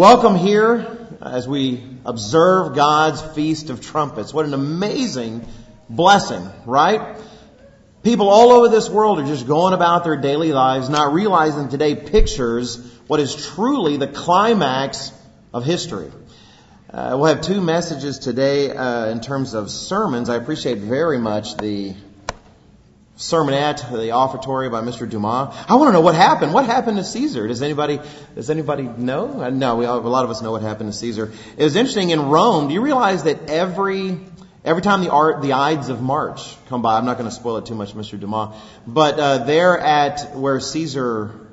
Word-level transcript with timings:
Welcome 0.00 0.36
here 0.36 0.96
as 1.20 1.46
we 1.46 1.84
observe 2.06 2.74
God's 2.74 3.20
Feast 3.20 3.68
of 3.68 3.82
Trumpets. 3.82 4.32
What 4.32 4.46
an 4.46 4.54
amazing 4.54 5.46
blessing, 5.90 6.48
right? 6.64 7.18
People 8.02 8.30
all 8.30 8.50
over 8.52 8.68
this 8.70 8.88
world 8.88 9.20
are 9.20 9.26
just 9.26 9.46
going 9.46 9.74
about 9.74 10.04
their 10.04 10.16
daily 10.16 10.54
lives, 10.54 10.88
not 10.88 11.12
realizing 11.12 11.68
today 11.68 11.94
pictures 11.94 12.82
what 13.08 13.20
is 13.20 13.48
truly 13.48 13.98
the 13.98 14.08
climax 14.08 15.12
of 15.52 15.66
history. 15.66 16.10
Uh, 16.88 17.16
we'll 17.18 17.26
have 17.26 17.42
two 17.42 17.60
messages 17.60 18.20
today 18.20 18.70
uh, 18.70 19.04
in 19.08 19.20
terms 19.20 19.52
of 19.52 19.70
sermons. 19.70 20.30
I 20.30 20.36
appreciate 20.36 20.78
very 20.78 21.18
much 21.18 21.58
the 21.58 21.94
sermonette, 23.20 23.92
the 23.92 24.12
offertory 24.12 24.70
by 24.70 24.80
Mr. 24.80 25.08
Dumas. 25.08 25.54
I 25.68 25.74
want 25.74 25.88
to 25.88 25.92
know 25.92 26.00
what 26.00 26.14
happened. 26.14 26.54
What 26.54 26.64
happened 26.64 26.96
to 26.96 27.04
Caesar? 27.04 27.46
Does 27.46 27.60
anybody, 27.60 28.00
does 28.34 28.48
anybody 28.48 28.84
know? 28.84 29.42
Uh, 29.42 29.50
no, 29.50 29.76
we, 29.76 29.84
a 29.84 29.92
lot 29.92 30.24
of 30.24 30.30
us 30.30 30.40
know 30.40 30.52
what 30.52 30.62
happened 30.62 30.90
to 30.90 30.98
Caesar. 30.98 31.30
It 31.58 31.62
was 31.62 31.76
interesting 31.76 32.10
in 32.10 32.30
Rome. 32.30 32.68
Do 32.68 32.74
you 32.74 32.80
realize 32.80 33.24
that 33.24 33.50
every, 33.50 34.18
every 34.64 34.80
time 34.80 35.02
the 35.04 35.12
art, 35.12 35.42
the 35.42 35.52
Ides 35.52 35.90
of 35.90 36.00
March 36.00 36.56
come 36.68 36.80
by, 36.80 36.96
I'm 36.96 37.04
not 37.04 37.18
going 37.18 37.28
to 37.28 37.34
spoil 37.34 37.58
it 37.58 37.66
too 37.66 37.74
much, 37.74 37.92
Mr. 37.92 38.18
Dumas, 38.18 38.56
but, 38.86 39.20
uh, 39.20 39.38
there 39.44 39.78
at 39.78 40.34
where 40.34 40.58
Caesar, 40.58 41.46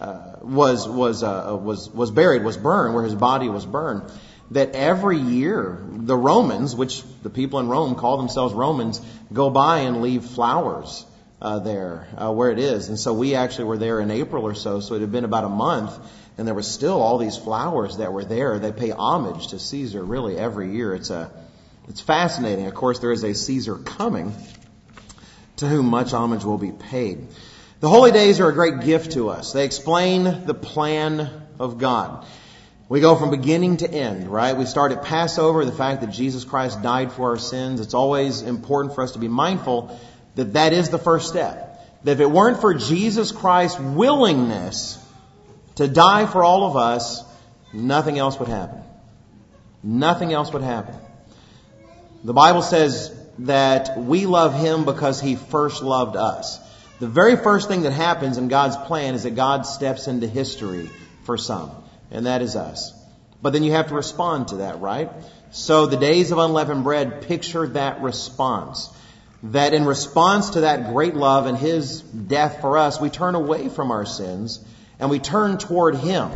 uh, 0.00 0.32
was, 0.42 0.88
was, 0.88 1.22
uh, 1.22 1.56
was, 1.56 1.88
was 1.88 2.10
buried, 2.10 2.42
was 2.42 2.56
burned, 2.56 2.94
where 2.94 3.04
his 3.04 3.14
body 3.14 3.48
was 3.48 3.64
burned, 3.64 4.10
that 4.50 4.74
every 4.74 5.18
year 5.18 5.82
the 5.90 6.16
Romans, 6.16 6.74
which 6.74 7.02
the 7.22 7.30
people 7.30 7.58
in 7.58 7.68
Rome 7.68 7.94
call 7.94 8.16
themselves 8.18 8.54
Romans, 8.54 9.00
go 9.32 9.50
by 9.50 9.80
and 9.80 10.02
leave 10.02 10.24
flowers 10.24 11.04
uh, 11.40 11.58
there 11.58 12.08
uh, 12.16 12.32
where 12.32 12.50
it 12.50 12.58
is. 12.58 12.88
And 12.88 12.98
so 12.98 13.12
we 13.12 13.34
actually 13.34 13.64
were 13.64 13.78
there 13.78 14.00
in 14.00 14.10
April 14.10 14.44
or 14.44 14.54
so, 14.54 14.80
so 14.80 14.94
it 14.94 15.00
had 15.00 15.12
been 15.12 15.24
about 15.24 15.44
a 15.44 15.48
month, 15.48 15.98
and 16.38 16.46
there 16.46 16.54
were 16.54 16.62
still 16.62 17.00
all 17.00 17.18
these 17.18 17.36
flowers 17.36 17.98
that 17.98 18.12
were 18.12 18.24
there. 18.24 18.58
They 18.58 18.72
pay 18.72 18.90
homage 18.90 19.48
to 19.48 19.58
Caesar 19.58 20.02
really 20.02 20.36
every 20.36 20.72
year. 20.72 20.94
It's 20.94 21.10
a 21.10 21.30
it's 21.88 22.00
fascinating. 22.00 22.66
Of 22.66 22.74
course, 22.74 22.98
there 22.98 23.12
is 23.12 23.22
a 23.22 23.34
Caesar 23.34 23.76
coming 23.76 24.34
to 25.58 25.68
whom 25.68 25.86
much 25.86 26.12
homage 26.12 26.44
will 26.44 26.58
be 26.58 26.72
paid. 26.72 27.26
The 27.80 27.88
holy 27.88 28.10
days 28.10 28.40
are 28.40 28.48
a 28.48 28.52
great 28.52 28.80
gift 28.80 29.12
to 29.12 29.28
us. 29.28 29.52
They 29.52 29.64
explain 29.64 30.24
the 30.46 30.54
plan 30.54 31.30
of 31.60 31.78
God. 31.78 32.26
We 32.88 33.00
go 33.00 33.16
from 33.16 33.30
beginning 33.30 33.78
to 33.78 33.90
end, 33.90 34.28
right? 34.28 34.56
We 34.56 34.64
start 34.64 34.92
at 34.92 35.02
Passover, 35.02 35.64
the 35.64 35.72
fact 35.72 36.02
that 36.02 36.10
Jesus 36.10 36.44
Christ 36.44 36.82
died 36.82 37.10
for 37.10 37.30
our 37.30 37.38
sins. 37.38 37.80
It's 37.80 37.94
always 37.94 38.42
important 38.42 38.94
for 38.94 39.02
us 39.02 39.12
to 39.12 39.18
be 39.18 39.26
mindful 39.26 39.98
that 40.36 40.52
that 40.52 40.72
is 40.72 40.88
the 40.90 40.98
first 40.98 41.28
step. 41.28 41.80
That 42.04 42.12
if 42.12 42.20
it 42.20 42.30
weren't 42.30 42.60
for 42.60 42.74
Jesus 42.74 43.32
Christ's 43.32 43.80
willingness 43.80 45.04
to 45.76 45.88
die 45.88 46.26
for 46.26 46.44
all 46.44 46.64
of 46.64 46.76
us, 46.76 47.24
nothing 47.72 48.18
else 48.18 48.38
would 48.38 48.48
happen. 48.48 48.82
Nothing 49.82 50.32
else 50.32 50.52
would 50.52 50.62
happen. 50.62 50.94
The 52.22 52.34
Bible 52.34 52.62
says 52.62 53.12
that 53.40 53.98
we 53.98 54.26
love 54.26 54.54
Him 54.54 54.84
because 54.84 55.20
He 55.20 55.34
first 55.34 55.82
loved 55.82 56.14
us. 56.14 56.60
The 57.00 57.08
very 57.08 57.34
first 57.34 57.66
thing 57.66 57.82
that 57.82 57.92
happens 57.92 58.38
in 58.38 58.46
God's 58.46 58.76
plan 58.76 59.14
is 59.14 59.24
that 59.24 59.34
God 59.34 59.66
steps 59.66 60.06
into 60.06 60.28
history 60.28 60.88
for 61.24 61.36
some 61.36 61.72
and 62.16 62.24
that 62.24 62.40
is 62.40 62.56
us. 62.56 62.94
But 63.42 63.52
then 63.52 63.62
you 63.62 63.72
have 63.72 63.88
to 63.88 63.94
respond 63.94 64.48
to 64.48 64.56
that, 64.56 64.80
right? 64.80 65.12
So 65.50 65.84
the 65.84 65.98
days 65.98 66.32
of 66.32 66.38
unleavened 66.38 66.82
bread 66.82 67.22
picture 67.22 67.66
that 67.68 68.00
response. 68.00 68.90
That 69.42 69.74
in 69.74 69.84
response 69.84 70.50
to 70.50 70.62
that 70.62 70.92
great 70.92 71.14
love 71.14 71.44
and 71.44 71.58
His 71.58 72.00
death 72.00 72.62
for 72.62 72.78
us, 72.78 72.98
we 72.98 73.10
turn 73.10 73.34
away 73.34 73.68
from 73.68 73.90
our 73.90 74.06
sins 74.06 74.64
and 74.98 75.10
we 75.10 75.18
turn 75.18 75.58
toward 75.58 75.96
Him. 75.96 76.30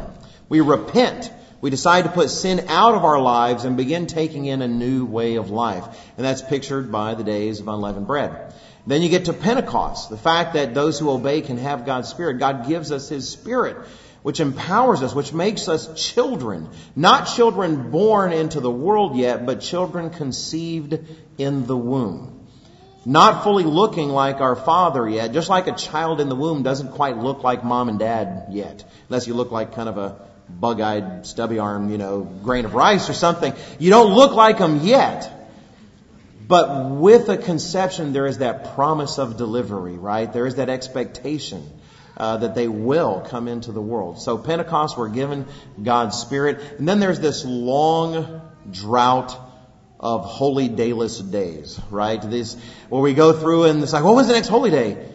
We 0.50 0.60
repent. 0.60 1.32
We 1.62 1.70
decide 1.70 2.04
to 2.04 2.10
put 2.10 2.28
sin 2.28 2.66
out 2.68 2.94
of 2.94 3.04
our 3.04 3.18
lives 3.18 3.64
and 3.64 3.78
begin 3.78 4.06
taking 4.06 4.44
in 4.44 4.60
a 4.60 4.68
new 4.68 5.06
way 5.06 5.36
of 5.36 5.50
life. 5.50 5.84
And 6.18 6.26
that's 6.26 6.42
pictured 6.42 6.92
by 6.92 7.14
the 7.14 7.24
days 7.24 7.60
of 7.60 7.68
unleavened 7.68 8.06
bread. 8.06 8.52
Then 8.86 9.00
you 9.00 9.08
get 9.08 9.26
to 9.26 9.32
Pentecost, 9.32 10.10
the 10.10 10.18
fact 10.18 10.54
that 10.54 10.74
those 10.74 10.98
who 10.98 11.10
obey 11.10 11.40
can 11.40 11.56
have 11.56 11.86
God's 11.86 12.10
Spirit. 12.10 12.34
God 12.38 12.68
gives 12.68 12.92
us 12.92 13.08
His 13.08 13.28
Spirit 13.28 13.78
which 14.22 14.40
empowers 14.40 15.02
us, 15.02 15.14
which 15.14 15.32
makes 15.32 15.68
us 15.68 16.12
children. 16.12 16.68
Not 16.94 17.24
children 17.24 17.90
born 17.90 18.32
into 18.32 18.60
the 18.60 18.70
world 18.70 19.16
yet, 19.16 19.46
but 19.46 19.60
children 19.60 20.10
conceived 20.10 20.98
in 21.38 21.66
the 21.66 21.76
womb. 21.76 22.46
Not 23.06 23.44
fully 23.44 23.64
looking 23.64 24.10
like 24.10 24.40
our 24.40 24.56
father 24.56 25.08
yet, 25.08 25.32
just 25.32 25.48
like 25.48 25.68
a 25.68 25.72
child 25.74 26.20
in 26.20 26.28
the 26.28 26.36
womb 26.36 26.62
doesn't 26.62 26.92
quite 26.92 27.16
look 27.16 27.42
like 27.42 27.64
mom 27.64 27.88
and 27.88 27.98
dad 27.98 28.48
yet. 28.50 28.84
Unless 29.08 29.26
you 29.26 29.32
look 29.32 29.50
like 29.50 29.74
kind 29.74 29.88
of 29.88 29.96
a 29.96 30.20
bug-eyed, 30.50 31.24
stubby-armed, 31.24 31.90
you 31.90 31.96
know, 31.96 32.20
grain 32.20 32.66
of 32.66 32.74
rice 32.74 33.08
or 33.08 33.14
something. 33.14 33.54
You 33.78 33.90
don't 33.90 34.12
look 34.12 34.34
like 34.34 34.58
them 34.58 34.80
yet. 34.82 35.32
But 36.46 36.90
with 36.90 37.28
a 37.28 37.38
conception, 37.38 38.12
there 38.12 38.26
is 38.26 38.38
that 38.38 38.74
promise 38.74 39.18
of 39.18 39.36
delivery, 39.36 39.96
right? 39.96 40.30
There 40.30 40.46
is 40.46 40.56
that 40.56 40.68
expectation 40.68 41.64
uh, 42.20 42.36
that 42.36 42.54
they 42.54 42.68
will 42.68 43.22
come 43.22 43.48
into 43.48 43.72
the 43.72 43.80
world. 43.80 44.20
So 44.20 44.36
Pentecost, 44.36 44.98
we're 44.98 45.08
given 45.08 45.46
God's 45.82 46.18
Spirit. 46.18 46.60
And 46.78 46.86
then 46.86 47.00
there's 47.00 47.18
this 47.18 47.46
long 47.46 48.42
drought 48.70 49.34
of 49.98 50.26
holy 50.26 50.68
dayless 50.68 51.18
days, 51.30 51.80
right? 51.90 52.22
Where 52.90 53.00
we 53.00 53.14
go 53.14 53.32
through 53.32 53.64
and 53.64 53.82
it's 53.82 53.94
like, 53.94 54.04
what 54.04 54.14
was 54.14 54.28
the 54.28 54.34
next 54.34 54.48
holy 54.48 54.70
day? 54.70 55.08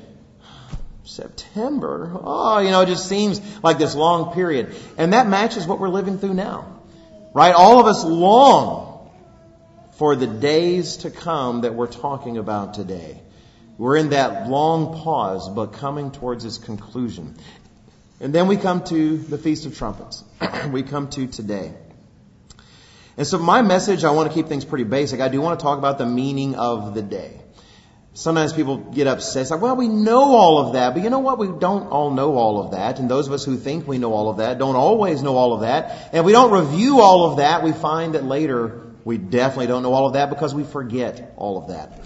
September. 1.04 2.12
Oh, 2.24 2.58
you 2.58 2.72
know, 2.72 2.82
it 2.82 2.88
just 2.88 3.08
seems 3.08 3.40
like 3.62 3.78
this 3.78 3.94
long 3.94 4.34
period. 4.34 4.76
And 4.98 5.14
that 5.14 5.28
matches 5.28 5.68
what 5.68 5.80
we're 5.80 5.90
living 5.90 6.18
through 6.18 6.34
now. 6.34 6.82
Right? 7.36 7.54
All 7.54 7.80
of 7.80 7.86
us 7.86 8.04
long 8.04 9.12
for 10.00 10.16
the 10.16 10.26
days 10.26 10.98
to 10.98 11.12
come 11.12 11.62
that 11.62 11.76
we're 11.76 11.86
talking 11.86 12.40
about 12.40 12.74
today. 12.74 13.22
We're 13.78 13.98
in 13.98 14.10
that 14.10 14.50
long 14.50 15.02
pause, 15.02 15.50
but 15.50 15.74
coming 15.74 16.12
towards 16.12 16.46
its 16.46 16.58
conclusion. 16.58 17.36
And 18.22 18.34
then 18.34 18.48
we 18.48 18.56
come 18.56 18.84
to 18.86 19.18
the 19.18 19.38
Feast 19.38 19.66
of 19.66 19.78
Trumpets. 19.78 20.24
we 20.72 20.84
come 20.84 21.10
to 21.10 21.28
today. 21.28 21.74
And 23.18 23.28
so 23.28 23.38
my 23.38 23.62
message, 23.62 24.04
I 24.04 24.12
want 24.12 24.30
to 24.30 24.34
keep 24.34 24.48
things 24.48 24.66
pretty 24.66 24.84
basic. 24.86 25.20
I 25.20 25.28
do 25.28 25.42
want 25.42 25.60
to 25.60 25.64
talk 25.64 25.78
about 25.78 25.98
the 25.98 26.06
meaning 26.06 26.56
of 26.56 26.94
the 26.94 27.02
day. 27.02 27.42
Sometimes 28.14 28.54
people 28.54 28.78
get 28.78 29.08
upset. 29.08 29.42
It's 29.42 29.52
like, 29.52 29.62
well, 29.62 29.76
we 29.76 29.90
know 29.90 30.36
all 30.36 30.66
of 30.66 30.74
that, 30.74 30.94
but 30.94 31.04
you 31.04 31.10
know 31.10 31.20
what? 31.20 31.38
We 31.38 31.48
don't 31.48 31.88
all 31.88 32.12
know 32.12 32.36
all 32.38 32.64
of 32.64 32.72
that. 32.72 33.00
And 33.00 33.10
those 33.10 33.28
of 33.28 33.34
us 33.34 33.44
who 33.44 33.58
think 33.58 33.86
we 33.86 33.98
know 33.98 34.14
all 34.14 34.30
of 34.30 34.38
that 34.38 34.58
don't 34.58 34.78
always 34.78 35.22
know 35.22 35.36
all 35.36 35.54
of 35.54 35.62
that. 35.62 36.10
And 36.14 36.24
we 36.24 36.32
don't 36.32 36.52
review 36.52 37.02
all 37.02 37.30
of 37.30 37.38
that, 37.38 37.62
we 37.62 37.74
find 37.74 38.16
that 38.16 38.24
later 38.24 38.84
we 39.04 39.18
definitely 39.18 39.68
don't 39.68 39.84
know 39.84 39.94
all 39.94 40.08
of 40.08 40.14
that 40.14 40.30
because 40.30 40.56
we 40.56 40.64
forget 40.64 41.34
all 41.36 41.58
of 41.58 41.68
that. 41.68 42.06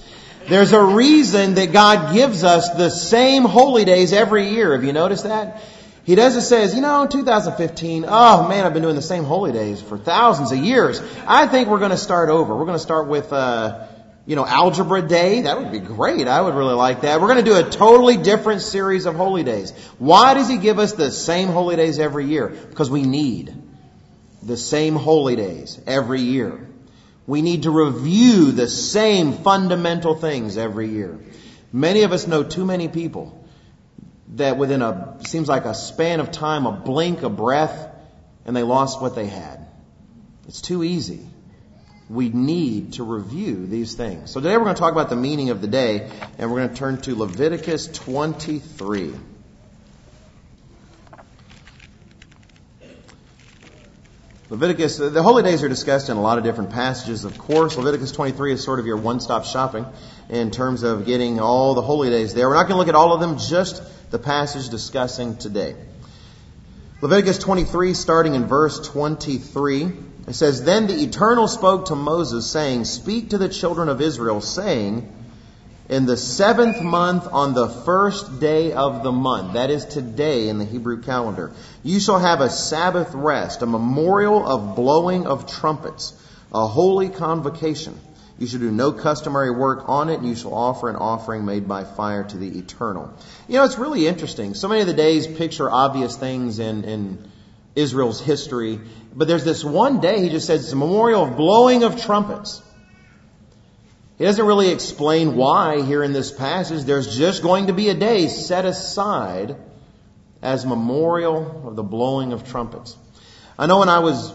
There's 0.49 0.73
a 0.73 0.83
reason 0.83 1.53
that 1.55 1.71
God 1.71 2.13
gives 2.13 2.43
us 2.43 2.69
the 2.69 2.89
same 2.89 3.43
holy 3.43 3.85
days 3.85 4.13
every 4.13 4.49
year. 4.49 4.73
Have 4.73 4.83
you 4.83 4.93
noticed 4.93 5.25
that? 5.25 5.61
He 6.05 6.15
doesn't 6.15 6.41
say, 6.41 6.75
you 6.75 6.81
know, 6.81 7.05
2015, 7.05 8.05
oh 8.07 8.47
man, 8.49 8.65
I've 8.65 8.73
been 8.73 8.81
doing 8.81 8.95
the 8.95 9.01
same 9.03 9.25
holy 9.25 9.51
days 9.51 9.79
for 9.79 9.95
thousands 9.95 10.51
of 10.51 10.57
years. 10.57 11.03
I 11.27 11.45
think 11.45 11.69
we're 11.69 11.77
going 11.77 11.91
to 11.91 11.97
start 11.97 12.29
over. 12.29 12.55
We're 12.55 12.65
going 12.65 12.79
to 12.79 12.83
start 12.83 13.07
with, 13.07 13.31
uh, 13.31 13.85
you 14.25 14.35
know, 14.35 14.43
Algebra 14.43 15.03
Day. 15.03 15.41
That 15.41 15.59
would 15.59 15.71
be 15.71 15.77
great. 15.77 16.27
I 16.27 16.41
would 16.41 16.55
really 16.55 16.73
like 16.73 17.01
that. 17.01 17.21
We're 17.21 17.27
going 17.27 17.45
to 17.45 17.51
do 17.51 17.55
a 17.55 17.69
totally 17.69 18.17
different 18.17 18.61
series 18.61 19.05
of 19.05 19.15
holy 19.15 19.43
days. 19.43 19.71
Why 19.99 20.33
does 20.33 20.49
He 20.49 20.57
give 20.57 20.79
us 20.79 20.93
the 20.93 21.11
same 21.11 21.49
holy 21.49 21.75
days 21.75 21.99
every 21.99 22.25
year? 22.25 22.47
Because 22.47 22.89
we 22.89 23.03
need 23.03 23.53
the 24.41 24.57
same 24.57 24.95
holy 24.95 25.35
days 25.35 25.79
every 25.85 26.21
year. 26.21 26.68
We 27.29 27.43
need 27.43 27.63
to 27.63 27.69
review 27.69 28.51
the 28.53 28.67
same 28.67 29.33
fundamental 29.33 30.15
things 30.15 30.57
every 30.57 30.89
year. 30.89 31.19
Many 31.71 32.01
of 32.01 32.11
us 32.11 32.25
know 32.25 32.41
too 32.41 32.65
many 32.65 32.87
people 32.87 33.47
that 34.29 34.57
within 34.57 34.81
a, 34.81 35.19
seems 35.27 35.47
like 35.47 35.65
a 35.65 35.75
span 35.75 36.21
of 36.21 36.31
time, 36.31 36.65
a 36.65 36.71
blink, 36.71 37.21
a 37.21 37.29
breath, 37.29 37.87
and 38.45 38.55
they 38.55 38.63
lost 38.63 38.99
what 38.99 39.13
they 39.13 39.27
had. 39.27 39.67
It's 40.47 40.59
too 40.59 40.83
easy. 40.83 41.23
We 42.09 42.29
need 42.29 42.93
to 42.93 43.03
review 43.03 43.67
these 43.67 43.93
things. 43.93 44.31
So 44.31 44.39
today 44.39 44.57
we're 44.57 44.63
going 44.63 44.75
to 44.75 44.81
talk 44.81 44.93
about 44.93 45.11
the 45.11 45.15
meaning 45.15 45.51
of 45.51 45.61
the 45.61 45.67
day, 45.67 46.09
and 46.39 46.51
we're 46.51 46.61
going 46.61 46.69
to 46.69 46.75
turn 46.75 46.99
to 47.01 47.15
Leviticus 47.15 47.89
23. 47.89 49.13
Leviticus, 54.51 54.97
the 54.97 55.21
holy 55.21 55.43
days 55.43 55.61
are 55.61 55.69
discussed 55.69 56.09
in 56.09 56.17
a 56.17 56.21
lot 56.21 56.39
of 56.39 56.43
different 56.43 56.71
passages, 56.71 57.23
of 57.23 57.37
course. 57.37 57.77
Leviticus 57.77 58.11
23 58.11 58.53
is 58.53 58.63
sort 58.63 58.79
of 58.79 58.87
your 58.87 58.97
one-stop 58.97 59.45
shopping 59.45 59.85
in 60.27 60.49
terms 60.49 60.81
of 60.81 61.05
getting 61.05 61.39
all 61.39 61.75
the 61.75 61.83
holy 61.83 62.09
days 62.09 62.33
there. 62.33 62.49
We're 62.49 62.55
not 62.55 62.63
going 62.63 62.73
to 62.73 62.77
look 62.77 62.87
at 62.87 62.95
all 62.95 63.13
of 63.13 63.19
them, 63.19 63.37
just 63.37 63.83
the 64.09 64.17
passage 64.17 64.69
discussing 64.69 65.37
today. 65.37 65.75
Leviticus 66.99 67.37
23, 67.37 67.93
starting 67.93 68.33
in 68.33 68.47
verse 68.47 68.79
23, 68.89 69.83
it 70.27 70.33
says, 70.33 70.63
Then 70.63 70.87
the 70.87 70.95
Eternal 70.95 71.47
spoke 71.47 71.85
to 71.85 71.95
Moses, 71.95 72.49
saying, 72.49 72.85
Speak 72.85 73.29
to 73.29 73.37
the 73.37 73.49
children 73.49 73.87
of 73.87 74.01
Israel, 74.01 74.41
saying, 74.41 75.13
In 75.89 76.05
the 76.05 76.17
seventh 76.17 76.83
month, 76.83 77.27
on 77.31 77.55
the 77.55 77.67
first 77.67 78.39
day 78.39 78.73
of 78.73 79.01
the 79.01 79.11
month, 79.11 79.53
that 79.53 79.71
is 79.71 79.85
today 79.85 80.47
in 80.47 80.59
the 80.59 80.65
Hebrew 80.65 81.01
calendar, 81.01 81.51
you 81.83 81.99
shall 81.99 82.19
have 82.19 82.41
a 82.41 82.49
Sabbath 82.51 83.15
rest, 83.15 83.63
a 83.63 83.65
memorial 83.65 84.47
of 84.47 84.75
blowing 84.75 85.25
of 85.25 85.51
trumpets, 85.51 86.13
a 86.53 86.67
holy 86.67 87.09
convocation. 87.09 87.99
You 88.37 88.45
shall 88.45 88.59
do 88.59 88.69
no 88.69 88.91
customary 88.91 89.49
work 89.49 89.89
on 89.89 90.09
it, 90.09 90.19
and 90.19 90.27
you 90.29 90.35
shall 90.35 90.53
offer 90.53 90.89
an 90.89 90.95
offering 90.95 91.43
made 91.43 91.67
by 91.67 91.85
fire 91.85 92.23
to 92.23 92.37
the 92.37 92.59
eternal. 92.59 93.11
You 93.47 93.55
know, 93.55 93.63
it's 93.63 93.79
really 93.79 94.05
interesting. 94.05 94.53
So 94.53 94.67
many 94.67 94.81
of 94.81 94.87
the 94.87 94.93
days 94.93 95.25
picture 95.25 95.71
obvious 95.71 96.15
things 96.15 96.59
in, 96.59 96.83
in 96.83 97.31
Israel's 97.75 98.21
history, 98.21 98.79
but 99.15 99.27
there's 99.27 99.43
this 99.43 99.63
one 99.63 100.01
day 100.01 100.21
he 100.21 100.29
just 100.29 100.45
says 100.45 100.65
it's 100.65 100.71
a 100.71 100.75
memorial 100.75 101.23
of 101.23 101.35
blowing 101.35 101.83
of 101.83 101.99
trumpets. 101.99 102.61
He 104.19 104.25
doesn't 104.25 104.45
really 104.45 104.69
explain 104.69 105.37
why 105.37 105.81
here 105.81 106.03
in 106.03 106.11
this 106.11 106.29
passage. 106.29 106.83
There's 106.83 107.17
just 107.17 107.41
going 107.41 107.67
to 107.67 107.73
be 107.73 107.87
a 107.87 107.93
day 107.93 108.27
set 108.27 108.65
aside 108.65 109.55
as 110.41 110.65
memorial 110.65 111.69
of 111.69 111.77
the 111.77 111.83
blowing 111.83 112.33
of 112.33 112.45
trumpets. 112.45 112.97
I 113.57 113.65
know 113.65 113.79
when 113.79 113.87
I 113.87 113.99
was 113.99 114.33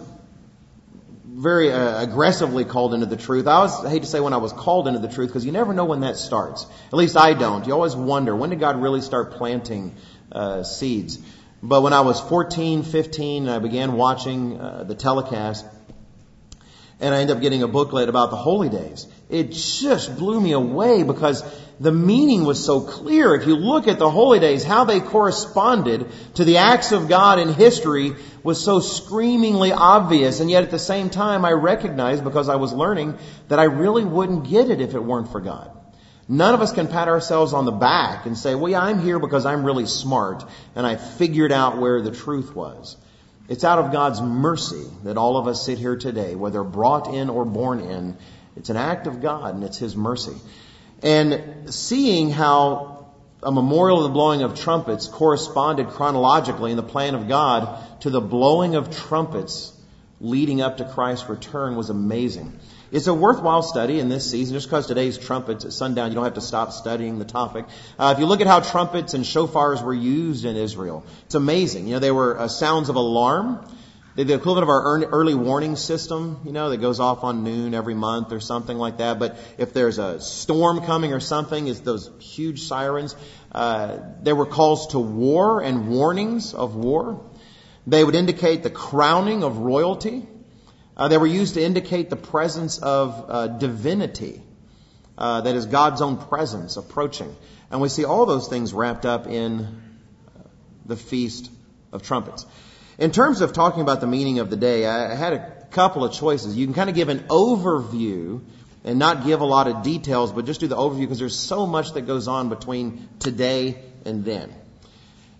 very 1.26 1.70
uh, 1.70 2.02
aggressively 2.02 2.64
called 2.64 2.94
into 2.94 3.04
the 3.04 3.18
truth. 3.18 3.46
I, 3.46 3.58
was, 3.58 3.84
I 3.84 3.90
hate 3.90 4.00
to 4.02 4.08
say 4.08 4.20
when 4.20 4.32
I 4.32 4.38
was 4.38 4.54
called 4.54 4.88
into 4.88 5.00
the 5.00 5.08
truth 5.08 5.28
because 5.28 5.44
you 5.44 5.52
never 5.52 5.74
know 5.74 5.84
when 5.84 6.00
that 6.00 6.16
starts. 6.16 6.64
At 6.86 6.94
least 6.94 7.18
I 7.18 7.34
don't. 7.34 7.66
You 7.66 7.74
always 7.74 7.94
wonder 7.94 8.34
when 8.34 8.48
did 8.48 8.60
God 8.60 8.80
really 8.80 9.02
start 9.02 9.32
planting 9.32 9.96
uh, 10.32 10.62
seeds. 10.62 11.18
But 11.62 11.82
when 11.82 11.92
I 11.92 12.00
was 12.00 12.22
14, 12.22 12.84
15, 12.84 13.50
I 13.50 13.58
began 13.58 13.92
watching 13.92 14.58
uh, 14.58 14.84
the 14.84 14.94
telecast 14.94 15.66
and 17.00 17.14
I 17.14 17.20
ended 17.20 17.36
up 17.36 17.42
getting 17.42 17.62
a 17.62 17.68
booklet 17.68 18.08
about 18.08 18.30
the 18.30 18.36
holy 18.36 18.70
days. 18.70 19.06
It 19.28 19.52
just 19.52 20.16
blew 20.16 20.40
me 20.40 20.52
away 20.52 21.02
because 21.02 21.42
the 21.80 21.92
meaning 21.92 22.44
was 22.44 22.64
so 22.64 22.80
clear. 22.80 23.34
If 23.34 23.46
you 23.46 23.56
look 23.56 23.88
at 23.88 23.98
the 23.98 24.10
holy 24.10 24.38
days, 24.38 24.62
how 24.62 24.84
they 24.84 25.00
corresponded 25.00 26.06
to 26.34 26.44
the 26.44 26.58
acts 26.58 26.92
of 26.92 27.08
God 27.08 27.38
in 27.38 27.52
history 27.52 28.14
was 28.42 28.62
so 28.62 28.80
screamingly 28.80 29.72
obvious. 29.72 30.40
And 30.40 30.50
yet 30.50 30.62
at 30.62 30.70
the 30.70 30.78
same 30.78 31.10
time, 31.10 31.44
I 31.44 31.52
recognized 31.52 32.22
because 32.22 32.48
I 32.48 32.56
was 32.56 32.72
learning 32.72 33.18
that 33.48 33.58
I 33.58 33.64
really 33.64 34.04
wouldn't 34.04 34.48
get 34.48 34.70
it 34.70 34.80
if 34.80 34.94
it 34.94 35.02
weren't 35.02 35.32
for 35.32 35.40
God. 35.40 35.70
None 36.28 36.54
of 36.54 36.62
us 36.62 36.72
can 36.72 36.88
pat 36.88 37.08
ourselves 37.08 37.52
on 37.52 37.64
the 37.64 37.72
back 37.72 38.24
and 38.26 38.36
say, 38.36 38.54
well, 38.54 38.70
yeah, 38.70 38.82
I'm 38.82 39.00
here 39.00 39.18
because 39.18 39.44
I'm 39.44 39.64
really 39.64 39.86
smart 39.86 40.44
and 40.74 40.86
I 40.86 40.96
figured 40.96 41.52
out 41.52 41.78
where 41.78 42.00
the 42.00 42.12
truth 42.12 42.54
was. 42.54 42.96
It's 43.46 43.64
out 43.64 43.78
of 43.78 43.92
God's 43.92 44.22
mercy 44.22 44.86
that 45.02 45.18
all 45.18 45.36
of 45.36 45.46
us 45.46 45.66
sit 45.66 45.78
here 45.78 45.96
today, 45.96 46.34
whether 46.34 46.64
brought 46.64 47.12
in 47.12 47.28
or 47.28 47.44
born 47.44 47.80
in. 47.80 48.16
It's 48.56 48.70
an 48.70 48.76
act 48.76 49.06
of 49.06 49.20
God 49.20 49.54
and 49.54 49.64
it's 49.64 49.78
His 49.78 49.96
mercy. 49.96 50.36
And 51.02 51.72
seeing 51.74 52.30
how 52.30 53.06
a 53.42 53.52
memorial 53.52 53.98
of 53.98 54.04
the 54.04 54.14
blowing 54.14 54.42
of 54.42 54.58
trumpets 54.58 55.06
corresponded 55.06 55.88
chronologically 55.88 56.70
in 56.70 56.76
the 56.76 56.82
plan 56.82 57.14
of 57.14 57.28
God 57.28 58.00
to 58.00 58.10
the 58.10 58.20
blowing 58.20 58.74
of 58.74 58.94
trumpets 58.94 59.72
leading 60.20 60.62
up 60.62 60.78
to 60.78 60.84
Christ's 60.84 61.28
return 61.28 61.76
was 61.76 61.90
amazing. 61.90 62.58
It's 62.90 63.08
a 63.08 63.14
worthwhile 63.14 63.62
study 63.62 63.98
in 63.98 64.08
this 64.08 64.30
season. 64.30 64.54
Just 64.54 64.68
because 64.68 64.86
today's 64.86 65.18
trumpets 65.18 65.64
at 65.64 65.72
sundown, 65.72 66.10
you 66.10 66.14
don't 66.14 66.24
have 66.24 66.34
to 66.34 66.40
stop 66.40 66.72
studying 66.72 67.18
the 67.18 67.24
topic. 67.24 67.66
Uh, 67.98 68.12
if 68.14 68.20
you 68.20 68.26
look 68.26 68.40
at 68.40 68.46
how 68.46 68.60
trumpets 68.60 69.14
and 69.14 69.24
shofars 69.24 69.82
were 69.82 69.92
used 69.92 70.44
in 70.44 70.56
Israel, 70.56 71.04
it's 71.26 71.34
amazing. 71.34 71.88
You 71.88 71.94
know, 71.94 71.98
they 71.98 72.12
were 72.12 72.38
uh, 72.38 72.48
sounds 72.48 72.88
of 72.88 72.96
alarm. 72.96 73.66
The 74.16 74.32
equivalent 74.32 74.62
of 74.62 74.68
our 74.68 75.04
early 75.06 75.34
warning 75.34 75.74
system, 75.74 76.40
you 76.44 76.52
know, 76.52 76.70
that 76.70 76.76
goes 76.76 77.00
off 77.00 77.24
on 77.24 77.42
noon 77.42 77.74
every 77.74 77.94
month 77.94 78.30
or 78.30 78.38
something 78.38 78.78
like 78.78 78.98
that. 78.98 79.18
But 79.18 79.36
if 79.58 79.72
there's 79.72 79.98
a 79.98 80.20
storm 80.20 80.82
coming 80.82 81.12
or 81.12 81.18
something, 81.18 81.66
is 81.66 81.80
those 81.80 82.10
huge 82.20 82.62
sirens. 82.62 83.16
Uh, 83.50 83.98
there 84.22 84.36
were 84.36 84.46
calls 84.46 84.88
to 84.88 85.00
war 85.00 85.60
and 85.60 85.88
warnings 85.88 86.54
of 86.54 86.76
war. 86.76 87.24
They 87.88 88.04
would 88.04 88.14
indicate 88.14 88.62
the 88.62 88.70
crowning 88.70 89.42
of 89.42 89.58
royalty. 89.58 90.24
Uh, 90.96 91.08
they 91.08 91.18
were 91.18 91.26
used 91.26 91.54
to 91.54 91.62
indicate 91.64 92.08
the 92.08 92.16
presence 92.16 92.78
of 92.78 93.26
uh, 93.28 93.46
divinity, 93.48 94.40
uh, 95.18 95.40
that 95.40 95.56
is 95.56 95.66
God's 95.66 96.00
own 96.00 96.18
presence 96.18 96.76
approaching. 96.76 97.34
And 97.68 97.80
we 97.80 97.88
see 97.88 98.04
all 98.04 98.26
those 98.26 98.46
things 98.46 98.72
wrapped 98.72 99.06
up 99.06 99.26
in 99.26 99.82
the 100.86 100.96
Feast 100.96 101.50
of 101.90 102.02
Trumpets. 102.02 102.46
In 102.98 103.10
terms 103.10 103.40
of 103.40 103.52
talking 103.52 103.82
about 103.82 104.00
the 104.00 104.06
meaning 104.06 104.38
of 104.38 104.50
the 104.50 104.56
day, 104.56 104.86
I 104.86 105.14
had 105.14 105.32
a 105.32 105.66
couple 105.70 106.04
of 106.04 106.12
choices. 106.12 106.56
You 106.56 106.66
can 106.66 106.74
kind 106.74 106.88
of 106.88 106.94
give 106.94 107.08
an 107.08 107.20
overview 107.28 108.40
and 108.84 108.98
not 108.98 109.24
give 109.24 109.40
a 109.40 109.44
lot 109.44 109.66
of 109.66 109.82
details, 109.82 110.30
but 110.32 110.44
just 110.44 110.60
do 110.60 110.68
the 110.68 110.76
overview 110.76 111.00
because 111.00 111.18
there's 111.18 111.36
so 111.36 111.66
much 111.66 111.94
that 111.94 112.02
goes 112.02 112.28
on 112.28 112.50
between 112.50 113.08
today 113.18 113.82
and 114.04 114.24
then. 114.24 114.52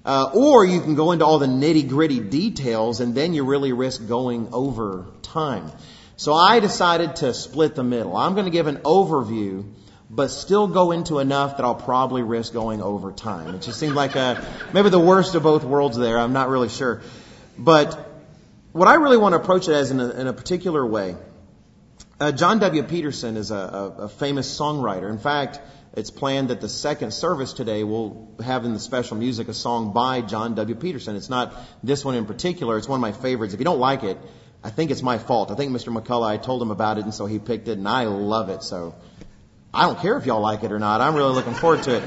Uh, 0.05 0.31
or 0.35 0.65
you 0.65 0.81
can 0.81 0.97
go 0.97 1.13
into 1.13 1.25
all 1.25 1.39
the 1.39 1.47
nitty 1.47 1.89
gritty 1.89 2.21
details 2.21 3.01
and 3.01 3.15
then 3.15 3.33
you 3.33 3.45
really 3.45 3.73
risk 3.73 4.07
going 4.07 4.49
over 4.53 5.07
time. 5.23 5.71
So 6.17 6.35
I 6.35 6.61
decided 6.61 7.17
to 7.17 7.33
split 7.33 7.75
the 7.75 7.85
middle. 7.85 8.17
I'm 8.17 8.35
going 8.35 8.45
to 8.45 8.51
give 8.51 8.67
an 8.67 8.79
overview, 8.79 9.65
but 10.11 10.29
still 10.29 10.67
go 10.67 10.91
into 10.91 11.21
enough 11.21 11.57
that 11.57 11.65
I'll 11.65 11.75
probably 11.75 12.23
risk 12.23 12.53
going 12.53 12.83
over 12.83 13.13
time. 13.13 13.55
It 13.55 13.63
just 13.63 13.81
seemed 13.81 13.95
like 13.95 14.15
a, 14.15 14.47
maybe 14.73 14.91
the 14.91 15.01
worst 15.01 15.35
of 15.35 15.43
both 15.43 15.65
worlds 15.65 15.97
there. 15.97 16.19
I'm 16.19 16.33
not 16.33 16.49
really 16.49 16.69
sure. 16.69 17.03
But 17.59 18.11
what 18.73 18.89
I 18.89 18.95
really 18.95 19.17
want 19.17 19.35
to 19.35 19.41
approach 19.41 19.69
it 19.69 19.73
as 19.73 19.91
in 19.91 20.01
a, 20.01 20.11
in 20.11 20.27
a 20.27 20.33
particular 20.33 20.85
way, 20.85 21.17
uh, 22.21 22.33
John 22.33 22.59
W. 22.59 22.83
Peterson 22.83 23.37
is 23.37 23.51
a, 23.51 23.57
a, 23.57 23.89
a 24.05 24.09
famous 24.09 24.59
songwriter. 24.59 25.11
In 25.11 25.19
fact, 25.19 25.61
it's 25.97 26.11
planned 26.11 26.49
that 26.49 26.61
the 26.61 26.69
second 26.69 27.13
service 27.13 27.53
today 27.53 27.85
will 27.85 28.35
have 28.45 28.65
in 28.65 28.73
the 28.73 28.81
special 28.81 29.17
music 29.17 29.47
a 29.47 29.55
song 29.55 29.93
by 29.93 30.23
John 30.23 30.57
W. 30.57 30.75
Peterson. 30.75 31.15
It's 31.15 31.31
not 31.31 31.55
this 31.85 32.05
one 32.05 32.17
in 32.17 32.27
particular. 32.27 32.79
It's 32.79 32.89
one 32.89 32.99
of 32.99 33.03
my 33.03 33.13
favorites. 33.13 33.55
If 33.55 33.61
you 33.61 33.65
don't 33.65 33.79
like 33.79 34.03
it, 34.03 34.19
I 34.65 34.71
think 34.71 34.91
it's 34.91 35.03
my 35.03 35.19
fault. 35.19 35.53
I 35.53 35.55
think 35.55 35.71
Mr. 35.71 35.97
McCullough, 35.97 36.27
I 36.27 36.37
told 36.37 36.61
him 36.63 36.73
about 36.73 36.99
it 36.99 37.05
and 37.05 37.15
so 37.15 37.27
he 37.27 37.39
picked 37.39 37.69
it 37.69 37.79
and 37.79 37.87
I 37.87 38.07
love 38.07 38.49
it. 38.49 38.65
So 38.65 38.97
I 39.73 39.87
don't 39.87 40.01
care 40.01 40.17
if 40.17 40.27
y'all 40.27 40.41
like 40.41 40.65
it 40.65 40.73
or 40.73 40.81
not. 40.81 41.01
I'm 41.01 41.15
really 41.15 41.33
looking 41.33 41.55
forward 41.55 41.85
to 41.85 41.97
it. 41.99 42.03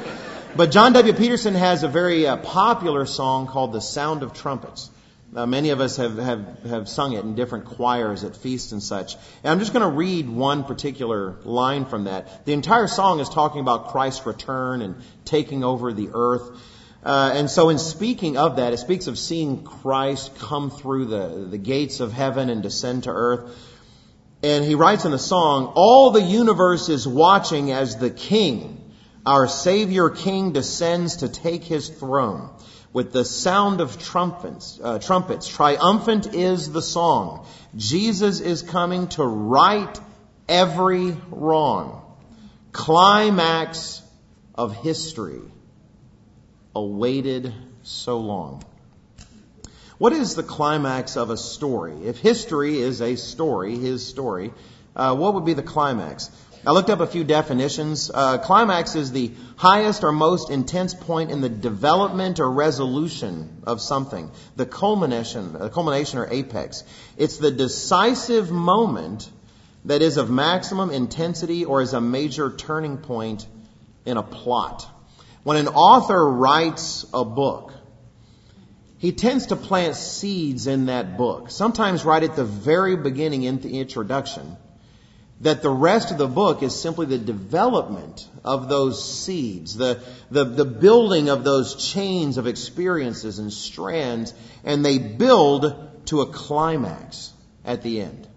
But 0.55 0.71
John 0.71 0.93
W. 0.93 1.13
Peterson 1.13 1.53
has 1.55 1.83
a 1.83 1.87
very 1.87 2.27
uh, 2.27 2.37
popular 2.37 3.05
song 3.05 3.47
called 3.47 3.73
The 3.73 3.81
Sound 3.81 4.23
of 4.23 4.33
Trumpets. 4.33 4.89
Uh, 5.35 5.45
many 5.45 5.71
of 5.71 5.81
us 5.81 5.97
have, 5.97 6.17
have, 6.17 6.63
have 6.63 6.87
sung 6.87 7.11
it 7.11 7.23
in 7.23 7.35
different 7.35 7.65
choirs 7.65 8.23
at 8.23 8.35
feasts 8.35 8.71
and 8.71 8.81
such. 8.81 9.15
And 9.43 9.51
I'm 9.51 9.59
just 9.59 9.73
going 9.73 9.83
to 9.83 9.95
read 9.95 10.29
one 10.29 10.63
particular 10.63 11.35
line 11.43 11.85
from 11.85 12.05
that. 12.05 12.45
The 12.45 12.53
entire 12.53 12.87
song 12.87 13.19
is 13.19 13.27
talking 13.27 13.59
about 13.59 13.89
Christ's 13.89 14.25
return 14.25 14.81
and 14.81 14.95
taking 15.25 15.65
over 15.65 15.91
the 15.91 16.11
earth. 16.13 16.49
Uh, 17.03 17.31
and 17.33 17.49
so 17.49 17.69
in 17.69 17.77
speaking 17.77 18.37
of 18.37 18.55
that, 18.55 18.71
it 18.71 18.77
speaks 18.77 19.07
of 19.07 19.19
seeing 19.19 19.63
Christ 19.63 20.37
come 20.39 20.69
through 20.69 21.05
the, 21.05 21.47
the 21.49 21.57
gates 21.57 21.99
of 21.99 22.13
heaven 22.13 22.49
and 22.49 22.63
descend 22.63 23.03
to 23.03 23.11
earth. 23.11 23.53
And 24.43 24.63
he 24.63 24.75
writes 24.75 25.03
in 25.03 25.11
the 25.11 25.19
song, 25.19 25.73
all 25.75 26.11
the 26.11 26.21
universe 26.21 26.87
is 26.87 27.05
watching 27.05 27.71
as 27.71 27.97
the 27.97 28.09
King, 28.09 28.93
our 29.25 29.47
Savior 29.49 30.09
King 30.09 30.53
descends 30.53 31.17
to 31.17 31.27
take 31.27 31.65
his 31.65 31.89
throne 31.89 32.49
with 32.93 33.11
the 33.11 33.25
sound 33.25 33.81
of 33.81 34.01
trumpets, 34.01 34.79
uh, 34.81 34.99
trumpets. 34.99 35.47
Triumphant 35.47 36.33
is 36.33 36.71
the 36.71 36.81
song. 36.81 37.45
Jesus 37.75 38.39
is 38.39 38.61
coming 38.61 39.07
to 39.09 39.23
right 39.23 39.99
every 40.47 41.15
wrong. 41.29 42.03
Climax 42.71 44.01
of 44.55 44.75
history 44.75 45.41
awaited 46.75 47.53
so 47.83 48.19
long. 48.19 48.63
What 49.97 50.13
is 50.13 50.35
the 50.35 50.43
climax 50.43 51.17
of 51.17 51.31
a 51.31 51.37
story? 51.37 51.93
If 52.05 52.19
history 52.19 52.77
is 52.77 53.01
a 53.01 53.15
story, 53.15 53.77
his 53.77 54.05
story, 54.05 54.53
uh, 54.95 55.15
what 55.15 55.33
would 55.33 55.45
be 55.45 55.53
the 55.53 55.63
climax? 55.63 56.29
I 56.67 56.71
looked 56.71 56.89
up 56.89 56.99
a 56.99 57.07
few 57.07 57.23
definitions. 57.23 58.11
Uh, 58.13 58.39
climax 58.39 58.95
is 58.95 59.13
the 59.13 59.31
highest 59.55 60.03
or 60.03 60.11
most 60.11 60.49
intense 60.49 60.93
point 60.93 61.31
in 61.31 61.39
the 61.39 61.47
development 61.47 62.41
or 62.41 62.51
resolution 62.51 63.63
of 63.65 63.79
something. 63.79 64.29
The 64.57 64.65
culmination, 64.65 65.53
the 65.53 65.69
culmination 65.69 66.19
or 66.19 66.27
apex. 66.29 66.83
It's 67.15 67.37
the 67.37 67.51
decisive 67.51 68.51
moment 68.51 69.31
that 69.85 70.01
is 70.01 70.17
of 70.17 70.29
maximum 70.29 70.89
intensity 70.89 71.63
or 71.63 71.81
is 71.81 71.93
a 71.93 72.01
major 72.01 72.51
turning 72.51 72.97
point 72.97 73.47
in 74.05 74.17
a 74.17 74.23
plot. 74.23 74.85
When 75.43 75.55
an 75.55 75.69
author 75.69 76.29
writes 76.29 77.05
a 77.13 77.23
book, 77.23 77.71
he 78.97 79.13
tends 79.13 79.45
to 79.47 79.55
plant 79.55 79.95
seeds 79.95 80.67
in 80.67 80.87
that 80.87 81.17
book. 81.17 81.49
Sometimes 81.49 82.03
right 82.03 82.23
at 82.23 82.35
the 82.35 82.43
very 82.43 82.97
beginning 82.97 83.43
in 83.43 83.61
the 83.61 83.79
introduction 83.79 84.57
that 85.41 85.61
the 85.61 85.69
rest 85.69 86.11
of 86.11 86.17
the 86.17 86.27
book 86.27 86.63
is 86.63 86.79
simply 86.79 87.05
the 87.05 87.17
development 87.17 88.27
of 88.43 88.69
those 88.69 89.03
seeds, 89.03 89.75
the, 89.75 90.01
the, 90.31 90.45
the, 90.45 90.65
building 90.65 91.29
of 91.29 91.43
those 91.43 91.75
chains 91.91 92.37
of 92.37 92.47
experiences 92.47 93.37
and 93.37 93.53
strands, 93.53 94.33
and 94.63 94.83
they 94.83 94.97
build 94.97 96.05
to 96.07 96.21
a 96.21 96.25
climax 96.25 97.31
at 97.63 97.83
the 97.83 98.01
end. 98.01 98.27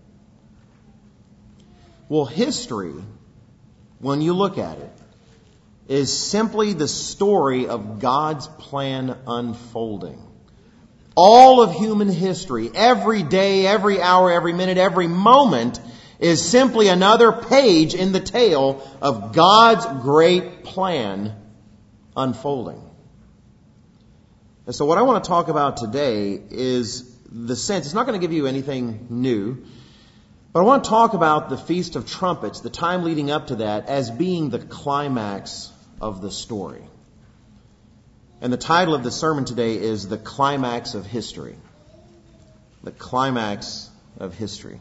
Well, 2.09 2.27
history, 2.27 2.95
when 4.01 4.21
you 4.21 4.35
look 4.35 4.59
at 4.59 4.79
it, 4.79 4.93
is 5.89 6.13
simply 6.17 6.73
the 6.73 6.89
story 6.89 7.67
of 7.67 7.99
God's 7.99 8.47
plan 8.47 9.17
unfolding. 9.27 10.23
All 11.17 11.63
of 11.63 11.75
human 11.75 12.09
history, 12.09 12.71
every 12.75 13.23
day, 13.23 13.67
every 13.67 14.01
hour, 14.01 14.31
every 14.31 14.53
minute, 14.53 14.79
every 14.79 15.09
moment, 15.09 15.81
is 16.21 16.47
simply 16.47 16.89
another 16.89 17.33
page 17.33 17.95
in 17.95 18.13
the 18.13 18.21
tale 18.21 18.87
of 19.01 19.33
God's 19.33 19.87
great 20.03 20.65
plan 20.65 21.35
unfolding. 22.17 22.83
And 24.67 24.75
so 24.75 24.85
what 24.85 24.99
I 24.99 25.03
want 25.03 25.25
to 25.25 25.29
talk 25.29 25.49
about 25.49 25.79
today 25.79 26.41
is 26.51 27.11
the 27.33 27.57
sense, 27.57 27.87
it's 27.87 27.95
not 27.95 28.07
going 28.07 28.21
to 28.21 28.25
give 28.25 28.35
you 28.35 28.47
anything 28.47 29.07
new, 29.09 29.65
but 30.53 30.61
I 30.61 30.63
want 30.65 30.85
to 30.85 30.91
talk 30.91 31.15
about 31.15 31.49
the 31.49 31.57
Feast 31.57 31.97
of 31.97 32.09
Trumpets, 32.09 32.61
the 32.61 32.71
time 32.71 33.03
leading 33.03 33.31
up 33.31 33.47
to 33.47 33.57
that, 33.57 33.87
as 33.87 34.11
being 34.11 34.51
the 34.51 34.59
climax 34.59 35.73
of 36.01 36.21
the 36.21 36.31
story. 36.31 36.83
And 38.43 38.53
the 38.53 38.59
title 38.59 38.95
of 38.95 39.03
the 39.03 39.11
sermon 39.11 39.45
today 39.45 39.77
is 39.77 40.09
The 40.09 40.19
Climax 40.19 40.95
of 40.95 41.07
History. 41.07 41.57
The 42.83 42.91
Climax 42.91 43.89
of 44.19 44.35
History. 44.35 44.81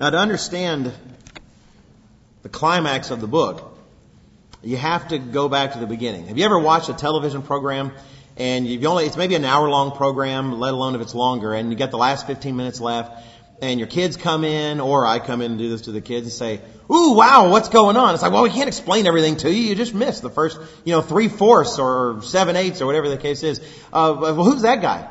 Now, 0.00 0.08
to 0.08 0.16
understand 0.16 0.90
the 2.42 2.48
climax 2.48 3.10
of 3.10 3.20
the 3.20 3.26
book, 3.26 3.78
you 4.62 4.78
have 4.78 5.08
to 5.08 5.18
go 5.18 5.50
back 5.50 5.74
to 5.74 5.78
the 5.78 5.86
beginning. 5.86 6.28
Have 6.28 6.38
you 6.38 6.44
ever 6.46 6.58
watched 6.58 6.88
a 6.88 6.94
television 6.94 7.42
program 7.42 7.92
and 8.38 8.66
you've 8.66 8.82
only, 8.86 9.04
it's 9.04 9.18
maybe 9.18 9.34
an 9.34 9.44
hour 9.44 9.68
long 9.68 9.92
program, 9.92 10.58
let 10.58 10.72
alone 10.72 10.94
if 10.94 11.02
it's 11.02 11.14
longer, 11.14 11.52
and 11.52 11.70
you 11.70 11.76
got 11.76 11.90
the 11.90 11.98
last 11.98 12.26
15 12.26 12.56
minutes 12.56 12.80
left, 12.80 13.22
and 13.60 13.78
your 13.78 13.88
kids 13.88 14.16
come 14.16 14.42
in, 14.44 14.80
or 14.80 15.04
I 15.04 15.18
come 15.18 15.42
in 15.42 15.50
and 15.50 15.60
do 15.60 15.68
this 15.68 15.82
to 15.82 15.92
the 15.92 16.00
kids 16.00 16.26
and 16.26 16.32
say, 16.32 16.62
ooh, 16.90 17.12
wow, 17.12 17.50
what's 17.50 17.68
going 17.68 17.98
on? 17.98 18.14
It's 18.14 18.22
like, 18.22 18.32
well, 18.32 18.44
we 18.44 18.48
can't 18.48 18.68
explain 18.68 19.06
everything 19.06 19.36
to 19.38 19.52
you. 19.52 19.68
You 19.68 19.74
just 19.74 19.92
missed 19.92 20.22
the 20.22 20.30
first, 20.30 20.58
you 20.86 20.92
know, 20.92 21.02
three 21.02 21.28
fourths 21.28 21.78
or 21.78 22.22
seven 22.22 22.56
eighths 22.56 22.80
or 22.80 22.86
whatever 22.86 23.10
the 23.10 23.18
case 23.18 23.42
is. 23.42 23.60
Uh, 23.92 24.16
well, 24.18 24.44
who's 24.44 24.62
that 24.62 24.80
guy? 24.80 25.10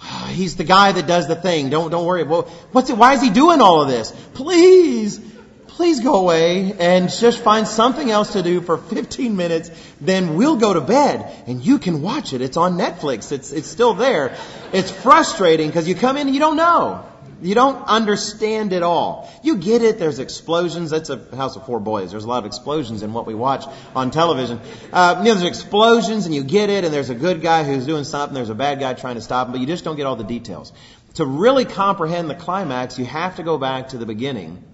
He's 0.28 0.56
the 0.56 0.64
guy 0.64 0.92
that 0.92 1.06
does 1.06 1.28
the 1.28 1.36
thing. 1.36 1.70
Don't, 1.70 1.90
don't 1.90 2.06
worry. 2.06 2.22
Well, 2.24 2.42
what's 2.72 2.90
it, 2.90 2.96
why 2.96 3.14
is 3.14 3.22
he 3.22 3.30
doing 3.30 3.60
all 3.60 3.82
of 3.82 3.88
this? 3.88 4.12
Please, 4.34 5.20
please 5.68 6.00
go 6.00 6.14
away 6.14 6.72
and 6.78 7.10
just 7.10 7.40
find 7.40 7.66
something 7.66 8.10
else 8.10 8.32
to 8.32 8.42
do 8.42 8.60
for 8.60 8.78
15 8.78 9.36
minutes. 9.36 9.70
Then 10.00 10.36
we'll 10.36 10.56
go 10.56 10.74
to 10.74 10.80
bed 10.80 11.44
and 11.46 11.64
you 11.64 11.78
can 11.78 12.02
watch 12.02 12.32
it. 12.32 12.40
It's 12.40 12.56
on 12.56 12.78
Netflix. 12.78 13.32
It's, 13.32 13.52
it's 13.52 13.68
still 13.68 13.94
there. 13.94 14.36
It's 14.72 14.90
frustrating 14.90 15.68
because 15.68 15.88
you 15.88 15.94
come 15.94 16.16
in 16.16 16.26
and 16.26 16.34
you 16.34 16.40
don't 16.40 16.56
know. 16.56 17.04
You 17.44 17.54
don't 17.54 17.86
understand 17.86 18.72
it 18.72 18.82
all. 18.82 19.30
You 19.42 19.58
get 19.58 19.82
it. 19.82 19.98
There's 19.98 20.18
explosions. 20.18 20.88
That's 20.88 21.10
a 21.10 21.18
house 21.36 21.56
of 21.56 21.66
four 21.66 21.78
boys. 21.78 22.10
There's 22.10 22.24
a 22.24 22.26
lot 22.26 22.38
of 22.38 22.46
explosions 22.46 23.02
in 23.02 23.12
what 23.12 23.26
we 23.26 23.34
watch 23.34 23.66
on 23.94 24.10
television. 24.10 24.62
Uh, 24.90 25.16
you 25.18 25.24
know, 25.26 25.34
there's 25.34 25.42
explosions 25.42 26.24
and 26.24 26.34
you 26.34 26.42
get 26.42 26.70
it 26.70 26.84
and 26.84 26.94
there's 26.94 27.10
a 27.10 27.14
good 27.14 27.42
guy 27.42 27.62
who's 27.62 27.84
doing 27.84 28.04
something. 28.04 28.34
There's 28.34 28.48
a 28.48 28.54
bad 28.54 28.80
guy 28.80 28.94
trying 28.94 29.16
to 29.16 29.20
stop 29.20 29.48
him, 29.48 29.52
but 29.52 29.60
you 29.60 29.66
just 29.66 29.84
don't 29.84 29.96
get 29.96 30.06
all 30.06 30.16
the 30.16 30.24
details. 30.24 30.72
To 31.16 31.26
really 31.26 31.66
comprehend 31.66 32.30
the 32.30 32.34
climax, 32.34 32.98
you 32.98 33.04
have 33.04 33.36
to 33.36 33.42
go 33.42 33.58
back 33.58 33.88
to 33.88 33.98
the 33.98 34.06
beginning 34.06 34.64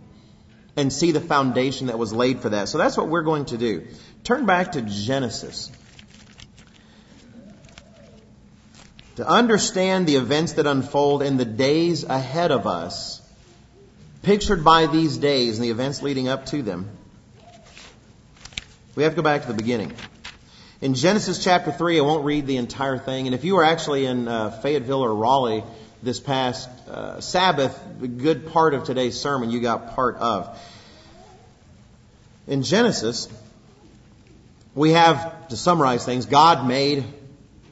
and 0.77 0.93
see 0.93 1.11
the 1.11 1.21
foundation 1.21 1.89
that 1.89 1.99
was 1.99 2.13
laid 2.13 2.39
for 2.39 2.51
that. 2.51 2.69
So 2.69 2.79
that's 2.79 2.97
what 2.97 3.09
we're 3.09 3.25
going 3.25 3.47
to 3.47 3.59
do. 3.59 3.89
Turn 4.23 4.47
back 4.47 4.73
to 4.73 4.83
Genesis. 4.83 5.73
To 9.21 9.29
understand 9.29 10.07
the 10.07 10.17
events 10.17 10.55
that 10.55 10.67
unfold 10.67 11.21
in 11.23 11.37
the 11.37 11.45
days 11.45 12.05
ahead 12.05 12.51
of 12.51 12.67
us, 12.67 13.21
pictured 14.23 14.65
by 14.65 14.87
these 14.87 15.19
days 15.19 15.59
and 15.59 15.65
the 15.67 15.71
events 15.71 16.01
leading 16.01 16.27
up 16.29 16.47
to 16.47 16.63
them, 16.63 16.89
we 18.95 19.03
have 19.03 19.13
to 19.13 19.17
go 19.17 19.23
back 19.23 19.43
to 19.43 19.49
the 19.49 19.55
beginning. 19.55 19.93
In 20.81 20.95
Genesis 20.95 21.45
chapter 21.45 21.71
3, 21.71 21.99
I 21.99 22.01
won't 22.01 22.25
read 22.25 22.47
the 22.47 22.57
entire 22.57 22.97
thing, 22.97 23.27
and 23.27 23.35
if 23.35 23.45
you 23.45 23.57
were 23.57 23.65
actually 23.65 24.07
in 24.07 24.27
uh, 24.27 24.53
Fayetteville 24.63 25.05
or 25.05 25.15
Raleigh 25.15 25.65
this 26.03 26.19
past 26.19 26.71
uh, 26.89 27.21
Sabbath, 27.21 27.79
the 28.01 28.09
good 28.09 28.47
part 28.47 28.73
of 28.73 28.85
today's 28.85 29.21
sermon 29.21 29.51
you 29.51 29.61
got 29.61 29.95
part 29.95 30.17
of. 30.17 30.59
In 32.47 32.63
Genesis, 32.63 33.29
we 34.75 34.93
have, 34.93 35.49
to 35.49 35.59
summarize 35.59 36.07
things, 36.07 36.25
God 36.25 36.67
made 36.67 37.05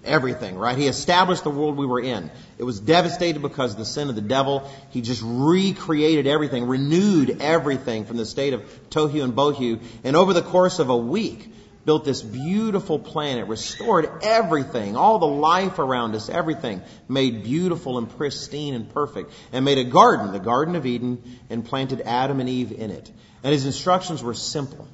everything, 0.09 0.57
right? 0.57 0.77
He 0.77 0.87
established 0.87 1.45
the 1.45 1.51
world 1.51 1.77
we 1.77 1.87
were 1.87 2.01
in. 2.01 2.31
It 2.59 2.65
was 2.65 2.81
devastated 2.81 3.41
because 3.41 3.73
of 3.73 3.79
the 3.79 3.85
sin 3.85 4.09
of 4.09 4.15
the 4.15 4.21
devil. 4.21 4.71
He 4.91 5.01
just 5.01 5.23
recreated 5.25 6.27
everything, 6.27 6.67
renewed 6.67 7.41
everything 7.41 8.05
from 8.05 8.17
the 8.17 8.27
state 8.27 8.55
of 8.55 8.63
tohu 8.91 9.23
and 9.23 9.35
bohu, 9.35 9.81
and 10.05 10.17
over 10.17 10.33
the 10.33 10.43
course 10.43 10.79
of 10.79 10.91
a 10.91 10.97
week, 10.97 11.53
built 11.85 12.05
this 12.05 12.21
beautiful 12.21 12.99
planet, 12.99 13.49
restored 13.49 14.11
everything, 14.23 14.95
all 14.95 15.19
the 15.19 15.27
life 15.27 15.79
around 15.79 16.15
us, 16.15 16.29
everything, 16.29 16.83
made 17.09 17.45
beautiful 17.45 17.97
and 17.97 18.15
pristine 18.17 18.75
and 18.75 18.93
perfect, 18.93 19.33
and 19.53 19.65
made 19.65 19.79
a 19.79 19.85
garden, 19.85 20.33
the 20.33 20.39
Garden 20.39 20.77
of 20.77 20.85
Eden, 20.85 21.23
and 21.49 21.65
planted 21.65 22.03
Adam 22.03 22.41
and 22.41 22.49
Eve 22.49 22.73
in 22.73 22.91
it. 22.91 23.11
And 23.43 23.53
his 23.55 23.65
instructions 23.65 24.23
were 24.23 24.35
simple. 24.35 24.87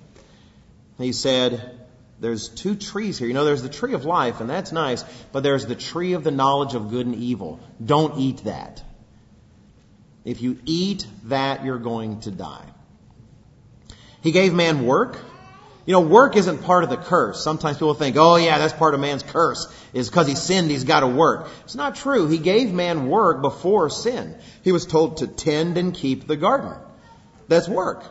He 0.98 1.12
said, 1.12 1.80
there's 2.24 2.48
two 2.48 2.74
trees 2.74 3.18
here. 3.18 3.28
You 3.28 3.34
know, 3.34 3.44
there's 3.44 3.62
the 3.62 3.68
tree 3.68 3.92
of 3.92 4.06
life, 4.06 4.40
and 4.40 4.48
that's 4.48 4.72
nice, 4.72 5.04
but 5.30 5.42
there's 5.42 5.66
the 5.66 5.74
tree 5.74 6.14
of 6.14 6.24
the 6.24 6.30
knowledge 6.30 6.74
of 6.74 6.88
good 6.88 7.04
and 7.04 7.14
evil. 7.16 7.60
Don't 7.84 8.18
eat 8.18 8.44
that. 8.44 8.82
If 10.24 10.40
you 10.40 10.58
eat 10.64 11.06
that, 11.24 11.66
you're 11.66 11.78
going 11.78 12.20
to 12.20 12.30
die. 12.30 12.64
He 14.22 14.32
gave 14.32 14.54
man 14.54 14.86
work. 14.86 15.20
You 15.84 15.92
know, 15.92 16.00
work 16.00 16.34
isn't 16.34 16.62
part 16.62 16.82
of 16.82 16.88
the 16.88 16.96
curse. 16.96 17.44
Sometimes 17.44 17.76
people 17.76 17.92
think, 17.92 18.16
oh 18.16 18.36
yeah, 18.36 18.56
that's 18.56 18.72
part 18.72 18.94
of 18.94 19.00
man's 19.00 19.22
curse, 19.22 19.70
is 19.92 20.08
because 20.08 20.26
he 20.26 20.34
sinned, 20.34 20.70
he's 20.70 20.84
got 20.84 21.00
to 21.00 21.08
work. 21.08 21.50
It's 21.64 21.74
not 21.74 21.94
true. 21.94 22.26
He 22.26 22.38
gave 22.38 22.72
man 22.72 23.06
work 23.06 23.42
before 23.42 23.90
sin. 23.90 24.34
He 24.62 24.72
was 24.72 24.86
told 24.86 25.18
to 25.18 25.26
tend 25.26 25.76
and 25.76 25.92
keep 25.92 26.26
the 26.26 26.36
garden. 26.36 26.72
That's 27.48 27.68
work. 27.68 28.02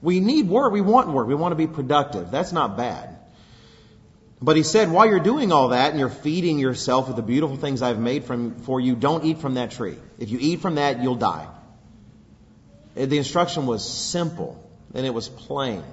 We 0.00 0.20
need 0.20 0.48
work. 0.48 0.72
We 0.72 0.80
want 0.80 1.08
work. 1.08 1.26
We 1.26 1.34
want 1.34 1.50
to 1.50 1.56
be 1.56 1.66
productive. 1.66 2.30
That's 2.30 2.52
not 2.52 2.76
bad. 2.76 3.18
But 4.42 4.56
he 4.56 4.64
said, 4.64 4.90
while 4.90 5.06
you're 5.06 5.20
doing 5.20 5.52
all 5.52 5.68
that 5.68 5.90
and 5.90 6.00
you're 6.00 6.08
feeding 6.08 6.58
yourself 6.58 7.06
with 7.06 7.14
the 7.14 7.22
beautiful 7.22 7.56
things 7.56 7.80
I've 7.80 8.00
made 8.00 8.24
from, 8.24 8.56
for 8.56 8.80
you, 8.80 8.96
don't 8.96 9.24
eat 9.24 9.38
from 9.38 9.54
that 9.54 9.70
tree. 9.70 9.96
If 10.18 10.30
you 10.30 10.38
eat 10.40 10.60
from 10.60 10.74
that, 10.74 11.00
you'll 11.00 11.14
die. 11.14 11.46
The 12.96 13.16
instruction 13.16 13.66
was 13.66 13.88
simple 13.88 14.58
and 14.94 15.06
it 15.06 15.14
was 15.14 15.28
plain. 15.28 15.84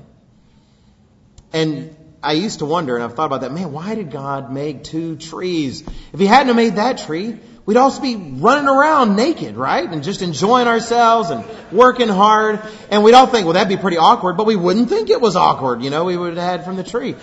And 1.54 1.96
I 2.24 2.34
used 2.34 2.60
to 2.60 2.66
wonder, 2.66 2.96
and 2.96 3.04
I've 3.04 3.14
thought 3.14 3.28
about 3.28 3.42
that, 3.42 3.52
man, 3.52 3.72
why 3.72 3.94
did 3.94 4.10
God 4.10 4.52
make 4.52 4.84
two 4.84 5.16
trees? 5.16 5.84
If 6.12 6.20
he 6.20 6.26
hadn't 6.26 6.56
made 6.56 6.76
that 6.76 6.98
tree, 6.98 7.38
we'd 7.68 7.78
also 7.78 8.02
be 8.02 8.16
running 8.16 8.68
around 8.68 9.16
naked, 9.16 9.58
right? 9.58 9.88
And 9.88 10.04
just 10.04 10.24
enjoying 10.24 10.68
ourselves 10.68 11.30
and 11.30 11.46
working 11.72 12.10
hard. 12.10 12.62
And 12.90 13.04
we'd 13.04 13.14
all 13.14 13.28
think, 13.28 13.46
well, 13.46 13.54
that'd 13.54 13.70
be 13.70 13.80
pretty 13.80 13.98
awkward, 13.98 14.38
but 14.38 14.48
we 14.48 14.56
wouldn't 14.56 14.90
think 14.90 15.12
it 15.12 15.22
was 15.22 15.36
awkward, 15.36 15.84
you 15.84 15.92
know, 15.92 16.04
we 16.04 16.18
would 16.18 16.36
have 16.36 16.50
had 16.50 16.66
from 16.66 16.78
the 16.78 16.84
tree. 16.84 17.16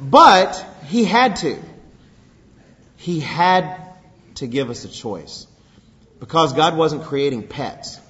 But 0.00 0.64
he 0.86 1.04
had 1.04 1.36
to. 1.36 1.58
He 2.96 3.20
had 3.20 3.80
to 4.36 4.46
give 4.46 4.70
us 4.70 4.84
a 4.84 4.88
choice. 4.88 5.46
Because 6.20 6.52
God 6.52 6.76
wasn't 6.76 7.04
creating 7.04 7.48
pets. 7.48 8.00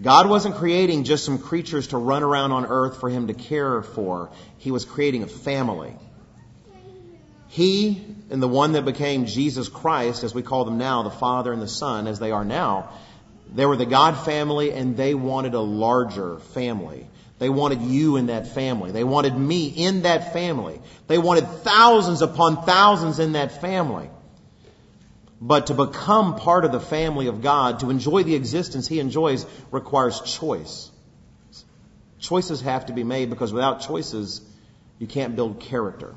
God 0.00 0.28
wasn't 0.28 0.54
creating 0.56 1.04
just 1.04 1.24
some 1.24 1.38
creatures 1.38 1.88
to 1.88 1.98
run 1.98 2.22
around 2.22 2.52
on 2.52 2.66
earth 2.66 3.00
for 3.00 3.08
him 3.08 3.26
to 3.26 3.34
care 3.34 3.82
for. 3.82 4.30
He 4.58 4.70
was 4.70 4.84
creating 4.84 5.22
a 5.22 5.26
family. 5.26 5.94
He 7.48 8.04
and 8.30 8.42
the 8.42 8.48
one 8.48 8.72
that 8.72 8.84
became 8.84 9.26
Jesus 9.26 9.68
Christ, 9.68 10.22
as 10.22 10.34
we 10.34 10.42
call 10.42 10.64
them 10.64 10.78
now, 10.78 11.02
the 11.02 11.10
Father 11.10 11.52
and 11.52 11.60
the 11.60 11.68
Son, 11.68 12.06
as 12.06 12.18
they 12.18 12.30
are 12.30 12.44
now, 12.44 12.90
they 13.52 13.66
were 13.66 13.76
the 13.76 13.86
God 13.86 14.12
family 14.24 14.72
and 14.72 14.96
they 14.96 15.14
wanted 15.14 15.54
a 15.54 15.60
larger 15.60 16.38
family. 16.38 17.06
They 17.38 17.48
wanted 17.48 17.82
you 17.82 18.16
in 18.16 18.26
that 18.26 18.48
family. 18.48 18.90
They 18.90 19.04
wanted 19.04 19.36
me 19.36 19.68
in 19.68 20.02
that 20.02 20.32
family. 20.32 20.80
They 21.06 21.18
wanted 21.18 21.46
thousands 21.46 22.20
upon 22.20 22.64
thousands 22.64 23.20
in 23.20 23.32
that 23.32 23.60
family. 23.60 24.10
But 25.40 25.68
to 25.68 25.74
become 25.74 26.36
part 26.36 26.64
of 26.64 26.72
the 26.72 26.80
family 26.80 27.28
of 27.28 27.42
God, 27.42 27.80
to 27.80 27.90
enjoy 27.90 28.24
the 28.24 28.34
existence 28.34 28.88
He 28.88 28.98
enjoys, 28.98 29.46
requires 29.70 30.20
choice. 30.20 30.90
Choices 32.18 32.60
have 32.62 32.86
to 32.86 32.92
be 32.92 33.04
made 33.04 33.30
because 33.30 33.52
without 33.52 33.82
choices, 33.82 34.40
you 34.98 35.06
can't 35.06 35.36
build 35.36 35.60
character. 35.60 36.16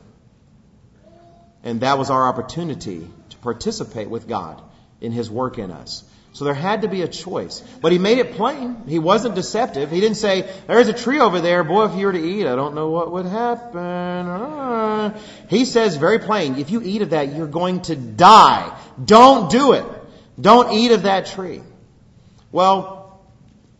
And 1.63 1.81
that 1.81 1.99
was 1.99 2.09
our 2.09 2.27
opportunity 2.27 3.07
to 3.29 3.37
participate 3.37 4.09
with 4.09 4.27
God 4.27 4.59
in 4.99 5.11
His 5.11 5.29
work 5.29 5.59
in 5.59 5.69
us. 5.69 6.03
So 6.33 6.45
there 6.45 6.53
had 6.53 6.83
to 6.83 6.87
be 6.87 7.01
a 7.01 7.07
choice. 7.07 7.61
But 7.81 7.91
he 7.91 7.97
made 7.97 8.17
it 8.17 8.33
plain. 8.33 8.83
He 8.87 8.99
wasn't 8.99 9.35
deceptive. 9.35 9.91
He 9.91 9.99
didn't 9.99 10.15
say, 10.15 10.49
there's 10.65 10.87
a 10.87 10.93
tree 10.93 11.19
over 11.19 11.41
there. 11.41 11.63
Boy, 11.63 11.85
if 11.85 11.95
you 11.95 12.05
were 12.05 12.13
to 12.13 12.23
eat, 12.23 12.47
I 12.47 12.55
don't 12.55 12.73
know 12.73 12.89
what 12.89 13.11
would 13.11 13.25
happen. 13.25 15.13
He 15.49 15.65
says 15.65 15.97
very 15.97 16.19
plain, 16.19 16.57
if 16.57 16.69
you 16.69 16.81
eat 16.81 17.01
of 17.01 17.09
that, 17.09 17.35
you're 17.35 17.47
going 17.47 17.81
to 17.83 17.95
die. 17.95 18.79
Don't 19.03 19.51
do 19.51 19.73
it. 19.73 19.85
Don't 20.39 20.71
eat 20.71 20.91
of 20.91 21.03
that 21.03 21.25
tree. 21.25 21.61
Well, 22.51 23.19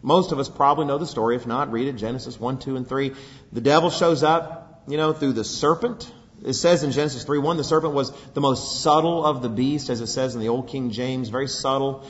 most 0.01 0.31
of 0.31 0.39
us 0.39 0.50
probably 0.50 0.86
know 0.86 0.98
the 0.98 1.08
story. 1.08 1.38
If 1.38 1.48
not, 1.48 1.72
read 1.72 1.88
it 1.88 1.93
Genesis 1.93 2.39
1, 2.39 2.60
2, 2.60 2.75
and 2.75 2.88
3. 2.88 3.13
The 3.53 3.62
devil 3.62 3.89
shows 3.89 4.24
up, 4.24 4.84
you 4.88 4.98
know, 4.98 5.13
through 5.13 5.34
the 5.34 5.43
serpent. 5.43 6.12
It 6.43 6.53
says 6.53 6.84
in 6.84 6.91
Genesis 6.91 7.24
3, 7.24 7.38
1, 7.38 7.58
the 7.58 7.63
serpent 7.63 7.93
was 7.93 8.12
the 8.34 8.41
most 8.41 8.81
subtle 8.81 9.25
of 9.25 9.41
the 9.41 9.50
beasts, 9.50 9.89
as 9.89 10.01
it 10.01 10.08
says 10.08 10.34
in 10.34 10.41
the 10.41 10.50
Old 10.50 10.67
King 10.67 10.91
James, 10.91 11.29
very 11.29 11.48
subtle. 11.48 12.03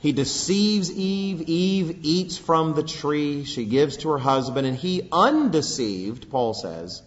He 0.00 0.12
deceives 0.12 0.92
Eve. 0.92 1.42
Eve 1.48 1.98
eats 2.02 2.38
from 2.38 2.74
the 2.74 2.84
tree. 2.84 3.44
She 3.44 3.64
gives 3.64 3.96
to 3.98 4.10
her 4.10 4.18
husband, 4.18 4.66
and 4.66 4.76
he, 4.76 5.08
undeceived, 5.10 6.30
Paul 6.30 6.54
says, 6.54 7.02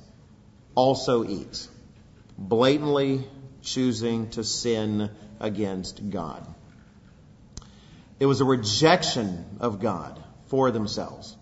also 0.76 1.24
eats. 1.26 1.70
Blatantly 2.38 3.26
choosing 3.62 4.30
to 4.32 4.44
sin 4.44 5.10
against 5.40 6.10
God. 6.10 6.46
It 8.20 8.26
was 8.26 8.42
a 8.42 8.46
rejection 8.46 9.46
of 9.60 9.80
God 9.80 10.22
for 10.48 10.72
themselves. 10.72 11.36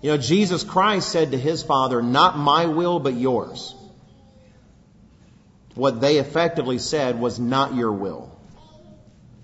You 0.00 0.12
know, 0.12 0.16
Jesus 0.16 0.64
Christ 0.64 1.10
said 1.10 1.32
to 1.32 1.38
his 1.38 1.62
Father, 1.62 2.02
Not 2.02 2.38
my 2.38 2.66
will, 2.66 3.00
but 3.00 3.14
yours. 3.14 3.74
What 5.74 6.00
they 6.00 6.18
effectively 6.18 6.78
said 6.78 7.20
was, 7.20 7.38
Not 7.38 7.74
your 7.74 7.92
will, 7.92 8.36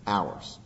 ours. 0.07 0.59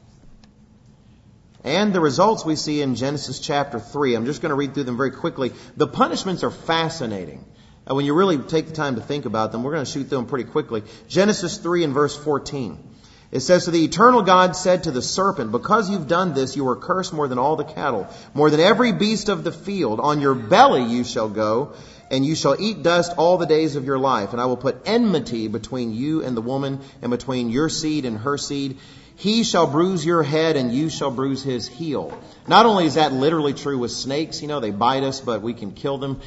And 1.68 1.92
the 1.92 2.00
results 2.00 2.46
we 2.46 2.56
see 2.56 2.80
in 2.80 2.94
Genesis 2.94 3.40
chapter 3.40 3.78
3. 3.78 4.14
I'm 4.14 4.25
just 4.25 4.40
going 4.40 4.48
to 4.48 4.56
read 4.56 4.72
through 4.72 4.84
them 4.84 4.96
very 4.96 5.10
quickly. 5.10 5.52
The 5.76 5.87
punishments 5.87 6.42
are 6.42 6.50
fascinating. 6.50 7.44
Uh, 7.87 7.94
when 7.94 8.06
you 8.06 8.14
really 8.14 8.38
take 8.38 8.68
the 8.68 8.72
time 8.72 8.94
to 8.94 9.02
think 9.02 9.26
about 9.26 9.52
them, 9.52 9.62
we're 9.62 9.75
going 9.75 9.84
to 9.84 9.90
shoot 9.90 10.08
through 10.08 10.16
them 10.16 10.26
pretty 10.26 10.50
quickly. 10.50 10.82
Genesis 11.08 11.58
3 11.58 11.84
and 11.84 11.92
verse 11.92 12.16
14. 12.16 12.82
It 13.30 13.40
says, 13.40 13.66
So 13.66 13.70
the 13.70 13.84
eternal 13.84 14.22
God 14.22 14.56
said 14.56 14.84
to 14.84 14.90
the 14.90 15.02
serpent, 15.02 15.52
Because 15.52 15.90
you've 15.90 16.08
done 16.08 16.32
this, 16.32 16.56
you 16.56 16.66
are 16.68 16.76
cursed 16.76 17.12
more 17.12 17.28
than 17.28 17.38
all 17.38 17.56
the 17.56 17.64
cattle, 17.64 18.08
more 18.32 18.48
than 18.48 18.60
every 18.60 18.92
beast 18.92 19.28
of 19.28 19.44
the 19.44 19.52
field. 19.52 20.00
On 20.00 20.22
your 20.22 20.34
belly 20.34 20.84
you 20.84 21.04
shall 21.04 21.28
go, 21.28 21.75
and 22.10 22.25
you 22.25 22.34
shall 22.34 22.56
eat 22.58 22.82
dust 22.82 23.12
all 23.18 23.37
the 23.37 23.44
days 23.44 23.76
of 23.76 23.84
your 23.84 23.98
life. 23.98 24.32
And 24.32 24.40
I 24.40 24.46
will 24.46 24.56
put 24.56 24.88
enmity 24.88 25.48
between 25.48 25.92
you 25.92 26.25
and 26.25 26.34
the 26.34 26.40
woman, 26.40 26.80
and 27.02 27.10
between 27.10 27.50
your 27.50 27.68
seed 27.68 28.06
and 28.06 28.16
her 28.16 28.38
seed. 28.38 28.78
He 29.18 29.42
shall 29.42 29.66
bruise 29.66 30.06
your 30.06 30.22
head 30.22 30.56
and 30.56 30.72
you 30.72 30.88
shall 30.88 31.10
bruise 31.10 31.42
his 31.42 31.66
heel. 31.66 32.16
Not 32.46 32.66
only 32.66 32.87
is 32.87 32.94
that 32.94 33.12
literally 33.12 33.52
true 33.52 33.76
with 33.76 33.90
snakes, 33.90 34.40
you 34.42 34.46
know, 34.46 34.60
they 34.60 34.70
bite 34.70 35.02
us, 35.02 35.20
but 35.20 35.42
we 35.42 35.54
can 35.54 35.72
kill 35.72 35.98
them. 35.98 36.20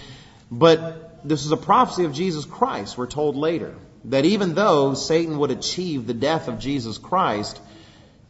But 0.52 1.26
this 1.26 1.46
is 1.46 1.54
a 1.54 1.58
prophecy 1.58 2.04
of 2.04 2.12
Jesus 2.12 2.44
Christ, 2.44 2.98
we're 2.98 3.08
told 3.08 3.38
later. 3.38 3.76
That 4.06 4.26
even 4.26 4.56
though 4.56 4.94
Satan 4.94 5.40
would 5.40 5.52
achieve 5.52 6.06
the 6.06 6.14
death 6.14 6.50
of 6.50 6.60
Jesus 6.60 6.98
Christ, 6.98 7.62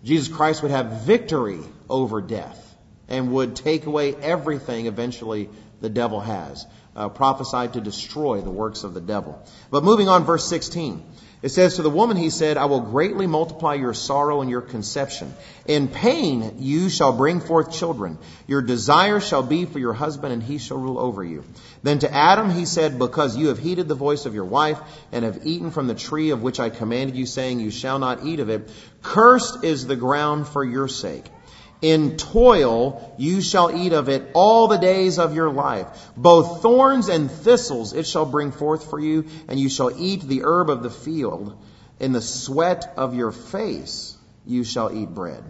Jesus 0.03 0.27
Christ 0.27 0.61
would 0.61 0.69
have 0.69 1.01
victory 1.05 1.61
over 1.89 2.21
death 2.21 2.75
and 3.07 3.31
would 3.31 3.55
take 3.55 3.87
away 3.87 4.13
everything 4.13 4.85
eventually 4.85 5.49
the 5.79 5.89
devil 5.89 6.19
has. 6.19 6.67
Uh, 6.95 7.09
prophesied 7.09 7.73
to 7.73 7.81
destroy 7.81 8.41
the 8.41 8.51
works 8.51 8.83
of 8.83 8.93
the 8.93 9.01
devil. 9.01 9.43
But 9.71 9.83
moving 9.83 10.07
on, 10.07 10.23
verse 10.23 10.47
16. 10.47 11.03
It 11.41 11.49
says, 11.49 11.75
To 11.75 11.81
the 11.81 11.89
woman 11.89 12.17
he 12.17 12.29
said, 12.29 12.57
I 12.57 12.65
will 12.65 12.81
greatly 12.81 13.25
multiply 13.25 13.73
your 13.73 13.95
sorrow 13.95 14.41
and 14.41 14.49
your 14.49 14.61
conception. 14.61 15.33
In 15.65 15.87
pain 15.87 16.57
you 16.59 16.87
shall 16.89 17.13
bring 17.13 17.39
forth 17.39 17.71
children. 17.71 18.19
Your 18.45 18.61
desire 18.61 19.19
shall 19.19 19.41
be 19.41 19.65
for 19.65 19.79
your 19.79 19.93
husband, 19.93 20.33
and 20.33 20.43
he 20.43 20.59
shall 20.59 20.77
rule 20.77 20.99
over 20.99 21.23
you. 21.23 21.43
Then 21.81 21.97
to 21.99 22.13
Adam 22.13 22.51
he 22.51 22.65
said, 22.65 22.99
Because 22.99 23.37
you 23.37 23.47
have 23.47 23.57
heeded 23.57 23.87
the 23.87 23.95
voice 23.95 24.27
of 24.27 24.35
your 24.35 24.45
wife, 24.45 24.79
and 25.11 25.25
have 25.25 25.45
eaten 25.45 25.71
from 25.71 25.87
the 25.87 25.95
tree 25.95 26.29
of 26.29 26.43
which 26.43 26.59
I 26.59 26.69
commanded 26.69 27.15
you, 27.15 27.25
saying, 27.25 27.59
You 27.59 27.71
shall 27.71 27.97
not 27.97 28.23
eat 28.23 28.39
of 28.39 28.49
it, 28.49 28.69
cursed 29.01 29.63
is 29.63 29.87
the 29.87 29.95
ground 29.95 30.47
for 30.47 30.63
your 30.63 30.87
sake. 30.87 31.25
In 31.81 32.15
toil 32.17 33.13
you 33.17 33.41
shall 33.41 33.75
eat 33.75 33.91
of 33.91 34.07
it 34.07 34.29
all 34.33 34.67
the 34.67 34.77
days 34.77 35.17
of 35.17 35.33
your 35.33 35.49
life. 35.49 36.11
Both 36.15 36.61
thorns 36.61 37.09
and 37.09 37.31
thistles 37.31 37.93
it 37.93 38.05
shall 38.05 38.25
bring 38.25 38.51
forth 38.51 38.89
for 38.89 38.99
you, 38.99 39.25
and 39.47 39.59
you 39.59 39.67
shall 39.67 39.91
eat 39.95 40.21
the 40.21 40.43
herb 40.43 40.69
of 40.69 40.83
the 40.83 40.91
field. 40.91 41.55
In 41.99 42.11
the 42.11 42.21
sweat 42.21 42.93
of 42.97 43.15
your 43.15 43.31
face 43.31 44.15
you 44.45 44.63
shall 44.63 44.91
eat 44.91 45.09
bread, 45.09 45.43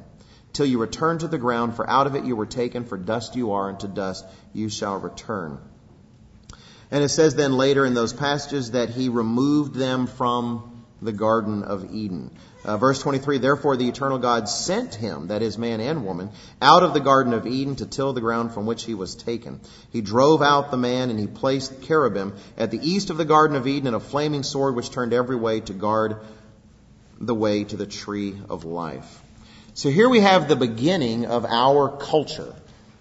till 0.54 0.66
you 0.66 0.80
return 0.80 1.18
to 1.20 1.28
the 1.28 1.38
ground, 1.38 1.76
for 1.76 1.90
out 1.90 2.08
of 2.08 2.16
it 2.16 2.26
you 2.26 2.36
were 2.36 2.46
taken, 2.46 2.86
for 2.86 2.98
dust 2.98 3.36
you 3.36 3.52
are, 3.52 3.70
and 3.70 3.80
to 3.82 3.88
dust 3.88 4.26
you 4.54 4.70
shall 4.70 4.98
return. 4.98 5.60
And 6.92 7.04
it 7.04 7.10
says 7.10 7.36
then 7.36 7.54
later 7.54 7.86
in 7.86 7.94
those 7.94 8.12
passages 8.14 8.72
that 8.72 8.90
he 8.90 9.08
removed 9.08 9.76
them 9.76 10.08
from 10.08 10.84
the 11.02 11.14
Garden 11.14 11.64
of 11.64 11.94
Eden. 11.94 12.32
Uh, 12.64 12.78
verse 12.78 13.02
23, 13.02 13.40
therefore 13.40 13.76
the 13.76 13.88
eternal 13.88 14.20
God 14.20 14.48
sent 14.48 14.94
him, 14.94 15.28
that 15.28 15.42
is 15.42 15.58
man 15.58 15.82
and 15.82 16.06
woman, 16.06 16.30
out 16.62 16.84
of 16.84 16.94
the 16.94 17.00
Garden 17.00 17.34
of 17.34 17.48
Eden 17.48 17.76
to 17.78 17.88
till 17.88 18.14
the 18.14 18.22
ground 18.22 18.54
from 18.54 18.68
which 18.68 18.84
he 18.84 18.94
was 18.94 19.16
taken. 19.16 19.60
He 19.92 20.02
drove 20.02 20.44
out 20.44 20.70
the 20.70 20.78
man 20.78 21.10
and 21.10 21.20
he 21.20 21.26
placed 21.26 21.84
cherubim 21.84 22.36
at 22.58 22.70
the 22.70 22.80
east 22.80 23.10
of 23.10 23.18
the 23.18 23.26
Garden 23.26 23.58
of 23.58 23.66
Eden 23.66 23.88
and 23.88 23.96
a 23.96 24.00
flaming 24.00 24.44
sword 24.44 24.76
which 24.76 24.92
turned 24.92 25.12
every 25.12 25.36
way 25.36 25.62
to 25.62 25.74
guard 25.74 26.18
the 27.20 27.34
way 27.34 27.64
to 27.64 27.78
the 27.78 27.88
tree 27.88 28.40
of 28.48 28.64
life. 28.64 29.22
So 29.74 29.90
here 29.90 30.10
we 30.10 30.20
have 30.20 30.48
the 30.48 30.56
beginning 30.56 31.26
of 31.26 31.46
our 31.46 31.98
culture, 31.98 32.54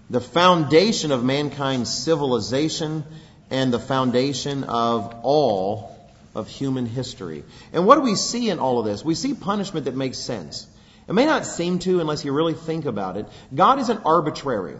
the 0.09 0.21
foundation 0.21 1.11
of 1.11 1.23
mankind's 1.23 1.93
civilization 1.93 3.03
and 3.51 3.71
the 3.71 3.79
foundation 3.79 4.63
of 4.63 5.13
all 5.23 5.90
of 6.33 6.47
human 6.47 6.85
history. 6.85 7.43
And 7.73 7.85
what 7.85 7.95
do 7.95 8.01
we 8.01 8.15
see 8.15 8.49
in 8.49 8.59
all 8.59 8.79
of 8.79 8.85
this? 8.85 9.03
We 9.03 9.15
see 9.15 9.33
punishment 9.33 9.85
that 9.85 9.95
makes 9.95 10.17
sense. 10.17 10.67
It 11.07 11.13
may 11.13 11.25
not 11.25 11.45
seem 11.45 11.79
to 11.79 11.99
unless 11.99 12.23
you 12.23 12.31
really 12.31 12.53
think 12.53 12.85
about 12.85 13.17
it. 13.17 13.27
God 13.53 13.79
isn't 13.79 14.01
arbitrary. 14.05 14.77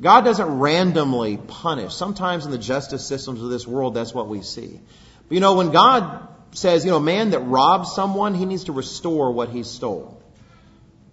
God 0.00 0.24
doesn't 0.24 0.58
randomly 0.58 1.36
punish. 1.38 1.94
Sometimes 1.94 2.44
in 2.44 2.50
the 2.50 2.58
justice 2.58 3.06
systems 3.06 3.42
of 3.42 3.48
this 3.48 3.66
world, 3.66 3.94
that's 3.94 4.14
what 4.14 4.28
we 4.28 4.42
see. 4.42 4.80
But 5.28 5.34
you 5.34 5.40
know, 5.40 5.54
when 5.54 5.72
God 5.72 6.28
says, 6.52 6.84
you 6.84 6.90
know, 6.90 6.98
a 6.98 7.00
man 7.00 7.30
that 7.30 7.40
robs 7.40 7.94
someone, 7.94 8.34
he 8.34 8.44
needs 8.44 8.64
to 8.64 8.72
restore 8.72 9.32
what 9.32 9.48
he 9.48 9.62
stole. 9.62 10.22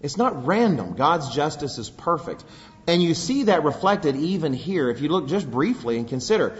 It's 0.01 0.17
not 0.17 0.45
random. 0.45 0.95
God's 0.95 1.33
justice 1.33 1.77
is 1.77 1.89
perfect. 1.89 2.43
And 2.87 3.01
you 3.01 3.13
see 3.13 3.43
that 3.43 3.63
reflected 3.63 4.17
even 4.17 4.53
here 4.53 4.89
if 4.89 4.99
you 4.99 5.07
look 5.07 5.27
just 5.27 5.49
briefly 5.49 5.97
and 5.97 6.07
consider. 6.07 6.57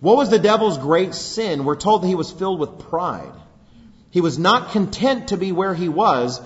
What 0.00 0.16
was 0.16 0.30
the 0.30 0.38
devil's 0.38 0.78
great 0.78 1.14
sin? 1.14 1.64
We're 1.64 1.76
told 1.76 2.02
that 2.02 2.06
he 2.06 2.14
was 2.14 2.30
filled 2.30 2.60
with 2.60 2.78
pride. 2.78 3.32
He 4.10 4.20
was 4.20 4.38
not 4.38 4.70
content 4.70 5.28
to 5.28 5.36
be 5.36 5.52
where 5.52 5.74
he 5.74 5.88
was, 5.88 6.40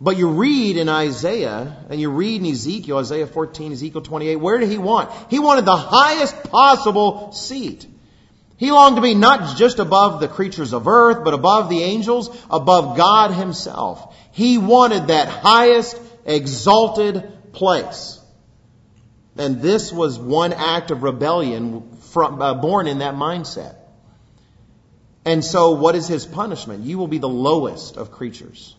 but 0.00 0.16
you 0.18 0.28
read 0.28 0.76
in 0.76 0.88
Isaiah 0.88 1.76
and 1.88 2.00
you 2.00 2.10
read 2.10 2.42
in 2.42 2.50
Ezekiel, 2.50 2.98
Isaiah 2.98 3.26
14, 3.26 3.72
Ezekiel 3.72 4.02
28, 4.02 4.36
where 4.36 4.58
did 4.58 4.68
he 4.68 4.78
want? 4.78 5.10
He 5.30 5.38
wanted 5.38 5.64
the 5.64 5.76
highest 5.76 6.50
possible 6.50 7.32
seat. 7.32 7.86
He 8.58 8.70
longed 8.70 8.96
to 8.96 9.02
be 9.02 9.14
not 9.14 9.56
just 9.56 9.78
above 9.78 10.20
the 10.20 10.28
creatures 10.28 10.72
of 10.72 10.88
earth, 10.88 11.24
but 11.24 11.34
above 11.34 11.68
the 11.68 11.82
angels, 11.82 12.28
above 12.50 12.96
God 12.96 13.30
himself. 13.30 14.14
He 14.32 14.58
wanted 14.58 15.08
that 15.08 15.28
highest 15.28 15.98
exalted 16.24 17.52
place. 17.52 18.20
And 19.38 19.60
this 19.60 19.92
was 19.92 20.18
one 20.18 20.52
act 20.52 20.90
of 20.90 21.02
rebellion 21.02 21.95
from, 22.16 22.40
uh, 22.40 22.54
born 22.54 22.86
in 22.86 23.00
that 23.00 23.14
mindset. 23.14 23.74
And 25.26 25.44
so, 25.44 25.72
what 25.72 25.94
is 25.94 26.08
his 26.08 26.24
punishment? 26.24 26.84
You 26.84 26.96
will 26.96 27.08
be 27.08 27.18
the 27.18 27.28
lowest 27.28 27.98
of 27.98 28.10
creatures. 28.10 28.74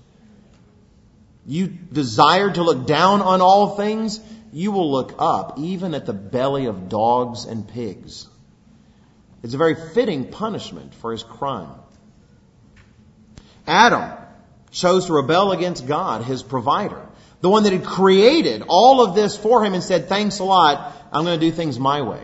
You 1.45 1.67
desire 1.67 2.49
to 2.51 2.63
look 2.63 2.87
down 2.87 3.21
on 3.21 3.41
all 3.41 3.75
things, 3.75 4.19
you 4.51 4.71
will 4.71 4.91
look 4.91 5.13
up, 5.19 5.59
even 5.59 5.93
at 5.93 6.07
the 6.07 6.13
belly 6.13 6.65
of 6.65 6.89
dogs 6.89 7.45
and 7.45 7.67
pigs. 7.67 8.25
It's 9.43 9.53
a 9.53 9.57
very 9.57 9.75
fitting 9.75 10.31
punishment 10.31 10.95
for 10.95 11.11
his 11.11 11.21
crime. 11.21 11.75
Adam 13.67 14.17
chose 14.71 15.05
to 15.05 15.13
rebel 15.13 15.51
against 15.51 15.85
God, 15.85 16.23
his 16.23 16.41
provider, 16.41 17.05
the 17.41 17.51
one 17.51 17.61
that 17.65 17.73
had 17.73 17.85
created 17.85 18.63
all 18.67 19.05
of 19.05 19.13
this 19.13 19.37
for 19.37 19.63
him 19.63 19.75
and 19.75 19.83
said, 19.83 20.09
Thanks 20.09 20.39
a 20.39 20.43
lot, 20.43 20.91
I'm 21.11 21.23
going 21.23 21.39
to 21.39 21.45
do 21.45 21.51
things 21.51 21.77
my 21.77 22.01
way. 22.01 22.23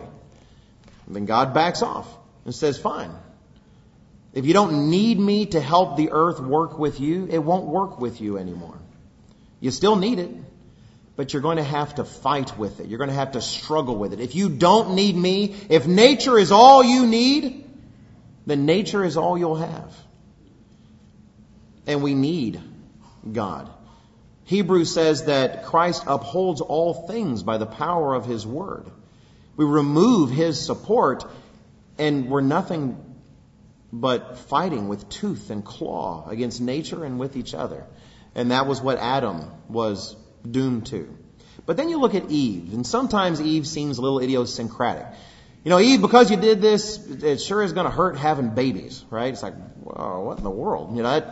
Then 1.06 1.26
God 1.26 1.54
backs 1.54 1.82
off 1.82 2.08
and 2.44 2.54
says, 2.54 2.78
fine. 2.78 3.10
If 4.32 4.46
you 4.46 4.52
don't 4.52 4.90
need 4.90 5.18
me 5.18 5.46
to 5.46 5.60
help 5.60 5.96
the 5.96 6.10
earth 6.10 6.40
work 6.40 6.78
with 6.78 7.00
you, 7.00 7.26
it 7.30 7.38
won't 7.38 7.66
work 7.66 8.00
with 8.00 8.20
you 8.20 8.38
anymore. 8.38 8.78
You 9.60 9.70
still 9.70 9.96
need 9.96 10.18
it, 10.18 10.30
but 11.16 11.32
you're 11.32 11.42
going 11.42 11.58
to 11.58 11.62
have 11.62 11.94
to 11.96 12.04
fight 12.04 12.58
with 12.58 12.80
it. 12.80 12.88
You're 12.88 12.98
going 12.98 13.10
to 13.10 13.16
have 13.16 13.32
to 13.32 13.40
struggle 13.40 13.96
with 13.96 14.12
it. 14.12 14.20
If 14.20 14.34
you 14.34 14.48
don't 14.48 14.94
need 14.94 15.14
me, 15.14 15.54
if 15.68 15.86
nature 15.86 16.38
is 16.38 16.50
all 16.50 16.82
you 16.82 17.06
need, 17.06 17.64
then 18.46 18.66
nature 18.66 19.04
is 19.04 19.16
all 19.16 19.38
you'll 19.38 19.56
have. 19.56 19.94
And 21.86 22.02
we 22.02 22.14
need 22.14 22.60
God. 23.30 23.70
Hebrews 24.44 24.92
says 24.92 25.26
that 25.26 25.64
Christ 25.66 26.04
upholds 26.06 26.60
all 26.60 27.06
things 27.06 27.42
by 27.42 27.58
the 27.58 27.66
power 27.66 28.14
of 28.14 28.26
his 28.26 28.46
word. 28.46 28.90
We 29.56 29.64
remove 29.64 30.30
his 30.30 30.64
support 30.64 31.24
and 31.98 32.28
we're 32.28 32.40
nothing 32.40 32.98
but 33.92 34.38
fighting 34.38 34.88
with 34.88 35.08
tooth 35.08 35.50
and 35.50 35.64
claw 35.64 36.28
against 36.28 36.60
nature 36.60 37.04
and 37.04 37.18
with 37.18 37.36
each 37.36 37.54
other. 37.54 37.86
And 38.34 38.50
that 38.50 38.66
was 38.66 38.80
what 38.80 38.98
Adam 38.98 39.50
was 39.68 40.16
doomed 40.48 40.86
to. 40.86 41.16
But 41.66 41.76
then 41.76 41.88
you 41.88 41.98
look 42.00 42.14
at 42.14 42.30
Eve, 42.30 42.74
and 42.74 42.86
sometimes 42.86 43.40
Eve 43.40 43.66
seems 43.66 43.98
a 43.98 44.02
little 44.02 44.18
idiosyncratic. 44.18 45.06
You 45.62 45.70
know, 45.70 45.78
Eve, 45.78 46.02
because 46.02 46.30
you 46.30 46.36
did 46.36 46.60
this, 46.60 46.98
it 46.98 47.40
sure 47.40 47.62
is 47.62 47.72
going 47.72 47.86
to 47.86 47.92
hurt 47.92 48.18
having 48.18 48.50
babies, 48.50 49.02
right? 49.08 49.32
It's 49.32 49.42
like, 49.42 49.54
well, 49.80 50.24
what 50.24 50.38
in 50.38 50.44
the 50.44 50.50
world? 50.50 50.94
You 50.96 51.02
know, 51.04 51.16
it, 51.16 51.26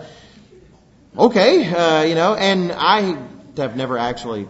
okay, 1.19 1.67
uh, 1.67 2.03
you 2.05 2.15
know, 2.15 2.35
and 2.35 2.73
I 2.73 3.19
have 3.59 3.77
never 3.77 3.99
actually 3.99 4.49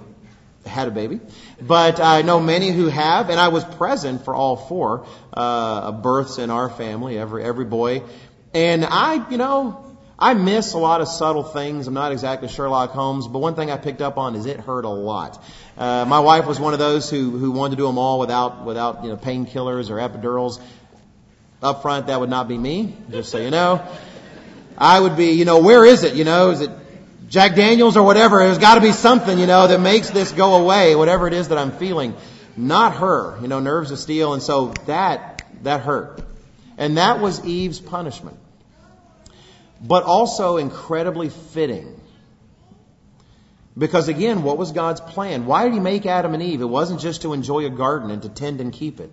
had 0.65 0.87
a 0.87 0.93
baby, 0.93 1.19
but 1.67 2.01
I 2.01 2.23
know 2.23 2.41
many 2.41 2.71
who 2.71 2.89
have, 2.89 3.31
and 3.31 3.39
I 3.39 3.49
was 3.49 3.65
present 3.65 4.25
for 4.25 4.35
all 4.35 4.57
four 4.57 5.07
uh, 5.33 5.93
births 5.93 6.39
in 6.39 6.51
our 6.51 6.69
family, 6.69 7.19
every 7.19 7.45
every 7.45 7.65
boy, 7.65 8.03
and 8.53 8.85
I, 8.85 9.29
you 9.31 9.37
know, 9.37 9.85
I 10.19 10.35
miss 10.35 10.73
a 10.75 10.79
lot 10.79 11.01
of 11.01 11.09
subtle 11.09 11.43
things. 11.43 11.87
I'm 11.87 11.95
not 11.95 12.13
exactly 12.13 12.49
Sherlock 12.49 12.91
Holmes, 12.91 13.29
but 13.29 13.39
one 13.39 13.55
thing 13.55 13.71
I 13.71 13.77
picked 13.77 14.01
up 14.01 14.19
on 14.19 14.35
is 14.35 14.47
it 14.47 14.61
hurt 14.61 14.85
a 14.85 14.89
lot. 14.89 15.43
Uh, 15.79 16.05
my 16.07 16.21
wife 16.21 16.47
was 16.47 16.61
one 16.61 16.73
of 16.73 16.79
those 16.79 17.09
who 17.09 17.31
who 17.31 17.53
wanted 17.53 17.77
to 17.77 17.83
do 17.83 17.87
them 17.87 17.99
all 17.99 18.19
without 18.19 18.65
without 18.65 19.05
you 19.05 19.11
know 19.11 19.17
painkillers 19.17 19.91
or 19.91 19.97
epidurals. 19.97 20.61
Up 21.63 21.83
front, 21.83 22.09
that 22.09 22.19
would 22.19 22.31
not 22.31 22.49
be 22.49 22.59
me, 22.59 22.97
just 23.11 23.31
so 23.31 23.39
you 23.39 23.51
know. 23.51 23.87
I 24.77 24.99
would 24.99 25.17
be, 25.17 25.33
you 25.33 25.45
know, 25.45 25.61
where 25.61 25.85
is 25.85 26.03
it? 26.03 26.15
You 26.15 26.25
know, 26.25 26.51
is 26.51 26.61
it 26.61 26.71
Jack 27.33 27.57
Daniels 27.57 27.97
or 27.97 28.05
whatever? 28.05 28.39
There's 28.39 28.59
got 28.59 28.77
to 28.77 28.81
be 28.81 28.93
something, 28.93 29.39
you 29.39 29.47
know, 29.47 29.67
that 29.67 29.81
makes 29.81 30.11
this 30.11 30.31
go 30.31 30.55
away, 30.63 30.95
whatever 30.95 31.27
it 31.27 31.35
is 31.35 31.49
that 31.49 31.59
I'm 31.59 31.73
feeling. 31.73 32.15
Not 32.57 32.97
her, 32.97 33.39
you 33.43 33.49
know, 33.49 33.59
nerves 33.59 33.91
of 33.91 33.99
steel, 33.99 34.35
and 34.35 34.43
so 34.43 34.75
that 34.87 35.45
that 35.63 35.81
hurt, 35.81 36.23
and 36.79 36.99
that 36.99 37.21
was 37.21 37.45
Eve's 37.45 37.81
punishment 37.81 38.39
but 39.83 40.05
also 40.05 40.57
incredibly 40.57 41.29
fitting. 41.29 42.01
Because 43.77 44.09
again, 44.09 44.43
what 44.43 44.59
was 44.59 44.71
God's 44.71 45.01
plan? 45.01 45.47
Why 45.47 45.65
did 45.65 45.73
He 45.73 45.81
make 45.81 46.07
Adam 46.07 46.35
and 46.35 46.43
Eve? 46.43 46.61
It 46.61 46.67
wasn't 46.67 47.01
just 47.01 47.23
to 47.23 47.33
enjoy 47.33 47.67
a 47.67 47.71
garden 47.71 48.11
and 48.11 48.23
to 48.23 48.29
tend 48.29 48.61
and 48.61 48.73
keep 48.73 49.01
it. 49.01 49.11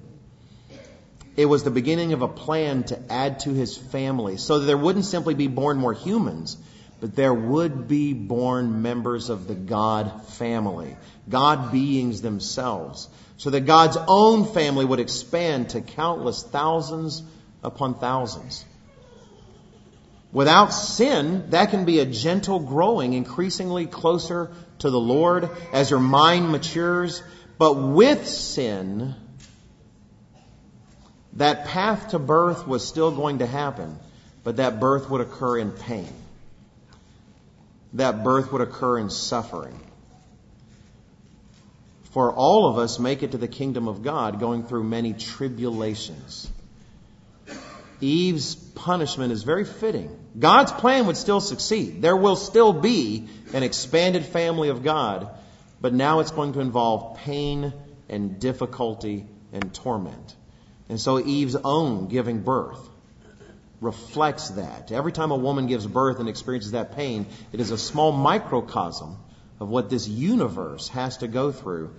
It 1.35 1.45
was 1.45 1.63
the 1.63 1.71
beginning 1.71 2.13
of 2.13 2.21
a 2.21 2.27
plan 2.27 2.83
to 2.83 2.99
add 3.09 3.39
to 3.41 3.53
His 3.53 3.77
family 3.77 4.37
so 4.37 4.59
that 4.59 4.65
there 4.65 4.77
wouldn't 4.77 5.05
simply 5.05 5.33
be 5.33 5.47
born 5.47 5.77
more 5.77 5.93
humans, 5.93 6.57
but 6.99 7.15
there 7.15 7.33
would 7.33 7.87
be 7.87 8.13
born 8.13 8.81
members 8.81 9.29
of 9.29 9.47
the 9.47 9.55
God 9.55 10.25
family, 10.27 10.97
God 11.29 11.71
beings 11.71 12.21
themselves, 12.21 13.07
so 13.37 13.49
that 13.51 13.61
God's 13.61 13.97
own 14.07 14.45
family 14.45 14.85
would 14.85 14.99
expand 14.99 15.69
to 15.69 15.81
countless 15.81 16.43
thousands 16.43 17.23
upon 17.63 17.95
thousands. 17.99 18.65
Without 20.31 20.67
sin, 20.67 21.49
that 21.49 21.71
can 21.71 21.85
be 21.85 21.99
a 21.99 22.05
gentle 22.05 22.59
growing, 22.59 23.13
increasingly 23.13 23.87
closer 23.87 24.51
to 24.79 24.89
the 24.89 24.99
Lord 24.99 25.49
as 25.73 25.89
your 25.89 25.99
mind 25.99 26.51
matures. 26.51 27.23
But 27.57 27.73
with 27.73 28.27
sin, 28.27 29.15
that 31.33 31.65
path 31.65 32.09
to 32.09 32.19
birth 32.19 32.67
was 32.67 32.87
still 32.87 33.11
going 33.11 33.39
to 33.39 33.47
happen, 33.47 33.97
but 34.43 34.57
that 34.57 34.79
birth 34.79 35.09
would 35.09 35.21
occur 35.21 35.57
in 35.57 35.71
pain. 35.71 36.13
That 37.93 38.23
birth 38.23 38.51
would 38.51 38.61
occur 38.61 38.99
in 38.99 39.09
suffering. 39.09 39.79
For 42.11 42.33
all 42.33 42.67
of 42.67 42.77
us 42.77 42.99
make 42.99 43.23
it 43.23 43.31
to 43.31 43.37
the 43.37 43.47
kingdom 43.47 43.87
of 43.87 44.03
God 44.03 44.39
going 44.39 44.63
through 44.63 44.83
many 44.83 45.13
tribulations. 45.13 46.49
Eve's 48.01 48.55
punishment 48.55 49.31
is 49.31 49.43
very 49.43 49.65
fitting. 49.65 50.17
God's 50.37 50.71
plan 50.71 51.05
would 51.07 51.17
still 51.17 51.41
succeed. 51.41 52.01
There 52.01 52.15
will 52.15 52.35
still 52.35 52.73
be 52.73 53.27
an 53.53 53.63
expanded 53.63 54.25
family 54.25 54.69
of 54.69 54.83
God, 54.83 55.29
but 55.81 55.93
now 55.93 56.19
it's 56.19 56.31
going 56.31 56.53
to 56.53 56.61
involve 56.61 57.17
pain 57.17 57.73
and 58.07 58.39
difficulty 58.39 59.25
and 59.51 59.73
torment. 59.73 60.35
And 60.87 60.99
so 60.99 61.19
Eve's 61.19 61.55
own 61.55 62.07
giving 62.07 62.41
birth 62.41 62.89
reflects 63.81 64.49
that. 64.51 64.91
Every 64.91 65.11
time 65.11 65.31
a 65.31 65.37
woman 65.37 65.67
gives 65.67 65.87
birth 65.87 66.19
and 66.19 66.27
experiences 66.27 66.71
that 66.71 66.95
pain, 66.95 67.25
it 67.53 67.59
is 67.59 67.71
a 67.71 67.77
small 67.77 68.11
microcosm 68.11 69.17
of 69.59 69.69
what 69.69 69.89
this 69.89 70.07
universe 70.07 70.89
has 70.89 71.17
to 71.17 71.27
go 71.27 71.51
through 71.51 71.93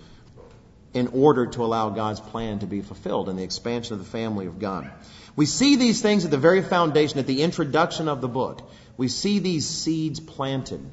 in 0.92 1.08
order 1.08 1.46
to 1.46 1.64
allow 1.64 1.90
God's 1.90 2.20
plan 2.20 2.58
to 2.60 2.66
be 2.66 2.80
fulfilled 2.80 3.28
and 3.28 3.38
the 3.38 3.42
expansion 3.42 3.94
of 3.94 4.00
the 4.00 4.10
family 4.10 4.46
of 4.46 4.58
God. 4.58 4.90
We 5.36 5.46
see 5.46 5.76
these 5.76 6.02
things 6.02 6.24
at 6.24 6.30
the 6.30 6.38
very 6.38 6.62
foundation, 6.62 7.18
at 7.18 7.26
the 7.26 7.42
introduction 7.42 8.08
of 8.08 8.20
the 8.20 8.28
book. 8.28 8.68
We 8.96 9.08
see 9.08 9.38
these 9.38 9.66
seeds 9.68 10.20
planted. 10.20 10.84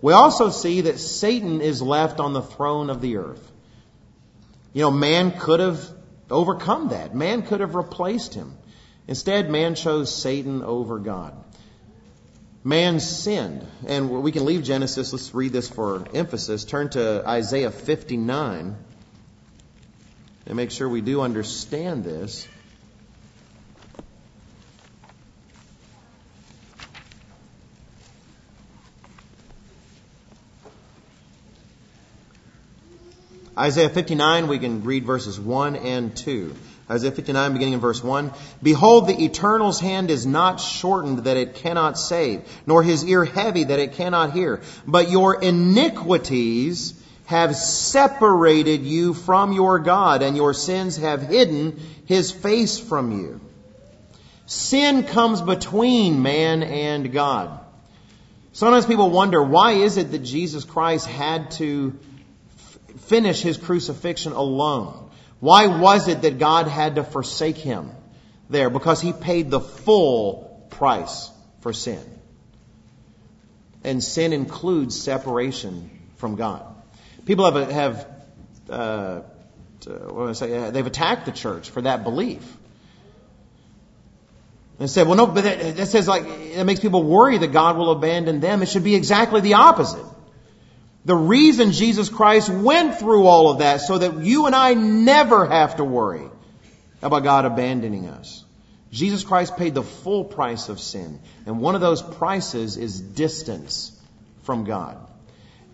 We 0.00 0.12
also 0.12 0.50
see 0.50 0.82
that 0.82 0.98
Satan 0.98 1.60
is 1.60 1.82
left 1.82 2.20
on 2.20 2.32
the 2.32 2.42
throne 2.42 2.88
of 2.90 3.00
the 3.00 3.16
earth. 3.16 3.50
You 4.72 4.82
know, 4.82 4.90
man 4.90 5.32
could 5.32 5.60
have 5.60 5.84
overcome 6.30 6.88
that. 6.90 7.14
Man 7.14 7.42
could 7.42 7.60
have 7.60 7.74
replaced 7.74 8.34
him. 8.34 8.56
Instead, 9.10 9.50
man 9.50 9.74
chose 9.74 10.14
Satan 10.14 10.62
over 10.62 11.00
God. 11.00 11.34
Man 12.62 13.00
sinned. 13.00 13.66
And 13.84 14.08
we 14.08 14.30
can 14.30 14.44
leave 14.44 14.62
Genesis. 14.62 15.12
Let's 15.12 15.34
read 15.34 15.52
this 15.52 15.68
for 15.68 16.06
emphasis. 16.14 16.64
Turn 16.64 16.90
to 16.90 17.26
Isaiah 17.26 17.72
59 17.72 18.76
and 20.46 20.56
make 20.56 20.70
sure 20.70 20.88
we 20.88 21.00
do 21.00 21.22
understand 21.22 22.04
this. 22.04 22.46
Isaiah 33.58 33.88
59, 33.88 34.46
we 34.46 34.60
can 34.60 34.84
read 34.84 35.04
verses 35.04 35.38
1 35.40 35.74
and 35.74 36.16
2. 36.16 36.54
Isaiah 36.90 37.12
59, 37.12 37.52
beginning 37.52 37.74
in 37.74 37.80
verse 37.80 38.02
1. 38.02 38.32
Behold, 38.62 39.06
the 39.06 39.24
Eternal's 39.24 39.78
hand 39.78 40.10
is 40.10 40.26
not 40.26 40.60
shortened 40.60 41.20
that 41.20 41.36
it 41.36 41.54
cannot 41.54 41.96
save, 41.96 42.42
nor 42.66 42.82
his 42.82 43.04
ear 43.04 43.24
heavy 43.24 43.64
that 43.64 43.78
it 43.78 43.92
cannot 43.92 44.32
hear. 44.32 44.60
But 44.86 45.10
your 45.10 45.40
iniquities 45.40 46.94
have 47.26 47.54
separated 47.54 48.82
you 48.82 49.14
from 49.14 49.52
your 49.52 49.78
God, 49.78 50.22
and 50.22 50.36
your 50.36 50.52
sins 50.52 50.96
have 50.96 51.22
hidden 51.22 51.80
his 52.06 52.32
face 52.32 52.80
from 52.80 53.12
you. 53.12 53.40
Sin 54.46 55.04
comes 55.04 55.40
between 55.40 56.22
man 56.22 56.64
and 56.64 57.12
God. 57.12 57.60
Sometimes 58.52 58.84
people 58.84 59.10
wonder, 59.10 59.40
why 59.40 59.72
is 59.72 59.96
it 59.96 60.10
that 60.10 60.24
Jesus 60.24 60.64
Christ 60.64 61.06
had 61.06 61.52
to 61.52 61.96
finish 63.10 63.40
his 63.40 63.56
crucifixion 63.56 64.32
alone. 64.32 65.09
Why 65.40 65.66
was 65.66 66.08
it 66.08 66.22
that 66.22 66.38
God 66.38 66.68
had 66.68 66.96
to 66.96 67.04
forsake 67.04 67.56
him 67.56 67.90
there? 68.48 68.70
Because 68.70 69.00
he 69.00 69.12
paid 69.12 69.50
the 69.50 69.60
full 69.60 70.66
price 70.70 71.30
for 71.60 71.72
sin. 71.72 72.04
And 73.82 74.04
sin 74.04 74.34
includes 74.34 75.00
separation 75.00 75.90
from 76.16 76.36
God. 76.36 76.62
People 77.24 77.50
have, 77.50 77.70
have 77.70 78.06
uh, 78.68 79.20
what 79.86 80.28
I 80.28 80.32
say, 80.32 80.70
they've 80.70 80.86
attacked 80.86 81.24
the 81.24 81.32
church 81.32 81.70
for 81.70 81.80
that 81.82 82.04
belief. 82.04 82.42
And 84.78 84.88
said, 84.88 85.06
well, 85.06 85.16
no, 85.16 85.26
but 85.26 85.44
that, 85.44 85.76
that 85.76 85.86
says 85.86 86.08
like, 86.08 86.24
it 86.26 86.64
makes 86.64 86.80
people 86.80 87.02
worry 87.02 87.38
that 87.38 87.52
God 87.52 87.76
will 87.76 87.90
abandon 87.90 88.40
them. 88.40 88.62
It 88.62 88.68
should 88.68 88.84
be 88.84 88.94
exactly 88.94 89.40
the 89.40 89.54
opposite. 89.54 90.04
The 91.04 91.16
reason 91.16 91.72
Jesus 91.72 92.08
Christ 92.08 92.50
went 92.50 92.98
through 92.98 93.26
all 93.26 93.50
of 93.50 93.58
that 93.58 93.80
so 93.80 93.98
that 93.98 94.18
you 94.18 94.46
and 94.46 94.54
I 94.54 94.74
never 94.74 95.46
have 95.46 95.76
to 95.76 95.84
worry 95.84 96.28
about 97.00 97.22
God 97.22 97.46
abandoning 97.46 98.06
us. 98.08 98.44
Jesus 98.92 99.24
Christ 99.24 99.56
paid 99.56 99.74
the 99.74 99.82
full 99.82 100.24
price 100.24 100.68
of 100.68 100.80
sin. 100.80 101.20
And 101.46 101.60
one 101.60 101.74
of 101.74 101.80
those 101.80 102.02
prices 102.02 102.76
is 102.76 103.00
distance 103.00 103.92
from 104.42 104.64
God. 104.64 104.98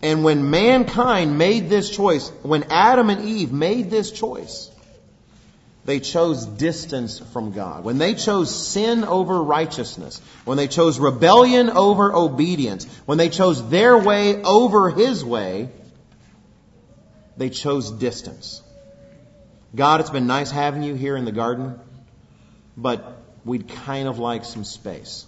And 0.01 0.23
when 0.23 0.49
mankind 0.49 1.37
made 1.37 1.69
this 1.69 1.89
choice, 1.89 2.29
when 2.43 2.65
Adam 2.69 3.09
and 3.09 3.27
Eve 3.27 3.51
made 3.51 3.89
this 3.89 4.11
choice, 4.11 4.69
they 5.87 6.01
chose 6.01 6.45
distance 6.45 7.17
from 7.17 7.53
God. 7.53 7.85
When 7.85 7.97
they 7.97 8.13
chose 8.13 8.53
sin 8.53 9.05
over 9.05 9.41
righteousness, 9.41 10.21
when 10.43 10.57
they 10.57 10.67
chose 10.67 10.99
rebellion 10.99 11.69
over 11.69 12.13
obedience, 12.13 12.83
when 13.05 13.17
they 13.17 13.29
chose 13.29 13.69
their 13.69 13.97
way 13.97 14.43
over 14.43 14.89
His 14.89 15.23
way, 15.23 15.69
they 17.37 17.49
chose 17.49 17.89
distance. 17.89 18.61
God, 19.73 20.01
it's 20.01 20.09
been 20.09 20.27
nice 20.27 20.51
having 20.51 20.83
you 20.83 20.93
here 20.93 21.15
in 21.15 21.23
the 21.23 21.31
garden, 21.31 21.79
but 22.75 23.23
we'd 23.45 23.69
kind 23.69 24.09
of 24.09 24.19
like 24.19 24.43
some 24.43 24.65
space. 24.65 25.25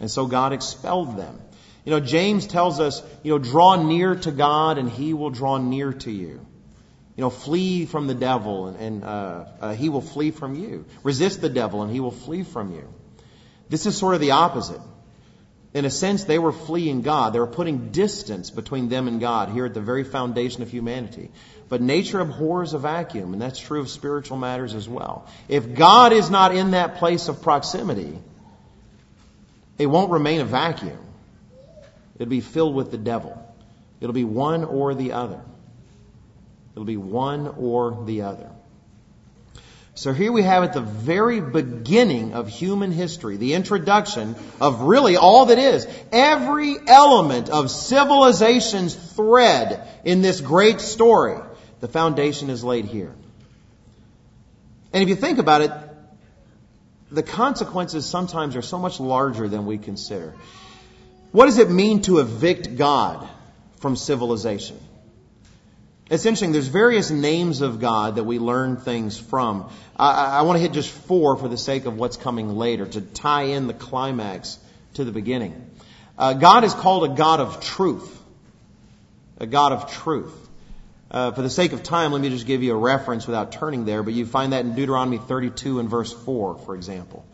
And 0.00 0.10
so 0.10 0.26
God 0.26 0.52
expelled 0.52 1.16
them. 1.16 1.40
You 1.84 1.92
know, 1.92 2.00
James 2.00 2.48
tells 2.48 2.80
us, 2.80 3.04
you 3.22 3.30
know, 3.30 3.38
draw 3.38 3.80
near 3.80 4.16
to 4.16 4.32
God 4.32 4.78
and 4.78 4.90
He 4.90 5.14
will 5.14 5.30
draw 5.30 5.58
near 5.58 5.92
to 5.92 6.10
you. 6.10 6.44
You 7.20 7.26
know, 7.26 7.28
flee 7.28 7.84
from 7.84 8.06
the 8.06 8.14
devil 8.14 8.68
and, 8.68 8.78
and 8.78 9.04
uh, 9.04 9.44
uh, 9.60 9.74
he 9.74 9.90
will 9.90 10.00
flee 10.00 10.30
from 10.30 10.54
you. 10.54 10.86
Resist 11.02 11.42
the 11.42 11.50
devil 11.50 11.82
and 11.82 11.92
he 11.92 12.00
will 12.00 12.12
flee 12.12 12.44
from 12.44 12.74
you. 12.74 12.88
This 13.68 13.84
is 13.84 13.94
sort 13.94 14.14
of 14.14 14.22
the 14.22 14.30
opposite. 14.30 14.80
In 15.74 15.84
a 15.84 15.90
sense, 15.90 16.24
they 16.24 16.38
were 16.38 16.50
fleeing 16.50 17.02
God. 17.02 17.34
They 17.34 17.38
were 17.38 17.46
putting 17.46 17.90
distance 17.90 18.48
between 18.48 18.88
them 18.88 19.06
and 19.06 19.20
God 19.20 19.50
here 19.50 19.66
at 19.66 19.74
the 19.74 19.82
very 19.82 20.02
foundation 20.02 20.62
of 20.62 20.70
humanity. 20.70 21.30
But 21.68 21.82
nature 21.82 22.20
abhors 22.20 22.72
a 22.72 22.78
vacuum, 22.78 23.34
and 23.34 23.42
that's 23.42 23.58
true 23.58 23.80
of 23.80 23.90
spiritual 23.90 24.38
matters 24.38 24.74
as 24.74 24.88
well. 24.88 25.28
If 25.46 25.74
God 25.74 26.14
is 26.14 26.30
not 26.30 26.54
in 26.54 26.70
that 26.70 26.96
place 26.96 27.28
of 27.28 27.42
proximity, 27.42 28.18
it 29.76 29.84
won't 29.84 30.10
remain 30.10 30.40
a 30.40 30.46
vacuum. 30.46 30.98
It'll 32.14 32.30
be 32.30 32.40
filled 32.40 32.74
with 32.74 32.90
the 32.90 32.96
devil. 32.96 33.36
It'll 34.00 34.14
be 34.14 34.24
one 34.24 34.64
or 34.64 34.94
the 34.94 35.12
other. 35.12 35.42
It'll 36.80 36.86
be 36.86 36.96
one 36.96 37.46
or 37.58 38.04
the 38.06 38.22
other. 38.22 38.48
So 39.92 40.14
here 40.14 40.32
we 40.32 40.44
have 40.44 40.64
at 40.64 40.72
the 40.72 40.80
very 40.80 41.38
beginning 41.38 42.32
of 42.32 42.48
human 42.48 42.90
history, 42.90 43.36
the 43.36 43.52
introduction 43.52 44.34
of 44.62 44.80
really 44.80 45.18
all 45.18 45.44
that 45.46 45.58
is. 45.58 45.86
Every 46.10 46.76
element 46.86 47.50
of 47.50 47.70
civilization's 47.70 48.94
thread 48.94 49.86
in 50.06 50.22
this 50.22 50.40
great 50.40 50.80
story, 50.80 51.38
the 51.80 51.88
foundation 51.88 52.48
is 52.48 52.64
laid 52.64 52.86
here. 52.86 53.14
And 54.94 55.02
if 55.02 55.10
you 55.10 55.16
think 55.16 55.38
about 55.38 55.60
it, 55.60 55.72
the 57.10 57.22
consequences 57.22 58.06
sometimes 58.06 58.56
are 58.56 58.62
so 58.62 58.78
much 58.78 59.00
larger 59.00 59.48
than 59.48 59.66
we 59.66 59.76
consider. 59.76 60.34
What 61.30 61.44
does 61.44 61.58
it 61.58 61.68
mean 61.68 62.00
to 62.02 62.20
evict 62.20 62.78
God 62.78 63.28
from 63.80 63.96
civilization? 63.96 64.78
It's 66.10 66.26
interesting. 66.26 66.50
There's 66.50 66.66
various 66.66 67.12
names 67.12 67.60
of 67.60 67.78
God 67.78 68.16
that 68.16 68.24
we 68.24 68.40
learn 68.40 68.76
things 68.76 69.16
from. 69.16 69.70
I, 69.96 70.38
I 70.38 70.42
want 70.42 70.56
to 70.56 70.60
hit 70.60 70.72
just 70.72 70.90
four 70.90 71.36
for 71.36 71.46
the 71.46 71.56
sake 71.56 71.86
of 71.86 71.96
what's 71.96 72.16
coming 72.16 72.56
later 72.56 72.84
to 72.84 73.00
tie 73.00 73.44
in 73.44 73.68
the 73.68 73.74
climax 73.74 74.58
to 74.94 75.04
the 75.04 75.12
beginning. 75.12 75.70
Uh, 76.18 76.32
God 76.32 76.64
is 76.64 76.74
called 76.74 77.04
a 77.04 77.14
God 77.14 77.38
of 77.38 77.64
truth. 77.64 78.20
A 79.38 79.46
God 79.46 79.70
of 79.70 79.92
truth. 79.92 80.34
Uh, 81.12 81.30
for 81.30 81.42
the 81.42 81.50
sake 81.50 81.72
of 81.72 81.84
time, 81.84 82.10
let 82.10 82.20
me 82.20 82.28
just 82.28 82.46
give 82.46 82.64
you 82.64 82.72
a 82.72 82.76
reference 82.76 83.28
without 83.28 83.52
turning 83.52 83.84
there, 83.84 84.02
but 84.02 84.12
you 84.12 84.26
find 84.26 84.52
that 84.52 84.64
in 84.64 84.74
Deuteronomy 84.74 85.18
32 85.18 85.78
and 85.78 85.88
verse 85.88 86.12
4, 86.12 86.58
for 86.58 86.74
example. 86.74 87.24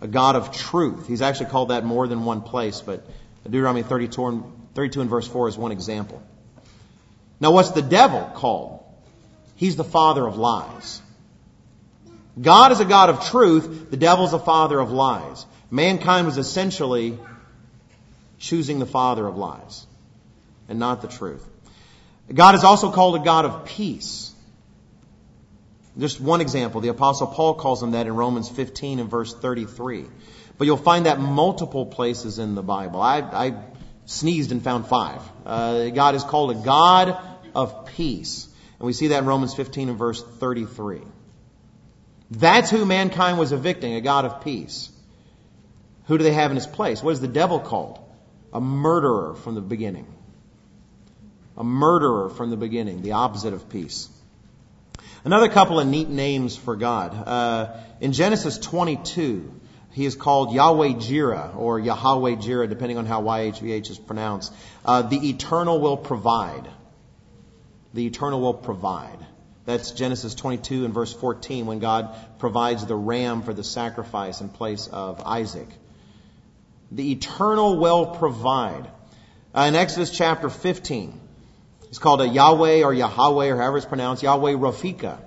A 0.00 0.08
God 0.08 0.34
of 0.34 0.50
truth. 0.50 1.06
He's 1.06 1.22
actually 1.22 1.46
called 1.46 1.70
that 1.70 1.84
more 1.84 2.08
than 2.08 2.24
one 2.24 2.42
place, 2.42 2.80
but 2.80 3.06
Deuteronomy 3.44 3.84
32 3.84 4.26
and, 4.26 4.44
32 4.74 5.00
and 5.00 5.10
verse 5.10 5.28
4 5.28 5.48
is 5.48 5.56
one 5.56 5.70
example. 5.70 6.20
Now, 7.40 7.50
what's 7.50 7.70
the 7.70 7.82
devil 7.82 8.30
called? 8.34 8.82
He's 9.56 9.76
the 9.76 9.84
father 9.84 10.26
of 10.26 10.36
lies. 10.36 11.00
God 12.40 12.72
is 12.72 12.80
a 12.80 12.84
God 12.84 13.08
of 13.10 13.24
truth. 13.26 13.90
The 13.90 13.96
devil's 13.96 14.32
a 14.32 14.38
father 14.38 14.78
of 14.78 14.90
lies. 14.90 15.46
Mankind 15.70 16.26
was 16.26 16.38
essentially 16.38 17.18
choosing 18.38 18.78
the 18.78 18.86
father 18.86 19.26
of 19.26 19.36
lies 19.36 19.86
and 20.68 20.78
not 20.78 21.00
the 21.00 21.08
truth. 21.08 21.46
God 22.32 22.54
is 22.54 22.64
also 22.64 22.90
called 22.90 23.16
a 23.16 23.24
God 23.24 23.44
of 23.44 23.66
peace. 23.66 24.32
Just 25.98 26.20
one 26.20 26.40
example. 26.40 26.80
The 26.82 26.88
apostle 26.88 27.28
Paul 27.28 27.54
calls 27.54 27.82
him 27.82 27.92
that 27.92 28.06
in 28.06 28.14
Romans 28.14 28.50
15 28.50 28.98
and 28.98 29.08
verse 29.08 29.32
33. 29.32 30.04
But 30.58 30.66
you'll 30.66 30.76
find 30.76 31.06
that 31.06 31.20
multiple 31.20 31.86
places 31.86 32.38
in 32.38 32.54
the 32.54 32.62
Bible. 32.62 33.00
I, 33.00 33.20
I 33.20 33.54
sneezed 34.06 34.52
and 34.52 34.62
found 34.62 34.86
five. 34.86 35.20
Uh, 35.44 35.90
God 35.90 36.14
is 36.14 36.24
called 36.24 36.52
a 36.52 36.54
God 36.54 37.18
of 37.54 37.86
peace. 37.86 38.48
And 38.78 38.86
we 38.86 38.92
see 38.92 39.08
that 39.08 39.18
in 39.18 39.26
Romans 39.26 39.54
15 39.54 39.88
and 39.90 39.98
verse 39.98 40.22
33. 40.22 41.00
That's 42.30 42.70
who 42.70 42.84
mankind 42.84 43.38
was 43.38 43.52
evicting, 43.52 43.94
a 43.94 44.00
God 44.00 44.24
of 44.24 44.42
peace. 44.42 44.90
Who 46.06 46.18
do 46.18 46.24
they 46.24 46.32
have 46.32 46.50
in 46.50 46.56
his 46.56 46.66
place? 46.66 47.02
What 47.02 47.12
is 47.12 47.20
the 47.20 47.28
devil 47.28 47.60
called? 47.60 47.98
A 48.52 48.60
murderer 48.60 49.34
from 49.34 49.54
the 49.54 49.60
beginning. 49.60 50.06
A 51.56 51.64
murderer 51.64 52.28
from 52.28 52.50
the 52.50 52.56
beginning, 52.56 53.02
the 53.02 53.12
opposite 53.12 53.54
of 53.54 53.68
peace. 53.68 54.08
Another 55.24 55.48
couple 55.48 55.80
of 55.80 55.86
neat 55.86 56.08
names 56.08 56.56
for 56.56 56.76
God. 56.76 57.14
Uh, 57.14 57.76
in 58.00 58.12
Genesis 58.12 58.58
22, 58.58 59.52
he 59.96 60.04
is 60.04 60.14
called 60.14 60.52
Yahweh 60.52 60.98
Jireh 60.98 61.52
or 61.56 61.80
Yahweh 61.80 62.34
Jireh, 62.34 62.66
depending 62.66 62.98
on 62.98 63.06
how 63.06 63.22
YHVH 63.22 63.88
is 63.88 63.98
pronounced. 63.98 64.52
Uh, 64.84 65.00
the 65.00 65.30
eternal 65.30 65.80
will 65.80 65.96
provide. 65.96 66.68
The 67.94 68.04
eternal 68.06 68.42
will 68.42 68.52
provide. 68.52 69.16
That's 69.64 69.92
Genesis 69.92 70.34
22 70.34 70.84
and 70.84 70.92
verse 70.92 71.14
14 71.14 71.64
when 71.64 71.78
God 71.78 72.14
provides 72.38 72.84
the 72.84 72.94
ram 72.94 73.40
for 73.40 73.54
the 73.54 73.64
sacrifice 73.64 74.42
in 74.42 74.50
place 74.50 74.86
of 74.86 75.22
Isaac. 75.24 75.68
The 76.92 77.12
eternal 77.12 77.78
will 77.78 78.04
provide. 78.04 78.86
Uh, 79.54 79.62
in 79.62 79.74
Exodus 79.76 80.10
chapter 80.10 80.50
15, 80.50 81.18
it's 81.88 81.98
called 81.98 82.20
a 82.20 82.28
Yahweh 82.28 82.82
or 82.82 82.92
Yahweh 82.92 83.46
or 83.46 83.56
however 83.56 83.78
it's 83.78 83.86
pronounced, 83.86 84.22
Yahweh 84.22 84.52
Rafika 84.52 85.25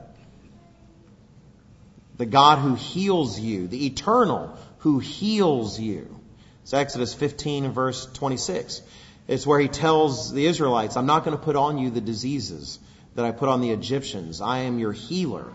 the 2.19 2.25
God 2.25 2.59
who 2.59 2.75
heals 2.75 3.39
you, 3.39 3.67
the 3.67 3.85
eternal 3.85 4.57
who 4.79 4.99
heals 4.99 5.79
you. 5.79 6.19
It's 6.63 6.73
Exodus 6.73 7.13
15 7.13 7.63
and 7.63 7.73
verse 7.73 8.05
26. 8.07 8.81
It's 9.29 9.47
where 9.47 9.57
he 9.57 9.69
tells 9.69 10.33
the 10.33 10.45
Israelites, 10.45 10.97
I'm 10.97 11.05
not 11.05 11.23
going 11.23 11.35
to 11.35 11.41
put 11.41 11.55
on 11.55 11.77
you 11.77 11.89
the 11.89 12.01
diseases 12.01 12.77
that 13.15 13.23
I 13.23 13.31
put 13.31 13.47
on 13.47 13.61
the 13.61 13.71
Egyptians. 13.71 14.41
I 14.41 14.59
am 14.59 14.79
your 14.79 14.91
healer. 14.91 15.45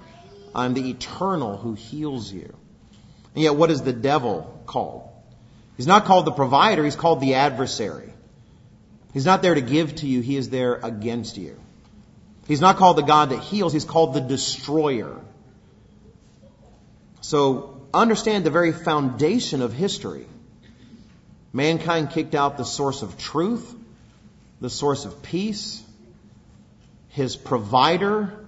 I'm 0.54 0.72
the 0.72 0.88
eternal 0.88 1.58
who 1.58 1.74
heals 1.74 2.32
you. 2.32 2.54
And 3.34 3.44
yet, 3.44 3.56
what 3.56 3.70
is 3.70 3.82
the 3.82 3.92
devil 3.92 4.62
called? 4.64 5.10
He's 5.76 5.86
not 5.86 6.06
called 6.06 6.24
the 6.24 6.32
provider, 6.32 6.82
he's 6.82 6.96
called 6.96 7.20
the 7.20 7.34
adversary. 7.34 8.10
He's 9.12 9.26
not 9.26 9.42
there 9.42 9.54
to 9.54 9.60
give 9.60 9.96
to 9.96 10.06
you, 10.06 10.22
he 10.22 10.38
is 10.38 10.48
there 10.48 10.76
against 10.76 11.36
you. 11.36 11.60
He's 12.48 12.62
not 12.62 12.78
called 12.78 12.96
the 12.96 13.02
God 13.02 13.30
that 13.30 13.40
heals, 13.40 13.74
he's 13.74 13.84
called 13.84 14.14
the 14.14 14.22
destroyer. 14.22 15.20
So 17.24 17.80
understand 17.94 18.44
the 18.44 18.50
very 18.50 18.72
foundation 18.72 19.62
of 19.62 19.72
history. 19.72 20.26
Mankind 21.54 22.10
kicked 22.10 22.34
out 22.34 22.58
the 22.58 22.66
source 22.66 23.00
of 23.00 23.16
truth, 23.16 23.74
the 24.60 24.68
source 24.68 25.06
of 25.06 25.22
peace, 25.22 25.82
his 27.08 27.34
provider, 27.34 28.44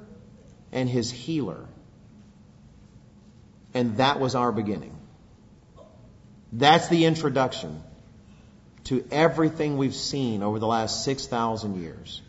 and 0.72 0.90
his 0.90 1.10
healer. 1.10 1.64
And 3.72 3.96
that 3.96 4.20
was 4.20 4.34
our 4.34 4.52
beginning. 4.52 4.94
That's 6.52 6.88
the 6.88 7.06
introduction 7.06 7.82
to 8.84 9.02
everything 9.10 9.78
we've 9.78 9.94
seen 9.94 10.42
over 10.42 10.58
the 10.58 10.66
last 10.66 11.02
6,000 11.02 11.80
years. 11.80 12.20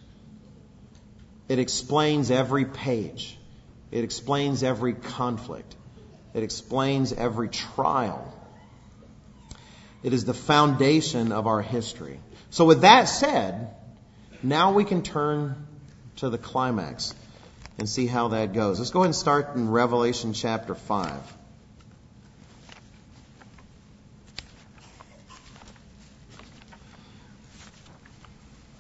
It 1.50 1.60
explains 1.60 2.32
every 2.32 2.64
page. 2.64 3.38
It 3.92 4.06
explains 4.06 4.64
every 4.64 4.94
conflict. 4.94 5.77
It 6.38 6.43
explains 6.43 7.13
every 7.13 7.50
trial. 7.50 8.32
It 10.04 10.13
is 10.13 10.23
the 10.23 10.36
foundation 10.36 11.32
of 11.32 11.47
our 11.47 11.63
history. 11.63 12.19
So, 12.52 12.65
with 12.65 12.82
that 12.82 13.06
said, 13.06 13.76
now 14.43 14.73
we 14.73 14.84
can 14.84 15.02
turn 15.02 15.65
to 16.17 16.30
the 16.30 16.38
climax 16.38 17.15
and 17.80 17.89
see 17.89 18.06
how 18.06 18.28
that 18.28 18.54
goes. 18.54 18.78
Let's 18.78 18.91
go 18.91 19.00
ahead 19.00 19.08
and 19.08 19.15
start 19.15 19.56
in 19.56 19.71
Revelation 19.71 20.34
chapter 20.34 20.76
5. 20.76 21.15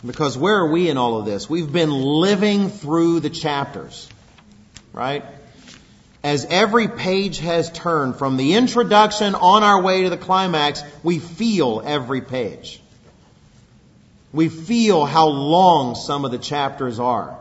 Because 0.05 0.37
where 0.37 0.57
are 0.57 0.71
we 0.71 0.89
in 0.89 0.97
all 0.97 1.17
of 1.17 1.25
this? 1.25 1.49
We've 1.49 1.73
been 1.73 1.89
living 1.89 2.69
through 2.69 3.21
the 3.21 3.31
chapters, 3.31 4.07
right? 4.93 5.25
As 6.27 6.45
every 6.49 6.89
page 6.89 7.39
has 7.39 7.71
turned 7.71 8.17
from 8.17 8.35
the 8.35 8.55
introduction 8.55 9.33
on 9.33 9.63
our 9.63 9.81
way 9.81 10.03
to 10.03 10.09
the 10.09 10.17
climax, 10.17 10.83
we 11.01 11.19
feel 11.19 11.81
every 11.85 12.19
page. 12.19 12.81
We 14.33 14.49
feel 14.49 15.05
how 15.05 15.29
long 15.29 15.95
some 15.95 16.25
of 16.25 16.31
the 16.31 16.37
chapters 16.37 16.99
are. 16.99 17.39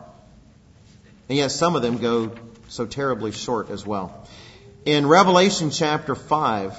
And 1.29 1.37
yet 1.37 1.51
some 1.51 1.75
of 1.75 1.83
them 1.83 1.99
go 1.99 2.31
so 2.68 2.87
terribly 2.87 3.33
short 3.33 3.70
as 3.70 3.85
well. 3.85 4.29
In 4.85 5.09
Revelation 5.09 5.70
chapter 5.70 6.14
5, 6.14 6.79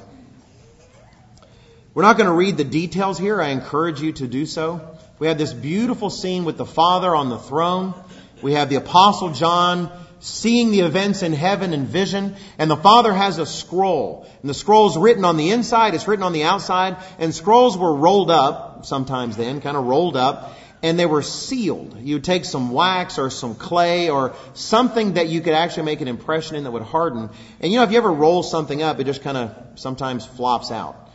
we're 1.93 2.03
not 2.03 2.15
going 2.15 2.29
to 2.29 2.35
read 2.35 2.55
the 2.55 2.63
details 2.63 3.19
here. 3.19 3.41
I 3.41 3.49
encourage 3.49 3.99
you 3.99 4.13
to 4.13 4.27
do 4.27 4.45
so. 4.45 4.97
We 5.19 5.27
have 5.27 5.37
this 5.37 5.51
beautiful 5.51 6.09
scene 6.09 6.45
with 6.45 6.55
the 6.55 6.65
Father 6.65 7.13
on 7.13 7.27
the 7.27 7.37
throne. 7.37 7.93
We 8.41 8.53
have 8.53 8.69
the 8.69 8.77
Apostle 8.77 9.33
John 9.33 9.91
seeing 10.19 10.71
the 10.71 10.81
events 10.81 11.23
in 11.23 11.33
heaven 11.33 11.73
in 11.73 11.85
vision, 11.85 12.35
and 12.57 12.69
the 12.69 12.77
Father 12.77 13.13
has 13.13 13.37
a 13.37 13.45
scroll. 13.45 14.27
And 14.41 14.49
the 14.49 14.53
scroll's 14.53 14.97
written 14.97 15.25
on 15.25 15.37
the 15.37 15.51
inside, 15.51 15.93
it's 15.93 16.07
written 16.07 16.23
on 16.23 16.33
the 16.33 16.43
outside, 16.43 16.97
and 17.19 17.33
scrolls 17.33 17.77
were 17.77 17.93
rolled 17.93 18.31
up, 18.31 18.85
sometimes 18.85 19.37
then, 19.37 19.61
kind 19.61 19.77
of 19.77 19.85
rolled 19.85 20.17
up, 20.17 20.57
and 20.83 20.99
they 20.99 21.05
were 21.05 21.21
sealed. 21.21 21.97
You 21.99 22.19
take 22.19 22.45
some 22.45 22.71
wax 22.71 23.17
or 23.17 23.29
some 23.29 23.55
clay 23.55 24.09
or 24.09 24.35
something 24.53 25.13
that 25.13 25.27
you 25.27 25.41
could 25.41 25.53
actually 25.53 25.83
make 25.83 26.01
an 26.01 26.07
impression 26.07 26.55
in 26.55 26.63
that 26.63 26.71
would 26.71 26.83
harden. 26.83 27.29
And 27.59 27.71
you 27.71 27.79
know, 27.79 27.83
if 27.83 27.91
you 27.91 27.97
ever 27.97 28.11
roll 28.11 28.43
something 28.43 28.81
up, 28.83 28.99
it 28.99 29.05
just 29.05 29.23
kind 29.23 29.37
of 29.37 29.79
sometimes 29.79 30.25
flops 30.25 30.71
out. 30.71 31.07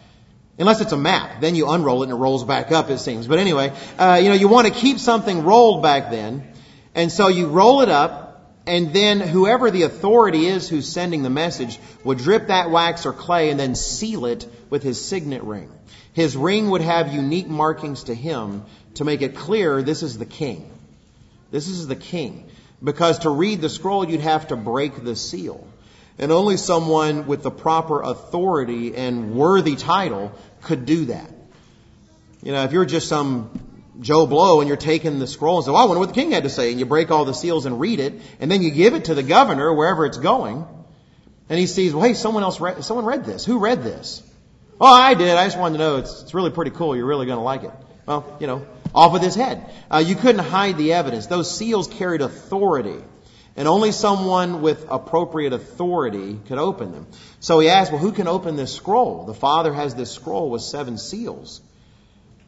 Unless 0.58 0.80
it's 0.80 0.92
a 0.92 0.96
map. 0.96 1.40
Then 1.40 1.54
you 1.54 1.68
unroll 1.70 2.02
it 2.02 2.06
and 2.06 2.12
it 2.12 2.16
rolls 2.16 2.44
back 2.44 2.72
up, 2.72 2.90
it 2.90 2.98
seems. 2.98 3.26
But 3.26 3.38
anyway, 3.38 3.72
uh, 3.98 4.20
you 4.22 4.28
know, 4.28 4.34
you 4.34 4.48
want 4.48 4.66
to 4.66 4.72
keep 4.72 4.98
something 4.98 5.44
rolled 5.44 5.82
back 5.82 6.10
then. 6.10 6.52
And 6.94 7.10
so 7.10 7.28
you 7.28 7.46
roll 7.46 7.80
it 7.80 7.88
up, 7.88 8.21
and 8.66 8.92
then 8.92 9.20
whoever 9.20 9.70
the 9.70 9.82
authority 9.82 10.46
is 10.46 10.68
who's 10.68 10.88
sending 10.88 11.22
the 11.22 11.30
message 11.30 11.78
would 12.04 12.18
drip 12.18 12.46
that 12.46 12.70
wax 12.70 13.06
or 13.06 13.12
clay 13.12 13.50
and 13.50 13.58
then 13.58 13.74
seal 13.74 14.26
it 14.26 14.46
with 14.70 14.82
his 14.82 15.04
signet 15.04 15.42
ring. 15.42 15.70
His 16.12 16.36
ring 16.36 16.70
would 16.70 16.82
have 16.82 17.12
unique 17.12 17.48
markings 17.48 18.04
to 18.04 18.14
him 18.14 18.64
to 18.94 19.04
make 19.04 19.22
it 19.22 19.34
clear 19.34 19.82
this 19.82 20.02
is 20.02 20.18
the 20.18 20.26
king. 20.26 20.70
This 21.50 21.68
is 21.68 21.86
the 21.86 21.96
king. 21.96 22.48
Because 22.82 23.20
to 23.20 23.30
read 23.30 23.60
the 23.60 23.68
scroll, 23.68 24.08
you'd 24.08 24.20
have 24.20 24.48
to 24.48 24.56
break 24.56 25.02
the 25.02 25.16
seal. 25.16 25.66
And 26.18 26.30
only 26.30 26.56
someone 26.56 27.26
with 27.26 27.42
the 27.42 27.50
proper 27.50 28.00
authority 28.00 28.94
and 28.94 29.34
worthy 29.34 29.76
title 29.76 30.32
could 30.62 30.86
do 30.86 31.06
that. 31.06 31.30
You 32.42 32.52
know, 32.52 32.64
if 32.64 32.72
you're 32.72 32.84
just 32.84 33.08
some 33.08 33.50
Joe 34.00 34.26
Blow 34.26 34.60
and 34.60 34.68
you're 34.68 34.76
taking 34.76 35.18
the 35.18 35.26
scroll 35.26 35.56
and 35.56 35.64
say, 35.64 35.70
well, 35.70 35.82
I 35.82 35.84
wonder 35.84 36.00
what 36.00 36.08
the 36.08 36.14
king 36.14 36.32
had 36.32 36.44
to 36.44 36.50
say. 36.50 36.70
And 36.70 36.80
you 36.80 36.86
break 36.86 37.10
all 37.10 37.24
the 37.24 37.34
seals 37.34 37.66
and 37.66 37.78
read 37.78 38.00
it. 38.00 38.14
And 38.40 38.50
then 38.50 38.62
you 38.62 38.70
give 38.70 38.94
it 38.94 39.06
to 39.06 39.14
the 39.14 39.22
governor 39.22 39.72
wherever 39.72 40.06
it's 40.06 40.18
going. 40.18 40.66
And 41.48 41.58
he 41.58 41.66
sees, 41.66 41.94
well, 41.94 42.04
hey, 42.04 42.14
someone 42.14 42.42
else 42.42 42.60
read, 42.60 42.82
someone 42.84 43.04
read 43.04 43.24
this. 43.24 43.44
Who 43.44 43.58
read 43.58 43.82
this? 43.82 44.22
Oh, 44.80 44.86
I 44.86 45.14
did. 45.14 45.36
I 45.36 45.46
just 45.46 45.58
wanted 45.58 45.78
to 45.78 45.84
know. 45.84 45.96
It's, 45.98 46.22
it's 46.22 46.34
really 46.34 46.50
pretty 46.50 46.70
cool. 46.70 46.96
You're 46.96 47.06
really 47.06 47.26
going 47.26 47.38
to 47.38 47.44
like 47.44 47.64
it. 47.64 47.72
Well, 48.06 48.36
you 48.40 48.46
know, 48.46 48.66
off 48.94 49.12
with 49.12 49.22
his 49.22 49.34
head. 49.34 49.70
Uh, 49.90 50.02
you 50.04 50.16
couldn't 50.16 50.44
hide 50.44 50.76
the 50.76 50.94
evidence. 50.94 51.26
Those 51.26 51.56
seals 51.56 51.86
carried 51.86 52.20
authority. 52.20 52.98
And 53.54 53.68
only 53.68 53.92
someone 53.92 54.62
with 54.62 54.86
appropriate 54.88 55.52
authority 55.52 56.40
could 56.48 56.58
open 56.58 56.92
them. 56.92 57.06
So 57.40 57.58
he 57.58 57.68
asked, 57.68 57.92
well, 57.92 58.00
who 58.00 58.12
can 58.12 58.26
open 58.26 58.56
this 58.56 58.74
scroll? 58.74 59.26
The 59.26 59.34
Father 59.34 59.74
has 59.74 59.94
this 59.94 60.10
scroll 60.10 60.48
with 60.48 60.62
seven 60.62 60.96
seals. 60.96 61.60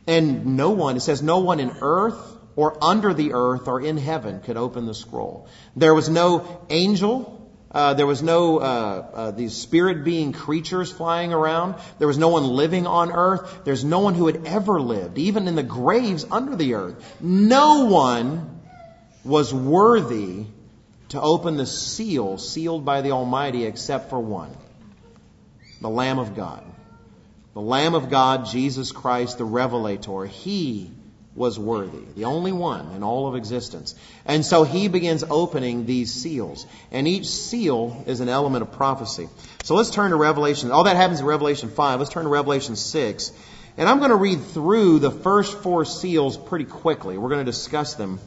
And 0.07 0.57
no 0.57 0.71
one, 0.71 0.97
it 0.97 1.01
says, 1.01 1.23
no 1.23 1.39
one 1.39 1.61
in 1.61 1.71
earth 1.81 2.37
or 2.57 2.83
under 2.83 3.15
the 3.15 3.33
earth 3.33 3.69
or 3.69 3.81
in 3.81 3.97
heaven 3.97 4.41
could 4.41 4.57
open 4.57 4.87
the 4.87 4.95
scroll. 4.95 5.49
There 5.77 5.95
was 5.95 6.09
no 6.09 6.65
angel. 6.71 7.31
Uh, 7.71 7.95
there 7.95 8.07
was 8.07 8.23
no 8.23 8.59
uh, 8.59 8.63
uh, 8.63 9.31
these 9.33 9.55
spirit 9.55 10.05
being 10.05 10.33
creatures 10.33 10.93
flying 10.93 11.33
around. 11.33 11.75
There 11.99 12.07
was 12.07 12.19
no 12.19 12.29
one 12.29 12.45
living 12.45 12.87
on 12.87 13.11
earth. 13.11 13.65
There's 13.65 13.85
no 13.85 14.01
one 14.01 14.15
who 14.15 14.27
had 14.27 14.47
ever 14.47 14.81
lived, 14.81 15.19
even 15.19 15.49
in 15.49 15.57
the 15.57 15.65
graves 15.65 16.25
under 16.31 16.55
the 16.55 16.75
earth. 16.75 17.21
No 17.21 17.87
one 17.87 18.61
was 19.25 19.53
worthy 19.53 20.45
to 21.09 21.21
open 21.21 21.57
the 21.57 21.67
seal 21.67 22.39
sealed 22.39 22.85
by 22.85 23.01
the 23.01 23.11
Almighty 23.13 23.65
except 23.65 24.11
for 24.11 24.21
one 24.21 24.51
the 25.81 25.91
Lamb 25.91 26.19
of 26.19 26.35
God. 26.35 26.65
The 27.55 27.61
Lamb 27.61 27.95
of 27.95 28.11
God, 28.11 28.47
Jesus 28.47 28.93
Christ, 28.93 29.39
the 29.39 29.45
Revelator. 29.45 30.27
He 30.27 30.91
was 31.37 31.59
worthy, 31.59 32.05
the 32.17 32.25
only 32.27 32.53
one 32.53 32.93
in 32.93 33.03
all 33.03 33.27
of 33.27 33.35
existence. 33.35 33.95
And 34.25 34.45
so 34.45 34.63
he 34.65 34.89
begins 34.89 35.25
opening 35.29 35.87
these 35.87 36.13
seals. 36.13 36.67
And 36.93 37.09
each 37.09 37.27
seal 37.27 38.05
is 38.07 38.21
an 38.21 38.29
element 38.29 38.63
of 38.63 38.73
prophecy. 38.73 39.29
So 39.65 39.75
let's 39.75 39.91
turn 39.91 40.11
to 40.11 40.17
Revelation. 40.17 40.71
All 40.71 40.85
that 40.85 40.97
happens 40.97 41.21
in 41.21 41.27
Revelation 41.27 41.71
5. 41.71 41.99
Let's 41.99 42.13
turn 42.13 42.25
to 42.25 42.29
Revelation 42.29 42.77
6. 42.77 43.33
And 43.77 43.89
I'm 43.89 43.99
going 43.99 44.11
to 44.11 44.17
read 44.17 44.45
through 44.45 45.01
the 45.01 45.11
first 45.11 45.59
four 45.59 45.85
seals 45.85 46.37
pretty 46.37 46.65
quickly. 46.67 47.19
We're 47.19 47.31
going 47.31 47.45
to 47.45 47.51
discuss 47.51 47.95
them 47.95 48.21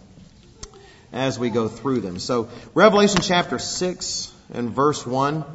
as 1.13 1.39
we 1.39 1.49
go 1.49 1.69
through 1.69 2.01
them. 2.01 2.19
So, 2.19 2.49
Revelation 2.73 3.21
chapter 3.21 3.59
6 3.59 4.33
and 4.53 4.69
verse 4.69 5.05
1. 5.05 5.45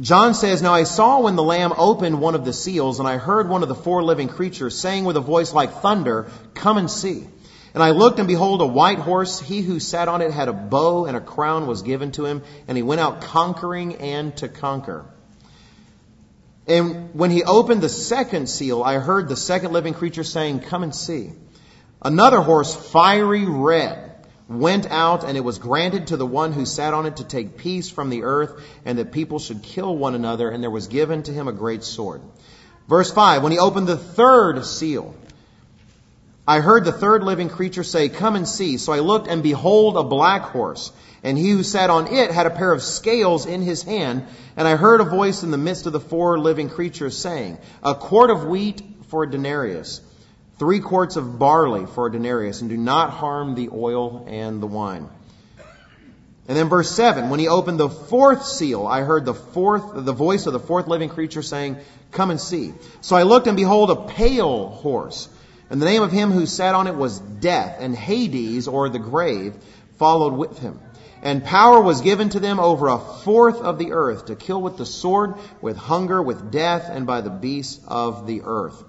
John 0.00 0.34
says, 0.34 0.60
Now 0.60 0.74
I 0.74 0.82
saw 0.82 1.20
when 1.20 1.36
the 1.36 1.42
Lamb 1.42 1.72
opened 1.76 2.20
one 2.20 2.34
of 2.34 2.44
the 2.44 2.52
seals, 2.52 2.98
and 2.98 3.08
I 3.08 3.16
heard 3.16 3.48
one 3.48 3.62
of 3.62 3.68
the 3.68 3.74
four 3.76 4.02
living 4.02 4.28
creatures 4.28 4.76
saying 4.76 5.04
with 5.04 5.16
a 5.16 5.20
voice 5.20 5.52
like 5.52 5.74
thunder, 5.74 6.28
Come 6.54 6.78
and 6.78 6.90
see. 6.90 7.26
And 7.74 7.82
I 7.82 7.90
looked, 7.90 8.18
and 8.18 8.28
behold, 8.28 8.60
a 8.60 8.66
white 8.66 8.98
horse. 8.98 9.40
He 9.40 9.60
who 9.60 9.78
sat 9.78 10.08
on 10.08 10.20
it 10.20 10.32
had 10.32 10.48
a 10.48 10.52
bow, 10.52 11.06
and 11.06 11.16
a 11.16 11.20
crown 11.20 11.66
was 11.66 11.82
given 11.82 12.10
to 12.12 12.24
him, 12.24 12.42
and 12.66 12.76
he 12.76 12.82
went 12.82 13.00
out 13.00 13.20
conquering 13.20 13.96
and 13.96 14.36
to 14.38 14.48
conquer. 14.48 15.06
And 16.66 17.14
when 17.14 17.30
he 17.30 17.44
opened 17.44 17.80
the 17.80 17.88
second 17.88 18.48
seal, 18.48 18.82
I 18.82 18.98
heard 18.98 19.28
the 19.28 19.36
second 19.36 19.72
living 19.72 19.94
creature 19.94 20.24
saying, 20.24 20.60
Come 20.60 20.82
and 20.82 20.94
see. 20.94 21.32
Another 22.02 22.40
horse, 22.40 22.74
fiery 22.74 23.44
red 23.46 24.03
went 24.48 24.90
out, 24.90 25.24
and 25.24 25.36
it 25.36 25.40
was 25.40 25.58
granted 25.58 26.08
to 26.08 26.16
the 26.16 26.26
one 26.26 26.52
who 26.52 26.66
sat 26.66 26.94
on 26.94 27.06
it 27.06 27.16
to 27.16 27.24
take 27.24 27.56
peace 27.56 27.88
from 27.88 28.10
the 28.10 28.24
earth, 28.24 28.62
and 28.84 28.98
that 28.98 29.12
people 29.12 29.38
should 29.38 29.62
kill 29.62 29.96
one 29.96 30.14
another, 30.14 30.50
and 30.50 30.62
there 30.62 30.70
was 30.70 30.88
given 30.88 31.22
to 31.22 31.32
him 31.32 31.48
a 31.48 31.52
great 31.52 31.82
sword. 31.82 32.20
Verse 32.88 33.10
5 33.10 33.42
When 33.42 33.52
he 33.52 33.58
opened 33.58 33.86
the 33.86 33.96
third 33.96 34.64
seal, 34.64 35.14
I 36.46 36.60
heard 36.60 36.84
the 36.84 36.92
third 36.92 37.22
living 37.22 37.48
creature 37.48 37.84
say, 37.84 38.10
Come 38.10 38.36
and 38.36 38.46
see. 38.46 38.76
So 38.76 38.92
I 38.92 39.00
looked, 39.00 39.28
and 39.28 39.42
behold, 39.42 39.96
a 39.96 40.02
black 40.02 40.42
horse. 40.42 40.92
And 41.22 41.38
he 41.38 41.50
who 41.50 41.62
sat 41.62 41.88
on 41.88 42.06
it 42.08 42.30
had 42.30 42.44
a 42.44 42.50
pair 42.50 42.70
of 42.70 42.82
scales 42.82 43.46
in 43.46 43.62
his 43.62 43.82
hand. 43.82 44.26
And 44.58 44.68
I 44.68 44.76
heard 44.76 45.00
a 45.00 45.04
voice 45.04 45.42
in 45.42 45.50
the 45.50 45.56
midst 45.56 45.86
of 45.86 45.94
the 45.94 46.00
four 46.00 46.38
living 46.38 46.68
creatures 46.68 47.16
saying, 47.16 47.56
A 47.82 47.94
quart 47.94 48.28
of 48.28 48.44
wheat 48.44 48.82
for 49.08 49.22
a 49.22 49.30
denarius 49.30 50.02
three 50.58 50.80
quarts 50.80 51.16
of 51.16 51.38
barley 51.38 51.86
for 51.86 52.06
a 52.06 52.12
denarius, 52.12 52.60
and 52.60 52.70
do 52.70 52.76
not 52.76 53.10
harm 53.10 53.54
the 53.54 53.70
oil 53.72 54.24
and 54.28 54.62
the 54.62 54.66
wine. 54.66 55.08
And 56.46 56.56
then 56.56 56.68
verse 56.68 56.90
7, 56.90 57.30
when 57.30 57.40
he 57.40 57.48
opened 57.48 57.80
the 57.80 57.88
fourth 57.88 58.44
seal, 58.44 58.86
I 58.86 59.00
heard 59.00 59.24
the 59.24 59.34
fourth, 59.34 60.04
the 60.04 60.12
voice 60.12 60.46
of 60.46 60.52
the 60.52 60.60
fourth 60.60 60.86
living 60.86 61.08
creature 61.08 61.42
saying, 61.42 61.78
Come 62.10 62.30
and 62.30 62.40
see. 62.40 62.74
So 63.00 63.16
I 63.16 63.22
looked 63.22 63.46
and 63.46 63.56
behold 63.56 63.90
a 63.90 63.96
pale 63.96 64.68
horse. 64.68 65.28
And 65.70 65.80
the 65.80 65.86
name 65.86 66.02
of 66.02 66.12
him 66.12 66.30
who 66.30 66.44
sat 66.44 66.74
on 66.74 66.86
it 66.86 66.94
was 66.94 67.18
Death, 67.18 67.78
and 67.80 67.96
Hades, 67.96 68.68
or 68.68 68.90
the 68.90 68.98
grave, 68.98 69.54
followed 69.98 70.34
with 70.34 70.58
him. 70.58 70.78
And 71.22 71.42
power 71.42 71.80
was 71.80 72.02
given 72.02 72.28
to 72.30 72.40
them 72.40 72.60
over 72.60 72.88
a 72.88 72.98
fourth 72.98 73.56
of 73.62 73.78
the 73.78 73.92
earth 73.92 74.26
to 74.26 74.36
kill 74.36 74.60
with 74.60 74.76
the 74.76 74.84
sword, 74.84 75.36
with 75.62 75.78
hunger, 75.78 76.22
with 76.22 76.52
death, 76.52 76.90
and 76.90 77.06
by 77.06 77.22
the 77.22 77.30
beasts 77.30 77.82
of 77.88 78.26
the 78.26 78.42
earth. 78.44 78.84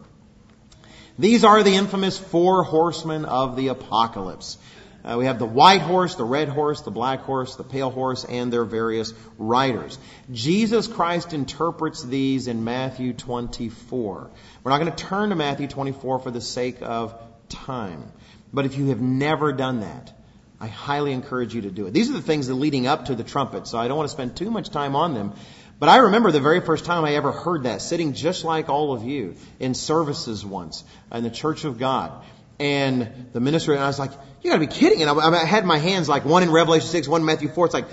These 1.17 1.43
are 1.43 1.63
the 1.63 1.75
infamous 1.75 2.17
four 2.17 2.63
horsemen 2.63 3.25
of 3.25 3.56
the 3.56 3.69
apocalypse. 3.69 4.58
Uh, 5.06 5.17
we 5.17 5.25
have 5.25 5.38
the 5.38 5.45
white 5.45 5.82
horse, 5.82 6.15
the 6.15 6.23
red 6.23 6.49
horse, 6.49 6.82
the 6.82 6.91
black 6.91 7.21
horse, 7.21 7.56
the 7.56 7.63
pale 7.63 7.91
horse, 7.91 8.25
and 8.25 8.51
their 8.51 8.65
various 8.65 9.13
riders. 9.38 9.99
Jesus 10.32 10.88
Christ 10.88 11.32
interprets 11.32 12.01
these 12.04 12.47
in 12.47 12.63
Matthew 12.63 13.13
24. 13.13 14.32
We're 14.63 14.71
not 14.71 14.80
going 14.80 14.91
to 14.91 15.04
turn 15.04 15.30
to 15.30 15.36
Matthew 15.36 15.67
24 15.67 16.19
for 16.19 16.32
the 16.32 16.41
sake 16.41 16.78
of 16.82 17.13
time. 17.49 18.12
But 18.51 18.65
if 18.65 18.78
you 18.78 18.88
have 18.88 18.99
never 18.99 19.54
done 19.54 19.82
that, 19.82 20.12
I 20.60 20.67
highly 20.67 21.12
encourage 21.12 21.54
you 21.54 21.62
to 21.62 21.69
do 21.69 21.86
it. 21.86 21.93
These 21.93 22.10
are 22.10 22.13
the 22.13 22.21
things 22.21 22.47
that 22.47 22.56
leading 22.56 22.88
up 22.88 23.06
to 23.06 23.15
the 23.15 23.23
trumpet, 23.23 23.67
so 23.67 23.78
I 23.78 23.88
don't 23.88 23.97
want 23.97 24.10
to 24.10 24.13
spend 24.13 24.36
too 24.36 24.49
much 24.49 24.69
time 24.69 24.95
on 24.95 25.13
them. 25.13 25.34
But 25.77 25.89
I 25.89 25.97
remember 25.97 26.31
the 26.31 26.39
very 26.39 26.61
first 26.61 26.85
time 26.85 27.03
I 27.03 27.15
ever 27.15 27.31
heard 27.31 27.63
that, 27.63 27.81
sitting 27.81 28.13
just 28.13 28.45
like 28.45 28.69
all 28.69 28.93
of 28.93 29.03
you 29.03 29.35
in 29.59 29.73
services 29.73 30.45
once 30.45 30.83
in 31.11 31.23
the 31.23 31.29
Church 31.29 31.65
of 31.65 31.77
God. 31.77 32.23
And 32.59 33.29
the 33.33 33.41
minister, 33.41 33.73
and 33.73 33.83
I 33.83 33.88
was 33.88 33.99
like, 33.99 34.11
you 34.41 34.49
gotta 34.49 34.65
be 34.65 34.71
kidding. 34.71 35.01
And 35.01 35.09
I, 35.09 35.41
I 35.41 35.45
had 35.45 35.65
my 35.65 35.77
hands 35.77 36.07
like 36.07 36.23
one 36.23 36.43
in 36.43 36.51
Revelation 36.51 36.88
6, 36.88 37.07
one 37.09 37.21
in 37.21 37.25
Matthew 37.25 37.49
4. 37.49 37.65
It's 37.65 37.73
like, 37.73 37.88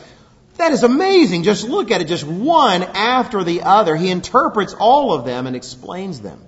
that 0.59 0.71
is 0.71 0.85
amazing. 0.85 1.43
Just 1.43 1.69
look 1.69 1.91
at 1.91 2.01
it, 2.01 2.05
just 2.05 2.25
one 2.25 2.85
after 2.85 3.43
the 3.43 3.63
other. 3.63 3.97
He 3.97 4.11
interprets 4.11 4.75
all 4.75 5.13
of 5.13 5.25
them 5.25 5.49
and 5.49 5.57
explains 5.57 6.21
them. 6.21 6.41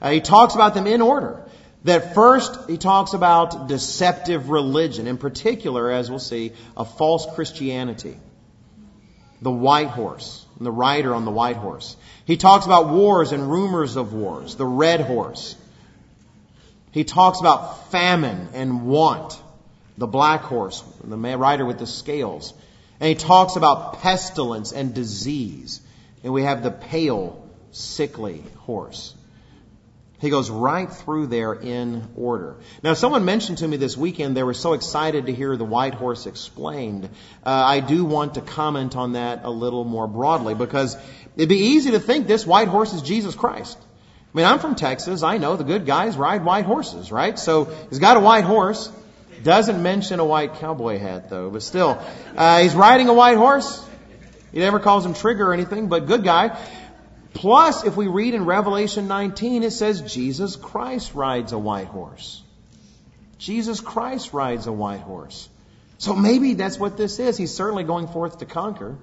Uh, 0.00 0.10
he 0.10 0.20
talks 0.20 0.54
about 0.54 0.74
them 0.74 0.86
in 0.86 1.02
order. 1.02 1.42
That 1.82 2.14
first, 2.14 2.68
he 2.68 2.76
talks 2.78 3.12
about 3.12 3.66
deceptive 3.66 4.50
religion, 4.50 5.08
in 5.08 5.18
particular, 5.18 5.90
as 5.90 6.10
we'll 6.10 6.20
see, 6.20 6.52
a 6.76 6.84
false 6.84 7.26
Christianity. 7.34 8.18
The 9.42 9.50
white 9.50 9.88
horse 9.88 10.45
and 10.56 10.66
the 10.66 10.72
rider 10.72 11.14
on 11.14 11.24
the 11.24 11.30
white 11.30 11.56
horse. 11.56 11.96
He 12.24 12.36
talks 12.36 12.66
about 12.66 12.88
wars 12.88 13.32
and 13.32 13.50
rumors 13.50 13.96
of 13.96 14.12
wars, 14.12 14.56
the 14.56 14.66
red 14.66 15.00
horse. 15.00 15.56
He 16.92 17.04
talks 17.04 17.40
about 17.40 17.90
famine 17.90 18.48
and 18.54 18.86
want, 18.86 19.40
the 19.98 20.06
black 20.06 20.42
horse, 20.42 20.82
the 21.04 21.16
rider 21.16 21.64
with 21.64 21.78
the 21.78 21.86
scales. 21.86 22.54
And 23.00 23.08
he 23.08 23.14
talks 23.14 23.56
about 23.56 24.00
pestilence 24.00 24.72
and 24.72 24.94
disease. 24.94 25.80
And 26.24 26.32
we 26.32 26.42
have 26.42 26.62
the 26.62 26.70
pale, 26.70 27.44
sickly 27.72 28.42
horse. 28.60 29.14
He 30.18 30.30
goes 30.30 30.50
right 30.50 30.90
through 30.90 31.26
there 31.26 31.52
in 31.52 32.08
order. 32.16 32.56
Now, 32.82 32.94
someone 32.94 33.26
mentioned 33.26 33.58
to 33.58 33.68
me 33.68 33.76
this 33.76 33.96
weekend 33.96 34.36
they 34.36 34.42
were 34.42 34.54
so 34.54 34.72
excited 34.72 35.26
to 35.26 35.34
hear 35.34 35.56
the 35.56 35.64
white 35.64 35.94
horse 35.94 36.26
explained. 36.26 37.10
Uh, 37.44 37.50
I 37.50 37.80
do 37.80 38.04
want 38.04 38.34
to 38.34 38.40
comment 38.40 38.96
on 38.96 39.12
that 39.12 39.44
a 39.44 39.50
little 39.50 39.84
more 39.84 40.06
broadly 40.06 40.54
because 40.54 40.96
it'd 41.36 41.50
be 41.50 41.56
easy 41.56 41.90
to 41.90 42.00
think 42.00 42.26
this 42.26 42.46
white 42.46 42.68
horse 42.68 42.94
is 42.94 43.02
Jesus 43.02 43.34
Christ. 43.34 43.78
I 43.78 44.36
mean, 44.36 44.46
I'm 44.46 44.58
from 44.58 44.74
Texas. 44.74 45.22
I 45.22 45.36
know 45.36 45.56
the 45.56 45.64
good 45.64 45.84
guys 45.84 46.16
ride 46.16 46.44
white 46.44 46.64
horses, 46.64 47.12
right? 47.12 47.38
So 47.38 47.64
he's 47.90 47.98
got 47.98 48.16
a 48.16 48.20
white 48.20 48.44
horse. 48.44 48.90
Doesn't 49.42 49.82
mention 49.82 50.18
a 50.18 50.24
white 50.24 50.54
cowboy 50.54 50.98
hat 50.98 51.28
though, 51.28 51.50
but 51.50 51.62
still, 51.62 52.02
uh, 52.36 52.60
he's 52.60 52.74
riding 52.74 53.08
a 53.08 53.14
white 53.14 53.36
horse. 53.36 53.84
He 54.52 54.60
never 54.60 54.80
calls 54.80 55.04
him 55.04 55.12
Trigger 55.12 55.50
or 55.50 55.52
anything, 55.52 55.88
but 55.88 56.06
good 56.06 56.24
guy. 56.24 56.58
Plus, 57.36 57.84
if 57.84 57.96
we 57.96 58.06
read 58.06 58.32
in 58.32 58.46
Revelation 58.46 59.08
19, 59.08 59.62
it 59.62 59.70
says 59.70 60.00
Jesus 60.00 60.56
Christ 60.56 61.14
rides 61.14 61.52
a 61.52 61.58
white 61.58 61.86
horse. 61.86 62.42
Jesus 63.36 63.80
Christ 63.80 64.32
rides 64.32 64.66
a 64.66 64.72
white 64.72 65.00
horse. 65.00 65.48
So 65.98 66.14
maybe 66.14 66.54
that's 66.54 66.78
what 66.78 66.96
this 66.96 67.18
is. 67.18 67.36
He's 67.36 67.52
certainly 67.52 67.84
going 67.84 68.08
forth 68.08 68.38
to 68.38 68.46
conquer. 68.46 68.96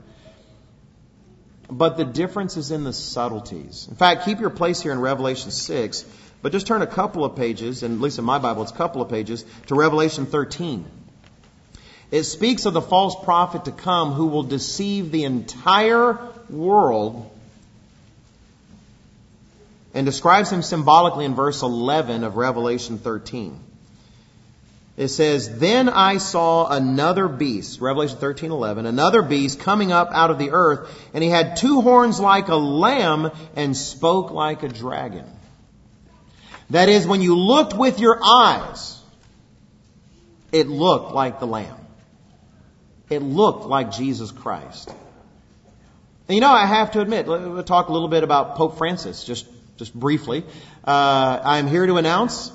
But 1.70 1.98
the 1.98 2.06
difference 2.06 2.58
is 2.58 2.72
in 2.72 2.84
the 2.84 2.92
subtleties. 2.92 3.88
In 3.88 3.96
fact, 3.96 4.26
keep 4.26 4.40
your 4.40 4.50
place 4.50 4.82
here 4.82 4.92
in 4.92 5.00
Revelation 5.00 5.52
6, 5.52 6.06
but 6.42 6.52
just 6.52 6.66
turn 6.66 6.82
a 6.82 6.88
couple 6.88 7.24
of 7.24 7.36
pages, 7.36 7.84
and 7.84 7.94
at 7.94 8.02
least 8.02 8.18
in 8.18 8.26
my 8.26 8.40
Bible, 8.40 8.64
it's 8.64 8.72
a 8.72 8.76
couple 8.76 9.04
of 9.04 9.10
pages, 9.10 9.46
to 9.68 9.76
Revelation 9.76 10.26
13. 10.26 10.86
It 12.10 12.24
speaks 12.24 12.66
of 12.66 12.74
the 12.74 12.82
false 12.82 13.16
prophet 13.24 13.66
to 13.66 13.72
come 13.72 14.14
who 14.14 14.26
will 14.26 14.44
deceive 14.44 15.12
the 15.12 15.24
entire 15.24 16.18
world 16.50 17.30
and 19.94 20.06
describes 20.06 20.52
him 20.52 20.62
symbolically 20.62 21.26
in 21.26 21.36
verse 21.36 21.62
11 21.62 22.24
of 22.24 22.36
Revelation 22.36 22.98
13. 22.98 23.60
It 24.96 25.08
says, 25.08 25.60
Then 25.60 25.90
I 25.90 26.18
saw 26.18 26.68
another 26.70 27.28
beast, 27.28 27.82
Revelation 27.82 28.18
13, 28.18 28.52
11, 28.52 28.86
another 28.86 29.24
beast 29.24 29.60
coming 29.60 29.92
up 29.92 30.10
out 30.12 30.30
of 30.30 30.38
the 30.38 30.52
earth, 30.52 30.90
and 31.14 31.24
he 31.24 31.30
had 31.30 31.58
two 31.58 31.82
horns 31.82 32.20
like 32.20 32.48
a 32.48 32.56
lamb 32.56 33.32
and 33.56 33.76
spoke 33.76 34.32
like 34.32 34.62
a 34.62 34.70
dragon. 34.70 35.26
That 36.70 36.90
is, 36.90 37.08
when 37.08 37.22
you 37.22 37.36
looked 37.36 37.76
with 37.76 38.00
your 38.00 38.20
eyes, 38.24 39.00
it 40.52 40.68
looked 40.68 41.14
like 41.14 41.40
the 41.40 41.48
lamb. 41.48 41.78
It 43.10 43.20
looked 43.22 43.66
like 43.66 43.92
Jesus 43.92 44.32
Christ. 44.32 44.90
And 46.28 46.36
you 46.36 46.42
know, 46.42 46.52
I 46.52 46.66
have 46.66 46.92
to 46.92 47.02
admit, 47.02 47.26
we'll 47.26 47.64
talk 47.64 47.90
a 47.90 47.94
little 47.94 48.08
bit 48.08 48.24
about 48.24 48.56
Pope 48.56 48.78
Francis, 48.78 49.24
just, 49.24 49.46
just 49.78 49.94
briefly. 49.94 50.44
Uh, 50.84 51.40
I'm 51.44 51.68
here 51.68 51.86
to 51.86 51.96
announce 51.96 52.52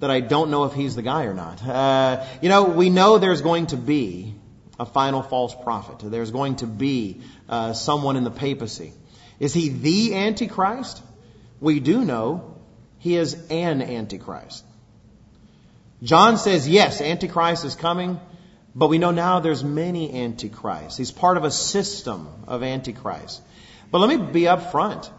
that 0.00 0.10
I 0.10 0.20
don't 0.20 0.50
know 0.50 0.64
if 0.64 0.72
he's 0.74 0.94
the 0.94 1.02
guy 1.02 1.24
or 1.24 1.34
not. 1.34 1.66
Uh, 1.66 2.24
you 2.42 2.48
know, 2.48 2.64
we 2.64 2.90
know 2.90 3.18
there's 3.18 3.42
going 3.42 3.66
to 3.68 3.76
be 3.76 4.34
a 4.78 4.84
final 4.84 5.22
false 5.22 5.54
prophet. 5.54 6.10
There's 6.10 6.30
going 6.30 6.56
to 6.56 6.66
be 6.66 7.22
uh, 7.48 7.72
someone 7.72 8.16
in 8.16 8.24
the 8.24 8.30
papacy. 8.30 8.92
Is 9.38 9.54
he 9.54 9.70
the 9.70 10.14
Antichrist? 10.14 11.02
We 11.60 11.80
do 11.80 12.04
know 12.04 12.56
he 12.98 13.16
is 13.16 13.34
an 13.50 13.82
Antichrist. 13.82 14.64
John 16.02 16.36
says, 16.36 16.68
yes, 16.68 17.00
Antichrist 17.00 17.64
is 17.64 17.74
coming, 17.74 18.20
but 18.74 18.88
we 18.88 18.98
know 18.98 19.12
now 19.12 19.40
there's 19.40 19.64
many 19.64 20.12
Antichrists. 20.12 20.98
He's 20.98 21.10
part 21.10 21.38
of 21.38 21.44
a 21.44 21.50
system 21.50 22.28
of 22.46 22.62
Antichrists. 22.62 23.40
But 23.90 24.00
let 24.00 24.08
me 24.08 24.30
be 24.30 24.46
up 24.46 24.72
front. 24.72 25.10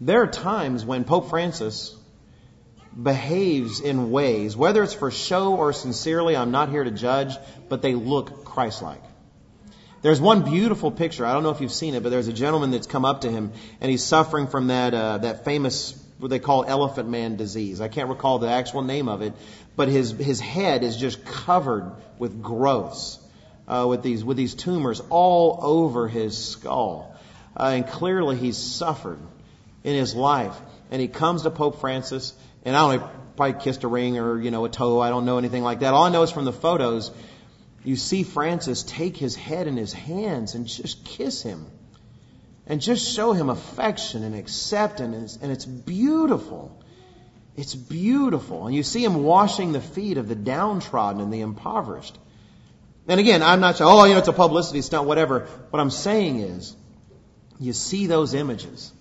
There 0.00 0.22
are 0.22 0.26
times 0.26 0.84
when 0.84 1.04
Pope 1.04 1.28
Francis 1.28 1.94
behaves 3.00 3.80
in 3.80 4.10
ways, 4.10 4.56
whether 4.56 4.82
it's 4.82 4.94
for 4.94 5.10
show 5.10 5.56
or 5.56 5.74
sincerely, 5.74 6.36
I'm 6.36 6.50
not 6.50 6.70
here 6.70 6.82
to 6.82 6.90
judge, 6.90 7.36
but 7.68 7.82
they 7.82 7.94
look 7.94 8.44
Christ-like. 8.44 9.02
There's 10.02 10.20
one 10.20 10.42
beautiful 10.42 10.90
picture. 10.90 11.26
I 11.26 11.34
don't 11.34 11.42
know 11.42 11.50
if 11.50 11.60
you've 11.60 11.72
seen 11.72 11.94
it, 11.94 12.02
but 12.02 12.08
there's 12.08 12.28
a 12.28 12.32
gentleman 12.32 12.70
that's 12.70 12.86
come 12.86 13.04
up 13.04 13.20
to 13.22 13.30
him 13.30 13.52
and 13.82 13.90
he's 13.90 14.02
suffering 14.02 14.46
from 14.46 14.68
that 14.68 14.94
uh, 14.94 15.18
that 15.18 15.44
famous 15.44 15.92
what 16.18 16.30
they 16.30 16.38
call 16.38 16.64
elephant 16.64 17.10
man 17.10 17.36
disease. 17.36 17.82
I 17.82 17.88
can't 17.88 18.08
recall 18.08 18.38
the 18.38 18.48
actual 18.48 18.80
name 18.80 19.08
of 19.08 19.20
it, 19.20 19.34
but 19.76 19.88
his 19.88 20.12
his 20.12 20.40
head 20.40 20.82
is 20.82 20.96
just 20.96 21.22
covered 21.26 21.92
with 22.18 22.42
growths, 22.42 23.18
uh, 23.68 23.86
with 23.86 24.02
these 24.02 24.24
with 24.24 24.38
these 24.38 24.54
tumors 24.54 25.02
all 25.10 25.58
over 25.60 26.08
his 26.08 26.36
skull, 26.36 27.14
uh, 27.54 27.64
and 27.64 27.86
clearly 27.86 28.36
he's 28.36 28.56
suffered 28.56 29.18
in 29.84 29.94
his 29.94 30.14
life. 30.14 30.56
And 30.90 31.00
he 31.00 31.08
comes 31.08 31.42
to 31.42 31.50
Pope 31.50 31.80
Francis 31.80 32.34
and 32.64 32.76
I 32.76 32.80
don't 32.80 33.00
know, 33.00 33.10
probably 33.36 33.60
kissed 33.60 33.84
a 33.84 33.88
ring 33.88 34.18
or, 34.18 34.40
you 34.40 34.50
know, 34.50 34.64
a 34.64 34.68
toe. 34.68 35.00
I 35.00 35.08
don't 35.08 35.24
know 35.24 35.38
anything 35.38 35.62
like 35.62 35.80
that. 35.80 35.94
All 35.94 36.04
I 36.04 36.10
know 36.10 36.22
is 36.22 36.30
from 36.30 36.44
the 36.44 36.52
photos, 36.52 37.10
you 37.84 37.96
see 37.96 38.22
Francis 38.22 38.82
take 38.82 39.16
his 39.16 39.34
head 39.34 39.66
in 39.66 39.76
his 39.76 39.92
hands 39.92 40.54
and 40.54 40.66
just 40.66 41.04
kiss 41.04 41.42
him. 41.42 41.66
And 42.66 42.80
just 42.80 43.12
show 43.14 43.32
him 43.32 43.48
affection 43.48 44.22
and 44.22 44.34
acceptance. 44.34 45.38
And 45.40 45.50
it's 45.50 45.64
beautiful. 45.64 46.80
It's 47.56 47.74
beautiful. 47.74 48.66
And 48.66 48.76
you 48.76 48.82
see 48.82 49.04
him 49.04 49.24
washing 49.24 49.72
the 49.72 49.80
feet 49.80 50.18
of 50.18 50.28
the 50.28 50.36
downtrodden 50.36 51.20
and 51.20 51.32
the 51.32 51.40
impoverished. 51.40 52.16
And 53.08 53.18
again, 53.18 53.42
I'm 53.42 53.60
not 53.60 53.76
saying, 53.76 53.90
oh, 53.90 54.04
you 54.04 54.12
know, 54.12 54.18
it's 54.18 54.28
a 54.28 54.32
publicity 54.32 54.82
stunt, 54.82 55.08
whatever. 55.08 55.48
What 55.70 55.80
I'm 55.80 55.90
saying 55.90 56.40
is, 56.40 56.76
you 57.58 57.72
see 57.72 58.06
those 58.06 58.34
images, 58.34 58.92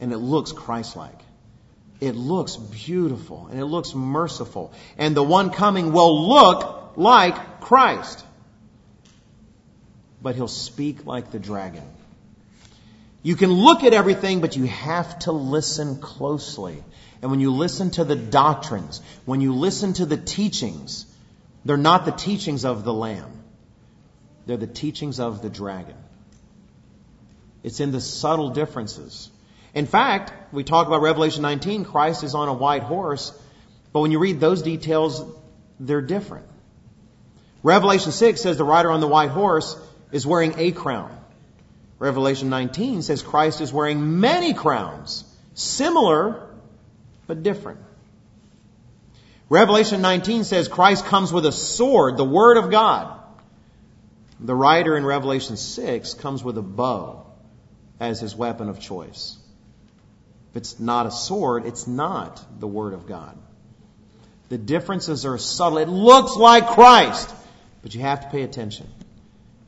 and 0.00 0.12
it 0.12 0.18
looks 0.18 0.52
Christ-like. 0.52 1.20
It 2.00 2.14
looks 2.14 2.56
beautiful 2.56 3.48
and 3.50 3.58
it 3.58 3.64
looks 3.64 3.94
merciful. 3.94 4.72
And 4.96 5.16
the 5.16 5.22
one 5.22 5.50
coming 5.50 5.92
will 5.92 6.28
look 6.28 6.96
like 6.96 7.60
Christ. 7.60 8.24
But 10.22 10.36
he'll 10.36 10.48
speak 10.48 11.06
like 11.06 11.30
the 11.30 11.38
dragon. 11.38 11.84
You 13.22 13.34
can 13.34 13.50
look 13.52 13.82
at 13.82 13.92
everything, 13.92 14.40
but 14.40 14.56
you 14.56 14.64
have 14.64 15.18
to 15.20 15.32
listen 15.32 16.00
closely. 16.00 16.82
And 17.20 17.30
when 17.30 17.40
you 17.40 17.50
listen 17.50 17.90
to 17.92 18.04
the 18.04 18.16
doctrines, 18.16 19.02
when 19.24 19.40
you 19.40 19.54
listen 19.54 19.92
to 19.94 20.06
the 20.06 20.16
teachings, 20.16 21.04
they're 21.64 21.76
not 21.76 22.04
the 22.04 22.12
teachings 22.12 22.64
of 22.64 22.84
the 22.84 22.94
Lamb. 22.94 23.42
They're 24.46 24.56
the 24.56 24.68
teachings 24.68 25.18
of 25.18 25.42
the 25.42 25.50
dragon. 25.50 25.96
It's 27.64 27.80
in 27.80 27.90
the 27.90 28.00
subtle 28.00 28.50
differences. 28.50 29.30
In 29.74 29.86
fact, 29.86 30.32
we 30.52 30.64
talk 30.64 30.86
about 30.86 31.02
Revelation 31.02 31.42
19, 31.42 31.84
Christ 31.84 32.24
is 32.24 32.34
on 32.34 32.48
a 32.48 32.54
white 32.54 32.82
horse, 32.82 33.32
but 33.92 34.00
when 34.00 34.10
you 34.10 34.18
read 34.18 34.40
those 34.40 34.62
details, 34.62 35.24
they're 35.78 36.00
different. 36.00 36.46
Revelation 37.62 38.12
6 38.12 38.40
says 38.40 38.56
the 38.56 38.64
rider 38.64 38.90
on 38.90 39.00
the 39.00 39.08
white 39.08 39.30
horse 39.30 39.76
is 40.12 40.26
wearing 40.26 40.54
a 40.56 40.72
crown. 40.72 41.14
Revelation 41.98 42.48
19 42.48 43.02
says 43.02 43.22
Christ 43.22 43.60
is 43.60 43.72
wearing 43.72 44.20
many 44.20 44.54
crowns, 44.54 45.24
similar 45.54 46.48
but 47.26 47.42
different. 47.42 47.80
Revelation 49.48 50.00
19 50.02 50.44
says 50.44 50.68
Christ 50.68 51.06
comes 51.06 51.32
with 51.32 51.46
a 51.46 51.52
sword, 51.52 52.16
the 52.16 52.24
Word 52.24 52.56
of 52.56 52.70
God. 52.70 53.18
The 54.40 54.54
rider 54.54 54.96
in 54.96 55.04
Revelation 55.04 55.56
6 55.56 56.14
comes 56.14 56.44
with 56.44 56.56
a 56.58 56.62
bow 56.62 57.26
as 57.98 58.20
his 58.20 58.36
weapon 58.36 58.68
of 58.68 58.78
choice. 58.78 59.36
If 60.50 60.56
it's 60.56 60.80
not 60.80 61.06
a 61.06 61.10
sword, 61.10 61.66
it's 61.66 61.86
not 61.86 62.42
the 62.60 62.66
Word 62.66 62.94
of 62.94 63.06
God. 63.06 63.36
The 64.48 64.58
differences 64.58 65.26
are 65.26 65.38
subtle. 65.38 65.78
It 65.78 65.88
looks 65.88 66.36
like 66.36 66.68
Christ, 66.68 67.34
but 67.82 67.94
you 67.94 68.00
have 68.00 68.22
to 68.22 68.28
pay 68.30 68.42
attention. 68.42 68.86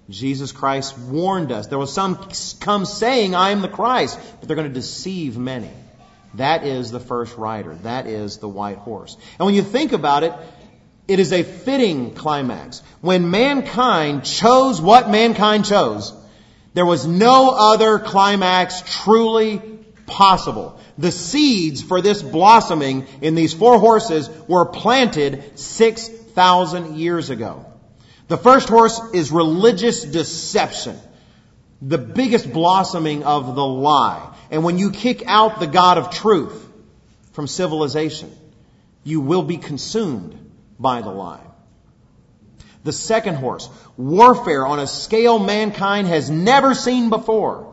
Jesus 0.08 0.52
Christ 0.52 0.98
warned 0.98 1.52
us. 1.52 1.66
There 1.66 1.78
will 1.78 1.86
some 1.86 2.18
come 2.60 2.84
saying, 2.84 3.34
I 3.34 3.50
am 3.50 3.60
the 3.60 3.68
Christ, 3.68 4.18
but 4.38 4.48
they're 4.48 4.56
going 4.56 4.68
to 4.68 4.74
deceive 4.74 5.36
many. 5.36 5.70
That 6.34 6.64
is 6.64 6.90
the 6.90 7.00
first 7.00 7.36
rider. 7.36 7.74
That 7.82 8.06
is 8.06 8.38
the 8.38 8.48
white 8.48 8.78
horse. 8.78 9.16
And 9.38 9.46
when 9.46 9.54
you 9.54 9.62
think 9.62 9.92
about 9.92 10.22
it, 10.22 10.32
it 11.06 11.18
is 11.18 11.32
a 11.32 11.42
fitting 11.42 12.14
climax. 12.14 12.82
When 13.00 13.30
mankind 13.30 14.24
chose 14.24 14.80
what 14.80 15.10
mankind 15.10 15.64
chose, 15.64 16.12
there 16.72 16.86
was 16.86 17.06
no 17.06 17.50
other 17.50 17.98
climax 17.98 18.82
truly 19.02 19.60
possible. 20.10 20.78
The 20.98 21.12
seeds 21.12 21.82
for 21.82 22.02
this 22.02 22.22
blossoming 22.22 23.06
in 23.22 23.34
these 23.34 23.54
four 23.54 23.78
horses 23.78 24.28
were 24.48 24.66
planted 24.66 25.58
6,000 25.58 26.96
years 26.96 27.30
ago. 27.30 27.64
The 28.28 28.36
first 28.36 28.68
horse 28.68 29.00
is 29.12 29.32
religious 29.32 30.04
deception. 30.04 30.98
The 31.82 31.98
biggest 31.98 32.52
blossoming 32.52 33.24
of 33.24 33.54
the 33.54 33.66
lie. 33.66 34.34
And 34.50 34.64
when 34.64 34.78
you 34.78 34.90
kick 34.90 35.22
out 35.26 35.60
the 35.60 35.66
God 35.66 35.98
of 35.98 36.10
truth 36.10 36.68
from 37.32 37.46
civilization, 37.46 38.30
you 39.04 39.20
will 39.20 39.42
be 39.42 39.56
consumed 39.56 40.36
by 40.78 41.02
the 41.02 41.10
lie. 41.10 41.40
The 42.82 42.92
second 42.92 43.34
horse, 43.36 43.68
warfare 43.96 44.66
on 44.66 44.78
a 44.78 44.86
scale 44.86 45.38
mankind 45.38 46.08
has 46.08 46.30
never 46.30 46.74
seen 46.74 47.10
before. 47.10 47.69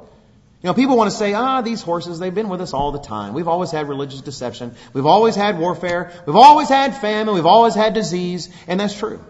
You 0.67 0.73
know, 0.73 0.75
people 0.75 0.97
want 0.97 1.09
to 1.09 1.15
say, 1.15 1.33
ah, 1.33 1.61
these 1.61 1.81
horses, 1.81 2.19
they've 2.19 2.35
been 2.35 2.49
with 2.49 2.59
us 2.59 2.73
all 2.73 2.91
the 2.91 2.99
time. 2.99 3.33
We've 3.33 3.47
always 3.47 3.71
had 3.71 3.87
religious 3.87 4.19
deception. 4.19 4.75
We've 4.91 5.05
always 5.05 5.33
had 5.33 5.57
warfare. 5.57 6.11
We've 6.25 6.35
always 6.35 6.67
had 6.67 6.97
famine. 6.97 7.33
We've 7.33 7.45
always 7.45 7.73
had 7.73 7.93
disease. 7.93 8.49
And 8.67 8.77
that's 8.77 8.93
true. 8.93 9.23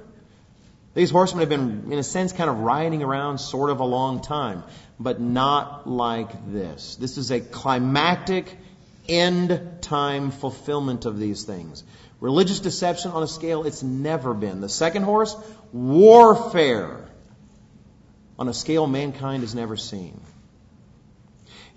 These 0.96 1.12
horsemen 1.12 1.42
have 1.42 1.50
been, 1.50 1.92
in 1.92 2.00
a 2.00 2.04
sense, 2.04 2.34
kind 2.34 2.50
of 2.50 2.62
riding 2.62 3.04
around 3.04 3.38
sort 3.38 3.70
of 3.70 3.82
a 3.82 3.84
long 3.84 4.24
time, 4.24 4.64
but 5.00 5.22
not 5.22 5.88
like 5.88 6.52
this. 6.52 6.96
This 6.96 7.20
is 7.20 7.30
a 7.30 7.40
climactic 7.40 8.58
end 9.08 9.62
time 9.82 10.32
fulfillment 10.32 11.06
of 11.06 11.20
these 11.20 11.44
things. 11.44 11.84
Religious 12.20 12.62
deception 12.62 13.12
on 13.12 13.22
a 13.22 13.28
scale 13.28 13.64
it's 13.64 13.84
never 13.84 14.34
been. 14.34 14.60
The 14.60 14.70
second 14.70 15.04
horse, 15.04 15.36
warfare 15.72 17.08
on 18.40 18.48
a 18.48 18.56
scale 18.56 18.88
mankind 18.88 19.44
has 19.44 19.54
never 19.54 19.78
seen. 19.78 20.20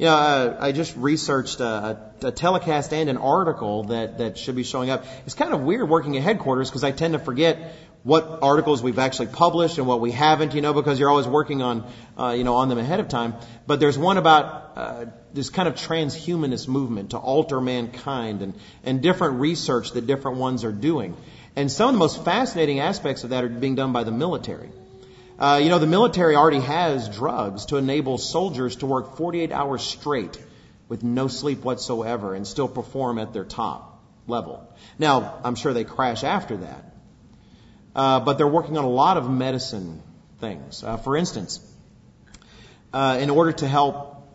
You 0.00 0.06
know, 0.06 0.14
uh, 0.14 0.56
I 0.58 0.72
just 0.72 0.96
researched 0.96 1.60
a, 1.60 2.00
a, 2.22 2.32
telecast 2.32 2.94
and 2.94 3.10
an 3.10 3.18
article 3.18 3.84
that, 3.84 4.16
that 4.16 4.38
should 4.38 4.56
be 4.56 4.62
showing 4.64 4.88
up. 4.88 5.04
It's 5.26 5.34
kind 5.34 5.52
of 5.52 5.60
weird 5.60 5.86
working 5.90 6.16
at 6.16 6.22
headquarters 6.22 6.70
because 6.70 6.84
I 6.84 6.90
tend 6.90 7.12
to 7.12 7.18
forget 7.18 7.74
what 8.02 8.38
articles 8.40 8.82
we've 8.82 8.98
actually 8.98 9.26
published 9.26 9.76
and 9.76 9.86
what 9.86 10.00
we 10.00 10.10
haven't, 10.10 10.54
you 10.54 10.62
know, 10.62 10.72
because 10.72 10.98
you're 10.98 11.10
always 11.10 11.26
working 11.26 11.60
on, 11.60 11.86
uh, 12.18 12.30
you 12.30 12.44
know, 12.44 12.54
on 12.54 12.70
them 12.70 12.78
ahead 12.78 13.00
of 13.00 13.08
time. 13.08 13.34
But 13.66 13.78
there's 13.78 13.98
one 13.98 14.16
about 14.16 14.72
uh, 14.74 15.04
this 15.34 15.50
kind 15.50 15.68
of 15.68 15.74
transhumanist 15.74 16.66
movement 16.66 17.10
to 17.10 17.18
alter 17.18 17.60
mankind 17.60 18.40
and, 18.40 18.54
and 18.84 19.02
different 19.02 19.38
research 19.38 19.92
that 19.92 20.06
different 20.06 20.38
ones 20.38 20.64
are 20.64 20.72
doing. 20.72 21.14
And 21.56 21.70
some 21.70 21.90
of 21.90 21.94
the 21.94 21.98
most 21.98 22.24
fascinating 22.24 22.80
aspects 22.80 23.24
of 23.24 23.30
that 23.30 23.44
are 23.44 23.50
being 23.50 23.74
done 23.74 23.92
by 23.92 24.04
the 24.04 24.12
military. 24.12 24.70
Uh, 25.40 25.58
you 25.62 25.70
know, 25.70 25.78
the 25.78 25.86
military 25.86 26.36
already 26.36 26.60
has 26.60 27.08
drugs 27.08 27.66
to 27.66 27.78
enable 27.78 28.18
soldiers 28.18 28.76
to 28.76 28.86
work 28.86 29.16
48 29.16 29.50
hours 29.52 29.82
straight 29.82 30.38
with 30.88 31.02
no 31.02 31.28
sleep 31.28 31.64
whatsoever 31.64 32.34
and 32.34 32.46
still 32.46 32.68
perform 32.68 33.18
at 33.18 33.32
their 33.32 33.46
top 33.46 34.02
level. 34.26 34.70
Now, 34.98 35.40
I'm 35.42 35.54
sure 35.54 35.72
they 35.72 35.84
crash 35.84 36.24
after 36.24 36.58
that. 36.58 36.84
Uh, 37.96 38.20
but 38.20 38.36
they're 38.36 38.46
working 38.46 38.76
on 38.76 38.84
a 38.84 38.90
lot 38.90 39.16
of 39.16 39.30
medicine 39.30 40.02
things. 40.40 40.84
Uh, 40.84 40.98
for 40.98 41.16
instance, 41.16 41.58
uh, 42.92 43.18
in 43.18 43.30
order 43.30 43.52
to 43.52 43.66
help 43.66 44.28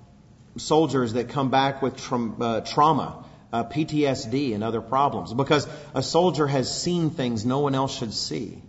soldiers 0.57 1.13
that 1.13 1.29
come 1.29 1.51
back 1.51 1.83
with 1.83 1.97
tra- 1.97 2.33
uh, 2.41 2.61
trauma, 2.61 3.25
uh, 3.53 3.63
PTSD, 3.63 4.55
and 4.55 4.63
other 4.63 4.81
problems, 4.81 5.33
because 5.33 5.67
a 5.93 6.01
soldier 6.01 6.47
has 6.47 6.81
seen 6.81 7.11
things 7.11 7.45
no 7.45 7.59
one 7.59 7.75
else 7.75 7.95
should 7.95 8.13
see. 8.13 8.61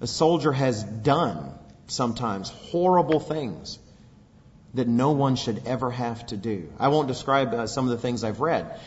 A 0.00 0.06
soldier 0.06 0.52
has 0.52 0.82
done 0.82 1.57
sometimes 1.88 2.50
horrible 2.50 3.20
things 3.20 3.78
that 4.74 4.86
no 4.86 5.12
one 5.12 5.36
should 5.36 5.62
ever 5.66 5.90
have 5.90 6.26
to 6.26 6.36
do. 6.36 6.70
I 6.78 6.88
won't 6.88 7.08
describe 7.08 7.52
uh, 7.54 7.66
some 7.66 7.86
of 7.86 7.90
the 7.90 7.98
things 7.98 8.22
I've 8.22 8.40
read, 8.40 8.78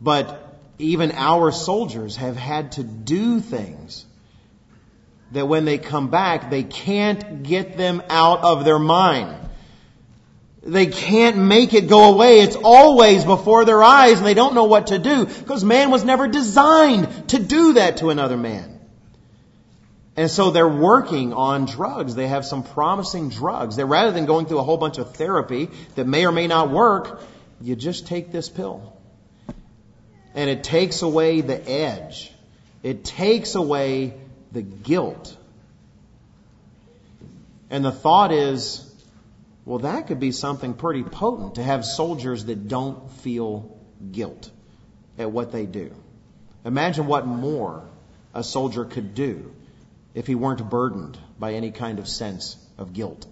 but 0.00 0.46
even 0.78 1.12
our 1.12 1.52
soldiers 1.52 2.16
have 2.16 2.36
had 2.36 2.72
to 2.72 2.82
do 2.82 3.40
things 3.40 4.04
that 5.32 5.46
when 5.46 5.64
they 5.64 5.78
come 5.78 6.08
back, 6.08 6.50
they 6.50 6.64
can't 6.64 7.42
get 7.42 7.76
them 7.76 8.02
out 8.10 8.42
of 8.42 8.64
their 8.64 8.78
mind. 8.78 9.36
They 10.62 10.86
can't 10.86 11.38
make 11.38 11.72
it 11.72 11.88
go 11.88 12.12
away. 12.12 12.40
It's 12.40 12.56
always 12.56 13.24
before 13.24 13.64
their 13.64 13.82
eyes 13.82 14.18
and 14.18 14.26
they 14.26 14.34
don't 14.34 14.54
know 14.54 14.64
what 14.64 14.88
to 14.88 14.98
do 14.98 15.24
because 15.24 15.64
man 15.64 15.90
was 15.90 16.04
never 16.04 16.28
designed 16.28 17.28
to 17.28 17.38
do 17.38 17.74
that 17.74 17.98
to 17.98 18.10
another 18.10 18.36
man. 18.36 18.69
And 20.16 20.30
so 20.30 20.50
they're 20.50 20.68
working 20.68 21.32
on 21.32 21.66
drugs. 21.66 22.14
They 22.14 22.28
have 22.28 22.44
some 22.44 22.62
promising 22.62 23.30
drugs 23.30 23.76
that 23.76 23.86
rather 23.86 24.10
than 24.10 24.26
going 24.26 24.46
through 24.46 24.58
a 24.58 24.62
whole 24.62 24.76
bunch 24.76 24.98
of 24.98 25.14
therapy 25.14 25.70
that 25.94 26.06
may 26.06 26.26
or 26.26 26.32
may 26.32 26.46
not 26.46 26.70
work, 26.70 27.22
you 27.60 27.76
just 27.76 28.06
take 28.06 28.32
this 28.32 28.48
pill. 28.48 28.96
And 30.34 30.50
it 30.50 30.64
takes 30.64 31.02
away 31.02 31.40
the 31.40 31.68
edge. 31.68 32.32
It 32.82 33.04
takes 33.04 33.54
away 33.54 34.14
the 34.52 34.62
guilt. 34.62 35.36
And 37.68 37.84
the 37.84 37.92
thought 37.92 38.32
is, 38.32 38.86
well, 39.64 39.80
that 39.80 40.08
could 40.08 40.18
be 40.18 40.32
something 40.32 40.74
pretty 40.74 41.04
potent 41.04 41.54
to 41.56 41.62
have 41.62 41.84
soldiers 41.84 42.46
that 42.46 42.66
don't 42.66 43.10
feel 43.20 43.76
guilt 44.10 44.50
at 45.18 45.30
what 45.30 45.52
they 45.52 45.66
do. 45.66 45.94
Imagine 46.64 47.06
what 47.06 47.26
more 47.26 47.84
a 48.34 48.42
soldier 48.42 48.84
could 48.84 49.14
do 49.14 49.52
if 50.14 50.26
he 50.26 50.34
weren't 50.34 50.68
burdened 50.68 51.18
by 51.38 51.54
any 51.54 51.70
kind 51.70 51.98
of 51.98 52.08
sense 52.08 52.56
of 52.78 52.92
guilt. 52.92 53.26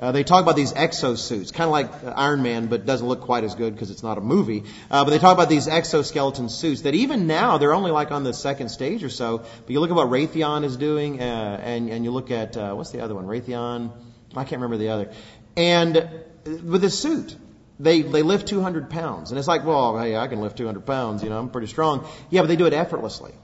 Uh, 0.00 0.12
they 0.12 0.24
talk 0.24 0.42
about 0.42 0.56
these 0.56 0.72
exosuits, 0.72 1.52
kind 1.52 1.66
of 1.66 1.72
like 1.72 2.16
Iron 2.16 2.42
Man, 2.42 2.68
but 2.68 2.86
doesn't 2.86 3.06
look 3.06 3.20
quite 3.20 3.44
as 3.44 3.54
good 3.54 3.74
because 3.74 3.90
it's 3.90 4.02
not 4.02 4.16
a 4.16 4.22
movie. 4.22 4.64
Uh, 4.90 5.04
but 5.04 5.10
they 5.10 5.18
talk 5.18 5.34
about 5.34 5.50
these 5.50 5.68
exoskeleton 5.68 6.48
suits 6.48 6.82
that 6.82 6.94
even 6.94 7.26
now 7.26 7.58
they're 7.58 7.74
only 7.74 7.90
like 7.90 8.10
on 8.10 8.24
the 8.24 8.32
second 8.32 8.70
stage 8.70 9.04
or 9.04 9.10
so. 9.10 9.38
But 9.38 9.70
you 9.70 9.78
look 9.78 9.90
at 9.90 9.96
what 9.96 10.08
Raytheon 10.08 10.64
is 10.64 10.78
doing, 10.78 11.20
uh, 11.20 11.60
and 11.62 11.90
and 11.90 12.02
you 12.02 12.12
look 12.12 12.30
at 12.30 12.56
uh, 12.56 12.72
what's 12.72 12.92
the 12.92 13.00
other 13.00 13.14
one? 13.14 13.26
Raytheon. 13.26 13.92
I 14.34 14.44
can't 14.44 14.62
remember 14.62 14.78
the 14.78 14.88
other. 14.88 15.12
And 15.54 16.08
with 16.46 16.80
this 16.80 16.98
suit, 16.98 17.36
they 17.78 18.00
they 18.00 18.22
lift 18.22 18.48
200 18.48 18.88
pounds, 18.88 19.32
and 19.32 19.38
it's 19.38 19.48
like, 19.48 19.66
well, 19.66 19.98
hey, 19.98 20.16
I 20.16 20.28
can 20.28 20.40
lift 20.40 20.56
200 20.56 20.86
pounds. 20.86 21.22
You 21.22 21.28
know, 21.28 21.38
I'm 21.38 21.50
pretty 21.50 21.66
strong. 21.66 22.08
Yeah, 22.30 22.40
but 22.40 22.46
they 22.46 22.56
do 22.56 22.64
it 22.64 22.72
effortlessly. 22.72 23.34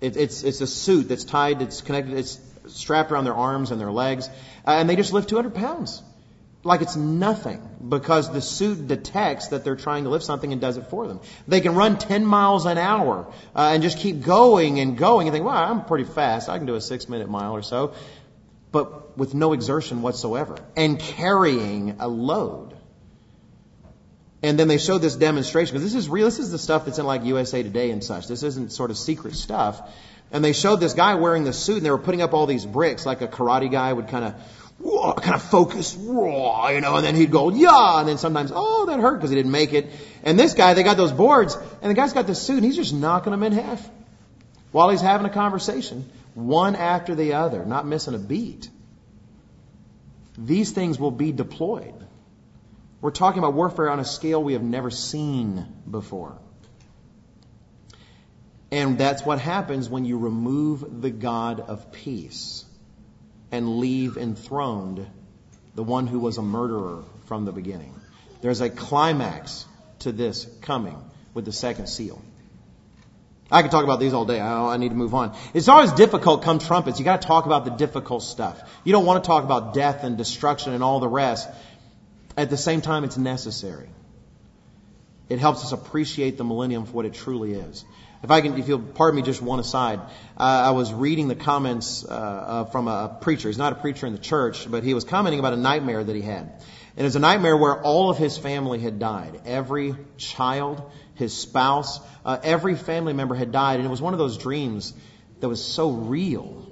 It, 0.00 0.16
it's, 0.16 0.42
it's 0.42 0.60
a 0.60 0.66
suit 0.66 1.08
that's 1.08 1.24
tied, 1.24 1.62
it's 1.62 1.80
connected, 1.80 2.18
it's 2.18 2.40
strapped 2.66 3.12
around 3.12 3.24
their 3.24 3.34
arms 3.34 3.70
and 3.70 3.80
their 3.80 3.92
legs, 3.92 4.28
uh, 4.66 4.72
and 4.72 4.88
they 4.88 4.96
just 4.96 5.12
lift 5.12 5.28
200 5.28 5.54
pounds. 5.54 6.02
Like 6.64 6.80
it's 6.80 6.96
nothing 6.96 7.60
because 7.86 8.32
the 8.32 8.40
suit 8.40 8.88
detects 8.88 9.48
that 9.48 9.64
they're 9.64 9.76
trying 9.76 10.04
to 10.04 10.10
lift 10.10 10.24
something 10.24 10.50
and 10.50 10.62
does 10.62 10.78
it 10.78 10.86
for 10.86 11.06
them. 11.06 11.20
They 11.46 11.60
can 11.60 11.74
run 11.74 11.98
10 11.98 12.24
miles 12.24 12.64
an 12.64 12.78
hour 12.78 13.30
uh, 13.54 13.70
and 13.74 13.82
just 13.82 13.98
keep 13.98 14.22
going 14.22 14.80
and 14.80 14.96
going 14.96 15.28
and 15.28 15.34
think, 15.34 15.44
well, 15.44 15.54
I'm 15.54 15.84
pretty 15.84 16.04
fast. 16.04 16.48
I 16.48 16.56
can 16.56 16.66
do 16.66 16.74
a 16.74 16.80
six 16.80 17.06
minute 17.06 17.28
mile 17.28 17.52
or 17.52 17.62
so. 17.62 17.92
But 18.72 19.18
with 19.18 19.34
no 19.34 19.52
exertion 19.52 20.00
whatsoever 20.00 20.56
and 20.74 20.98
carrying 20.98 21.96
a 22.00 22.08
load. 22.08 22.73
And 24.44 24.58
then 24.58 24.68
they 24.68 24.76
showed 24.76 24.98
this 24.98 25.16
demonstration 25.16 25.72
because 25.72 25.90
this 25.90 25.98
is 25.98 26.06
real. 26.06 26.26
This 26.26 26.38
is 26.38 26.50
the 26.50 26.58
stuff 26.58 26.84
that's 26.84 26.98
in 26.98 27.06
like 27.06 27.24
USA 27.24 27.62
Today 27.62 27.90
and 27.90 28.04
such. 28.04 28.28
This 28.28 28.42
isn't 28.42 28.72
sort 28.72 28.90
of 28.90 28.98
secret 28.98 29.34
stuff. 29.34 29.80
And 30.30 30.44
they 30.44 30.52
showed 30.52 30.80
this 30.80 30.92
guy 30.92 31.14
wearing 31.14 31.44
the 31.44 31.52
suit, 31.54 31.78
and 31.78 31.86
they 31.86 31.90
were 31.90 31.96
putting 31.96 32.20
up 32.20 32.34
all 32.34 32.44
these 32.44 32.66
bricks, 32.66 33.06
like 33.06 33.22
a 33.22 33.26
karate 33.26 33.70
guy 33.72 33.90
would 33.90 34.08
kind 34.08 34.26
of 34.26 34.34
kind 35.22 35.34
of 35.34 35.42
focus, 35.42 35.96
you 35.96 36.12
know, 36.12 36.96
and 36.96 37.04
then 37.06 37.14
he'd 37.14 37.30
go, 37.30 37.48
yeah, 37.52 38.00
and 38.00 38.08
then 38.08 38.18
sometimes, 38.18 38.52
oh, 38.54 38.84
that 38.84 39.00
hurt 39.00 39.14
because 39.14 39.30
he 39.30 39.36
didn't 39.36 39.52
make 39.52 39.72
it. 39.72 39.88
And 40.22 40.38
this 40.38 40.52
guy, 40.52 40.74
they 40.74 40.82
got 40.82 40.98
those 40.98 41.12
boards, 41.12 41.56
and 41.80 41.90
the 41.90 41.94
guy's 41.94 42.12
got 42.12 42.26
the 42.26 42.34
suit, 42.34 42.56
and 42.56 42.66
he's 42.66 42.76
just 42.76 42.92
knocking 42.92 43.30
them 43.30 43.44
in 43.44 43.52
half 43.52 43.88
while 44.72 44.90
he's 44.90 45.00
having 45.00 45.26
a 45.26 45.32
conversation, 45.32 46.04
one 46.34 46.76
after 46.76 47.14
the 47.14 47.32
other, 47.32 47.64
not 47.64 47.86
missing 47.86 48.14
a 48.14 48.18
beat. 48.18 48.68
These 50.36 50.72
things 50.72 50.98
will 50.98 51.12
be 51.12 51.32
deployed. 51.32 52.03
We're 53.04 53.10
talking 53.10 53.40
about 53.40 53.52
warfare 53.52 53.90
on 53.90 54.00
a 54.00 54.04
scale 54.04 54.42
we 54.42 54.54
have 54.54 54.62
never 54.62 54.90
seen 54.90 55.66
before. 55.90 56.38
And 58.70 58.96
that's 58.96 59.22
what 59.26 59.38
happens 59.38 59.90
when 59.90 60.06
you 60.06 60.16
remove 60.16 61.02
the 61.02 61.10
God 61.10 61.60
of 61.60 61.92
peace 61.92 62.64
and 63.52 63.76
leave 63.76 64.16
enthroned 64.16 65.06
the 65.74 65.82
one 65.82 66.06
who 66.06 66.18
was 66.18 66.38
a 66.38 66.42
murderer 66.42 67.04
from 67.26 67.44
the 67.44 67.52
beginning. 67.52 67.94
There's 68.40 68.62
a 68.62 68.70
climax 68.70 69.66
to 69.98 70.10
this 70.10 70.46
coming 70.62 70.96
with 71.34 71.44
the 71.44 71.52
second 71.52 71.88
seal. 71.88 72.22
I 73.50 73.60
could 73.60 73.70
talk 73.70 73.84
about 73.84 74.00
these 74.00 74.14
all 74.14 74.24
day. 74.24 74.40
I, 74.40 74.72
I 74.72 74.76
need 74.78 74.88
to 74.88 74.94
move 74.94 75.12
on. 75.12 75.36
It's 75.52 75.68
always 75.68 75.92
difficult 75.92 76.42
come 76.42 76.58
trumpets. 76.58 76.98
You 76.98 77.04
gotta 77.04 77.26
talk 77.26 77.44
about 77.44 77.66
the 77.66 77.72
difficult 77.72 78.22
stuff. 78.22 78.58
You 78.82 78.92
don't 78.92 79.04
want 79.04 79.22
to 79.22 79.26
talk 79.28 79.44
about 79.44 79.74
death 79.74 80.04
and 80.04 80.16
destruction 80.16 80.72
and 80.72 80.82
all 80.82 81.00
the 81.00 81.08
rest. 81.08 81.50
At 82.36 82.50
the 82.50 82.56
same 82.56 82.80
time, 82.80 83.04
it's 83.04 83.16
necessary. 83.16 83.88
It 85.28 85.38
helps 85.38 85.64
us 85.64 85.72
appreciate 85.72 86.36
the 86.36 86.44
millennium 86.44 86.84
for 86.86 86.92
what 86.92 87.06
it 87.06 87.14
truly 87.14 87.54
is. 87.54 87.84
If 88.22 88.30
I 88.30 88.40
can, 88.40 88.58
if 88.58 88.68
you'll 88.68 88.80
pardon 88.80 89.16
me, 89.16 89.22
just 89.22 89.42
one 89.42 89.60
aside. 89.60 90.00
Uh, 90.36 90.42
I 90.42 90.70
was 90.70 90.92
reading 90.92 91.28
the 91.28 91.34
comments 91.34 92.04
uh, 92.04 92.08
uh, 92.08 92.64
from 92.64 92.88
a 92.88 93.18
preacher. 93.20 93.48
He's 93.48 93.58
not 93.58 93.72
a 93.72 93.76
preacher 93.76 94.06
in 94.06 94.12
the 94.12 94.18
church, 94.18 94.70
but 94.70 94.82
he 94.82 94.94
was 94.94 95.04
commenting 95.04 95.40
about 95.40 95.52
a 95.52 95.58
nightmare 95.58 96.02
that 96.02 96.16
he 96.16 96.22
had. 96.22 96.40
And 96.96 97.00
it 97.00 97.04
was 97.04 97.16
a 97.16 97.20
nightmare 97.20 97.56
where 97.56 97.82
all 97.82 98.10
of 98.10 98.18
his 98.18 98.38
family 98.38 98.78
had 98.78 98.98
died. 98.98 99.42
Every 99.44 99.94
child, 100.16 100.90
his 101.14 101.36
spouse, 101.36 102.00
uh, 102.24 102.38
every 102.42 102.76
family 102.76 103.12
member 103.12 103.34
had 103.34 103.52
died. 103.52 103.76
And 103.76 103.86
it 103.86 103.90
was 103.90 104.00
one 104.00 104.14
of 104.14 104.18
those 104.18 104.38
dreams 104.38 104.94
that 105.40 105.48
was 105.48 105.62
so 105.62 105.90
real 105.90 106.66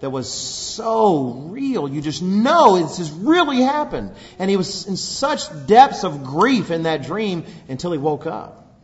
that 0.00 0.10
was 0.10 0.32
so 0.32 1.48
real. 1.50 1.88
You 1.88 2.00
just 2.00 2.22
know 2.22 2.78
this 2.78 2.98
has 2.98 3.10
really 3.10 3.60
happened. 3.60 4.12
And 4.38 4.50
he 4.50 4.56
was 4.56 4.86
in 4.86 4.96
such 4.96 5.42
depths 5.66 6.04
of 6.04 6.24
grief 6.24 6.70
in 6.70 6.84
that 6.84 7.02
dream 7.02 7.44
until 7.68 7.92
he 7.92 7.98
woke 7.98 8.26
up. 8.26 8.78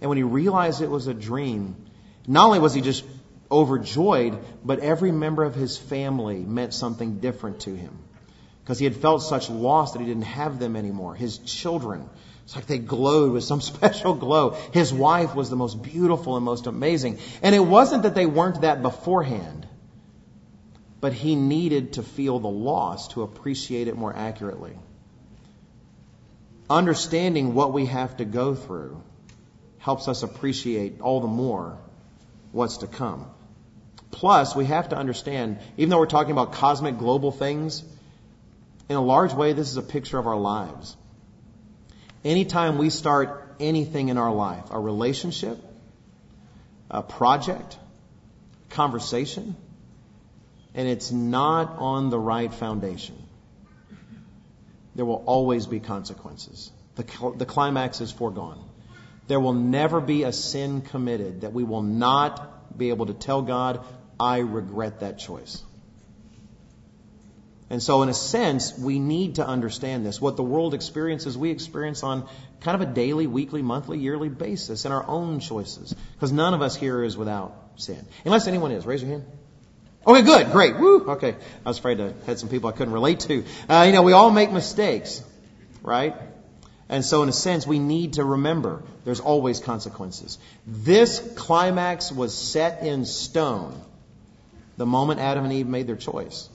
And 0.00 0.08
when 0.08 0.16
he 0.16 0.24
realized 0.24 0.80
it 0.80 0.90
was 0.90 1.06
a 1.06 1.14
dream, 1.14 1.76
not 2.26 2.46
only 2.46 2.60
was 2.60 2.72
he 2.72 2.80
just 2.80 3.04
overjoyed, 3.50 4.38
but 4.64 4.80
every 4.80 5.12
member 5.12 5.44
of 5.44 5.54
his 5.54 5.76
family 5.76 6.38
meant 6.38 6.72
something 6.72 7.18
different 7.18 7.60
to 7.60 7.74
him. 7.74 7.98
Because 8.62 8.78
he 8.78 8.84
had 8.84 8.96
felt 8.96 9.22
such 9.22 9.50
loss 9.50 9.92
that 9.92 10.00
he 10.00 10.06
didn't 10.06 10.22
have 10.22 10.58
them 10.58 10.76
anymore. 10.76 11.14
His 11.14 11.38
children, 11.38 12.08
it's 12.44 12.54
like 12.54 12.66
they 12.66 12.78
glowed 12.78 13.32
with 13.32 13.44
some 13.44 13.60
special 13.72 14.14
glow. 14.14 14.50
His 14.72 14.94
wife 14.94 15.34
was 15.34 15.50
the 15.50 15.56
most 15.56 15.82
beautiful 15.82 16.36
and 16.36 16.44
most 16.44 16.66
amazing. 16.66 17.18
And 17.42 17.54
it 17.54 17.60
wasn't 17.60 18.04
that 18.04 18.14
they 18.14 18.26
weren't 18.26 18.62
that 18.62 18.80
beforehand 18.80 19.57
but 21.00 21.12
he 21.12 21.36
needed 21.36 21.94
to 21.94 22.02
feel 22.02 22.38
the 22.38 22.48
loss 22.48 23.08
to 23.08 23.22
appreciate 23.22 23.88
it 23.88 23.96
more 23.96 24.14
accurately. 24.14 24.76
Understanding 26.68 27.54
what 27.54 27.72
we 27.72 27.86
have 27.86 28.16
to 28.18 28.24
go 28.24 28.54
through 28.54 29.02
helps 29.78 30.08
us 30.08 30.22
appreciate 30.22 31.00
all 31.00 31.20
the 31.20 31.28
more 31.28 31.78
what's 32.52 32.78
to 32.78 32.86
come. 32.86 33.26
Plus, 34.10 34.56
we 34.56 34.64
have 34.64 34.88
to 34.88 34.96
understand, 34.96 35.58
even 35.76 35.90
though 35.90 35.98
we're 35.98 36.06
talking 36.06 36.32
about 36.32 36.52
cosmic 36.52 36.98
global 36.98 37.30
things, 37.30 37.84
In 38.88 38.96
a 38.96 39.02
large 39.02 39.34
way, 39.34 39.52
this 39.52 39.70
is 39.70 39.76
a 39.76 39.82
picture 39.82 40.18
of 40.18 40.26
our 40.26 40.36
lives. 40.38 40.96
Anytime 42.24 42.78
we 42.78 42.88
start 42.90 43.54
anything 43.60 44.08
in 44.08 44.16
our 44.16 44.32
life, 44.32 44.64
a 44.70 44.80
relationship, 44.80 45.58
a 46.90 47.02
project, 47.02 47.76
conversation, 48.70 49.56
and 50.74 50.88
it's 50.88 51.10
not 51.10 51.76
on 51.78 52.10
the 52.10 52.18
right 52.18 52.52
foundation, 52.52 53.16
there 54.94 55.04
will 55.04 55.22
always 55.26 55.66
be 55.66 55.80
consequences. 55.80 56.70
The, 56.96 57.04
the 57.36 57.46
climax 57.46 58.00
is 58.00 58.10
foregone. 58.10 58.58
There 59.28 59.38
will 59.38 59.52
never 59.52 60.00
be 60.00 60.24
a 60.24 60.32
sin 60.32 60.80
committed 60.80 61.42
that 61.42 61.52
we 61.52 61.62
will 61.62 61.82
not 61.82 62.76
be 62.76 62.88
able 62.90 63.06
to 63.06 63.14
tell 63.14 63.42
God, 63.42 63.84
I 64.18 64.38
regret 64.38 65.00
that 65.00 65.18
choice. 65.18 65.62
And 67.70 67.82
so, 67.82 68.02
in 68.02 68.08
a 68.08 68.14
sense, 68.14 68.78
we 68.78 68.98
need 68.98 69.34
to 69.34 69.46
understand 69.46 70.06
this. 70.06 70.20
What 70.20 70.36
the 70.36 70.42
world 70.42 70.72
experiences, 70.72 71.36
we 71.36 71.50
experience 71.50 72.02
on 72.02 72.26
kind 72.60 72.80
of 72.80 72.88
a 72.88 72.92
daily, 72.92 73.26
weekly, 73.26 73.60
monthly, 73.60 73.98
yearly 73.98 74.30
basis 74.30 74.86
in 74.86 74.92
our 74.92 75.06
own 75.06 75.40
choices. 75.40 75.94
Because 76.14 76.32
none 76.32 76.54
of 76.54 76.62
us 76.62 76.74
here 76.74 77.04
is 77.04 77.16
without 77.16 77.54
sin. 77.76 78.06
Unless 78.24 78.46
anyone 78.46 78.72
is. 78.72 78.86
Raise 78.86 79.02
your 79.02 79.10
hand. 79.10 79.24
Okay, 80.08 80.22
good, 80.22 80.52
great, 80.52 80.78
woo, 80.78 81.10
okay. 81.10 81.36
I 81.66 81.68
was 81.68 81.78
afraid 81.78 82.00
I 82.00 82.14
had 82.24 82.38
some 82.38 82.48
people 82.48 82.70
I 82.70 82.72
couldn't 82.72 82.94
relate 82.94 83.20
to. 83.20 83.44
Uh, 83.68 83.84
you 83.86 83.92
know, 83.92 84.00
we 84.00 84.12
all 84.14 84.30
make 84.30 84.50
mistakes, 84.50 85.22
right? 85.82 86.16
And 86.88 87.04
so, 87.04 87.22
in 87.22 87.28
a 87.28 87.32
sense, 87.32 87.66
we 87.66 87.78
need 87.78 88.14
to 88.14 88.24
remember 88.24 88.82
there's 89.04 89.20
always 89.20 89.60
consequences. 89.60 90.38
This 90.66 91.20
climax 91.36 92.10
was 92.10 92.34
set 92.34 92.82
in 92.82 93.04
stone 93.04 93.78
the 94.78 94.86
moment 94.86 95.20
Adam 95.20 95.44
and 95.44 95.52
Eve 95.52 95.66
made 95.66 95.86
their 95.86 95.96
choice. 95.96 96.48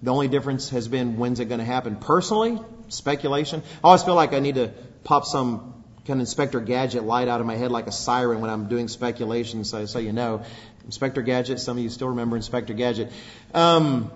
The 0.00 0.12
only 0.12 0.28
difference 0.28 0.68
has 0.68 0.86
been 0.86 1.16
when's 1.16 1.40
it 1.40 1.46
going 1.46 1.58
to 1.58 1.64
happen. 1.66 1.96
Personally, 1.96 2.60
speculation. 2.86 3.64
I 3.82 3.88
always 3.88 4.04
feel 4.04 4.14
like 4.14 4.34
I 4.34 4.38
need 4.38 4.54
to 4.54 4.68
pop 5.02 5.24
some 5.24 5.74
kind 6.06 6.20
of 6.20 6.20
Inspector 6.20 6.60
Gadget 6.60 7.02
light 7.02 7.26
out 7.26 7.40
of 7.40 7.46
my 7.46 7.56
head 7.56 7.72
like 7.72 7.86
a 7.88 7.92
siren 7.92 8.40
when 8.40 8.50
I'm 8.50 8.68
doing 8.68 8.86
speculation, 8.86 9.64
so, 9.64 9.86
so 9.86 9.98
you 9.98 10.12
know. 10.12 10.44
Inspector 10.88 11.20
Gadget, 11.20 11.60
some 11.60 11.76
of 11.76 11.82
you 11.82 11.90
still 11.90 12.08
remember 12.08 12.34
Inspector 12.34 12.72
Gadget. 12.72 13.12
Um, 13.52 14.10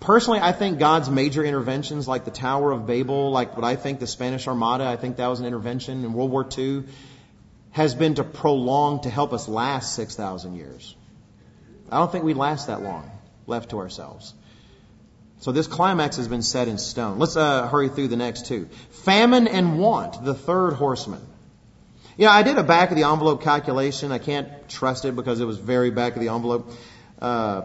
personally, 0.00 0.40
I 0.40 0.50
think 0.50 0.80
God's 0.80 1.08
major 1.08 1.44
interventions, 1.44 2.08
like 2.08 2.24
the 2.24 2.32
Tower 2.32 2.72
of 2.72 2.84
Babel, 2.84 3.30
like 3.30 3.56
what 3.56 3.64
I 3.64 3.76
think 3.76 4.00
the 4.00 4.08
Spanish 4.08 4.48
Armada, 4.48 4.84
I 4.84 4.96
think 4.96 5.18
that 5.18 5.28
was 5.28 5.38
an 5.38 5.46
intervention 5.46 6.04
in 6.04 6.12
World 6.14 6.32
War 6.32 6.44
II, 6.58 6.82
has 7.70 7.94
been 7.94 8.16
to 8.16 8.24
prolong, 8.24 9.02
to 9.02 9.10
help 9.10 9.32
us 9.32 9.46
last 9.46 9.94
6,000 9.94 10.56
years. 10.56 10.96
I 11.92 11.98
don't 11.98 12.10
think 12.10 12.24
we'd 12.24 12.36
last 12.36 12.66
that 12.66 12.82
long 12.82 13.08
left 13.46 13.70
to 13.70 13.78
ourselves. 13.78 14.34
So 15.38 15.52
this 15.52 15.68
climax 15.68 16.16
has 16.16 16.26
been 16.26 16.42
set 16.42 16.66
in 16.66 16.78
stone. 16.78 17.20
Let's 17.20 17.36
uh, 17.36 17.68
hurry 17.68 17.88
through 17.88 18.08
the 18.08 18.16
next 18.16 18.46
two. 18.46 18.68
Famine 19.04 19.46
and 19.46 19.78
want, 19.78 20.24
the 20.24 20.34
third 20.34 20.72
horseman. 20.72 21.24
You 22.18 22.24
know, 22.24 22.32
I 22.32 22.42
did 22.42 22.58
a 22.58 22.64
back 22.64 22.90
of 22.90 22.96
the 22.96 23.04
envelope 23.04 23.42
calculation. 23.42 24.10
I 24.10 24.18
can't 24.18 24.68
trust 24.68 25.04
it 25.04 25.14
because 25.14 25.38
it 25.38 25.44
was 25.44 25.56
very 25.56 25.92
back 25.92 26.16
of 26.16 26.20
the 26.20 26.30
envelope. 26.30 26.72
Uh, 27.22 27.62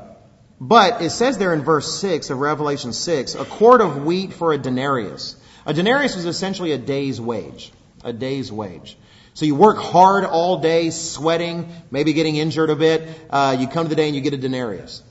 but 0.62 1.02
it 1.02 1.10
says 1.10 1.40
there 1.40 1.56
in 1.56 1.64
verse 1.64 2.00
6 2.00 2.30
of 2.30 2.38
Revelation 2.38 2.94
6, 2.94 3.34
a 3.34 3.46
quart 3.46 3.82
of 3.82 4.06
wheat 4.06 4.32
for 4.32 4.54
a 4.54 4.60
denarius. 4.60 5.36
A 5.66 5.74
denarius 5.74 6.16
was 6.16 6.26
essentially 6.26 6.72
a 6.72 6.78
day's 6.78 7.20
wage. 7.20 7.72
A 8.04 8.14
day's 8.14 8.52
wage. 8.52 8.96
So 9.34 9.46
you 9.46 9.56
work 9.56 9.80
hard 9.80 10.24
all 10.24 10.60
day, 10.60 10.92
sweating, 10.92 11.74
maybe 11.90 12.14
getting 12.14 12.36
injured 12.36 12.70
a 12.70 12.76
bit. 12.76 13.10
Uh, 13.32 13.58
you 13.60 13.68
come 13.68 13.86
to 13.86 13.90
the 13.90 13.96
day 13.96 14.06
and 14.06 14.16
you 14.16 14.22
get 14.22 14.36
a 14.36 14.38
denarius. 14.38 15.02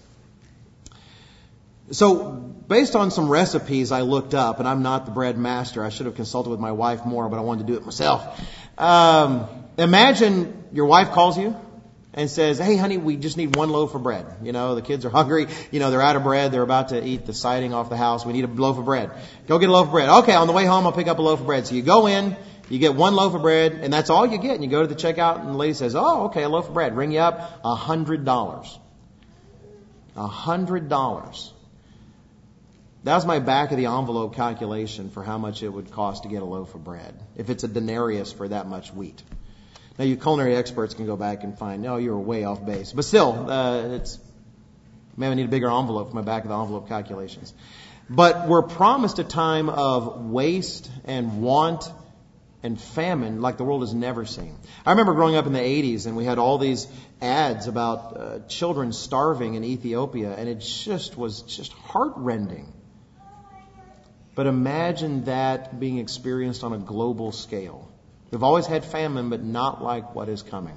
So, 1.90 2.52
based 2.68 2.96
on 2.96 3.10
some 3.10 3.28
recipes 3.28 3.92
I 3.92 4.02
looked 4.02 4.34
up, 4.34 4.58
and 4.60 4.68
I'm 4.68 4.82
not 4.82 5.04
the 5.04 5.10
bread 5.10 5.36
master, 5.36 5.84
I 5.84 5.88
should 5.90 6.06
have 6.06 6.14
consulted 6.14 6.50
with 6.50 6.60
my 6.60 6.72
wife 6.72 7.04
more, 7.04 7.28
but 7.28 7.38
I 7.38 7.42
wanted 7.42 7.66
to 7.66 7.72
do 7.72 7.78
it 7.78 7.84
myself. 7.84 8.40
Um, 8.78 9.46
imagine 9.76 10.64
your 10.72 10.86
wife 10.86 11.10
calls 11.10 11.36
you 11.36 11.56
and 12.14 12.30
says, 12.30 12.58
"Hey, 12.58 12.76
honey, 12.76 12.98
we 12.98 13.16
just 13.16 13.36
need 13.36 13.56
one 13.56 13.70
loaf 13.70 13.94
of 13.94 14.02
bread. 14.02 14.26
You 14.42 14.52
know, 14.52 14.74
the 14.74 14.82
kids 14.82 15.04
are 15.04 15.10
hungry. 15.20 15.46
You 15.70 15.80
know, 15.80 15.90
they're 15.90 16.02
out 16.02 16.16
of 16.16 16.22
bread. 16.22 16.52
They're 16.52 16.62
about 16.62 16.90
to 16.90 17.04
eat 17.04 17.26
the 17.26 17.34
siding 17.34 17.74
off 17.74 17.88
the 17.90 17.96
house. 17.96 18.24
We 18.24 18.32
need 18.32 18.44
a 18.44 18.48
loaf 18.48 18.78
of 18.78 18.84
bread. 18.84 19.10
Go 19.46 19.58
get 19.58 19.68
a 19.68 19.72
loaf 19.72 19.86
of 19.86 19.92
bread. 19.92 20.08
Okay, 20.08 20.34
on 20.34 20.46
the 20.46 20.52
way 20.52 20.64
home, 20.64 20.86
I'll 20.86 20.92
pick 20.92 21.08
up 21.08 21.18
a 21.18 21.22
loaf 21.22 21.40
of 21.40 21.46
bread. 21.46 21.66
So 21.66 21.74
you 21.74 21.82
go 21.82 22.06
in, 22.06 22.36
you 22.68 22.78
get 22.78 22.94
one 22.94 23.14
loaf 23.14 23.34
of 23.34 23.42
bread, 23.42 23.72
and 23.72 23.92
that's 23.92 24.10
all 24.10 24.26
you 24.26 24.38
get. 24.38 24.54
And 24.54 24.64
you 24.64 24.70
go 24.70 24.82
to 24.82 24.88
the 24.88 24.94
checkout, 24.94 25.40
and 25.40 25.48
the 25.48 25.58
lady 25.58 25.74
says, 25.74 25.94
"Oh, 25.94 26.24
okay, 26.26 26.42
a 26.42 26.48
loaf 26.48 26.68
of 26.68 26.74
bread. 26.74 26.96
Ring 26.96 27.12
you 27.12 27.20
up 27.20 27.60
a 27.64 27.74
hundred 27.74 28.24
dollars. 28.24 28.78
A 30.16 30.26
hundred 30.26 30.88
dollars." 30.88 31.52
That 33.04 33.16
was 33.16 33.26
my 33.26 33.40
back 33.40 33.72
of 33.72 33.78
the 33.78 33.86
envelope 33.86 34.36
calculation 34.36 35.10
for 35.10 35.24
how 35.24 35.36
much 35.36 35.62
it 35.64 35.68
would 35.68 35.90
cost 35.90 36.22
to 36.22 36.28
get 36.28 36.40
a 36.40 36.44
loaf 36.44 36.74
of 36.76 36.84
bread, 36.84 37.18
if 37.36 37.50
it's 37.50 37.64
a 37.64 37.68
denarius 37.68 38.32
for 38.32 38.46
that 38.46 38.68
much 38.68 38.94
wheat. 38.94 39.20
Now, 39.98 40.04
you 40.04 40.16
culinary 40.16 40.56
experts 40.56 40.94
can 40.94 41.06
go 41.06 41.16
back 41.16 41.42
and 41.42 41.58
find, 41.58 41.82
no, 41.82 41.96
you 41.96 42.12
were 42.12 42.20
way 42.20 42.44
off 42.44 42.64
base. 42.64 42.92
But 42.92 43.04
still, 43.04 43.50
uh, 43.50 43.96
it's, 43.96 44.18
maybe 45.16 45.32
I 45.32 45.34
need 45.34 45.46
a 45.46 45.48
bigger 45.48 45.70
envelope 45.70 46.10
for 46.10 46.14
my 46.14 46.22
back 46.22 46.44
of 46.44 46.48
the 46.48 46.56
envelope 46.56 46.88
calculations. 46.88 47.52
But 48.08 48.46
we're 48.46 48.62
promised 48.62 49.18
a 49.18 49.24
time 49.24 49.68
of 49.68 50.26
waste 50.30 50.88
and 51.04 51.42
want 51.42 51.90
and 52.62 52.80
famine 52.80 53.40
like 53.40 53.56
the 53.56 53.64
world 53.64 53.82
has 53.82 53.92
never 53.92 54.24
seen. 54.24 54.56
I 54.86 54.90
remember 54.92 55.14
growing 55.14 55.34
up 55.34 55.46
in 55.46 55.52
the 55.52 55.58
80s 55.58 56.06
and 56.06 56.16
we 56.16 56.24
had 56.24 56.38
all 56.38 56.58
these 56.58 56.86
ads 57.20 57.66
about 57.66 58.16
uh, 58.16 58.38
children 58.46 58.92
starving 58.92 59.54
in 59.54 59.64
Ethiopia 59.64 60.32
and 60.32 60.48
it 60.48 60.60
just 60.60 61.16
was 61.16 61.42
just 61.42 61.72
heartrending. 61.72 62.72
But 64.34 64.46
imagine 64.46 65.24
that 65.24 65.78
being 65.78 65.98
experienced 65.98 66.64
on 66.64 66.72
a 66.72 66.78
global 66.78 67.32
scale. 67.32 67.90
We've 68.30 68.42
always 68.42 68.66
had 68.66 68.84
famine, 68.84 69.28
but 69.28 69.42
not 69.42 69.82
like 69.82 70.14
what 70.14 70.28
is 70.28 70.42
coming. 70.42 70.76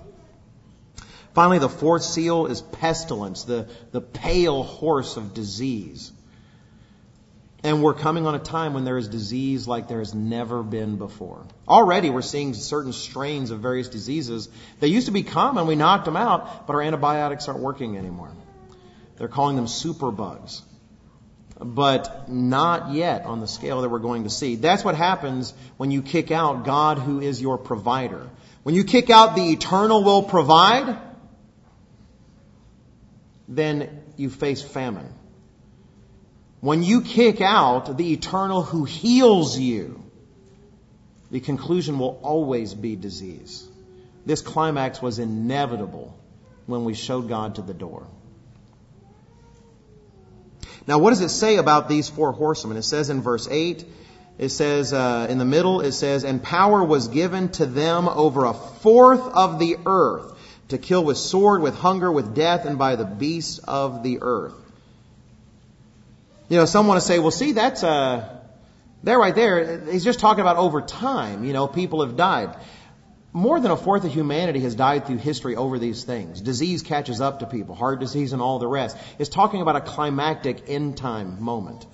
Finally, 1.34 1.60
the 1.60 1.70
fourth 1.70 2.04
seal 2.04 2.48
is 2.48 2.62
pestilence, 2.62 3.44
the, 3.44 3.70
the 3.92 4.02
pale 4.02 4.64
horse 4.64 5.16
of 5.16 5.34
disease. 5.34 6.12
And 7.64 7.82
we're 7.82 7.94
coming 7.94 8.28
on 8.28 8.36
a 8.36 8.40
time 8.40 8.74
when 8.74 8.84
there 8.84 8.98
is 8.98 9.08
disease 9.08 9.68
like 9.68 9.88
there 9.88 10.00
has 10.00 10.14
never 10.14 10.62
been 10.62 10.98
before. 10.98 11.46
Already 11.68 12.10
we're 12.10 12.22
seeing 12.22 12.54
certain 12.54 12.94
strains 12.94 13.52
of 13.52 13.60
various 13.60 13.88
diseases. 13.88 14.50
They 14.80 14.88
used 14.88 15.08
to 15.08 15.14
be 15.14 15.24
common, 15.24 15.66
we 15.66 15.76
knocked 15.76 16.06
them 16.06 16.16
out, 16.18 16.68
but 16.68 16.74
our 16.74 16.82
antibiotics 16.82 17.48
aren't 17.48 17.62
working 17.62 17.98
anymore. 17.98 18.32
They're 19.18 19.30
calling 19.30 19.56
them 19.56 19.66
superbugs 19.66 20.62
but 21.60 22.30
not 22.30 22.94
yet 22.94 23.26
on 23.26 23.40
the 23.40 23.48
scale 23.48 23.82
that 23.82 23.90
we're 23.90 24.00
going 24.00 24.24
to 24.24 24.30
see. 24.30 24.56
That's 24.56 24.84
what 24.84 24.96
happens 24.96 25.54
when 25.78 25.92
you 25.92 26.02
kick 26.02 26.32
out 26.32 26.66
God 26.66 27.00
who 27.00 27.22
is 27.22 27.42
your 27.42 27.58
provider. 27.58 28.30
When 28.64 28.76
you 28.76 28.84
kick 28.84 29.10
out 29.10 29.36
the 29.36 29.52
eternal 29.52 30.04
will 30.04 30.24
provide, 30.24 30.98
then 33.48 34.02
you 34.18 34.30
face 34.30 34.62
famine. 34.62 35.14
When 36.62 36.84
you 36.84 37.02
kick 37.02 37.42
out 37.42 37.98
the 37.98 38.14
eternal 38.14 38.64
who 38.64 38.86
heals 38.86 39.58
you, 39.58 40.04
the 41.32 41.40
conclusion 41.40 42.00
will 42.00 42.20
always 42.24 42.74
be 42.74 42.96
disease. 42.96 43.68
This 44.26 44.42
climax 44.42 45.02
was 45.02 45.20
inevitable 45.20 46.18
when 46.66 46.86
we 46.86 46.96
showed 46.96 47.30
God 47.30 47.56
to 47.56 47.62
the 47.62 47.74
door. 47.74 48.08
Now, 50.88 51.00
what 51.00 51.10
does 51.10 51.22
it 51.22 51.30
say 51.30 51.58
about 51.58 51.90
these 51.90 52.10
four 52.10 52.32
horsemen? 52.32 52.78
It 52.78 52.84
says 52.84 53.10
in 53.10 53.22
verse 53.22 53.48
8, 53.50 53.86
it 54.38 54.50
says, 54.50 54.94
uh, 54.94 55.28
in 55.30 55.38
the 55.38 55.46
middle, 55.46 55.82
it 55.82 55.94
says, 55.94 56.24
And 56.24 56.44
power 56.44 56.84
was 56.84 57.08
given 57.08 57.50
to 57.54 57.66
them 57.66 58.08
over 58.08 58.46
a 58.46 58.54
fourth 58.54 59.22
of 59.22 59.60
the 59.60 59.78
earth 59.86 60.34
to 60.68 60.78
kill 60.78 61.04
with 61.04 61.18
sword, 61.18 61.62
with 61.62 61.76
hunger, 61.76 62.12
with 62.12 62.36
death, 62.36 62.66
and 62.66 62.78
by 62.78 62.96
the 62.96 63.06
beasts 63.06 63.60
of 63.60 64.04
the 64.04 64.20
earth. 64.22 64.54
You 66.50 66.58
know, 66.58 66.66
some 66.66 66.88
want 66.88 67.00
to 67.00 67.06
say, 67.06 67.18
well, 67.18 67.32
see, 67.32 67.54
that's, 67.54 67.84
uh, 67.84 68.40
there 69.04 69.18
right 69.18 69.34
there, 69.34 69.80
he's 69.92 70.04
just 70.04 70.20
talking 70.20 70.42
about 70.42 70.58
over 70.58 70.82
time. 70.82 71.46
You 71.46 71.54
know, 71.54 71.68
people 71.68 72.06
have 72.06 72.18
died 72.18 72.56
more 73.36 73.60
than 73.60 73.70
a 73.70 73.76
fourth 73.76 74.06
of 74.06 74.14
humanity 74.14 74.62
has 74.62 74.76
died 74.76 75.06
through 75.06 75.18
history 75.18 75.58
over 75.58 75.78
these 75.78 76.06
things. 76.06 76.40
Disease 76.40 76.84
catches 76.84 77.20
up 77.20 77.40
to 77.40 77.46
people, 77.46 77.76
heart 77.76 78.00
disease 78.00 78.32
and 78.32 78.42
all 78.42 78.60
the 78.60 78.68
rest. 78.68 78.96
It's 79.20 79.30
talking 79.30 79.62
about 79.62 79.76
a 79.76 79.82
climactic 79.82 80.70
end 80.70 80.96
time 80.96 81.44
moment. 81.44 81.86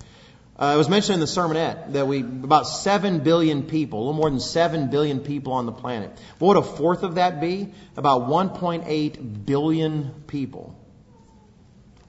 Uh, 0.56 0.74
it 0.74 0.78
was 0.78 0.88
mentioned 0.88 1.14
in 1.14 1.20
the 1.20 1.26
sermonette 1.26 1.94
that 1.94 2.06
we, 2.06 2.20
about 2.20 2.68
7 2.68 3.24
billion 3.24 3.64
people, 3.64 3.98
a 3.98 4.00
little 4.02 4.12
more 4.12 4.30
than 4.30 4.38
7 4.38 4.88
billion 4.90 5.18
people 5.18 5.54
on 5.54 5.66
the 5.66 5.72
planet. 5.72 6.16
What 6.38 6.54
would 6.54 6.64
a 6.64 6.76
fourth 6.76 7.02
of 7.02 7.16
that 7.16 7.40
be? 7.40 7.74
About 7.96 8.28
1.8 8.28 9.44
billion 9.44 10.22
people. 10.28 10.78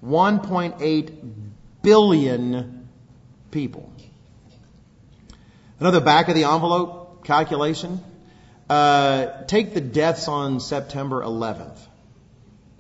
1.8 0.06 1.42
billion 1.82 2.88
people. 3.50 3.92
Another 5.80 6.02
back 6.02 6.28
of 6.30 6.36
the 6.36 6.44
envelope 6.44 7.26
calculation. 7.26 8.00
Uh, 8.74 9.44
take 9.46 9.76
the 9.76 9.82
deaths 9.82 10.28
on 10.28 10.60
September 10.60 11.22
11th. 11.22 11.78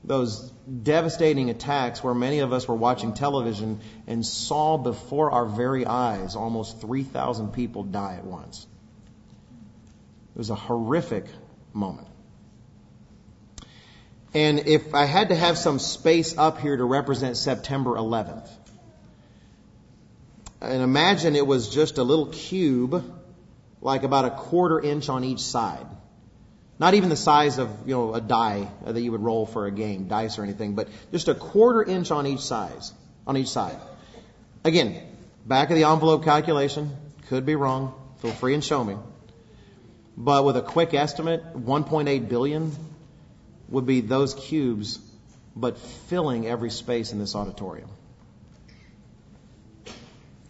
Those 0.03 0.39
devastating 0.81 1.51
attacks 1.51 2.03
where 2.03 2.15
many 2.15 2.39
of 2.39 2.51
us 2.51 2.67
were 2.67 2.75
watching 2.75 3.13
television 3.13 3.79
and 4.07 4.25
saw 4.25 4.77
before 4.77 5.29
our 5.29 5.45
very 5.45 5.85
eyes 5.85 6.35
almost 6.35 6.81
3,000 6.81 7.53
people 7.53 7.83
die 7.83 8.15
at 8.17 8.25
once. 8.25 8.65
It 10.35 10.39
was 10.39 10.49
a 10.49 10.55
horrific 10.55 11.25
moment. 11.73 12.07
And 14.33 14.67
if 14.67 14.95
I 14.95 15.05
had 15.05 15.29
to 15.29 15.35
have 15.35 15.59
some 15.59 15.77
space 15.77 16.35
up 16.35 16.59
here 16.59 16.75
to 16.75 16.85
represent 16.85 17.37
September 17.37 17.91
11th, 17.91 18.49
and 20.59 20.81
imagine 20.81 21.35
it 21.35 21.45
was 21.45 21.69
just 21.69 21.99
a 21.99 22.03
little 22.03 22.29
cube, 22.29 23.22
like 23.83 24.03
about 24.03 24.23
a 24.23 24.29
quarter 24.29 24.79
inch 24.79 25.09
on 25.09 25.23
each 25.25 25.41
side. 25.41 25.85
Not 26.79 26.93
even 26.93 27.09
the 27.09 27.17
size 27.17 27.59
of, 27.59 27.69
you 27.85 27.93
know, 27.93 28.13
a 28.13 28.21
die 28.21 28.67
that 28.85 28.99
you 28.99 29.11
would 29.11 29.21
roll 29.21 29.45
for 29.45 29.67
a 29.67 29.71
game, 29.71 30.07
dice 30.07 30.39
or 30.39 30.43
anything, 30.43 30.73
but 30.73 30.87
just 31.11 31.27
a 31.27 31.35
quarter 31.35 31.83
inch 31.83 32.09
on 32.09 32.25
each 32.25 32.39
size, 32.39 32.93
on 33.27 33.37
each 33.37 33.49
side. 33.49 33.77
Again, 34.63 34.99
back 35.45 35.69
of 35.69 35.75
the 35.75 35.83
envelope 35.83 36.23
calculation, 36.23 36.95
could 37.27 37.45
be 37.45 37.55
wrong, 37.55 37.93
feel 38.19 38.31
free 38.31 38.53
and 38.53 38.63
show 38.63 38.83
me. 38.83 38.95
But 40.15 40.45
with 40.45 40.55
a 40.55 40.61
quick 40.61 40.93
estimate, 40.93 41.43
1.8 41.53 42.29
billion 42.29 42.71
would 43.67 43.85
be 43.85 43.99
those 43.99 44.33
cubes, 44.33 44.97
but 45.55 45.77
filling 45.77 46.47
every 46.47 46.69
space 46.69 47.11
in 47.11 47.19
this 47.19 47.35
auditorium. 47.35 47.89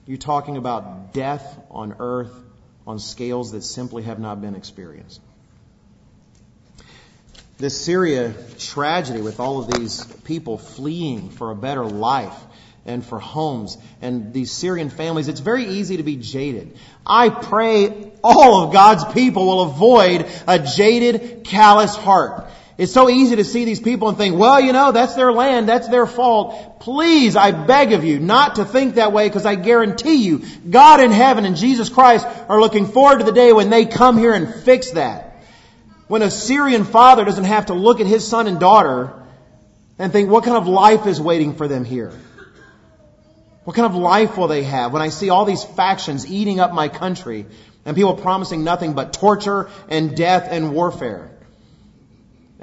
You're 0.05 0.17
talking 0.17 0.57
about 0.57 1.13
death 1.13 1.57
on 1.71 1.95
earth 1.99 2.42
on 2.85 2.99
scales 2.99 3.51
that 3.51 3.63
simply 3.63 4.03
have 4.03 4.19
not 4.19 4.41
been 4.41 4.55
experienced. 4.55 5.21
This 7.57 7.79
Syria 7.79 8.33
tragedy 8.59 9.21
with 9.21 9.39
all 9.39 9.59
of 9.59 9.71
these 9.71 10.03
people 10.25 10.57
fleeing 10.57 11.29
for 11.29 11.51
a 11.51 11.55
better 11.55 11.85
life 11.85 12.35
and 12.85 13.05
for 13.05 13.19
homes 13.19 13.77
and 14.01 14.33
these 14.33 14.51
Syrian 14.51 14.89
families, 14.89 15.27
it's 15.27 15.39
very 15.39 15.65
easy 15.65 15.97
to 15.97 16.03
be 16.03 16.17
jaded. 16.17 16.77
I 17.05 17.29
pray 17.29 18.11
all 18.23 18.63
of 18.63 18.73
God's 18.73 19.05
people 19.13 19.45
will 19.45 19.61
avoid 19.61 20.29
a 20.47 20.59
jaded, 20.59 21.43
callous 21.45 21.95
heart. 21.95 22.49
It's 22.75 22.91
so 22.91 23.07
easy 23.07 23.35
to 23.35 23.43
see 23.43 23.65
these 23.65 23.79
people 23.79 24.09
and 24.09 24.17
think, 24.17 24.35
well, 24.35 24.59
you 24.59 24.73
know, 24.73 24.91
that's 24.91 25.13
their 25.13 25.31
land, 25.31 25.69
that's 25.69 25.87
their 25.89 26.07
fault. 26.07 26.79
Please, 26.79 27.35
I 27.35 27.51
beg 27.51 27.93
of 27.93 28.03
you 28.03 28.19
not 28.19 28.55
to 28.55 28.65
think 28.65 28.95
that 28.95 29.11
way 29.13 29.27
because 29.27 29.45
I 29.45 29.55
guarantee 29.55 30.23
you, 30.23 30.41
God 30.67 30.99
in 30.99 31.11
heaven 31.11 31.45
and 31.45 31.55
Jesus 31.55 31.89
Christ 31.89 32.25
are 32.49 32.59
looking 32.59 32.87
forward 32.87 33.19
to 33.19 33.25
the 33.25 33.31
day 33.31 33.53
when 33.53 33.69
they 33.69 33.85
come 33.85 34.17
here 34.17 34.33
and 34.33 34.51
fix 34.51 34.91
that. 34.91 35.43
When 36.07 36.23
a 36.23 36.31
Syrian 36.31 36.83
father 36.83 37.23
doesn't 37.25 37.43
have 37.43 37.67
to 37.67 37.75
look 37.75 37.99
at 37.99 38.07
his 38.07 38.27
son 38.27 38.47
and 38.47 38.59
daughter 38.59 39.13
and 39.99 40.11
think, 40.11 40.29
what 40.29 40.43
kind 40.43 40.57
of 40.57 40.67
life 40.67 41.05
is 41.05 41.21
waiting 41.21 41.55
for 41.55 41.67
them 41.67 41.85
here? 41.85 42.11
What 43.65 43.75
kind 43.75 43.85
of 43.85 43.95
life 43.95 44.35
will 44.35 44.47
they 44.47 44.63
have 44.63 44.91
when 44.91 45.01
I 45.01 45.09
see 45.09 45.29
all 45.29 45.45
these 45.45 45.63
factions 45.63 46.29
eating 46.29 46.59
up 46.59 46.73
my 46.73 46.87
country 46.87 47.45
and 47.85 47.95
people 47.95 48.15
promising 48.15 48.63
nothing 48.63 48.93
but 48.93 49.13
torture 49.13 49.69
and 49.87 50.17
death 50.17 50.47
and 50.49 50.73
warfare? 50.73 51.32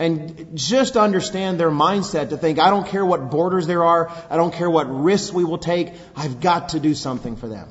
And 0.00 0.56
just 0.56 0.96
understand 0.96 1.60
their 1.60 1.70
mindset 1.70 2.30
to 2.30 2.38
think, 2.38 2.58
I 2.58 2.70
don't 2.70 2.88
care 2.88 3.04
what 3.04 3.30
borders 3.30 3.66
there 3.66 3.84
are, 3.84 4.10
I 4.30 4.38
don't 4.38 4.54
care 4.54 4.70
what 4.70 4.84
risks 4.84 5.30
we 5.30 5.44
will 5.44 5.58
take, 5.58 5.92
I've 6.16 6.40
got 6.40 6.70
to 6.70 6.80
do 6.80 6.94
something 6.94 7.36
for 7.36 7.48
them. 7.48 7.68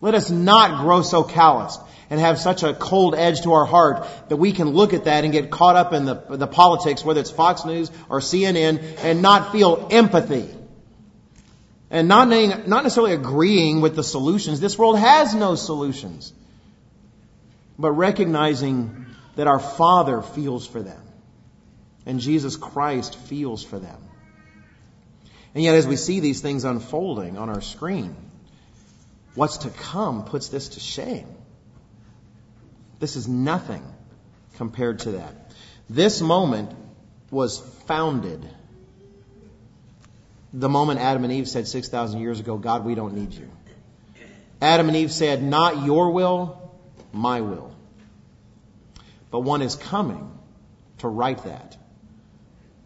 Let 0.00 0.16
us 0.16 0.28
not 0.28 0.80
grow 0.82 1.02
so 1.02 1.22
calloused 1.22 1.80
and 2.10 2.18
have 2.18 2.36
such 2.40 2.64
a 2.64 2.74
cold 2.74 3.14
edge 3.14 3.42
to 3.42 3.52
our 3.52 3.64
heart 3.64 4.08
that 4.28 4.38
we 4.38 4.50
can 4.50 4.70
look 4.70 4.92
at 4.92 5.04
that 5.04 5.22
and 5.22 5.32
get 5.32 5.52
caught 5.52 5.76
up 5.76 5.92
in 5.92 6.04
the, 6.04 6.14
the 6.30 6.48
politics, 6.48 7.04
whether 7.04 7.20
it's 7.20 7.30
Fox 7.30 7.64
News 7.64 7.88
or 8.08 8.18
CNN, 8.18 8.82
and 9.04 9.22
not 9.22 9.52
feel 9.52 9.86
empathy. 9.92 10.52
And 11.90 12.08
not, 12.08 12.26
not 12.26 12.82
necessarily 12.82 13.12
agreeing 13.12 13.82
with 13.82 13.94
the 13.94 14.02
solutions. 14.02 14.58
This 14.58 14.76
world 14.76 14.98
has 14.98 15.32
no 15.32 15.54
solutions. 15.54 16.32
But 17.78 17.92
recognizing 17.92 18.99
that 19.40 19.46
our 19.46 19.58
Father 19.58 20.20
feels 20.20 20.66
for 20.66 20.82
them. 20.82 21.00
And 22.04 22.20
Jesus 22.20 22.56
Christ 22.56 23.16
feels 23.16 23.64
for 23.64 23.78
them. 23.78 23.96
And 25.54 25.64
yet, 25.64 25.76
as 25.76 25.86
we 25.86 25.96
see 25.96 26.20
these 26.20 26.42
things 26.42 26.64
unfolding 26.64 27.38
on 27.38 27.48
our 27.48 27.62
screen, 27.62 28.14
what's 29.34 29.56
to 29.58 29.70
come 29.70 30.26
puts 30.26 30.48
this 30.48 30.68
to 30.68 30.80
shame. 30.80 31.26
This 32.98 33.16
is 33.16 33.28
nothing 33.28 33.82
compared 34.58 34.98
to 35.00 35.12
that. 35.12 35.52
This 35.88 36.20
moment 36.20 36.76
was 37.30 37.60
founded 37.86 38.46
the 40.52 40.68
moment 40.68 41.00
Adam 41.00 41.24
and 41.24 41.32
Eve 41.32 41.48
said 41.48 41.66
6,000 41.66 42.20
years 42.20 42.40
ago, 42.40 42.58
God, 42.58 42.84
we 42.84 42.94
don't 42.94 43.14
need 43.14 43.32
you. 43.32 43.48
Adam 44.60 44.88
and 44.88 44.96
Eve 44.98 45.10
said, 45.10 45.42
Not 45.42 45.86
your 45.86 46.10
will, 46.10 46.70
my 47.10 47.40
will. 47.40 47.74
But 49.30 49.40
one 49.40 49.62
is 49.62 49.76
coming 49.76 50.30
to 50.98 51.08
right 51.08 51.42
that, 51.44 51.76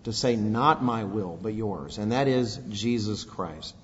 to 0.05 0.13
say, 0.13 0.37
Not 0.37 0.83
my 0.83 1.05
will, 1.05 1.39
but 1.41 1.55
yours. 1.55 1.99
And 1.99 2.13
that 2.13 2.29
is 2.29 2.59
Jesus 2.69 3.25
Christ. 3.25 3.75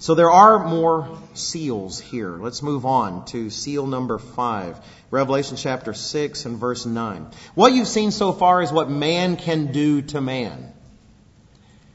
So 0.00 0.14
there 0.14 0.30
are 0.30 0.64
more 0.64 1.18
seals 1.34 1.98
here. 1.98 2.36
Let's 2.36 2.62
move 2.62 2.86
on 2.86 3.24
to 3.26 3.50
seal 3.50 3.84
number 3.86 4.18
five. 4.18 4.78
Revelation 5.10 5.56
chapter 5.56 5.92
6 5.92 6.44
and 6.44 6.58
verse 6.58 6.86
9. 6.86 7.26
What 7.56 7.72
you've 7.72 7.88
seen 7.88 8.12
so 8.12 8.32
far 8.32 8.62
is 8.62 8.70
what 8.70 8.88
man 8.88 9.36
can 9.36 9.72
do 9.72 10.02
to 10.02 10.20
man. 10.20 10.72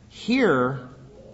Here, 0.09 0.89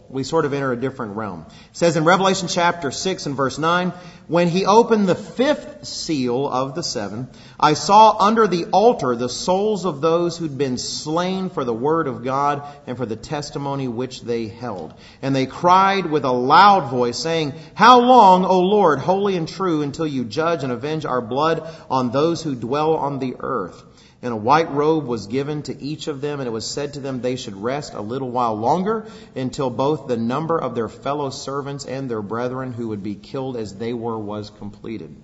we 0.10 0.24
sort 0.24 0.45
of 0.45 0.53
enter 0.53 0.72
a 0.72 0.76
different 0.76 1.16
realm. 1.16 1.45
It 1.47 1.78
says 1.78 1.95
in 1.95 2.03
Revelation 2.03 2.47
chapter 2.47 2.89
6 2.91 3.28
and 3.28 3.36
verse 3.36 3.57
9, 3.57 3.93
when 4.28 4.47
he 4.47 4.66
opened 4.66 5.07
the 5.07 5.16
fifth 5.16 5.86
seal 5.86 6.47
of 6.47 6.76
the 6.76 6.84
seven, 6.84 7.28
I 7.60 7.74
saw 7.74 8.18
under 8.20 8.47
the 8.47 8.66
altar 8.66 9.16
the 9.16 9.30
souls 9.30 9.86
of 9.86 10.01
those 10.01 10.38
who'd 10.38 10.57
been 10.57 10.78
slain 10.78 11.49
for 11.49 11.64
the 11.64 11.74
word 11.74 12.07
of 12.07 12.24
God 12.24 12.64
and 12.88 12.97
for 12.97 13.05
the 13.05 13.16
testimony 13.16 13.88
which 13.88 14.22
they 14.22 14.47
held. 14.47 14.93
And 15.22 15.36
they 15.36 15.45
cried 15.45 16.05
with 16.05 16.26
a 16.26 16.32
loud 16.32 16.89
voice, 16.89 17.18
saying, 17.18 17.53
How 17.76 17.99
long, 18.01 18.45
O 18.45 18.60
Lord, 18.62 18.99
holy 18.99 19.36
and 19.36 19.47
true, 19.47 19.82
until 19.82 20.07
you 20.07 20.26
judge 20.26 20.64
and 20.64 20.72
avenge 20.72 21.05
our 21.05 21.22
blood 21.22 21.68
on 21.89 22.12
those 22.12 22.43
who 22.43 22.55
dwell 22.55 22.95
on 22.95 23.20
the 23.20 23.36
earth? 23.39 23.84
And 24.22 24.34
a 24.34 24.38
white 24.38 24.72
robe 24.72 25.05
was 25.05 25.28
given 25.28 25.63
to 25.63 25.82
each 25.82 26.07
of 26.07 26.20
them, 26.20 26.39
and 26.39 26.47
it 26.47 26.51
was 26.51 26.67
said 26.67 26.95
to 26.95 26.99
them 26.99 27.22
they 27.22 27.38
should 27.38 27.55
rest 27.55 27.93
a 27.93 28.01
little 28.01 28.30
while 28.30 28.55
longer 28.55 29.07
until 29.34 29.70
both 29.70 30.07
the 30.07 30.17
number 30.17 30.59
of 30.59 30.76
their 30.76 30.89
fellow 30.89 31.30
servants 31.30 31.86
and 31.86 32.09
their 32.09 32.22
brethren 32.22 32.74
who 32.74 32.89
would 32.89 33.01
be 33.01 33.15
killed 33.15 33.55
as 33.55 33.76
they 33.76 33.93
were 33.93 34.20
was 34.20 34.49
completed. 34.49 35.15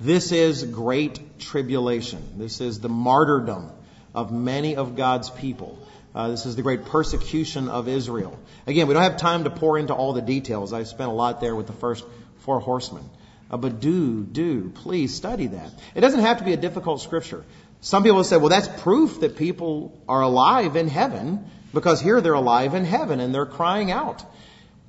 This 0.00 0.32
is 0.32 0.62
great 0.64 1.38
tribulation. 1.40 2.22
This 2.38 2.60
is 2.60 2.80
the 2.80 2.88
martyrdom 2.88 3.70
of 4.14 4.32
many 4.32 4.76
of 4.76 4.96
God's 4.96 5.28
people. 5.28 5.78
Uh, 6.14 6.28
this 6.28 6.46
is 6.46 6.56
the 6.56 6.62
great 6.62 6.86
persecution 6.86 7.68
of 7.68 7.86
Israel. 7.86 8.38
Again, 8.66 8.86
we 8.86 8.94
don't 8.94 9.02
have 9.02 9.18
time 9.18 9.44
to 9.44 9.50
pour 9.50 9.76
into 9.76 9.94
all 9.94 10.14
the 10.14 10.22
details. 10.22 10.72
I 10.72 10.84
spent 10.84 11.10
a 11.10 11.12
lot 11.12 11.40
there 11.40 11.54
with 11.54 11.66
the 11.66 11.72
first 11.74 12.04
four 12.38 12.60
horsemen. 12.60 13.04
Uh, 13.50 13.56
but 13.56 13.80
do, 13.80 14.24
do, 14.24 14.70
please 14.70 15.14
study 15.14 15.48
that. 15.48 15.70
It 15.94 16.00
doesn't 16.00 16.20
have 16.20 16.38
to 16.38 16.44
be 16.44 16.52
a 16.52 16.56
difficult 16.56 17.00
scripture. 17.00 17.44
Some 17.80 18.02
people 18.02 18.22
say, 18.24 18.36
well, 18.36 18.48
that's 18.48 18.68
proof 18.82 19.20
that 19.20 19.36
people 19.36 19.98
are 20.08 20.22
alive 20.22 20.76
in 20.76 20.88
heaven 20.88 21.48
because 21.72 22.00
here 22.00 22.20
they're 22.20 22.34
alive 22.34 22.74
in 22.74 22.84
heaven 22.84 23.20
and 23.20 23.34
they're 23.34 23.46
crying 23.46 23.90
out. 23.90 24.24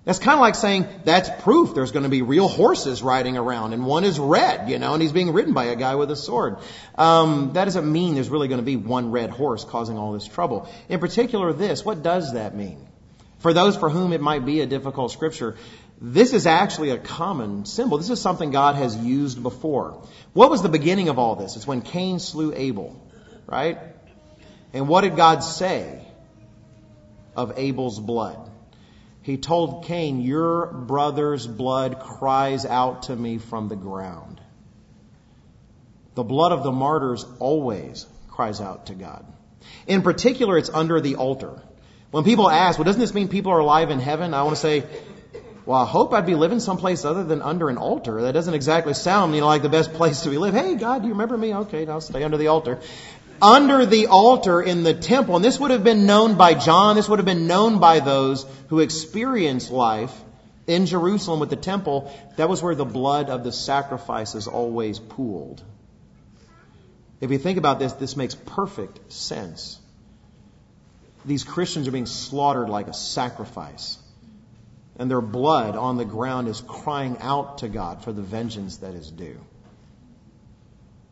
That's 0.06 0.18
kind 0.18 0.34
of 0.34 0.40
like 0.40 0.56
saying 0.56 0.88
that's 1.04 1.30
proof 1.44 1.76
there's 1.76 1.92
going 1.92 2.04
to 2.04 2.10
be 2.10 2.22
real 2.24 2.48
horses 2.48 3.04
riding 3.04 3.38
around 3.38 3.74
and 3.74 3.86
one 3.86 4.06
is 4.06 4.18
red, 4.18 4.70
you 4.70 4.80
know, 4.80 4.94
and 4.94 5.02
he's 5.02 5.12
being 5.12 5.34
ridden 5.34 5.54
by 5.54 5.66
a 5.66 5.76
guy 5.76 5.96
with 5.96 6.10
a 6.10 6.16
sword. 6.16 6.58
Um, 6.96 7.52
that 7.54 7.66
doesn't 7.66 7.90
mean 7.90 8.16
there's 8.16 8.30
really 8.30 8.48
going 8.48 8.60
to 8.60 8.66
be 8.66 8.76
one 8.76 9.12
red 9.12 9.30
horse 9.30 9.64
causing 9.64 9.98
all 9.98 10.14
this 10.14 10.26
trouble. 10.26 10.68
In 10.88 11.00
particular, 11.00 11.54
this, 11.54 11.86
what 11.86 12.02
does 12.02 12.34
that 12.34 12.56
mean? 12.56 12.88
For 13.40 13.54
those 13.54 13.78
for 13.78 13.90
whom 13.90 14.12
it 14.12 14.20
might 14.20 14.46
be 14.46 14.62
a 14.62 14.66
difficult 14.66 15.12
scripture, 15.12 15.56
this 16.02 16.34
is 16.34 16.46
actually 16.46 16.92
a 16.92 16.98
common 16.98 17.66
symbol. 17.66 17.98
This 17.98 18.10
is 18.10 18.22
something 18.22 18.52
God 18.52 18.76
has 18.76 18.96
used 18.96 19.42
before. 19.44 20.02
What 20.34 20.50
was 20.50 20.62
the 20.62 20.70
beginning 20.70 21.10
of 21.10 21.20
all 21.20 21.36
this? 21.36 21.58
It's 21.58 21.68
when 21.68 21.82
Cain 21.82 22.20
slew 22.20 22.54
Abel, 22.56 23.02
right? 23.48 23.78
And 24.74 24.88
what 24.88 25.02
did 25.02 25.18
God 25.18 25.40
say 25.40 26.02
of 27.36 27.54
Abel's 27.58 28.00
blood? 28.00 28.50
He 29.24 29.38
told 29.38 29.86
Cain, 29.86 30.22
Your 30.22 30.68
brother's 30.68 31.46
blood 31.46 32.00
cries 32.00 32.66
out 32.66 33.04
to 33.04 33.16
me 33.16 33.38
from 33.38 33.68
the 33.68 33.76
ground. 33.76 34.40
The 36.16 36.24
blood 36.24 36.54
of 36.54 36.64
the 36.64 36.72
martyrs 36.72 37.26
always 37.40 38.06
cries 38.30 38.62
out 38.62 38.86
to 38.86 38.94
God. 38.96 39.26
In 39.86 40.02
particular, 40.02 40.58
it's 40.58 40.70
under 40.70 41.02
the 41.02 41.18
altar. 41.18 41.62
When 42.12 42.24
people 42.24 42.50
ask, 42.50 42.80
well, 42.80 42.86
doesn't 42.86 43.00
this 43.00 43.14
mean 43.14 43.28
people 43.28 43.52
are 43.52 43.60
alive 43.60 43.92
in 43.92 44.00
heaven? 44.00 44.34
I 44.34 44.44
want 44.44 44.56
to 44.56 44.62
say, 44.62 44.84
well, 45.70 45.84
I 45.84 45.86
hope 45.86 46.16
I'd 46.16 46.26
be 46.26 46.34
living 46.34 46.60
someplace 46.60 47.06
other 47.06 47.24
than 47.24 47.44
under 47.44 47.70
an 47.70 47.78
altar. 47.78 48.24
That 48.24 48.32
doesn't 48.32 48.56
exactly 48.56 48.96
sound, 48.96 49.36
you 49.36 49.42
know, 49.42 49.46
like 49.46 49.62
the 49.62 49.70
best 49.70 49.94
place 49.94 50.22
to 50.22 50.32
be 50.32 50.40
live. 50.40 50.56
Hey, 50.56 50.74
God, 50.74 51.04
do 51.04 51.08
you 51.08 51.14
remember 51.14 51.38
me? 51.38 51.54
Okay, 51.54 51.86
I'll 51.86 52.02
stay 52.02 52.24
under 52.24 52.38
the 52.38 52.48
altar. 52.48 52.80
under 53.40 53.86
the 53.86 54.08
altar 54.08 54.64
in 54.64 54.82
the 54.82 54.96
temple, 54.96 55.36
and 55.36 55.46
this 55.46 55.60
would 55.60 55.70
have 55.70 55.84
been 55.84 56.08
known 56.08 56.38
by 56.38 56.56
John, 56.56 56.96
this 56.96 57.08
would 57.08 57.20
have 57.20 57.26
been 57.28 57.46
known 57.46 57.78
by 57.78 58.00
those 58.00 58.48
who 58.70 58.80
experienced 58.80 59.70
life 59.70 60.12
in 60.66 60.88
Jerusalem 60.88 61.40
with 61.40 61.52
the 61.52 61.56
temple, 61.56 62.12
that 62.38 62.50
was 62.50 62.64
where 62.64 62.74
the 62.74 62.84
blood 62.84 63.30
of 63.30 63.44
the 63.44 63.52
sacrifices 63.52 64.48
always 64.48 64.98
pooled. 64.98 65.62
If 67.22 67.30
you 67.30 67.38
think 67.38 67.60
about 67.60 67.78
this, 67.78 67.94
this 67.94 68.18
makes 68.18 68.34
perfect 68.34 69.14
sense. 69.14 69.78
These 71.26 71.44
Christians 71.44 71.88
are 71.88 71.92
being 71.92 72.08
slaughtered 72.08 72.70
like 72.70 72.88
a 72.88 72.94
sacrifice. 72.96 74.00
And 75.00 75.10
their 75.10 75.22
blood 75.22 75.78
on 75.78 75.98
the 75.98 76.06
ground 76.06 76.50
is 76.50 76.62
crying 76.62 77.18
out 77.22 77.60
to 77.60 77.70
God 77.70 78.04
for 78.04 78.12
the 78.12 78.22
vengeance 78.22 78.78
that 78.78 78.94
is 78.94 79.10
due. 79.10 79.40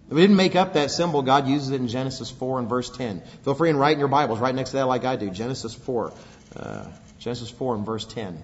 We 0.10 0.22
didn't 0.22 0.36
make 0.36 0.56
up 0.56 0.74
that 0.74 0.92
symbol. 0.92 1.22
God 1.22 1.48
uses 1.48 1.72
it 1.72 1.82
in 1.82 1.88
Genesis 1.88 2.30
4 2.30 2.60
and 2.60 2.70
verse 2.70 2.90
10. 2.90 3.22
Feel 3.44 3.56
free 3.56 3.70
and 3.70 3.80
write 3.80 3.94
in 3.94 4.00
your 4.00 4.08
Bibles 4.10 4.40
right 4.40 4.54
next 4.54 4.72
to 4.72 4.78
that 4.78 4.88
like 4.88 5.06
I 5.06 5.16
do. 5.16 5.30
Genesis 5.30 5.74
4. 5.74 6.14
Uh, 6.56 6.86
Genesis 7.20 7.50
4 7.50 7.76
and 7.76 7.86
verse 7.86 8.06
10. 8.06 8.44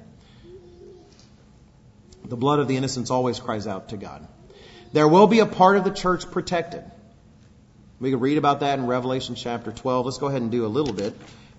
The 2.26 2.38
blood 2.38 2.60
of 2.60 2.70
the 2.70 2.78
innocents 2.78 3.12
always 3.12 3.40
cries 3.40 3.68
out 3.68 3.90
to 3.90 3.98
God. 3.98 4.26
There 4.94 5.08
will 5.08 5.28
be 5.28 5.40
a 5.40 5.46
part 5.46 5.76
of 5.78 5.84
the 5.84 5.92
church 5.92 6.30
protected. 6.32 6.84
We 8.00 8.12
can 8.12 8.20
read 8.20 8.38
about 8.38 8.62
that 8.62 8.80
in 8.80 8.88
Revelation 8.88 9.36
chapter 9.36 9.72
12. 9.72 10.06
Let's 10.06 10.18
go 10.20 10.28
ahead 10.28 10.42
and 10.42 10.52
do 10.52 10.66
a 10.66 10.68
little 10.68 10.94
bit 10.94 11.14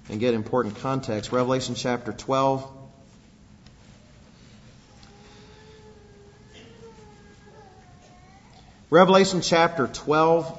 and 0.09 0.20
get 0.20 0.35
important 0.35 0.76
context. 0.76 1.32
Revelation 1.32 1.74
chapter 1.74 2.12
12. 2.12 2.84
Revelation 8.95 9.40
chapter 9.40 9.88
12. 9.88 10.57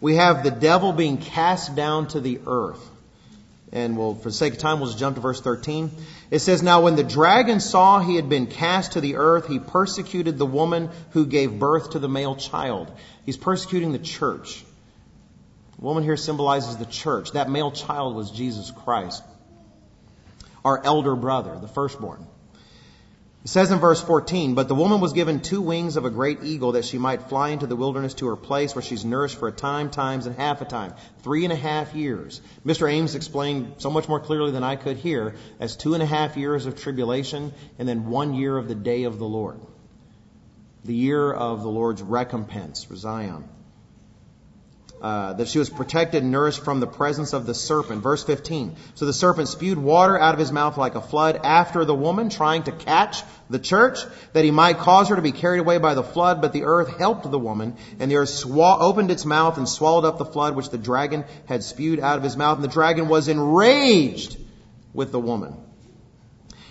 We 0.00 0.14
have 0.14 0.42
the 0.42 0.50
devil 0.50 0.94
being 0.94 1.18
cast 1.18 1.76
down 1.76 2.08
to 2.08 2.20
the 2.20 2.40
earth. 2.46 2.82
And 3.72 3.98
we'll, 3.98 4.14
for 4.14 4.30
the 4.30 4.34
sake 4.34 4.54
of 4.54 4.58
time, 4.60 4.80
we'll 4.80 4.88
just 4.88 4.98
jump 4.98 5.16
to 5.16 5.20
verse 5.20 5.42
13. 5.42 5.90
It 6.30 6.38
says, 6.38 6.62
Now 6.62 6.80
when 6.80 6.96
the 6.96 7.04
dragon 7.04 7.60
saw 7.60 8.00
he 8.00 8.16
had 8.16 8.30
been 8.30 8.46
cast 8.46 8.92
to 8.92 9.02
the 9.02 9.16
earth, 9.16 9.48
he 9.48 9.58
persecuted 9.58 10.38
the 10.38 10.46
woman 10.46 10.88
who 11.10 11.26
gave 11.26 11.58
birth 11.58 11.90
to 11.90 11.98
the 11.98 12.08
male 12.08 12.34
child. 12.34 12.90
He's 13.26 13.36
persecuting 13.36 13.92
the 13.92 13.98
church. 13.98 14.64
The 15.76 15.84
woman 15.84 16.04
here 16.04 16.16
symbolizes 16.16 16.78
the 16.78 16.86
church. 16.86 17.32
That 17.32 17.50
male 17.50 17.70
child 17.70 18.16
was 18.16 18.30
Jesus 18.30 18.70
Christ, 18.70 19.22
our 20.64 20.82
elder 20.82 21.14
brother, 21.14 21.58
the 21.60 21.68
firstborn. 21.68 22.26
It 23.44 23.48
says 23.48 23.72
in 23.72 23.80
verse 23.80 24.00
14, 24.00 24.54
But 24.54 24.68
the 24.68 24.74
woman 24.76 25.00
was 25.00 25.14
given 25.14 25.40
two 25.40 25.60
wings 25.60 25.96
of 25.96 26.04
a 26.04 26.10
great 26.10 26.44
eagle 26.44 26.72
that 26.72 26.84
she 26.84 26.96
might 26.96 27.28
fly 27.28 27.48
into 27.48 27.66
the 27.66 27.74
wilderness 27.74 28.14
to 28.14 28.28
her 28.28 28.36
place 28.36 28.72
where 28.76 28.82
she's 28.82 29.04
nourished 29.04 29.36
for 29.36 29.48
a 29.48 29.52
time, 29.52 29.90
times, 29.90 30.26
and 30.26 30.36
half 30.36 30.60
a 30.60 30.64
time. 30.64 30.94
Three 31.22 31.42
and 31.42 31.52
a 31.52 31.56
half 31.56 31.92
years. 31.92 32.40
Mr. 32.64 32.88
Ames 32.88 33.16
explained 33.16 33.74
so 33.78 33.90
much 33.90 34.08
more 34.08 34.20
clearly 34.20 34.52
than 34.52 34.62
I 34.62 34.76
could 34.76 34.96
here 34.96 35.34
as 35.58 35.74
two 35.74 35.94
and 35.94 36.02
a 36.04 36.06
half 36.06 36.36
years 36.36 36.66
of 36.66 36.80
tribulation 36.80 37.52
and 37.80 37.88
then 37.88 38.06
one 38.06 38.34
year 38.34 38.56
of 38.56 38.68
the 38.68 38.76
day 38.76 39.02
of 39.04 39.18
the 39.18 39.26
Lord. 39.26 39.58
The 40.84 40.94
year 40.94 41.32
of 41.32 41.62
the 41.62 41.68
Lord's 41.68 42.00
recompense 42.00 42.84
for 42.84 42.94
Zion. 42.94 43.48
Uh, 45.02 45.32
that 45.32 45.48
she 45.48 45.58
was 45.58 45.68
protected 45.68 46.22
and 46.22 46.30
nourished 46.30 46.62
from 46.62 46.78
the 46.78 46.86
presence 46.86 47.32
of 47.32 47.44
the 47.44 47.54
serpent. 47.54 48.04
Verse 48.04 48.22
15. 48.22 48.76
So 48.94 49.04
the 49.04 49.12
serpent 49.12 49.48
spewed 49.48 49.76
water 49.76 50.16
out 50.16 50.32
of 50.32 50.38
his 50.38 50.52
mouth 50.52 50.78
like 50.78 50.94
a 50.94 51.00
flood 51.00 51.40
after 51.42 51.84
the 51.84 51.94
woman, 51.94 52.28
trying 52.28 52.62
to 52.62 52.70
catch 52.70 53.24
the 53.50 53.58
church, 53.58 53.98
that 54.32 54.44
he 54.44 54.52
might 54.52 54.78
cause 54.78 55.08
her 55.08 55.16
to 55.16 55.22
be 55.22 55.32
carried 55.32 55.58
away 55.58 55.78
by 55.78 55.94
the 55.94 56.04
flood. 56.04 56.40
But 56.40 56.52
the 56.52 56.62
earth 56.62 56.98
helped 56.98 57.28
the 57.28 57.38
woman, 57.38 57.76
and 57.98 58.12
the 58.12 58.18
earth 58.18 58.44
opened 58.46 59.10
its 59.10 59.24
mouth 59.24 59.58
and 59.58 59.68
swallowed 59.68 60.04
up 60.04 60.18
the 60.18 60.24
flood 60.24 60.54
which 60.54 60.70
the 60.70 60.78
dragon 60.78 61.24
had 61.46 61.64
spewed 61.64 61.98
out 61.98 62.16
of 62.16 62.22
his 62.22 62.36
mouth. 62.36 62.58
And 62.58 62.64
the 62.64 62.72
dragon 62.72 63.08
was 63.08 63.26
enraged 63.26 64.36
with 64.94 65.10
the 65.10 65.18
woman. 65.18 65.56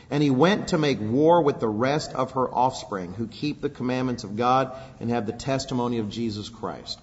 And 0.09 0.23
he 0.23 0.29
went 0.29 0.69
to 0.69 0.77
make 0.77 1.01
war 1.01 1.41
with 1.41 1.59
the 1.59 1.67
rest 1.67 2.13
of 2.13 2.31
her 2.31 2.49
offspring, 2.49 3.13
who 3.13 3.27
keep 3.27 3.59
the 3.59 3.69
commandments 3.69 4.23
of 4.23 4.37
God 4.37 4.73
and 5.01 5.09
have 5.09 5.25
the 5.25 5.33
testimony 5.33 5.97
of 5.97 6.09
Jesus 6.09 6.47
Christ. 6.47 6.97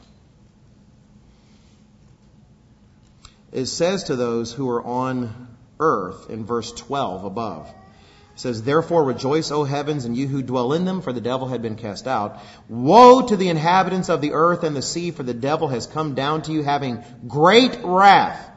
It 3.53 3.66
says 3.66 4.05
to 4.05 4.16
those 4.16 4.53
who 4.53 4.68
are 4.68 4.82
on 4.82 5.49
earth 5.80 6.28
in 6.30 6.44
verse 6.44 6.72
12 6.72 7.24
above. 7.24 7.68
It 7.68 8.40
says, 8.40 8.62
Therefore 8.62 9.05
rejoice, 9.05 9.51
O 9.51 9.64
heavens, 9.64 10.05
and 10.05 10.16
you 10.16 10.28
who 10.28 10.42
dwell 10.42 10.72
in 10.72 10.84
them, 10.84 11.01
for 11.01 11.12
the 11.12 11.20
devil 11.20 11.49
had 11.49 11.62
been 11.62 11.76
cast 11.76 12.07
out. 12.07 12.40
Woe 12.68 13.22
to 13.26 13.36
the 13.36 13.49
inhabitants 13.49 14.09
of 14.09 14.20
the 14.20 14.32
earth 14.32 14.64
and 14.64 14.76
the 14.76 14.82
sea, 14.82 15.11
for 15.11 15.22
the 15.22 15.34
devil 15.34 15.68
has 15.68 15.86
come 15.86 16.14
down 16.14 16.42
to 16.42 16.53
you 16.53 16.62
having 16.62 17.03
great 17.26 17.78
wrath, 17.82 18.51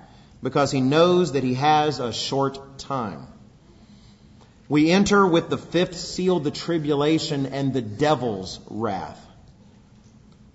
because 0.43 0.71
he 0.71 0.81
knows 0.81 1.33
that 1.33 1.43
he 1.43 1.55
has 1.55 1.99
a 1.99 2.13
short 2.13 2.77
time. 2.77 3.27
We 4.67 4.91
enter 4.91 5.25
with 5.25 5.49
the 5.49 5.57
fifth 5.57 5.95
seal, 5.95 6.39
the 6.39 6.51
tribulation, 6.51 7.45
and 7.45 7.73
the 7.73 7.81
devil's 7.81 8.59
wrath 8.69 9.19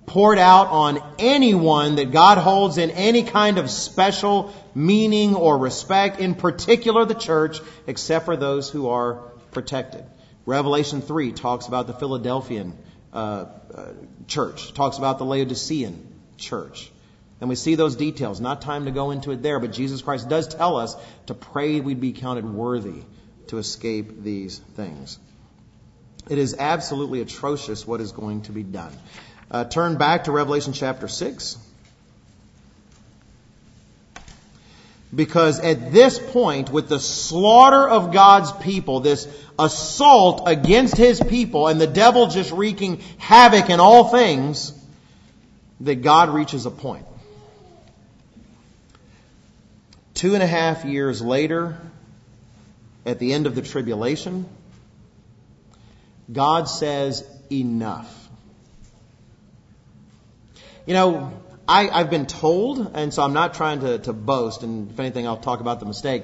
poured 0.07 0.39
out 0.39 0.69
on 0.69 1.03
anyone 1.19 1.97
that 1.97 2.13
God 2.13 2.39
holds 2.39 2.79
in 2.79 2.91
any 2.91 3.25
kind 3.25 3.59
of 3.59 3.69
special 3.71 4.55
meaning 4.75 5.35
or 5.35 5.59
respect, 5.59 6.21
in 6.21 6.35
particular 6.35 7.05
the 7.05 7.15
church, 7.15 7.61
except 7.87 8.25
for 8.25 8.37
those 8.37 8.71
who 8.71 8.89
are 8.89 9.15
protected. 9.51 10.05
Revelation 10.47 11.03
3 11.03 11.33
talks 11.33 11.67
about 11.67 11.89
the 11.89 11.93
Philadelphian 11.93 12.79
uh, 13.13 13.47
uh, 13.75 13.93
church, 14.29 14.73
talks 14.75 14.97
about 14.99 15.19
the 15.19 15.25
Laodicean 15.25 16.07
church. 16.39 16.91
And 17.41 17.51
we 17.51 17.57
see 17.57 17.75
those 17.75 17.97
details. 17.97 18.41
Not 18.41 18.63
time 18.63 18.87
to 18.87 18.91
go 18.91 19.11
into 19.11 19.33
it 19.33 19.43
there, 19.43 19.59
but 19.61 19.73
Jesus 19.73 20.01
Christ 20.03 20.29
does 20.29 20.49
tell 20.49 20.77
us 20.77 20.97
to 21.27 21.35
pray 21.35 21.81
we'd 21.81 22.01
be 22.01 22.13
counted 22.13 22.45
worthy 22.45 23.03
to 23.49 23.59
escape 23.59 24.23
these 24.23 24.59
things. 24.59 25.19
It 26.29 26.39
is 26.39 26.57
absolutely 26.59 27.21
atrocious 27.21 27.87
what 27.87 28.01
is 28.01 28.13
going 28.13 28.43
to 28.43 28.53
be 28.53 28.63
done. 28.63 28.93
Uh, 29.51 29.65
turn 29.65 29.97
back 29.97 30.25
to 30.25 30.33
Revelation 30.33 30.73
chapter 30.73 31.09
6. 31.09 31.59
Because 35.15 35.61
at 35.61 35.93
this 35.93 36.19
point, 36.19 36.71
with 36.71 36.89
the 36.89 36.99
slaughter 36.99 37.89
of 37.89 38.13
God's 38.13 38.53
people, 38.53 39.01
this 39.01 39.29
assault 39.59 40.43
against 40.47 40.97
his 40.97 41.21
people, 41.21 41.69
and 41.69 41.81
the 41.81 41.87
devil 41.87 42.27
just 42.27 42.53
wreaking 42.53 43.01
havoc 43.19 43.71
in 43.71 43.81
all 43.81 44.09
things, 44.09 44.73
that 45.81 46.03
God 46.03 46.31
reaches 46.31 46.67
a 46.67 46.71
point. 46.71 47.07
Two 50.15 50.35
and 50.35 50.43
a 50.43 50.47
half 50.47 50.85
years 50.85 51.23
later, 51.23 51.79
at 53.05 53.19
the 53.19 53.33
end 53.33 53.47
of 53.47 53.55
the 53.55 53.63
tribulation, 53.63 54.47
God 56.33 56.69
says, 56.69 57.25
enough. 57.51 58.26
You 60.87 60.95
know, 60.95 61.33
I, 61.67 61.89
I've 61.89 62.11
been 62.11 62.27
told, 62.27 62.93
and 62.95 63.13
so 63.13 63.25
I'm 63.25 63.33
not 63.33 63.55
trying 63.55 63.81
to, 63.81 63.99
to 63.99 64.13
boast, 64.13 64.63
and 64.63 64.89
if 64.91 65.01
anything, 65.01 65.27
I'll 65.27 65.37
talk 65.37 65.61
about 65.61 65.81
the 65.81 65.87
mistake, 65.87 66.23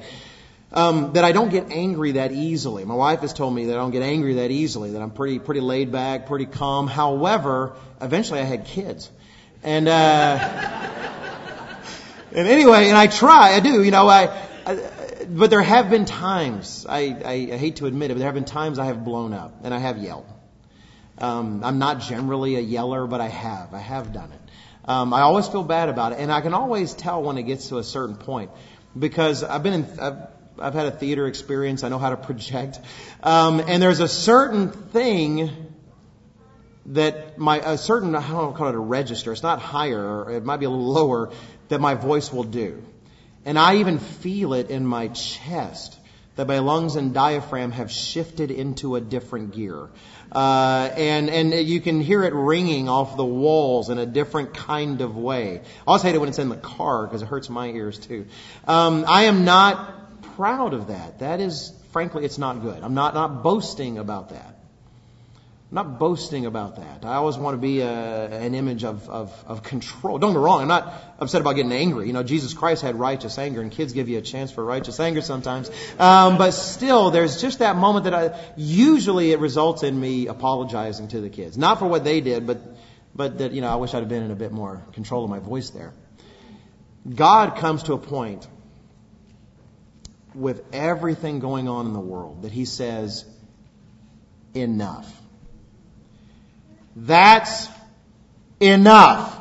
um, 0.72 1.14
that 1.14 1.24
I 1.24 1.32
don't 1.32 1.50
get 1.50 1.72
angry 1.72 2.12
that 2.12 2.30
easily. 2.30 2.84
My 2.84 2.94
wife 2.94 3.20
has 3.20 3.32
told 3.32 3.52
me 3.52 3.66
that 3.66 3.72
I 3.72 3.80
don't 3.80 3.90
get 3.90 4.02
angry 4.02 4.34
that 4.34 4.52
easily, 4.52 4.92
that 4.92 5.02
I'm 5.02 5.10
pretty, 5.10 5.40
pretty 5.40 5.60
laid 5.60 5.90
back, 5.90 6.26
pretty 6.26 6.46
calm. 6.46 6.86
However, 6.86 7.74
eventually 8.00 8.38
I 8.38 8.44
had 8.44 8.66
kids. 8.66 9.10
And, 9.64 9.88
uh, 9.88 9.90
and 12.32 12.46
anyway, 12.46 12.86
and 12.86 12.96
I 12.96 13.08
try, 13.08 13.54
I 13.54 13.60
do, 13.60 13.82
you 13.82 13.90
know, 13.90 14.08
I, 14.08 14.32
I 14.64 14.90
but 15.28 15.50
there 15.50 15.60
have 15.60 15.90
been 15.90 16.04
times, 16.04 16.86
I, 16.88 17.00
I, 17.24 17.32
I 17.52 17.56
hate 17.56 17.76
to 17.76 17.86
admit 17.86 18.12
it, 18.12 18.14
but 18.14 18.18
there 18.18 18.28
have 18.28 18.34
been 18.34 18.44
times 18.44 18.78
I 18.78 18.86
have 18.86 19.04
blown 19.04 19.32
up 19.32 19.64
and 19.64 19.74
I 19.74 19.78
have 19.78 19.98
yelled. 19.98 20.26
Um, 21.18 21.62
I'm 21.64 21.78
not 21.78 22.00
generally 22.00 22.56
a 22.56 22.60
yeller, 22.60 23.06
but 23.06 23.20
I 23.20 23.28
have. 23.28 23.74
I 23.74 23.78
have 23.78 24.12
done 24.12 24.30
it. 24.32 24.41
Um, 24.84 25.14
I 25.14 25.20
always 25.20 25.46
feel 25.46 25.62
bad 25.62 25.88
about 25.88 26.12
it, 26.12 26.18
and 26.18 26.32
I 26.32 26.40
can 26.40 26.54
always 26.54 26.92
tell 26.94 27.22
when 27.22 27.38
it 27.38 27.44
gets 27.44 27.68
to 27.68 27.78
a 27.78 27.84
certain 27.84 28.16
point 28.16 28.50
because 28.98 29.44
I've 29.44 29.62
been 29.62 29.74
in, 29.74 30.00
I've, 30.00 30.16
I've 30.58 30.74
had 30.74 30.86
a 30.86 30.90
theater 30.90 31.26
experience. 31.26 31.84
I 31.84 31.88
know 31.88 31.98
how 31.98 32.10
to 32.10 32.16
project, 32.16 32.80
um, 33.22 33.60
and 33.60 33.82
there's 33.82 34.00
a 34.00 34.08
certain 34.08 34.70
thing 34.70 35.50
that 36.86 37.38
my 37.38 37.58
a 37.58 37.78
certain 37.78 38.14
I 38.16 38.28
don't 38.28 38.56
call 38.56 38.68
it 38.68 38.74
a 38.74 38.78
register. 38.78 39.32
It's 39.32 39.42
not 39.42 39.60
higher, 39.60 40.30
it 40.30 40.44
might 40.44 40.58
be 40.58 40.66
a 40.66 40.70
little 40.70 40.92
lower 40.92 41.30
that 41.68 41.80
my 41.80 41.94
voice 41.94 42.32
will 42.32 42.44
do, 42.44 42.82
and 43.44 43.58
I 43.58 43.76
even 43.76 43.98
feel 43.98 44.52
it 44.52 44.70
in 44.70 44.84
my 44.84 45.08
chest 45.08 45.96
that 46.36 46.48
my 46.48 46.60
lungs 46.60 46.96
and 46.96 47.12
diaphragm 47.12 47.72
have 47.72 47.90
shifted 47.90 48.50
into 48.50 48.96
a 48.96 49.00
different 49.00 49.54
gear. 49.54 49.88
Uh, 50.30 50.90
and 50.96 51.28
and 51.28 51.52
you 51.52 51.80
can 51.80 52.00
hear 52.00 52.22
it 52.22 52.32
ringing 52.32 52.88
off 52.88 53.16
the 53.16 53.24
walls 53.24 53.90
in 53.90 53.98
a 53.98 54.06
different 54.06 54.54
kind 54.54 55.02
of 55.02 55.16
way. 55.16 55.58
I 55.58 55.62
always 55.86 56.02
hate 56.02 56.14
it 56.14 56.18
when 56.18 56.30
it's 56.30 56.38
in 56.38 56.48
the 56.48 56.56
car 56.56 57.06
because 57.06 57.22
it 57.22 57.26
hurts 57.26 57.50
my 57.50 57.66
ears 57.68 57.98
too. 57.98 58.26
Um, 58.66 59.04
I 59.06 59.24
am 59.24 59.44
not 59.44 60.22
proud 60.36 60.72
of 60.72 60.86
that. 60.88 61.18
That 61.18 61.40
is, 61.40 61.72
frankly, 61.90 62.24
it's 62.24 62.38
not 62.38 62.62
good. 62.62 62.82
I'm 62.82 62.94
not 62.94 63.12
not 63.12 63.42
boasting 63.42 63.98
about 63.98 64.30
that. 64.30 64.61
Not 65.74 65.98
boasting 65.98 66.44
about 66.44 66.76
that. 66.76 67.06
I 67.06 67.14
always 67.14 67.38
want 67.38 67.54
to 67.54 67.58
be 67.58 67.80
a, 67.80 68.26
an 68.26 68.54
image 68.54 68.84
of, 68.84 69.08
of, 69.08 69.44
of 69.46 69.62
control. 69.62 70.18
Don't 70.18 70.32
get 70.32 70.38
me 70.38 70.44
wrong, 70.44 70.60
I'm 70.60 70.68
not 70.68 70.92
upset 71.18 71.40
about 71.40 71.56
getting 71.56 71.72
angry. 71.72 72.06
You 72.06 72.12
know, 72.12 72.22
Jesus 72.22 72.52
Christ 72.52 72.82
had 72.82 72.94
righteous 72.94 73.38
anger, 73.38 73.62
and 73.62 73.72
kids 73.72 73.94
give 73.94 74.10
you 74.10 74.18
a 74.18 74.20
chance 74.20 74.52
for 74.52 74.62
righteous 74.62 75.00
anger 75.00 75.22
sometimes. 75.22 75.70
Um, 75.98 76.36
but 76.36 76.50
still, 76.50 77.10
there's 77.10 77.40
just 77.40 77.60
that 77.60 77.76
moment 77.76 78.04
that 78.04 78.12
I, 78.12 78.38
usually 78.54 79.32
it 79.32 79.38
results 79.38 79.82
in 79.82 79.98
me 79.98 80.26
apologizing 80.26 81.08
to 81.08 81.22
the 81.22 81.30
kids. 81.30 81.56
Not 81.56 81.78
for 81.78 81.86
what 81.86 82.04
they 82.04 82.20
did, 82.20 82.46
but, 82.46 82.58
but 83.14 83.38
that, 83.38 83.52
you 83.52 83.62
know, 83.62 83.70
I 83.70 83.76
wish 83.76 83.94
I'd 83.94 84.00
have 84.00 84.10
been 84.10 84.24
in 84.24 84.30
a 84.30 84.36
bit 84.36 84.52
more 84.52 84.82
control 84.92 85.24
of 85.24 85.30
my 85.30 85.38
voice 85.38 85.70
there. 85.70 85.94
God 87.08 87.56
comes 87.56 87.84
to 87.84 87.94
a 87.94 87.98
point 87.98 88.46
with 90.34 90.62
everything 90.74 91.38
going 91.38 91.66
on 91.66 91.86
in 91.86 91.94
the 91.94 92.00
world 92.00 92.42
that 92.42 92.52
He 92.52 92.66
says, 92.66 93.24
enough. 94.54 95.21
That's 96.94 97.68
enough. 98.60 99.38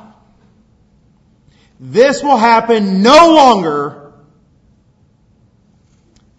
This 1.80 2.24
will 2.24 2.38
happen 2.38 3.02
no 3.02 3.34
longer 3.34 4.14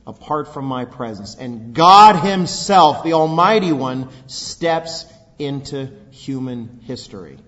apart 0.07 0.53
from 0.53 0.65
my 0.65 0.85
presence. 0.85 1.35
And 1.37 1.75
God 1.75 2.17
Himself, 2.17 3.03
the 3.05 3.13
Almighty 3.15 3.73
One, 3.73 4.09
steps 4.27 5.05
into 5.39 5.89
human 6.11 6.81
history. 6.85 7.39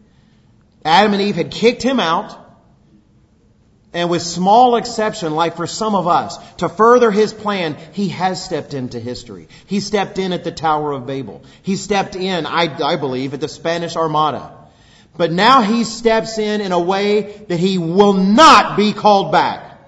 Adam 0.85 1.12
and 1.12 1.23
Eve 1.23 1.37
had 1.37 1.51
kicked 1.51 1.83
Him 1.83 2.01
out. 2.01 2.43
And 3.95 4.11
with 4.11 4.22
small 4.22 4.74
exception, 4.74 5.36
like 5.36 5.57
for 5.57 5.68
some 5.68 5.95
of 5.95 6.09
us, 6.09 6.36
to 6.57 6.68
further 6.68 7.12
his 7.12 7.32
plan, 7.32 7.76
he 7.92 8.09
has 8.09 8.45
stepped 8.45 8.74
into 8.74 8.99
history. 8.99 9.47
He 9.66 9.78
stepped 9.78 10.18
in 10.18 10.32
at 10.32 10.42
the 10.42 10.51
Tower 10.51 10.90
of 10.90 11.07
Babel. 11.07 11.45
He 11.62 11.76
stepped 11.76 12.16
in, 12.16 12.45
I, 12.45 12.76
I 12.84 12.97
believe, 12.97 13.34
at 13.34 13.40
the 13.40 13.47
Spanish 13.47 13.95
Armada. 13.95 14.53
But 15.16 15.30
now 15.30 15.62
he 15.62 15.84
steps 15.84 16.38
in 16.38 16.61
in 16.61 16.72
a 16.72 16.80
way 16.80 17.45
that 17.49 17.61
he 17.61 17.78
will 17.78 18.14
not 18.14 18.76
be 18.76 18.92
called 18.92 19.30
back. 19.30 19.78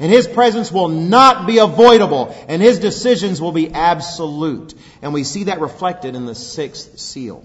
And 0.00 0.10
his 0.10 0.26
presence 0.26 0.72
will 0.72 0.88
not 0.88 1.46
be 1.46 1.58
avoidable, 1.58 2.34
and 2.48 2.60
his 2.60 2.80
decisions 2.80 3.40
will 3.40 3.52
be 3.52 3.72
absolute. 3.72 4.74
And 5.02 5.14
we 5.14 5.22
see 5.22 5.44
that 5.44 5.60
reflected 5.60 6.16
in 6.16 6.26
the 6.26 6.34
sixth 6.34 6.98
seal. 6.98 7.44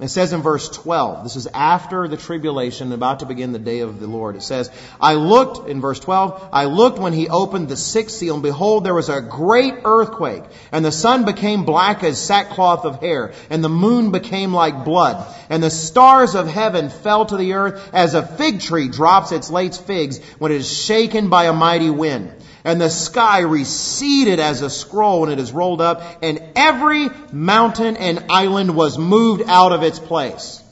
It 0.00 0.08
says 0.08 0.32
in 0.32 0.42
verse 0.42 0.68
12, 0.68 1.22
this 1.22 1.36
is 1.36 1.46
after 1.54 2.08
the 2.08 2.16
tribulation, 2.16 2.90
about 2.90 3.20
to 3.20 3.26
begin 3.26 3.52
the 3.52 3.60
day 3.60 3.78
of 3.78 4.00
the 4.00 4.08
Lord. 4.08 4.34
It 4.34 4.42
says, 4.42 4.68
I 5.00 5.14
looked, 5.14 5.68
in 5.68 5.80
verse 5.80 6.00
12, 6.00 6.48
I 6.52 6.64
looked 6.64 6.98
when 6.98 7.12
he 7.12 7.28
opened 7.28 7.68
the 7.68 7.76
sixth 7.76 8.16
seal, 8.16 8.34
and 8.34 8.42
behold, 8.42 8.82
there 8.82 8.92
was 8.92 9.08
a 9.08 9.20
great 9.20 9.74
earthquake, 9.84 10.42
and 10.72 10.84
the 10.84 10.90
sun 10.90 11.24
became 11.24 11.64
black 11.64 12.02
as 12.02 12.20
sackcloth 12.20 12.84
of 12.84 13.00
hair, 13.02 13.34
and 13.50 13.62
the 13.62 13.68
moon 13.68 14.10
became 14.10 14.52
like 14.52 14.84
blood, 14.84 15.32
and 15.48 15.62
the 15.62 15.70
stars 15.70 16.34
of 16.34 16.48
heaven 16.48 16.90
fell 16.90 17.26
to 17.26 17.36
the 17.36 17.52
earth 17.52 17.88
as 17.92 18.14
a 18.14 18.26
fig 18.26 18.60
tree 18.62 18.88
drops 18.88 19.30
its 19.30 19.48
late 19.48 19.76
figs 19.76 20.18
when 20.38 20.50
it 20.50 20.56
is 20.56 20.72
shaken 20.72 21.28
by 21.28 21.44
a 21.44 21.52
mighty 21.52 21.90
wind. 21.90 22.32
And 22.64 22.80
the 22.80 22.88
sky 22.88 23.40
receded 23.40 24.40
as 24.40 24.62
a 24.62 24.70
scroll 24.70 25.20
when 25.20 25.30
it 25.30 25.38
is 25.38 25.52
rolled 25.52 25.82
up, 25.82 26.02
and 26.22 26.42
every 26.56 27.10
mountain 27.30 27.96
and 27.98 28.24
island 28.30 28.74
was 28.74 28.96
moved 28.96 29.42
out 29.46 29.72
of 29.72 29.82
its 29.82 29.98
place. 29.98 30.62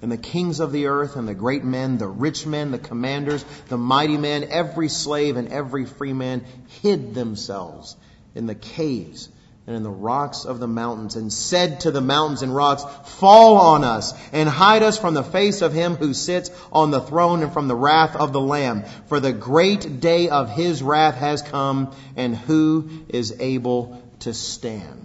And 0.00 0.10
the 0.10 0.16
kings 0.16 0.60
of 0.60 0.72
the 0.72 0.86
earth 0.86 1.16
and 1.16 1.28
the 1.28 1.34
great 1.34 1.64
men, 1.64 1.98
the 1.98 2.08
rich 2.08 2.46
men, 2.46 2.70
the 2.70 2.78
commanders, 2.78 3.44
the 3.68 3.76
mighty 3.76 4.16
men, 4.16 4.46
every 4.48 4.88
slave 4.88 5.36
and 5.36 5.48
every 5.48 5.84
free 5.84 6.12
man 6.12 6.44
hid 6.82 7.14
themselves 7.14 7.96
in 8.34 8.46
the 8.46 8.54
caves 8.54 9.28
and 9.66 9.74
in 9.74 9.82
the 9.82 9.90
rocks 9.90 10.44
of 10.44 10.60
the 10.60 10.68
mountains 10.68 11.16
and 11.16 11.32
said 11.32 11.80
to 11.80 11.90
the 11.90 12.00
mountains 12.00 12.42
and 12.42 12.54
rocks, 12.54 12.84
fall 13.18 13.56
on 13.56 13.82
us 13.82 14.14
and 14.32 14.48
hide 14.48 14.84
us 14.84 14.96
from 14.96 15.14
the 15.14 15.24
face 15.24 15.60
of 15.60 15.72
him 15.72 15.96
who 15.96 16.14
sits 16.14 16.50
on 16.72 16.92
the 16.92 17.00
throne 17.00 17.42
and 17.42 17.52
from 17.52 17.66
the 17.66 17.74
wrath 17.74 18.14
of 18.14 18.32
the 18.32 18.40
lamb. 18.40 18.84
For 19.06 19.18
the 19.18 19.32
great 19.32 20.00
day 20.00 20.28
of 20.28 20.50
his 20.50 20.82
wrath 20.82 21.16
has 21.16 21.42
come 21.42 21.92
and 22.14 22.36
who 22.36 22.88
is 23.08 23.34
able 23.40 24.00
to 24.20 24.32
stand? 24.32 25.04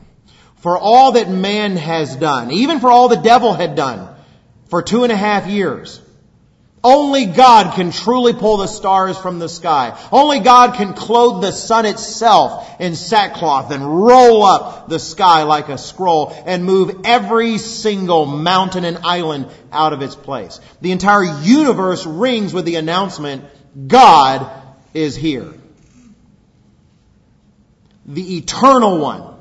For 0.58 0.78
all 0.78 1.14
that 1.14 1.28
man 1.28 1.76
has 1.76 2.16
done, 2.16 2.52
even 2.52 2.80
for 2.80 2.92
all 2.92 3.08
the 3.08 3.16
devil 3.16 3.54
had 3.54 3.76
done 3.76 4.08
for 4.70 4.84
two 4.84 5.04
and 5.04 5.12
a 5.12 5.18
half 5.18 5.48
years, 5.48 6.00
only 6.84 7.28
God 7.28 7.76
can 7.76 7.92
truly 7.92 8.34
pull 8.34 8.58
the 8.58 8.68
stars 8.68 9.16
from 9.18 9.38
the 9.38 9.50
sky. 9.50 10.00
Only 10.12 10.40
God 10.40 10.74
can 10.76 10.94
clothe 10.94 11.44
the 11.44 11.52
sun 11.52 11.86
itself 11.86 12.80
in 12.80 12.96
sackcloth 12.96 13.72
and 13.72 13.86
roll 13.86 14.44
up 14.44 14.90
the 14.90 14.98
sky 14.98 15.44
like 15.44 15.70
a 15.70 15.78
scroll 15.78 16.34
and 16.46 16.66
move 16.66 17.02
every 17.04 17.60
single 17.60 18.26
mountain 18.26 18.84
and 18.84 18.98
island 19.04 19.48
out 19.72 19.94
of 19.94 20.02
its 20.02 20.16
place. 20.16 20.60
The 20.82 20.92
entire 20.92 21.24
universe 21.24 22.06
rings 22.08 22.52
with 22.52 22.66
the 22.66 22.78
announcement, 22.78 23.46
God 23.88 24.50
is 24.96 25.16
here. 25.16 25.54
The 28.08 28.38
eternal 28.38 28.98
one 28.98 29.36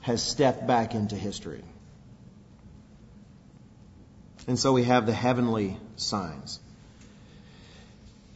has 0.00 0.22
stepped 0.22 0.66
back 0.66 0.94
into 0.96 1.14
history. 1.14 1.62
And 4.48 4.58
so 4.58 4.72
we 4.72 4.84
have 4.84 5.06
the 5.06 5.12
heavenly 5.12 5.76
signs. 5.96 6.60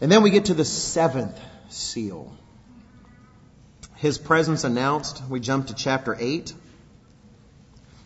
And 0.01 0.11
then 0.11 0.23
we 0.23 0.31
get 0.31 0.47
to 0.47 0.55
the 0.55 0.65
seventh 0.65 1.39
seal. 1.69 2.33
His 3.97 4.19
presence 4.19 4.65
announced. 4.65 5.23
We 5.29 5.41
jump 5.41 5.67
to 5.67 5.75
chapter 5.75 6.17
8. 6.19 6.55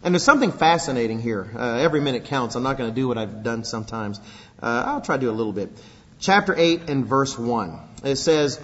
And 0.03 0.15
there's 0.15 0.25
something 0.25 0.53
fascinating 0.53 1.21
here. 1.21 1.49
Uh, 1.55 1.77
every 1.77 2.01
minute 2.01 2.25
counts. 2.25 2.57
I'm 2.57 2.63
not 2.63 2.77
going 2.77 2.91
to 2.91 2.95
do 2.95 3.07
what 3.07 3.17
I've 3.17 3.43
done 3.43 3.65
sometimes. 3.65 4.19
Uh, 4.61 4.83
I'll 4.87 5.01
try 5.01 5.17
to 5.17 5.21
do 5.21 5.31
a 5.31 5.33
little 5.33 5.53
bit. 5.53 5.71
Chapter 6.19 6.55
8 6.57 6.89
and 6.89 7.07
verse 7.07 7.39
1. 7.39 7.79
It 8.05 8.17
says, 8.17 8.61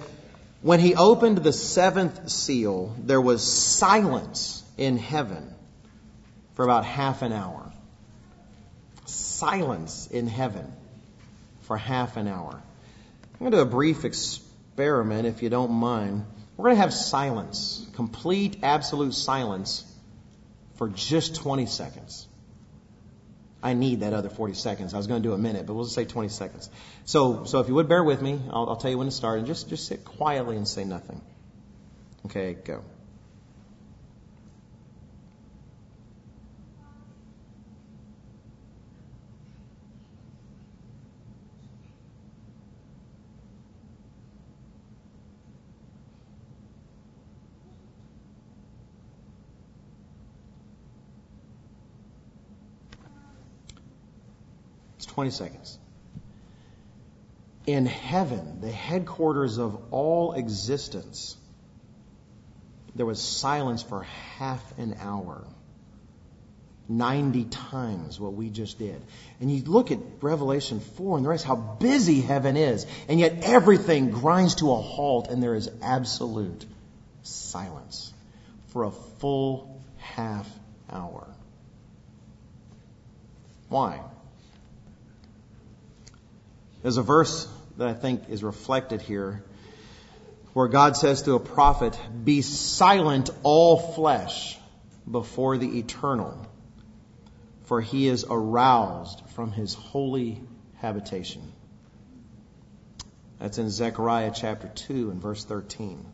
When 0.61 0.79
he 0.79 0.95
opened 0.95 1.37
the 1.37 1.53
seventh 1.53 2.29
seal, 2.29 2.95
there 2.99 3.21
was 3.21 3.41
silence 3.43 4.63
in 4.77 4.97
heaven 4.97 5.55
for 6.53 6.65
about 6.65 6.85
half 6.85 7.21
an 7.21 7.31
hour 7.31 7.71
silence 9.41 10.07
in 10.07 10.27
heaven 10.27 10.71
for 11.71 11.77
half 11.77 12.17
an 12.17 12.27
hour. 12.27 12.51
I'm 12.51 13.39
going 13.39 13.51
to 13.51 13.59
do 13.59 13.61
a 13.61 13.65
brief 13.65 14.03
experiment, 14.03 15.25
if 15.25 15.41
you 15.41 15.49
don't 15.49 15.71
mind. 15.71 16.25
We're 16.57 16.65
going 16.65 16.75
to 16.75 16.81
have 16.81 16.93
silence, 16.93 17.87
complete, 17.95 18.57
absolute 18.61 19.13
silence, 19.13 19.85
for 20.75 20.89
just 20.89 21.37
20 21.37 21.67
seconds. 21.67 22.27
I 23.63 23.73
need 23.73 24.01
that 24.01 24.11
other 24.11 24.27
40 24.27 24.53
seconds. 24.53 24.93
I 24.93 24.97
was 24.97 25.07
going 25.07 25.23
to 25.23 25.29
do 25.29 25.33
a 25.33 25.37
minute, 25.37 25.65
but 25.65 25.73
we'll 25.75 25.85
just 25.85 25.95
say 25.95 26.03
20 26.03 26.27
seconds. 26.27 26.69
So, 27.05 27.45
so 27.45 27.61
if 27.61 27.69
you 27.69 27.75
would 27.75 27.87
bear 27.87 28.03
with 28.03 28.21
me, 28.21 28.37
I'll, 28.49 28.71
I'll 28.71 28.75
tell 28.75 28.91
you 28.91 28.97
when 28.97 29.07
to 29.07 29.11
start, 29.11 29.37
and 29.37 29.47
just, 29.47 29.69
just 29.69 29.87
sit 29.87 30.03
quietly 30.03 30.57
and 30.57 30.67
say 30.67 30.83
nothing. 30.83 31.21
Okay, 32.25 32.57
go. 32.65 32.83
20 55.11 55.31
seconds. 55.31 55.77
In 57.67 57.85
heaven, 57.85 58.59
the 58.61 58.71
headquarters 58.71 59.57
of 59.57 59.79
all 59.91 60.33
existence, 60.33 61.37
there 62.95 63.05
was 63.05 63.21
silence 63.21 63.83
for 63.83 64.03
half 64.37 64.77
an 64.77 64.97
hour. 64.99 65.45
90 66.89 67.45
times 67.45 68.19
what 68.19 68.33
we 68.33 68.49
just 68.49 68.77
did. 68.77 69.01
And 69.39 69.49
you 69.51 69.63
look 69.63 69.91
at 69.91 69.99
Revelation 70.21 70.79
4 70.79 71.17
and 71.17 71.25
the 71.25 71.29
rest, 71.29 71.45
how 71.45 71.55
busy 71.55 72.19
heaven 72.19 72.57
is. 72.57 72.85
And 73.07 73.19
yet 73.19 73.43
everything 73.43 74.11
grinds 74.11 74.55
to 74.55 74.71
a 74.71 74.75
halt 74.75 75.29
and 75.29 75.41
there 75.41 75.55
is 75.55 75.69
absolute 75.81 76.65
silence 77.23 78.13
for 78.67 78.83
a 78.83 78.91
full 78.91 79.81
half 79.97 80.49
hour. 80.89 81.27
Why? 83.69 84.01
There's 86.81 86.97
a 86.97 87.03
verse 87.03 87.47
that 87.77 87.87
I 87.87 87.93
think 87.93 88.29
is 88.29 88.43
reflected 88.43 89.01
here 89.01 89.43
where 90.53 90.67
God 90.67 90.97
says 90.97 91.23
to 91.23 91.35
a 91.35 91.39
prophet, 91.39 91.99
Be 92.23 92.41
silent, 92.41 93.29
all 93.43 93.77
flesh, 93.77 94.57
before 95.09 95.57
the 95.57 95.79
eternal, 95.79 96.45
for 97.65 97.81
he 97.81 98.07
is 98.07 98.25
aroused 98.29 99.21
from 99.35 99.51
his 99.51 99.73
holy 99.73 100.41
habitation. 100.77 101.41
That's 103.39 103.57
in 103.57 103.69
Zechariah 103.69 104.31
chapter 104.35 104.67
2 104.67 105.09
and 105.09 105.21
verse 105.21 105.43
13. 105.45 106.05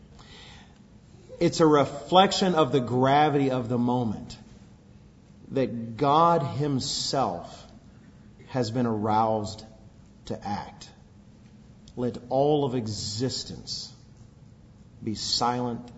It's 1.40 1.60
a 1.60 1.66
reflection 1.66 2.56
of 2.56 2.72
the 2.72 2.80
gravity 2.80 3.52
of 3.52 3.70
the 3.70 3.78
moment 3.78 4.38
that 5.52 5.98
God 5.98 6.42
Himself 6.42 7.66
has 8.48 8.72
been 8.72 8.86
aroused 8.86 9.64
to 10.28 10.48
act. 10.48 10.90
Let 11.96 12.18
all 12.30 12.66
of 12.66 12.76
existence 12.76 13.92
be 15.04 15.16
silent 15.16 15.92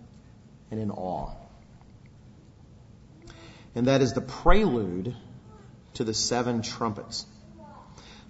and 0.72 0.80
in 0.80 0.92
awe. 0.92 1.32
And 3.76 3.88
that 3.88 4.02
is 4.02 4.14
the 4.14 4.22
prelude 4.22 5.16
to 5.96 6.04
the 6.04 6.14
seven 6.14 6.62
trumpets. 6.62 7.26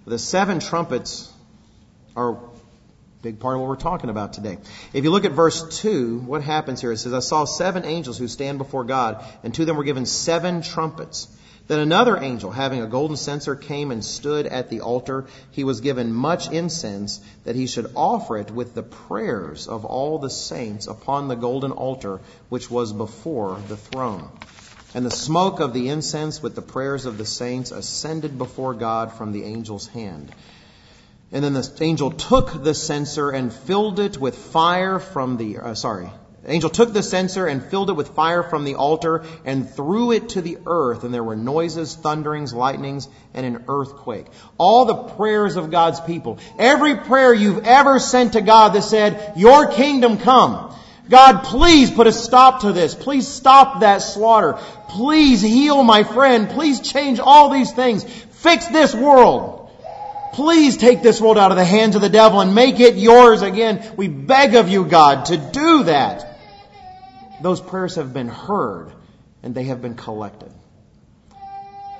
The 0.06 0.18
seven 0.18 0.60
trumpets 0.60 1.32
are 2.16 2.32
a 2.32 2.38
big 3.22 3.38
part 3.38 3.54
of 3.54 3.60
what 3.60 3.68
we're 3.68 3.76
talking 3.76 4.10
about 4.10 4.32
today. 4.32 4.58
If 4.92 5.04
you 5.04 5.10
look 5.10 5.24
at 5.24 5.32
verse 5.32 5.80
2, 5.80 6.18
what 6.20 6.42
happens 6.42 6.80
here? 6.80 6.92
It 6.92 6.98
says, 6.98 7.12
I 7.12 7.20
saw 7.20 7.44
seven 7.44 7.84
angels 7.84 8.18
who 8.18 8.28
stand 8.28 8.58
before 8.58 8.84
God, 8.84 9.24
and 9.44 9.54
to 9.54 9.64
them 9.64 9.76
were 9.76 9.84
given 9.84 10.06
seven 10.06 10.62
trumpets. 10.62 11.28
Then 11.70 11.78
another 11.78 12.16
angel, 12.16 12.50
having 12.50 12.82
a 12.82 12.88
golden 12.88 13.16
censer, 13.16 13.54
came 13.54 13.92
and 13.92 14.04
stood 14.04 14.44
at 14.44 14.70
the 14.70 14.80
altar. 14.80 15.26
He 15.52 15.62
was 15.62 15.80
given 15.80 16.12
much 16.12 16.50
incense 16.50 17.20
that 17.44 17.54
he 17.54 17.68
should 17.68 17.92
offer 17.94 18.38
it 18.38 18.50
with 18.50 18.74
the 18.74 18.82
prayers 18.82 19.68
of 19.68 19.84
all 19.84 20.18
the 20.18 20.30
saints 20.30 20.88
upon 20.88 21.28
the 21.28 21.36
golden 21.36 21.70
altar 21.70 22.18
which 22.48 22.68
was 22.72 22.92
before 22.92 23.56
the 23.68 23.76
throne. 23.76 24.30
And 24.94 25.06
the 25.06 25.12
smoke 25.12 25.60
of 25.60 25.72
the 25.72 25.90
incense 25.90 26.42
with 26.42 26.56
the 26.56 26.60
prayers 26.60 27.06
of 27.06 27.18
the 27.18 27.24
saints 27.24 27.70
ascended 27.70 28.36
before 28.36 28.74
God 28.74 29.12
from 29.12 29.30
the 29.30 29.44
angel's 29.44 29.86
hand. 29.86 30.34
And 31.30 31.44
then 31.44 31.52
the 31.52 31.70
angel 31.80 32.10
took 32.10 32.64
the 32.64 32.74
censer 32.74 33.30
and 33.30 33.52
filled 33.52 34.00
it 34.00 34.18
with 34.18 34.34
fire 34.36 34.98
from 34.98 35.36
the, 35.36 35.58
uh, 35.58 35.74
sorry, 35.76 36.10
the 36.42 36.52
angel 36.52 36.70
took 36.70 36.94
the 36.94 37.02
censer 37.02 37.46
and 37.46 37.62
filled 37.62 37.90
it 37.90 37.94
with 37.94 38.10
fire 38.10 38.42
from 38.42 38.64
the 38.64 38.76
altar 38.76 39.24
and 39.44 39.68
threw 39.68 40.12
it 40.12 40.30
to 40.30 40.40
the 40.40 40.56
earth, 40.64 41.04
and 41.04 41.12
there 41.12 41.22
were 41.22 41.36
noises, 41.36 41.94
thunderings, 41.94 42.54
lightnings, 42.54 43.08
and 43.34 43.44
an 43.44 43.64
earthquake. 43.68 44.26
All 44.56 44.86
the 44.86 44.94
prayers 44.94 45.56
of 45.56 45.70
God's 45.70 46.00
people. 46.00 46.38
Every 46.58 46.96
prayer 46.96 47.34
you've 47.34 47.66
ever 47.66 47.98
sent 47.98 48.32
to 48.32 48.40
God 48.40 48.70
that 48.70 48.82
said, 48.82 49.34
Your 49.36 49.70
kingdom 49.70 50.16
come. 50.16 50.74
God, 51.10 51.42
please 51.44 51.90
put 51.90 52.06
a 52.06 52.12
stop 52.12 52.62
to 52.62 52.72
this. 52.72 52.94
Please 52.94 53.28
stop 53.28 53.80
that 53.80 53.98
slaughter. 53.98 54.58
Please 54.88 55.42
heal 55.42 55.82
my 55.82 56.04
friend. 56.04 56.48
Please 56.48 56.80
change 56.80 57.20
all 57.20 57.50
these 57.50 57.72
things. 57.72 58.04
Fix 58.04 58.66
this 58.68 58.94
world. 58.94 59.70
Please 60.32 60.78
take 60.78 61.02
this 61.02 61.20
world 61.20 61.36
out 61.36 61.50
of 61.50 61.58
the 61.58 61.64
hands 61.64 61.96
of 61.96 62.02
the 62.02 62.08
devil 62.08 62.40
and 62.40 62.54
make 62.54 62.80
it 62.80 62.94
yours 62.94 63.42
again. 63.42 63.92
We 63.96 64.08
beg 64.08 64.54
of 64.54 64.68
you, 64.68 64.86
God, 64.86 65.26
to 65.26 65.36
do 65.36 65.82
that 65.84 66.29
those 67.42 67.60
prayers 67.60 67.96
have 67.96 68.12
been 68.12 68.28
heard 68.28 68.92
and 69.42 69.54
they 69.54 69.64
have 69.64 69.80
been 69.80 69.94
collected. 69.94 70.52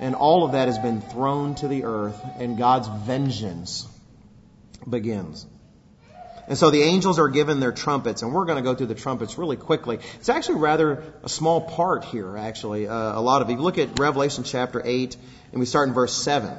And 0.01 0.15
all 0.15 0.45
of 0.45 0.53
that 0.53 0.69
has 0.69 0.79
been 0.79 1.03
thrown 1.03 1.55
to 1.57 1.69
the 1.69 1.85
earth, 1.85 2.19
and 2.39 2.57
God's 2.57 2.89
vengeance 2.89 3.87
begins. 4.89 5.47
And 6.49 6.57
so 6.57 6.71
the 6.71 6.83
angels 6.83 7.19
are 7.19 7.29
given 7.29 7.61
their 7.61 7.71
trumpets, 7.71 8.23
and 8.23 8.33
we're 8.33 8.47
going 8.47 8.57
to 8.57 8.63
go 8.63 8.75
through 8.75 8.87
the 8.87 8.95
trumpets 8.95 9.37
really 9.37 9.59
quickly. 9.59 9.99
It's 10.15 10.31
actually 10.31 10.59
rather 10.59 11.05
a 11.23 11.29
small 11.29 11.61
part 11.61 12.05
here, 12.05 12.37
actually. 12.37 12.89
Uh, 12.89 12.95
a 12.95 13.21
lot 13.21 13.43
of, 13.43 13.51
if 13.51 13.57
you 13.57 13.63
look 13.63 13.77
at 13.77 13.99
Revelation 13.99 14.43
chapter 14.43 14.81
8, 14.83 15.17
and 15.53 15.61
we 15.61 15.67
start 15.67 15.89
in 15.89 15.95
verse 15.95 16.15
7. 16.15 16.51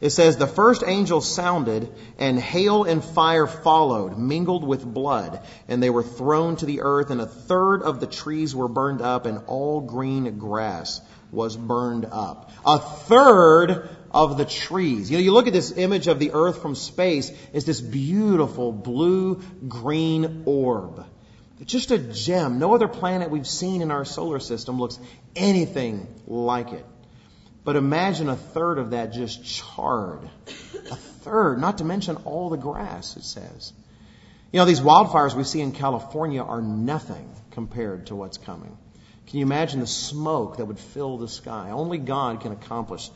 It 0.00 0.10
says, 0.10 0.36
The 0.36 0.46
first 0.46 0.82
angel 0.86 1.20
sounded, 1.20 1.92
and 2.18 2.38
hail 2.38 2.84
and 2.84 3.04
fire 3.04 3.46
followed, 3.46 4.16
mingled 4.16 4.64
with 4.64 4.84
blood, 4.84 5.40
and 5.68 5.82
they 5.82 5.90
were 5.90 6.02
thrown 6.02 6.56
to 6.56 6.66
the 6.66 6.80
earth, 6.80 7.10
and 7.10 7.20
a 7.20 7.26
third 7.26 7.82
of 7.82 8.00
the 8.00 8.06
trees 8.06 8.54
were 8.54 8.68
burned 8.68 9.02
up, 9.02 9.26
and 9.26 9.42
all 9.46 9.82
green 9.82 10.38
grass 10.38 11.02
was 11.30 11.56
burned 11.56 12.06
up. 12.10 12.50
A 12.64 12.78
third 12.78 13.90
of 14.10 14.38
the 14.38 14.46
trees. 14.46 15.10
You 15.10 15.18
know, 15.18 15.22
you 15.22 15.32
look 15.32 15.46
at 15.46 15.52
this 15.52 15.76
image 15.76 16.06
of 16.06 16.18
the 16.18 16.32
earth 16.32 16.62
from 16.62 16.74
space, 16.74 17.30
it's 17.52 17.66
this 17.66 17.80
beautiful 17.80 18.72
blue 18.72 19.42
green 19.68 20.44
orb. 20.46 21.04
It's 21.60 21.70
just 21.70 21.90
a 21.90 21.98
gem. 21.98 22.58
No 22.58 22.74
other 22.74 22.88
planet 22.88 23.30
we've 23.30 23.46
seen 23.46 23.82
in 23.82 23.90
our 23.90 24.06
solar 24.06 24.40
system 24.40 24.78
looks 24.80 24.98
anything 25.36 26.08
like 26.26 26.72
it. 26.72 26.86
But 27.64 27.76
imagine 27.76 28.28
a 28.28 28.36
third 28.36 28.78
of 28.78 28.90
that 28.90 29.12
just 29.12 29.44
charred. 29.44 30.28
A 30.90 30.96
third, 30.96 31.60
not 31.60 31.78
to 31.78 31.84
mention 31.84 32.16
all 32.24 32.48
the 32.50 32.56
grass, 32.56 33.16
it 33.16 33.24
says. 33.24 33.72
You 34.52 34.58
know, 34.58 34.64
these 34.64 34.80
wildfires 34.80 35.34
we 35.34 35.44
see 35.44 35.60
in 35.60 35.72
California 35.72 36.42
are 36.42 36.62
nothing 36.62 37.30
compared 37.52 38.06
to 38.06 38.16
what's 38.16 38.38
coming. 38.38 38.76
Can 39.26 39.38
you 39.38 39.44
imagine 39.44 39.80
the 39.80 39.86
smoke 39.86 40.56
that 40.56 40.64
would 40.64 40.78
fill 40.78 41.18
the 41.18 41.28
sky? 41.28 41.70
Only 41.70 41.98
God 41.98 42.40
can 42.40 42.50
accomplish 42.50 43.10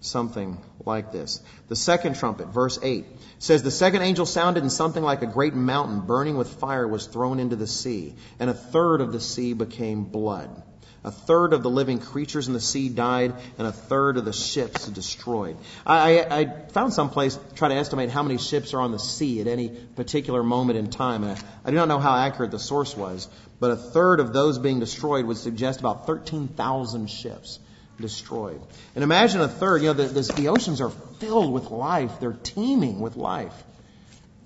something 0.00 0.58
like 0.86 1.12
this. 1.12 1.42
The 1.68 1.76
second 1.76 2.16
trumpet, 2.16 2.48
verse 2.48 2.78
8, 2.82 3.04
says, 3.38 3.62
The 3.62 3.70
second 3.70 4.02
angel 4.02 4.24
sounded, 4.24 4.62
and 4.62 4.72
something 4.72 5.02
like 5.02 5.22
a 5.22 5.26
great 5.26 5.54
mountain 5.54 6.00
burning 6.00 6.38
with 6.38 6.48
fire 6.48 6.88
was 6.88 7.06
thrown 7.06 7.40
into 7.40 7.56
the 7.56 7.66
sea, 7.66 8.14
and 8.38 8.48
a 8.48 8.54
third 8.54 9.02
of 9.02 9.12
the 9.12 9.20
sea 9.20 9.52
became 9.52 10.04
blood. 10.04 10.62
A 11.02 11.10
third 11.10 11.54
of 11.54 11.62
the 11.62 11.70
living 11.70 11.98
creatures 11.98 12.46
in 12.46 12.52
the 12.52 12.60
sea 12.60 12.90
died, 12.90 13.32
and 13.56 13.66
a 13.66 13.72
third 13.72 14.18
of 14.18 14.26
the 14.26 14.34
ships 14.34 14.86
destroyed. 14.86 15.56
I, 15.86 16.20
I, 16.20 16.40
I 16.40 16.44
found 16.72 16.92
some 16.92 17.08
place 17.08 17.38
try 17.54 17.68
to 17.68 17.74
estimate 17.74 18.10
how 18.10 18.22
many 18.22 18.36
ships 18.36 18.74
are 18.74 18.80
on 18.80 18.92
the 18.92 18.98
sea 18.98 19.40
at 19.40 19.46
any 19.46 19.70
particular 19.70 20.42
moment 20.42 20.78
in 20.78 20.90
time. 20.90 21.24
And 21.24 21.38
I, 21.38 21.42
I 21.64 21.70
do 21.70 21.76
not 21.76 21.88
know 21.88 22.00
how 22.00 22.14
accurate 22.14 22.50
the 22.50 22.58
source 22.58 22.94
was, 22.94 23.28
but 23.60 23.70
a 23.70 23.76
third 23.76 24.20
of 24.20 24.34
those 24.34 24.58
being 24.58 24.78
destroyed 24.78 25.24
would 25.24 25.38
suggest 25.38 25.80
about 25.80 26.06
13,000 26.06 27.08
ships 27.08 27.58
destroyed. 27.98 28.60
And 28.94 29.02
imagine 29.02 29.40
a 29.40 29.48
third, 29.48 29.80
you 29.80 29.88
know, 29.88 29.94
the, 29.94 30.04
the, 30.04 30.32
the 30.34 30.48
oceans 30.48 30.82
are 30.82 30.90
filled 30.90 31.50
with 31.50 31.70
life. 31.70 32.20
They're 32.20 32.32
teeming 32.32 33.00
with 33.00 33.16
life. 33.16 33.54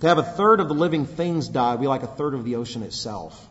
To 0.01 0.09
have 0.09 0.19
a 0.19 0.23
third 0.23 0.61
of 0.61 0.69
the 0.69 0.75
living 0.75 1.07
things 1.07 1.49
die 1.49 1.73
would 1.73 1.81
be 1.81 1.89
like 1.89 2.05
a 2.05 2.09
third 2.09 2.35
of 2.35 2.45
the 2.45 2.57
ocean 2.57 2.85
itself 2.85 3.49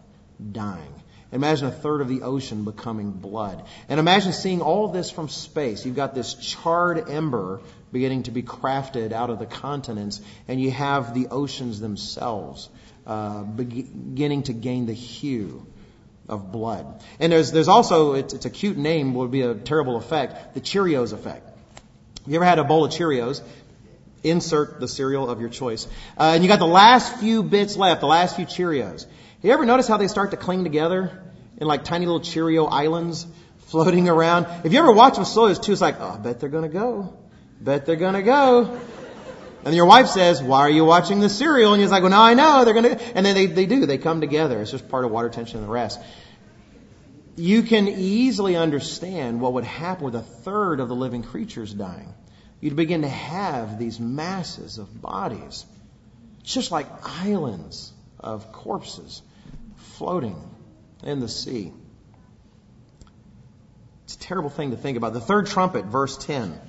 dying. 0.52 0.94
Imagine 1.34 1.68
a 1.68 1.72
third 1.72 2.02
of 2.02 2.08
the 2.08 2.22
ocean 2.22 2.64
becoming 2.64 3.12
blood. 3.12 3.66
And 3.90 4.00
imagine 4.00 4.34
seeing 4.34 4.62
all 4.62 4.90
this 4.90 5.10
from 5.10 5.30
space. 5.30 5.84
You've 5.84 5.96
got 5.96 6.14
this 6.14 6.36
charred 6.36 7.10
ember 7.10 7.60
beginning 7.92 8.24
to 8.24 8.32
be 8.32 8.44
crafted 8.44 9.12
out 9.12 9.32
of 9.32 9.40
the 9.40 9.48
continents, 9.48 10.22
and 10.48 10.62
you 10.62 10.70
have 10.70 11.16
the 11.16 11.28
oceans 11.30 11.80
themselves 11.80 12.70
uh, 13.08 13.42
beginning 13.42 14.44
to 14.44 14.54
gain 14.54 14.86
the 14.86 14.94
hue 14.94 15.66
of 16.30 16.52
blood. 16.52 17.02
And 17.20 17.32
there's, 17.32 17.52
there's 17.52 17.68
also, 17.68 18.14
it's, 18.14 18.36
it's 18.36 18.46
a 18.46 18.52
cute 18.52 18.78
name, 18.78 19.16
would 19.16 19.32
be 19.32 19.42
a 19.42 19.56
terrible 19.56 19.98
effect, 19.98 20.54
the 20.54 20.62
Cheerios 20.62 21.14
effect. 21.14 21.50
You 22.28 22.36
ever 22.36 22.46
had 22.46 22.60
a 22.60 22.64
bowl 22.64 22.86
of 22.86 22.92
Cheerios? 22.92 23.42
Insert 24.24 24.80
the 24.80 24.88
cereal 24.88 25.30
of 25.30 25.42
your 25.42 25.50
choice. 25.50 25.88
Uh, 26.18 26.34
and 26.36 26.44
you 26.44 26.48
got 26.48 26.60
the 26.60 26.66
last 26.66 27.18
few 27.18 27.42
bits 27.42 27.76
left, 27.76 28.02
the 28.02 28.08
last 28.08 28.36
few 28.36 28.46
Cheerios. 28.46 29.08
You 29.44 29.52
ever 29.52 29.66
notice 29.66 29.88
how 29.88 29.98
they 29.98 30.08
start 30.08 30.32
to 30.32 30.38
cling 30.38 30.64
together? 30.64 31.24
in 31.58 31.68
like 31.68 31.84
tiny 31.84 32.06
little 32.06 32.22
Cheerio 32.22 32.66
islands 32.66 33.26
floating 33.68 34.10
around. 34.10 34.48
If 34.66 34.74
you 34.74 34.80
ever 34.80 34.92
watch 34.92 35.16
them 35.16 35.26
slow, 35.26 35.48
it's 35.48 35.60
too, 35.60 35.72
it's 35.72 35.82
like, 35.82 36.00
oh, 36.00 36.10
I 36.10 36.18
bet 36.18 36.40
they're 36.40 36.50
gonna 36.50 36.70
go. 36.70 37.18
Bet 37.60 37.86
they're 37.86 37.96
gonna 37.96 38.24
go. 38.24 38.80
And 39.66 39.74
your 39.74 39.86
wife 39.86 40.08
says, 40.08 40.44
why 40.44 40.60
are 40.62 40.70
you 40.70 40.84
watching 40.84 41.22
the 41.22 41.30
cereal? 41.30 41.74
And 41.74 41.82
he's 41.82 41.92
like, 41.92 42.04
well, 42.04 42.12
now 42.12 42.24
I 42.24 42.34
know 42.34 42.66
they're 42.66 42.74
gonna, 42.74 43.00
and 43.16 43.26
then 43.26 43.34
they, 43.34 43.46
they 43.46 43.66
do, 43.66 43.86
they 43.86 43.98
come 43.98 44.20
together. 44.20 44.62
It's 44.62 44.72
just 44.72 44.90
part 44.90 45.06
of 45.06 45.12
water 45.12 45.30
tension 45.30 45.60
and 45.60 45.68
the 45.68 45.72
rest. 45.72 46.00
You 47.36 47.64
can 47.64 47.88
easily 47.88 48.56
understand 48.56 49.40
what 49.40 49.54
would 49.54 49.64
happen 49.64 50.04
with 50.04 50.16
a 50.16 50.22
third 50.22 50.80
of 50.80 50.90
the 50.90 50.96
living 50.96 51.24
creatures 51.24 51.74
dying. 51.74 52.14
You'd 52.60 52.76
begin 52.76 53.02
to 53.02 53.10
have 53.10 53.80
these 53.80 54.00
masses 54.00 54.78
of 54.78 55.02
bodies, 55.02 55.66
just 56.44 56.72
like 56.72 56.88
islands 57.04 57.92
of 58.20 58.52
corpses 58.52 59.22
floating 59.98 60.36
in 61.04 61.20
the 61.20 61.28
sea. 61.28 61.72
It's 64.06 64.16
a 64.16 64.20
terrible 64.20 64.50
thing 64.50 64.72
to 64.72 64.78
think 64.78 64.98
about. 64.98 65.14
The 65.14 65.22
third 65.22 65.48
trumpet, 65.48 65.86
verse 65.86 66.18
10, 66.18 66.60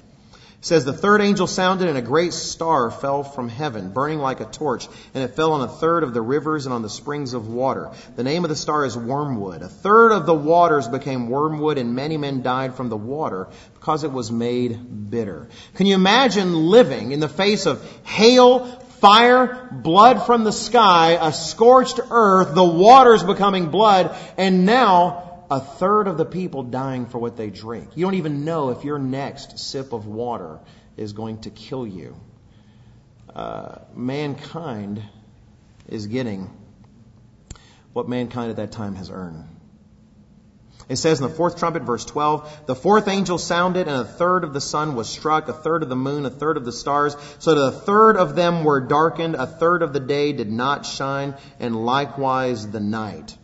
says, 0.61 0.85
The 0.85 0.93
third 0.93 1.21
angel 1.21 1.47
sounded, 1.47 1.89
and 1.89 1.99
a 1.99 2.03
great 2.03 2.33
star 2.33 2.91
fell 2.91 3.23
from 3.23 3.49
heaven, 3.49 3.91
burning 3.91 4.19
like 4.19 4.41
a 4.41 4.45
torch, 4.45 4.89
and 5.13 5.25
it 5.25 5.35
fell 5.35 5.53
on 5.53 5.63
a 5.63 5.69
third 5.69 6.03
of 6.03 6.15
the 6.15 6.23
rivers 6.23 6.67
and 6.67 6.75
on 6.75 6.83
the 6.83 6.91
springs 6.91 7.35
of 7.35 7.49
water. 7.49 7.91
The 8.17 8.25
name 8.25 8.45
of 8.45 8.51
the 8.51 8.57
star 8.57 8.85
is 8.85 8.97
wormwood. 8.97 9.63
A 9.63 9.69
third 9.69 10.13
of 10.13 10.27
the 10.27 10.35
waters 10.35 10.89
became 10.89 11.29
wormwood, 11.29 11.77
and 11.77 11.95
many 11.95 12.17
men 12.17 12.43
died 12.43 12.75
from 12.75 12.89
the 12.89 12.97
water 12.97 13.49
because 13.75 14.05
it 14.05 14.13
was 14.13 14.31
made 14.31 15.11
bitter. 15.11 15.49
Can 15.75 15.87
you 15.87 15.95
imagine 15.95 16.55
living 16.55 17.13
in 17.13 17.21
the 17.21 17.29
face 17.29 17.67
of 17.67 17.85
hail, 18.05 18.84
fire, 19.05 19.69
blood 19.71 20.25
from 20.25 20.45
the 20.45 20.53
sky, 20.53 21.19
a 21.21 21.31
scorched 21.31 22.01
earth, 22.11 22.55
the 22.55 22.65
waters 22.65 23.23
becoming 23.23 23.69
blood, 23.69 24.17
and 24.39 24.65
now 24.65 25.45
a 25.51 25.61
third 25.61 26.09
of 26.09 26.17
the 26.17 26.25
people 26.25 26.63
dying 26.63 27.05
for 27.05 27.19
what 27.19 27.37
they 27.37 27.51
drink. 27.51 27.91
You 27.97 28.07
don't 28.07 28.15
even 28.15 28.47
know 28.47 28.71
if 28.71 28.83
your 28.83 28.99
next 28.99 29.59
sip 29.59 29.93
of 29.93 30.07
water 30.07 30.59
is 30.97 31.13
going 31.13 31.43
to 31.43 31.51
kill 31.51 31.87
you. 31.87 32.17
Uh, 33.35 33.77
mankind 33.95 35.03
is 35.87 36.07
getting 36.07 36.51
what 37.93 38.09
mankind 38.09 38.49
at 38.49 38.57
that 38.57 38.73
time 38.73 38.95
has 38.95 39.11
earned. 39.11 39.54
It 40.89 40.97
says 40.97 41.21
in 41.21 41.27
the 41.27 41.35
fourth 41.35 41.57
trumpet, 41.57 41.83
verse 41.83 42.05
12, 42.05 42.67
the 42.67 42.75
fourth 42.75 43.09
angel 43.09 43.39
sounded, 43.39 43.89
and 43.89 44.03
a 44.03 44.05
third 44.05 44.45
of 44.45 44.53
the 44.53 44.61
sun 44.61 44.95
was 44.95 45.09
struck, 45.09 45.49
a 45.49 45.53
third 45.55 45.83
of 45.83 45.89
the 45.89 45.97
moon, 45.97 46.27
a 46.27 46.31
third 46.31 46.57
of 46.57 46.65
the 46.65 46.73
stars, 46.73 47.17
so 47.39 47.55
that 47.55 47.61
a 47.61 47.73
third 47.73 48.17
of 48.17 48.35
them 48.35 48.65
were 48.65 48.81
darkened, 48.81 49.35
a 49.35 49.47
third 49.47 49.83
of 49.83 49.95
the 49.95 50.01
day 50.01 50.33
did 50.33 50.51
not 50.51 50.85
shine, 50.85 51.35
and 51.59 51.87
likewise 51.87 52.71
the 52.71 52.81
night. 52.81 53.37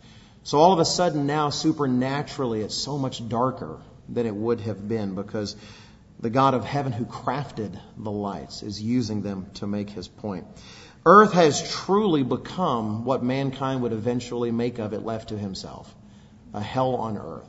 So 0.43 0.59
all 0.59 0.73
of 0.73 0.79
a 0.79 0.85
sudden 0.85 1.25
now, 1.25 1.49
supernaturally, 1.49 2.61
it's 2.61 2.77
so 2.77 2.97
much 2.97 3.27
darker 3.27 3.79
than 4.07 4.27
it 4.27 4.35
would 4.35 4.61
have 4.61 4.87
been 4.87 5.15
because 5.15 5.55
the 6.19 6.29
God 6.29 6.53
of 6.53 6.63
heaven 6.63 6.91
who 6.91 7.05
crafted 7.05 7.79
the 7.97 8.11
lights 8.11 8.61
is 8.61 8.79
using 8.79 9.23
them 9.23 9.47
to 9.55 9.65
make 9.65 9.89
his 9.89 10.07
point. 10.07 10.45
Earth 11.05 11.33
has 11.33 11.67
truly 11.71 12.21
become 12.21 13.05
what 13.05 13.23
mankind 13.23 13.81
would 13.81 13.93
eventually 13.93 14.51
make 14.51 14.77
of 14.77 14.93
it 14.93 15.03
left 15.03 15.29
to 15.29 15.37
himself 15.37 15.91
a 16.53 16.61
hell 16.61 16.95
on 16.95 17.17
earth. 17.17 17.47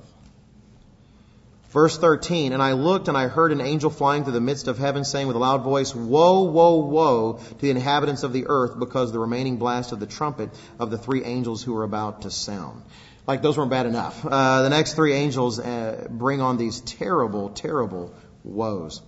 Verse 1.73 1.97
13, 1.97 2.53
and 2.53 2.63
I 2.63 2.73
looked 2.73 3.09
and 3.09 3.17
I 3.17 3.29
heard 3.29 3.51
an 3.51 3.63
angel 3.63 3.89
flying 3.89 4.25
through 4.25 4.35
the 4.35 4.43
midst 4.43 4.69
of 4.69 4.77
heaven 4.77 5.05
saying 5.05 5.27
with 5.27 5.37
a 5.37 5.39
loud 5.39 5.63
voice, 5.63 5.95
Woe, 5.95 6.43
woe, 6.43 6.81
woe 6.81 7.33
to 7.33 7.55
the 7.59 7.71
inhabitants 7.71 8.25
of 8.25 8.35
the 8.35 8.45
earth 8.47 8.79
because 8.79 9.11
the 9.11 9.19
remaining 9.19 9.57
blast 9.57 9.93
of 9.93 9.99
the 9.99 10.07
trumpet 10.07 10.51
of 10.79 10.91
the 10.91 10.99
three 10.99 11.25
angels 11.25 11.63
who 11.63 11.75
are 11.79 11.85
about 11.85 12.23
to 12.23 12.31
sound. 12.31 12.83
Like 13.27 13.41
those 13.41 13.57
weren't 13.57 13.71
bad 13.71 13.87
enough. 13.87 14.23
Uh, 14.23 14.63
the 14.63 14.69
next 14.69 14.95
three 14.95 15.15
angels 15.15 15.59
uh, 15.59 16.09
bring 16.11 16.43
on 16.43 16.59
these 16.59 16.81
terrible, 16.81 17.49
terrible 17.49 18.13
woes. 18.45 19.01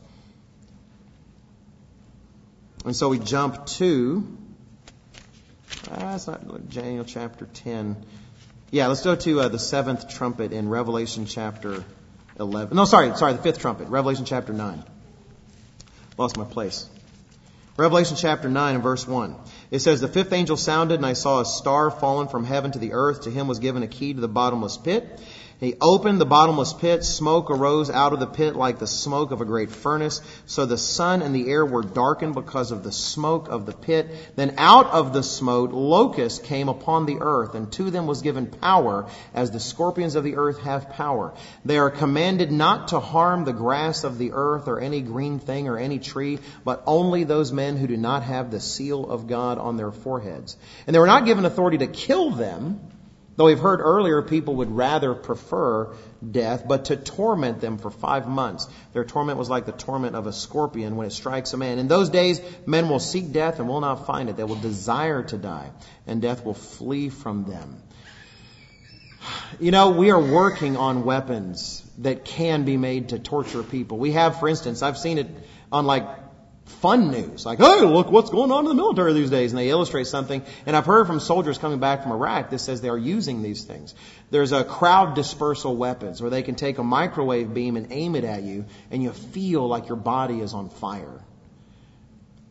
And 2.86 2.96
so 2.96 3.10
we 3.10 3.18
jump 3.18 3.66
to, 3.66 4.26
uh, 5.90 5.98
that's 5.98 6.26
not 6.26 6.70
Daniel 6.70 7.04
chapter 7.04 7.44
10. 7.44 7.96
Yeah, 8.74 8.88
let's 8.88 9.02
go 9.02 9.14
to 9.14 9.40
uh, 9.42 9.46
the 9.46 9.60
seventh 9.60 10.08
trumpet 10.08 10.52
in 10.52 10.68
Revelation 10.68 11.26
chapter 11.26 11.84
11. 12.40 12.76
No, 12.76 12.86
sorry, 12.86 13.16
sorry, 13.16 13.34
the 13.34 13.38
fifth 13.38 13.60
trumpet, 13.60 13.86
Revelation 13.86 14.24
chapter 14.24 14.52
9. 14.52 14.82
Lost 16.18 16.36
my 16.36 16.42
place. 16.42 16.90
Revelation 17.76 18.16
chapter 18.16 18.48
9 18.48 18.74
and 18.74 18.82
verse 18.82 19.06
1. 19.06 19.36
It 19.70 19.78
says, 19.78 20.00
The 20.00 20.08
fifth 20.08 20.32
angel 20.32 20.56
sounded, 20.56 20.96
and 20.96 21.06
I 21.06 21.12
saw 21.12 21.38
a 21.38 21.44
star 21.44 21.88
fallen 21.92 22.26
from 22.26 22.42
heaven 22.42 22.72
to 22.72 22.80
the 22.80 22.94
earth. 22.94 23.22
To 23.22 23.30
him 23.30 23.46
was 23.46 23.60
given 23.60 23.84
a 23.84 23.86
key 23.86 24.12
to 24.12 24.20
the 24.20 24.26
bottomless 24.26 24.76
pit. 24.76 25.20
He 25.64 25.74
opened 25.80 26.20
the 26.20 26.26
bottomless 26.26 26.74
pit. 26.74 27.04
Smoke 27.04 27.50
arose 27.50 27.88
out 27.88 28.12
of 28.12 28.20
the 28.20 28.26
pit 28.26 28.54
like 28.54 28.78
the 28.78 28.86
smoke 28.86 29.30
of 29.30 29.40
a 29.40 29.46
great 29.46 29.70
furnace. 29.70 30.20
So 30.44 30.66
the 30.66 30.76
sun 30.76 31.22
and 31.22 31.34
the 31.34 31.48
air 31.50 31.64
were 31.64 31.82
darkened 31.82 32.34
because 32.34 32.70
of 32.70 32.82
the 32.82 32.92
smoke 32.92 33.48
of 33.48 33.64
the 33.64 33.72
pit. 33.72 34.14
Then 34.36 34.56
out 34.58 34.86
of 34.86 35.14
the 35.14 35.22
smoke 35.22 35.70
locusts 35.72 36.38
came 36.38 36.68
upon 36.68 37.06
the 37.06 37.18
earth, 37.20 37.54
and 37.54 37.72
to 37.72 37.90
them 37.90 38.06
was 38.06 38.20
given 38.20 38.46
power, 38.46 39.06
as 39.32 39.50
the 39.50 39.60
scorpions 39.60 40.16
of 40.16 40.24
the 40.24 40.36
earth 40.36 40.60
have 40.60 40.90
power. 40.90 41.32
They 41.64 41.78
are 41.78 41.90
commanded 41.90 42.52
not 42.52 42.88
to 42.88 43.00
harm 43.00 43.44
the 43.44 43.52
grass 43.54 44.04
of 44.04 44.18
the 44.18 44.32
earth 44.32 44.68
or 44.68 44.80
any 44.80 45.00
green 45.00 45.38
thing 45.38 45.68
or 45.68 45.78
any 45.78 45.98
tree, 45.98 46.40
but 46.64 46.82
only 46.86 47.24
those 47.24 47.52
men 47.52 47.78
who 47.78 47.86
do 47.86 47.96
not 47.96 48.22
have 48.24 48.50
the 48.50 48.60
seal 48.60 49.08
of 49.08 49.26
God 49.26 49.58
on 49.58 49.78
their 49.78 49.92
foreheads. 49.92 50.58
And 50.86 50.94
they 50.94 51.00
were 51.00 51.06
not 51.06 51.24
given 51.24 51.46
authority 51.46 51.78
to 51.78 51.86
kill 51.86 52.32
them 52.32 52.80
Though 53.36 53.46
we've 53.46 53.58
heard 53.58 53.80
earlier 53.80 54.22
people 54.22 54.56
would 54.56 54.70
rather 54.70 55.12
prefer 55.14 55.92
death, 56.30 56.64
but 56.66 56.86
to 56.86 56.96
torment 56.96 57.60
them 57.60 57.78
for 57.78 57.90
five 57.90 58.28
months. 58.28 58.68
Their 58.92 59.04
torment 59.04 59.38
was 59.38 59.50
like 59.50 59.66
the 59.66 59.72
torment 59.72 60.14
of 60.14 60.26
a 60.28 60.32
scorpion 60.32 60.94
when 60.96 61.06
it 61.06 61.12
strikes 61.12 61.52
a 61.52 61.56
man. 61.56 61.78
In 61.78 61.88
those 61.88 62.10
days, 62.10 62.40
men 62.64 62.88
will 62.88 63.00
seek 63.00 63.32
death 63.32 63.58
and 63.58 63.68
will 63.68 63.80
not 63.80 64.06
find 64.06 64.28
it. 64.28 64.36
They 64.36 64.44
will 64.44 64.54
desire 64.54 65.24
to 65.24 65.36
die, 65.36 65.72
and 66.06 66.22
death 66.22 66.44
will 66.44 66.54
flee 66.54 67.08
from 67.08 67.44
them. 67.44 67.82
You 69.58 69.70
know, 69.70 69.90
we 69.90 70.10
are 70.10 70.20
working 70.20 70.76
on 70.76 71.04
weapons 71.04 71.82
that 71.98 72.24
can 72.24 72.64
be 72.64 72.76
made 72.76 73.08
to 73.08 73.18
torture 73.18 73.62
people. 73.62 73.98
We 73.98 74.12
have, 74.12 74.38
for 74.38 74.48
instance, 74.48 74.82
I've 74.82 74.98
seen 74.98 75.18
it 75.18 75.28
on 75.72 75.86
like 75.86 76.06
fun 76.64 77.10
news. 77.10 77.44
Like, 77.44 77.58
hey, 77.58 77.80
look 77.80 78.10
what's 78.10 78.30
going 78.30 78.50
on 78.50 78.64
in 78.64 78.68
the 78.68 78.74
military 78.74 79.12
these 79.12 79.30
days. 79.30 79.52
And 79.52 79.58
they 79.58 79.70
illustrate 79.70 80.06
something. 80.06 80.42
And 80.66 80.76
I've 80.76 80.86
heard 80.86 81.06
from 81.06 81.20
soldiers 81.20 81.58
coming 81.58 81.78
back 81.78 82.02
from 82.02 82.12
Iraq 82.12 82.50
that 82.50 82.58
says 82.58 82.80
they 82.80 82.88
are 82.88 82.98
using 82.98 83.42
these 83.42 83.64
things. 83.64 83.94
There's 84.30 84.52
a 84.52 84.64
crowd 84.64 85.14
dispersal 85.14 85.76
weapons 85.76 86.20
where 86.20 86.30
they 86.30 86.42
can 86.42 86.54
take 86.54 86.78
a 86.78 86.84
microwave 86.84 87.52
beam 87.52 87.76
and 87.76 87.88
aim 87.90 88.16
it 88.16 88.24
at 88.24 88.42
you 88.42 88.64
and 88.90 89.02
you 89.02 89.12
feel 89.12 89.66
like 89.66 89.88
your 89.88 89.96
body 89.96 90.40
is 90.40 90.54
on 90.54 90.68
fire. 90.68 91.20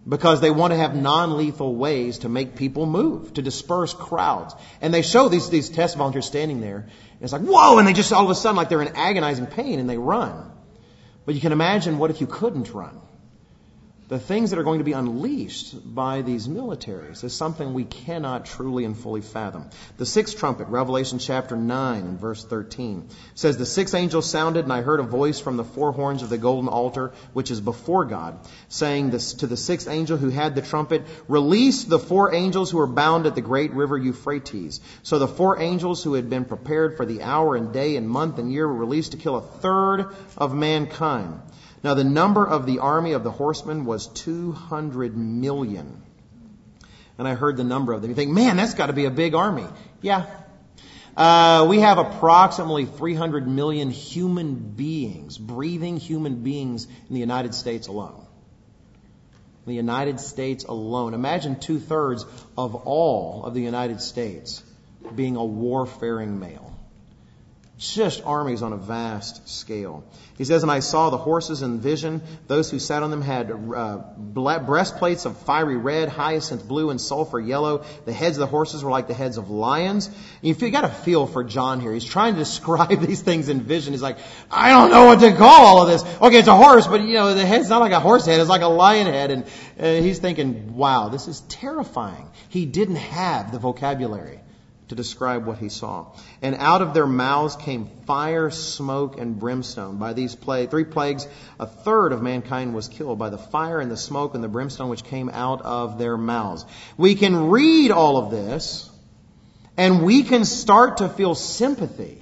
Because 0.07 0.41
they 0.41 0.51
want 0.51 0.73
to 0.73 0.77
have 0.77 0.95
non-lethal 0.95 1.75
ways 1.75 2.19
to 2.19 2.29
make 2.29 2.57
people 2.57 2.85
move, 2.85 3.33
to 3.35 3.41
disperse 3.41 3.93
crowds. 3.93 4.53
And 4.81 4.93
they 4.93 5.01
show 5.01 5.29
these, 5.29 5.49
these 5.49 5.69
test 5.69 5.95
volunteers 5.95 6.25
standing 6.25 6.59
there. 6.59 6.77
And 6.77 7.21
it's 7.21 7.31
like, 7.31 7.43
whoa! 7.43 7.77
And 7.77 7.87
they 7.87 7.93
just 7.93 8.11
all 8.11 8.25
of 8.25 8.29
a 8.29 8.35
sudden, 8.35 8.57
like 8.57 8.67
they're 8.67 8.81
in 8.81 8.97
agonizing 8.97 9.45
pain 9.45 9.79
and 9.79 9.89
they 9.89 9.97
run. 9.97 10.51
But 11.25 11.35
you 11.35 11.41
can 11.41 11.53
imagine 11.53 11.99
what 11.99 12.11
if 12.11 12.19
you 12.19 12.27
couldn't 12.27 12.73
run? 12.73 12.99
The 14.09 14.19
things 14.19 14.49
that 14.49 14.59
are 14.59 14.63
going 14.63 14.79
to 14.79 14.83
be 14.83 14.91
unleashed 14.91 15.75
by 15.95 16.21
these 16.21 16.47
militaries 16.47 17.23
is 17.23 17.33
something 17.33 17.73
we 17.73 17.85
cannot 17.85 18.45
truly 18.45 18.83
and 18.83 18.97
fully 18.97 19.21
fathom. 19.21 19.69
The 19.97 20.05
sixth 20.05 20.37
trumpet, 20.37 20.67
Revelation 20.67 21.19
chapter 21.19 21.55
9 21.55 22.01
and 22.01 22.19
verse 22.19 22.43
13, 22.43 23.07
says, 23.33 23.57
The 23.57 23.65
sixth 23.65 23.95
angel 23.95 24.21
sounded, 24.21 24.65
and 24.65 24.73
I 24.73 24.81
heard 24.81 24.99
a 24.99 25.03
voice 25.03 25.39
from 25.39 25.55
the 25.55 25.63
four 25.63 25.93
horns 25.93 26.21
of 26.21 26.29
the 26.29 26.37
golden 26.37 26.67
altar, 26.67 27.13
which 27.31 27.49
is 27.49 27.61
before 27.61 28.03
God, 28.03 28.39
saying 28.67 29.09
this 29.09 29.35
to 29.35 29.47
the 29.47 29.57
sixth 29.57 29.87
angel 29.87 30.17
who 30.17 30.29
had 30.29 30.55
the 30.55 30.61
trumpet, 30.61 31.03
Release 31.29 31.85
the 31.85 31.99
four 31.99 32.35
angels 32.35 32.71
who 32.71 32.79
are 32.79 32.87
bound 32.87 33.25
at 33.25 33.35
the 33.35 33.41
great 33.41 33.71
river 33.71 33.97
Euphrates. 33.97 34.81
So 35.03 35.17
the 35.17 35.27
four 35.27 35.61
angels 35.61 36.03
who 36.03 36.15
had 36.15 36.29
been 36.29 36.45
prepared 36.45 36.97
for 36.97 37.05
the 37.05 37.21
hour 37.23 37.55
and 37.55 37.71
day 37.71 37.95
and 37.95 38.09
month 38.09 38.37
and 38.37 38.51
year 38.51 38.67
were 38.67 38.73
released 38.73 39.13
to 39.13 39.17
kill 39.17 39.37
a 39.37 39.41
third 39.41 40.13
of 40.37 40.53
mankind. 40.53 41.39
Now, 41.83 41.95
the 41.95 42.05
number 42.05 42.47
of 42.47 42.65
the 42.65 42.79
army 42.79 43.11
of 43.11 43.25
the 43.25 43.31
horsemen 43.31 43.83
was 43.83 44.07
200 44.07 45.17
million. 45.17 46.01
And 47.17 47.27
I 47.27 47.35
heard 47.35 47.57
the 47.57 47.65
number 47.65 47.91
of 47.91 48.01
them. 48.01 48.09
You 48.09 48.15
think, 48.15 48.31
man, 48.31 48.55
that's 48.55 48.73
got 48.73 48.87
to 48.87 48.93
be 48.93 49.03
a 49.05 49.11
big 49.11 49.35
army. 49.35 49.65
Yeah. 50.01 50.25
Uh, 51.15 51.67
we 51.69 51.81
have 51.81 51.97
approximately 51.97 52.85
300 52.85 53.47
million 53.47 53.91
human 53.91 54.55
beings, 54.55 55.37
breathing 55.37 55.97
human 55.97 56.41
beings 56.41 56.85
in 56.85 57.13
the 57.13 57.19
United 57.19 57.53
States 57.53 57.87
alone. 57.87 58.25
In 59.65 59.69
the 59.69 59.75
United 59.75 60.21
States 60.21 60.63
alone. 60.63 61.13
Imagine 61.13 61.59
two 61.59 61.79
thirds 61.79 62.25
of 62.57 62.75
all 62.75 63.43
of 63.43 63.53
the 63.53 63.61
United 63.61 63.99
States 63.99 64.63
being 65.15 65.35
a 65.35 65.43
warfaring 65.43 66.39
male 66.39 66.72
just 67.77 68.23
armies 68.23 68.61
on 68.61 68.71
a 68.71 68.77
vast 68.77 69.49
scale. 69.49 70.03
He 70.37 70.45
says, 70.45 70.61
And 70.61 70.71
I 70.71 70.79
saw 70.79 71.09
the 71.09 71.17
horses 71.17 71.63
in 71.63 71.79
vision. 71.79 72.21
Those 72.47 72.69
who 72.69 72.77
sat 72.77 73.01
on 73.01 73.09
them 73.09 73.21
had 73.21 73.51
uh, 73.51 73.97
breastplates 74.17 75.25
of 75.25 75.37
fiery 75.39 75.75
red, 75.75 76.07
hyacinth 76.07 76.67
blue, 76.67 76.91
and 76.91 77.01
sulfur 77.01 77.39
yellow. 77.39 77.83
The 78.05 78.13
heads 78.13 78.37
of 78.37 78.41
the 78.41 78.47
horses 78.47 78.83
were 78.83 78.91
like 78.91 79.07
the 79.07 79.15
heads 79.15 79.37
of 79.37 79.49
lions. 79.49 80.09
You, 80.41 80.53
you 80.53 80.69
got 80.69 80.85
a 80.85 80.89
feel 80.89 81.25
for 81.25 81.43
John 81.43 81.79
here. 81.79 81.91
He's 81.91 82.05
trying 82.05 82.33
to 82.33 82.39
describe 82.45 82.99
these 83.01 83.21
things 83.21 83.49
in 83.49 83.61
vision. 83.61 83.93
He's 83.93 84.03
like, 84.03 84.17
I 84.51 84.69
don't 84.69 84.91
know 84.91 85.05
what 85.05 85.19
to 85.21 85.35
call 85.35 85.65
all 85.65 85.81
of 85.81 85.89
this. 85.89 86.03
Okay, 86.21 86.37
it's 86.37 86.47
a 86.47 86.55
horse, 86.55 86.85
but 86.85 87.01
you 87.01 87.15
know, 87.15 87.33
the 87.33 87.45
head's 87.45 87.69
not 87.69 87.81
like 87.81 87.91
a 87.91 87.99
horse 87.99 88.25
head. 88.27 88.39
It's 88.39 88.49
like 88.49 88.61
a 88.61 88.67
lion 88.67 89.07
head. 89.07 89.31
And 89.31 89.45
uh, 89.79 90.01
he's 90.01 90.19
thinking, 90.19 90.75
wow, 90.75 91.09
this 91.09 91.27
is 91.27 91.41
terrifying. 91.41 92.29
He 92.49 92.67
didn't 92.67 92.97
have 92.97 93.51
the 93.51 93.57
vocabulary 93.57 94.42
to 94.89 94.95
describe 94.95 95.45
what 95.45 95.57
he 95.57 95.69
saw. 95.69 96.07
And 96.41 96.55
out 96.55 96.81
of 96.81 96.93
their 96.93 97.07
mouths 97.07 97.55
came 97.55 97.89
fire, 98.05 98.49
smoke, 98.49 99.17
and 99.17 99.39
brimstone. 99.39 99.97
By 99.97 100.13
these 100.13 100.35
three 100.35 100.83
plagues, 100.83 101.27
a 101.59 101.65
third 101.65 102.11
of 102.11 102.21
mankind 102.21 102.73
was 102.73 102.87
killed 102.87 103.17
by 103.17 103.29
the 103.29 103.37
fire 103.37 103.79
and 103.79 103.89
the 103.89 103.97
smoke 103.97 104.35
and 104.35 104.43
the 104.43 104.49
brimstone 104.49 104.89
which 104.89 105.03
came 105.03 105.29
out 105.29 105.61
of 105.61 105.97
their 105.97 106.17
mouths. 106.17 106.65
We 106.97 107.15
can 107.15 107.49
read 107.49 107.91
all 107.91 108.17
of 108.17 108.31
this, 108.31 108.89
and 109.77 110.03
we 110.03 110.23
can 110.23 110.45
start 110.45 110.97
to 110.97 111.09
feel 111.09 111.33
sympathy 111.33 112.19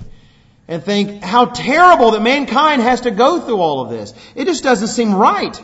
and 0.67 0.83
think 0.83 1.23
how 1.23 1.45
terrible 1.45 2.11
that 2.11 2.21
mankind 2.21 2.81
has 2.81 3.01
to 3.01 3.11
go 3.11 3.41
through 3.41 3.59
all 3.59 3.81
of 3.81 3.89
this. 3.89 4.13
It 4.35 4.45
just 4.45 4.63
doesn't 4.63 4.88
seem 4.88 5.13
right. 5.13 5.61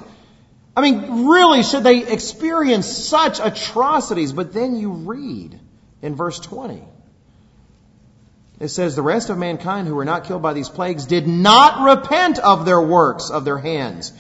I 0.76 0.82
mean, 0.82 1.28
really, 1.28 1.64
should 1.64 1.84
they 1.84 2.12
experience 2.12 2.88
such 2.88 3.40
atrocities? 3.40 4.34
But 4.34 4.54
then 4.54 4.76
you 4.76 4.92
read 4.92 5.60
in 6.02 6.16
verse 6.16 6.40
20. 6.40 6.84
It 8.60 8.70
says, 8.70 8.96
The 8.96 9.02
rest 9.02 9.30
of 9.30 9.38
mankind 9.38 9.88
who 9.88 9.96
were 9.96 10.06
not 10.06 10.26
killed 10.26 10.42
by 10.42 10.54
these 10.54 10.70
plagues 10.70 11.06
did 11.06 11.28
not 11.28 11.84
repent 11.84 12.40
of 12.40 12.66
their 12.66 12.82
works 12.82 13.30
of 13.30 13.46
their 13.46 13.58
hands. 13.58 14.14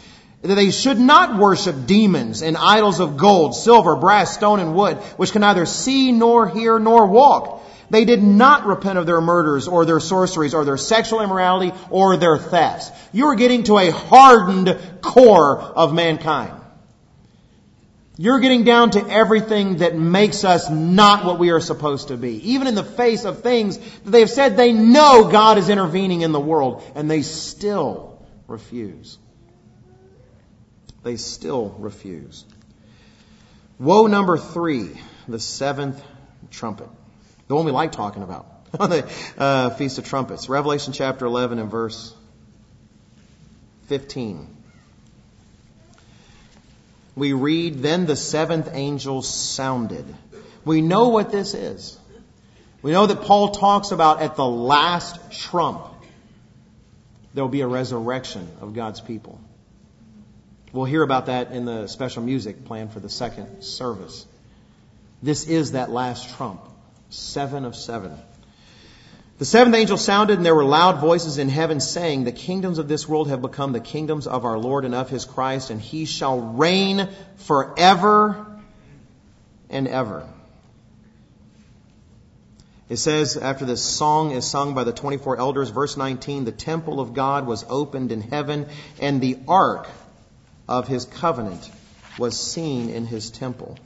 That 0.43 0.55
they 0.55 0.69
should 0.69 0.99
not 0.99 1.39
worship 1.39 1.87
demons 1.87 2.43
and 2.43 2.55
idols 2.55 2.99
of 2.99 3.17
gold, 3.17 3.55
silver, 3.55 3.95
brass, 3.95 4.35
stone, 4.35 4.59
and 4.59 4.75
wood, 4.75 4.97
which 5.17 5.31
can 5.31 5.41
neither 5.41 5.65
see 5.65 6.11
nor 6.11 6.47
hear 6.47 6.77
nor 6.77 7.07
walk. 7.07 7.63
They 7.89 8.05
did 8.05 8.21
not 8.21 8.65
repent 8.65 8.99
of 8.99 9.05
their 9.05 9.21
murders 9.21 9.67
or 9.67 9.85
their 9.85 9.99
sorceries 9.99 10.53
or 10.53 10.65
their 10.65 10.77
sexual 10.77 11.21
immorality 11.21 11.71
or 11.89 12.17
their 12.17 12.37
thefts. 12.37 12.91
You 13.13 13.27
are 13.27 13.35
getting 13.35 13.63
to 13.63 13.77
a 13.77 13.91
hardened 13.91 14.77
core 15.01 15.57
of 15.59 15.93
mankind. 15.93 16.56
You're 18.19 18.39
getting 18.39 18.63
down 18.63 18.91
to 18.91 19.07
everything 19.07 19.77
that 19.77 19.95
makes 19.95 20.43
us 20.43 20.71
not 20.71 21.23
what 21.23 21.37
we 21.37 21.51
are 21.51 21.59
supposed 21.59 22.07
to 22.07 22.17
be. 22.17 22.51
Even 22.51 22.65
in 22.65 22.73
the 22.73 22.83
face 22.83 23.25
of 23.25 23.43
things 23.43 23.77
that 23.77 24.09
they 24.09 24.21
have 24.21 24.31
said 24.31 24.57
they 24.57 24.73
know 24.73 25.29
God 25.31 25.59
is 25.59 25.69
intervening 25.69 26.21
in 26.21 26.31
the 26.31 26.39
world, 26.39 26.83
and 26.95 27.11
they 27.11 27.21
still 27.21 28.25
refuse. 28.47 29.19
They 31.03 31.15
still 31.17 31.75
refuse. 31.77 32.43
Woe 33.77 34.07
number 34.07 34.37
three, 34.37 34.99
the 35.27 35.39
seventh 35.39 36.03
trumpet. 36.49 36.89
The 37.47 37.55
one 37.55 37.65
we 37.65 37.71
like 37.71 37.91
talking 37.91 38.23
about 38.23 38.47
on 38.79 38.89
the 38.89 39.11
uh, 39.37 39.69
Feast 39.71 39.99
of 39.99 40.05
Trumpets. 40.05 40.49
Revelation 40.49 40.91
chapter 40.91 41.27
11 41.27 41.59
and 41.59 41.69
verse 41.69 42.15
15 43.87 44.56
we 47.17 47.33
read, 47.33 47.79
Then 47.79 48.05
the 48.05 48.15
seventh 48.15 48.69
angel 48.71 49.23
sounded. 49.23 50.05
We 50.63 50.81
know 50.81 51.09
what 51.09 51.31
this 51.31 51.55
is. 51.55 51.97
We 52.83 52.91
know 52.91 53.07
that 53.07 53.23
Paul 53.23 53.49
talks 53.49 53.91
about 53.91 54.21
at 54.21 54.35
the 54.35 54.45
last 54.45 55.31
trump, 55.31 55.81
there 57.33 57.43
will 57.43 57.49
be 57.49 57.61
a 57.61 57.67
resurrection 57.67 58.47
of 58.61 58.75
God's 58.75 59.01
people. 59.01 59.41
We'll 60.71 60.85
hear 60.85 61.01
about 61.01 61.25
that 61.25 61.51
in 61.51 61.65
the 61.65 61.87
special 61.87 62.21
music 62.21 62.65
planned 62.65 62.93
for 62.93 62.99
the 62.99 63.09
second 63.09 63.63
service. 63.63 64.25
This 65.23 65.47
is 65.47 65.71
that 65.71 65.89
last 65.89 66.35
trump. 66.35 66.61
Seven 67.09 67.65
of 67.65 67.75
seven. 67.75 68.15
The 69.37 69.45
seventh 69.45 69.75
angel 69.75 69.97
sounded, 69.97 70.37
and 70.37 70.45
there 70.45 70.55
were 70.55 70.65
loud 70.65 70.99
voices 70.99 71.37
in 71.37 71.47
heaven 71.47 71.79
saying, 71.79 72.23
The 72.23 72.31
kingdoms 72.31 72.79
of 72.79 72.87
this 72.87 73.07
world 73.07 73.29
have 73.29 73.41
become 73.41 73.71
the 73.71 73.79
kingdoms 73.79 74.25
of 74.25 74.45
our 74.45 74.57
Lord 74.57 74.83
and 74.83 74.95
of 74.95 75.11
his 75.11 75.25
Christ, 75.25 75.69
and 75.69 75.79
he 75.79 76.05
shall 76.05 76.39
reign 76.39 77.07
forever 77.35 78.47
and 79.69 79.87
ever. 79.87 80.27
It 82.89 82.97
says, 82.97 83.37
after 83.37 83.65
this 83.65 83.83
song 83.83 84.31
is 84.31 84.45
sung 84.45 84.73
by 84.73 84.85
the 84.85 84.93
24 84.93 85.37
elders, 85.37 85.69
verse 85.69 85.97
19, 85.97 86.45
the 86.45 86.51
temple 86.51 86.99
of 86.99 87.13
God 87.13 87.45
was 87.45 87.63
opened 87.69 88.11
in 88.11 88.21
heaven, 88.21 88.65
and 88.99 89.21
the 89.21 89.37
ark 89.47 89.87
of 90.67 90.87
his 90.87 91.05
covenant 91.05 91.69
was 92.17 92.39
seen 92.39 92.89
in 92.89 93.05
his 93.05 93.29
temple 93.29 93.77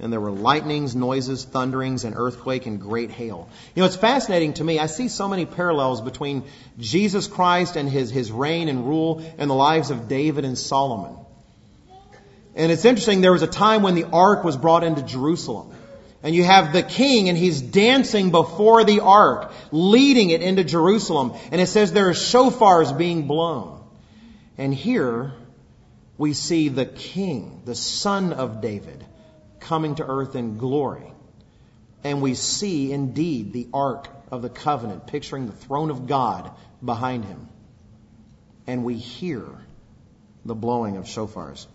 and 0.00 0.12
there 0.12 0.20
were 0.20 0.32
lightnings, 0.32 0.96
noises, 0.96 1.44
thunderings, 1.44 2.04
and 2.04 2.14
earthquake 2.16 2.66
and 2.66 2.80
great 2.80 3.10
hail. 3.10 3.48
You 3.74 3.80
know, 3.80 3.86
it's 3.86 3.96
fascinating 3.96 4.54
to 4.54 4.64
me. 4.64 4.78
I 4.78 4.86
see 4.86 5.08
so 5.08 5.28
many 5.28 5.46
parallels 5.46 6.00
between 6.00 6.44
Jesus 6.78 7.28
Christ 7.28 7.76
and 7.76 7.88
his, 7.88 8.10
his 8.10 8.32
reign 8.32 8.68
and 8.68 8.86
rule 8.86 9.24
and 9.38 9.48
the 9.48 9.54
lives 9.54 9.90
of 9.90 10.08
David 10.08 10.44
and 10.44 10.58
Solomon. 10.58 11.16
And 12.56 12.70
it's 12.70 12.84
interesting, 12.84 13.20
there 13.20 13.32
was 13.32 13.42
a 13.42 13.48
time 13.48 13.82
when 13.82 13.94
the 13.94 14.04
ark 14.04 14.44
was 14.44 14.56
brought 14.56 14.84
into 14.84 15.02
Jerusalem. 15.02 15.72
And 16.22 16.34
you 16.34 16.42
have 16.42 16.72
the 16.72 16.82
king 16.82 17.28
and 17.28 17.36
he's 17.36 17.60
dancing 17.60 18.30
before 18.30 18.82
the 18.84 19.00
ark, 19.00 19.52
leading 19.70 20.30
it 20.30 20.40
into 20.40 20.64
Jerusalem. 20.64 21.34
And 21.52 21.60
it 21.60 21.66
says 21.66 21.92
there 21.92 22.08
are 22.08 22.14
shofars 22.14 22.96
being 22.96 23.26
blown. 23.26 23.80
And 24.56 24.74
here 24.74 25.34
we 26.16 26.32
see 26.32 26.68
the 26.68 26.86
king, 26.86 27.62
the 27.64 27.74
son 27.74 28.32
of 28.32 28.60
David, 28.60 29.04
coming 29.64 29.96
to 29.96 30.06
earth 30.06 30.34
in 30.36 30.56
glory. 30.58 31.12
And 32.02 32.20
we 32.20 32.34
see 32.34 32.92
indeed 32.92 33.52
the 33.52 33.68
Ark 33.72 34.08
of 34.30 34.42
the 34.42 34.50
Covenant, 34.50 35.06
picturing 35.06 35.46
the 35.46 35.52
throne 35.52 35.90
of 35.90 36.06
God 36.06 36.50
behind 36.84 37.24
him. 37.24 37.48
And 38.66 38.84
we 38.84 38.96
hear 38.96 39.44
the 40.44 40.54
blowing 40.54 40.96
of 40.96 41.04
shofars. 41.04 41.66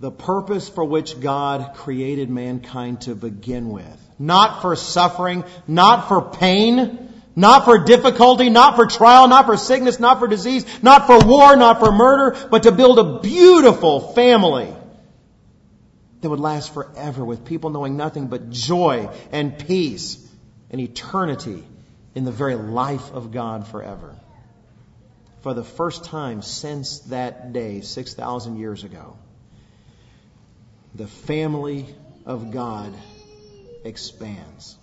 The 0.00 0.10
purpose 0.10 0.68
for 0.68 0.84
which 0.84 1.20
God 1.20 1.74
created 1.74 2.30
mankind 2.30 3.02
to 3.02 3.14
begin 3.14 3.68
with. 3.68 3.98
Not 4.18 4.62
for 4.62 4.74
suffering, 4.76 5.44
not 5.66 6.08
for 6.08 6.22
pain, 6.22 7.12
not 7.36 7.66
for 7.66 7.78
difficulty, 7.84 8.48
not 8.48 8.76
for 8.76 8.86
trial, 8.86 9.28
not 9.28 9.44
for 9.44 9.58
sickness, 9.58 10.00
not 10.00 10.18
for 10.18 10.26
disease, 10.26 10.64
not 10.82 11.06
for 11.06 11.18
war, 11.18 11.54
not 11.56 11.80
for 11.80 11.92
murder, 11.92 12.48
but 12.50 12.62
to 12.62 12.72
build 12.72 12.98
a 12.98 13.20
beautiful 13.20 14.12
family 14.14 14.74
that 16.20 16.28
would 16.28 16.40
last 16.40 16.74
forever 16.74 17.24
with 17.24 17.44
people 17.44 17.70
knowing 17.70 17.96
nothing 17.96 18.26
but 18.26 18.50
joy 18.50 19.08
and 19.32 19.58
peace 19.66 20.26
and 20.70 20.80
eternity 20.80 21.64
in 22.14 22.24
the 22.24 22.32
very 22.32 22.54
life 22.54 23.12
of 23.12 23.32
God 23.32 23.66
forever. 23.66 24.14
For 25.40 25.54
the 25.54 25.64
first 25.64 26.04
time 26.04 26.42
since 26.42 27.00
that 27.00 27.52
day, 27.52 27.80
6,000 27.80 28.58
years 28.58 28.84
ago, 28.84 29.16
the 30.94 31.06
family 31.06 31.86
of 32.26 32.50
God 32.50 32.94
expands. 33.84 34.76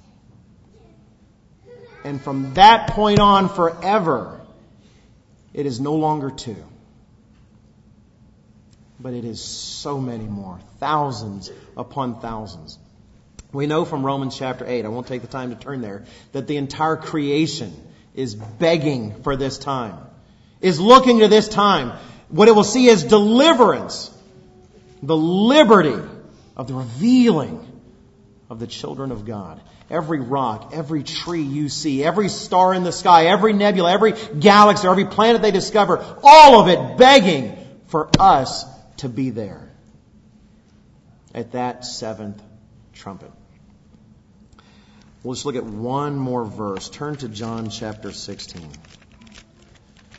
And 2.04 2.22
from 2.22 2.56
that 2.56 2.90
point 2.92 3.20
on 3.20 3.50
forever, 3.50 4.42
it 5.54 5.66
is 5.66 5.80
no 5.80 5.96
longer 5.96 6.32
two 6.32 6.64
but 9.00 9.14
it 9.14 9.26
is 9.26 9.42
so 9.42 10.00
many 10.00 10.26
more. 10.26 10.60
Thousands 10.80 11.52
upon 11.76 12.20
thousands. 12.20 12.80
We 13.54 13.68
know 13.68 13.86
from 13.86 14.06
Romans 14.06 14.38
chapter 14.38 14.66
8, 14.68 14.86
I 14.86 14.90
won't 14.90 15.08
take 15.08 15.22
the 15.22 15.28
time 15.28 15.50
to 15.50 15.56
turn 15.56 15.82
there, 15.82 16.06
that 16.34 16.48
the 16.48 16.58
entire 16.58 16.98
creation 16.98 17.74
is 18.14 18.36
begging 18.36 19.22
for 19.24 19.36
this 19.36 19.58
time, 19.58 19.98
is 20.60 20.80
looking 20.80 21.20
to 21.20 21.28
this 21.28 21.48
time. 21.48 21.98
What 22.30 22.48
it 22.48 22.56
will 22.56 22.64
see 22.64 22.88
is 22.88 23.04
deliverance, 23.04 24.12
the 25.02 25.16
liberty 25.16 25.96
of 26.58 26.68
the 26.68 26.74
revealing 26.74 27.66
of 28.50 28.60
the 28.60 28.68
children 28.68 29.12
of 29.12 29.26
God. 29.26 29.62
Every 29.90 30.20
rock, 30.20 30.72
every 30.74 31.04
tree 31.04 31.44
you 31.44 31.70
see, 31.70 32.04
every 32.04 32.28
star 32.28 32.74
in 32.74 32.84
the 32.84 32.92
sky, 32.92 33.28
every 33.28 33.54
nebula, 33.54 33.94
every 33.94 34.14
galaxy, 34.38 34.88
every 34.88 35.06
planet 35.06 35.42
they 35.42 35.52
discover, 35.52 36.04
all 36.24 36.60
of 36.60 36.68
it 36.68 36.98
begging 36.98 37.56
for 37.88 38.10
us 38.20 38.66
to 38.98 39.10
be 39.10 39.30
there 39.30 39.72
at 41.34 41.52
that 41.52 41.86
seventh 41.86 42.42
trumpet. 42.94 43.32
We'll 45.24 45.34
just 45.34 45.46
look 45.46 45.56
at 45.56 45.66
one 45.66 46.16
more 46.16 46.46
verse. 46.46 46.90
Turn 46.90 47.16
to 47.18 47.28
John 47.28 47.70
chapter 47.70 48.12
16. 48.12 48.70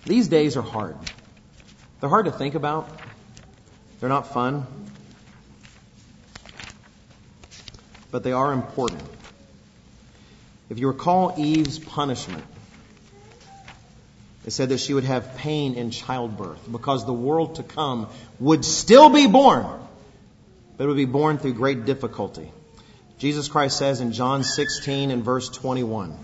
These 0.04 0.28
days 0.28 0.56
are 0.56 0.62
hard. 0.62 0.96
They're 2.00 2.10
hard 2.10 2.26
to 2.26 2.32
think 2.32 2.54
about. 2.54 2.88
They're 4.00 4.08
not 4.08 4.32
fun. 4.32 4.66
But 8.10 8.22
they 8.22 8.32
are 8.32 8.52
important. 8.52 9.02
If 10.70 10.78
you 10.78 10.88
recall 10.88 11.34
Eve's 11.38 11.78
punishment, 11.78 12.44
it 14.44 14.52
said 14.52 14.70
that 14.70 14.78
she 14.78 14.94
would 14.94 15.04
have 15.04 15.36
pain 15.36 15.74
in 15.74 15.90
childbirth 15.90 16.60
because 16.70 17.04
the 17.04 17.12
world 17.12 17.56
to 17.56 17.62
come 17.62 18.08
would 18.38 18.64
still 18.64 19.10
be 19.10 19.26
born, 19.26 19.66
but 20.76 20.84
it 20.84 20.86
would 20.86 20.96
be 20.96 21.04
born 21.04 21.38
through 21.38 21.54
great 21.54 21.84
difficulty. 21.84 22.50
Jesus 23.18 23.48
Christ 23.48 23.78
says 23.78 24.00
in 24.00 24.12
John 24.12 24.44
16 24.44 25.10
and 25.10 25.24
verse 25.24 25.48
21, 25.48 26.16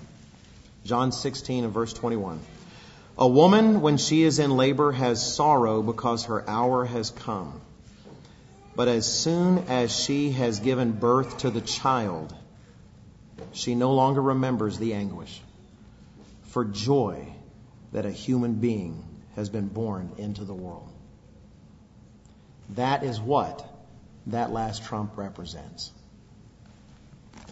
John 0.84 1.12
16 1.12 1.64
and 1.64 1.72
verse 1.72 1.92
21, 1.92 2.40
a 3.18 3.28
woman, 3.28 3.80
when 3.80 3.96
she 3.96 4.22
is 4.22 4.38
in 4.38 4.56
labor, 4.56 4.90
has 4.90 5.34
sorrow 5.34 5.82
because 5.82 6.24
her 6.24 6.48
hour 6.48 6.84
has 6.84 7.10
come. 7.10 7.60
But 8.76 8.88
as 8.88 9.06
soon 9.06 9.58
as 9.68 9.96
she 9.96 10.30
has 10.32 10.58
given 10.58 10.92
birth 10.92 11.38
to 11.38 11.50
the 11.50 11.60
child, 11.60 12.34
she 13.52 13.74
no 13.74 13.92
longer 13.92 14.20
remembers 14.20 14.78
the 14.78 14.94
anguish. 14.94 15.40
For 16.48 16.64
joy 16.64 17.33
that 17.94 18.04
a 18.04 18.10
human 18.10 18.54
being 18.54 19.02
has 19.36 19.48
been 19.48 19.68
born 19.68 20.10
into 20.18 20.44
the 20.44 20.52
world. 20.52 20.92
That 22.70 23.04
is 23.04 23.20
what 23.20 23.66
that 24.26 24.50
last 24.50 24.84
trump 24.84 25.16
represents. 25.16 25.92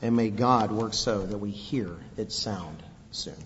And 0.03 0.17
may 0.17 0.31
God 0.31 0.73
work 0.73 0.95
so 0.95 1.25
that 1.25 1.39
we 1.39 1.51
hear 1.51 1.97
its 2.17 2.35
sound 2.35 2.83
soon. 3.13 3.37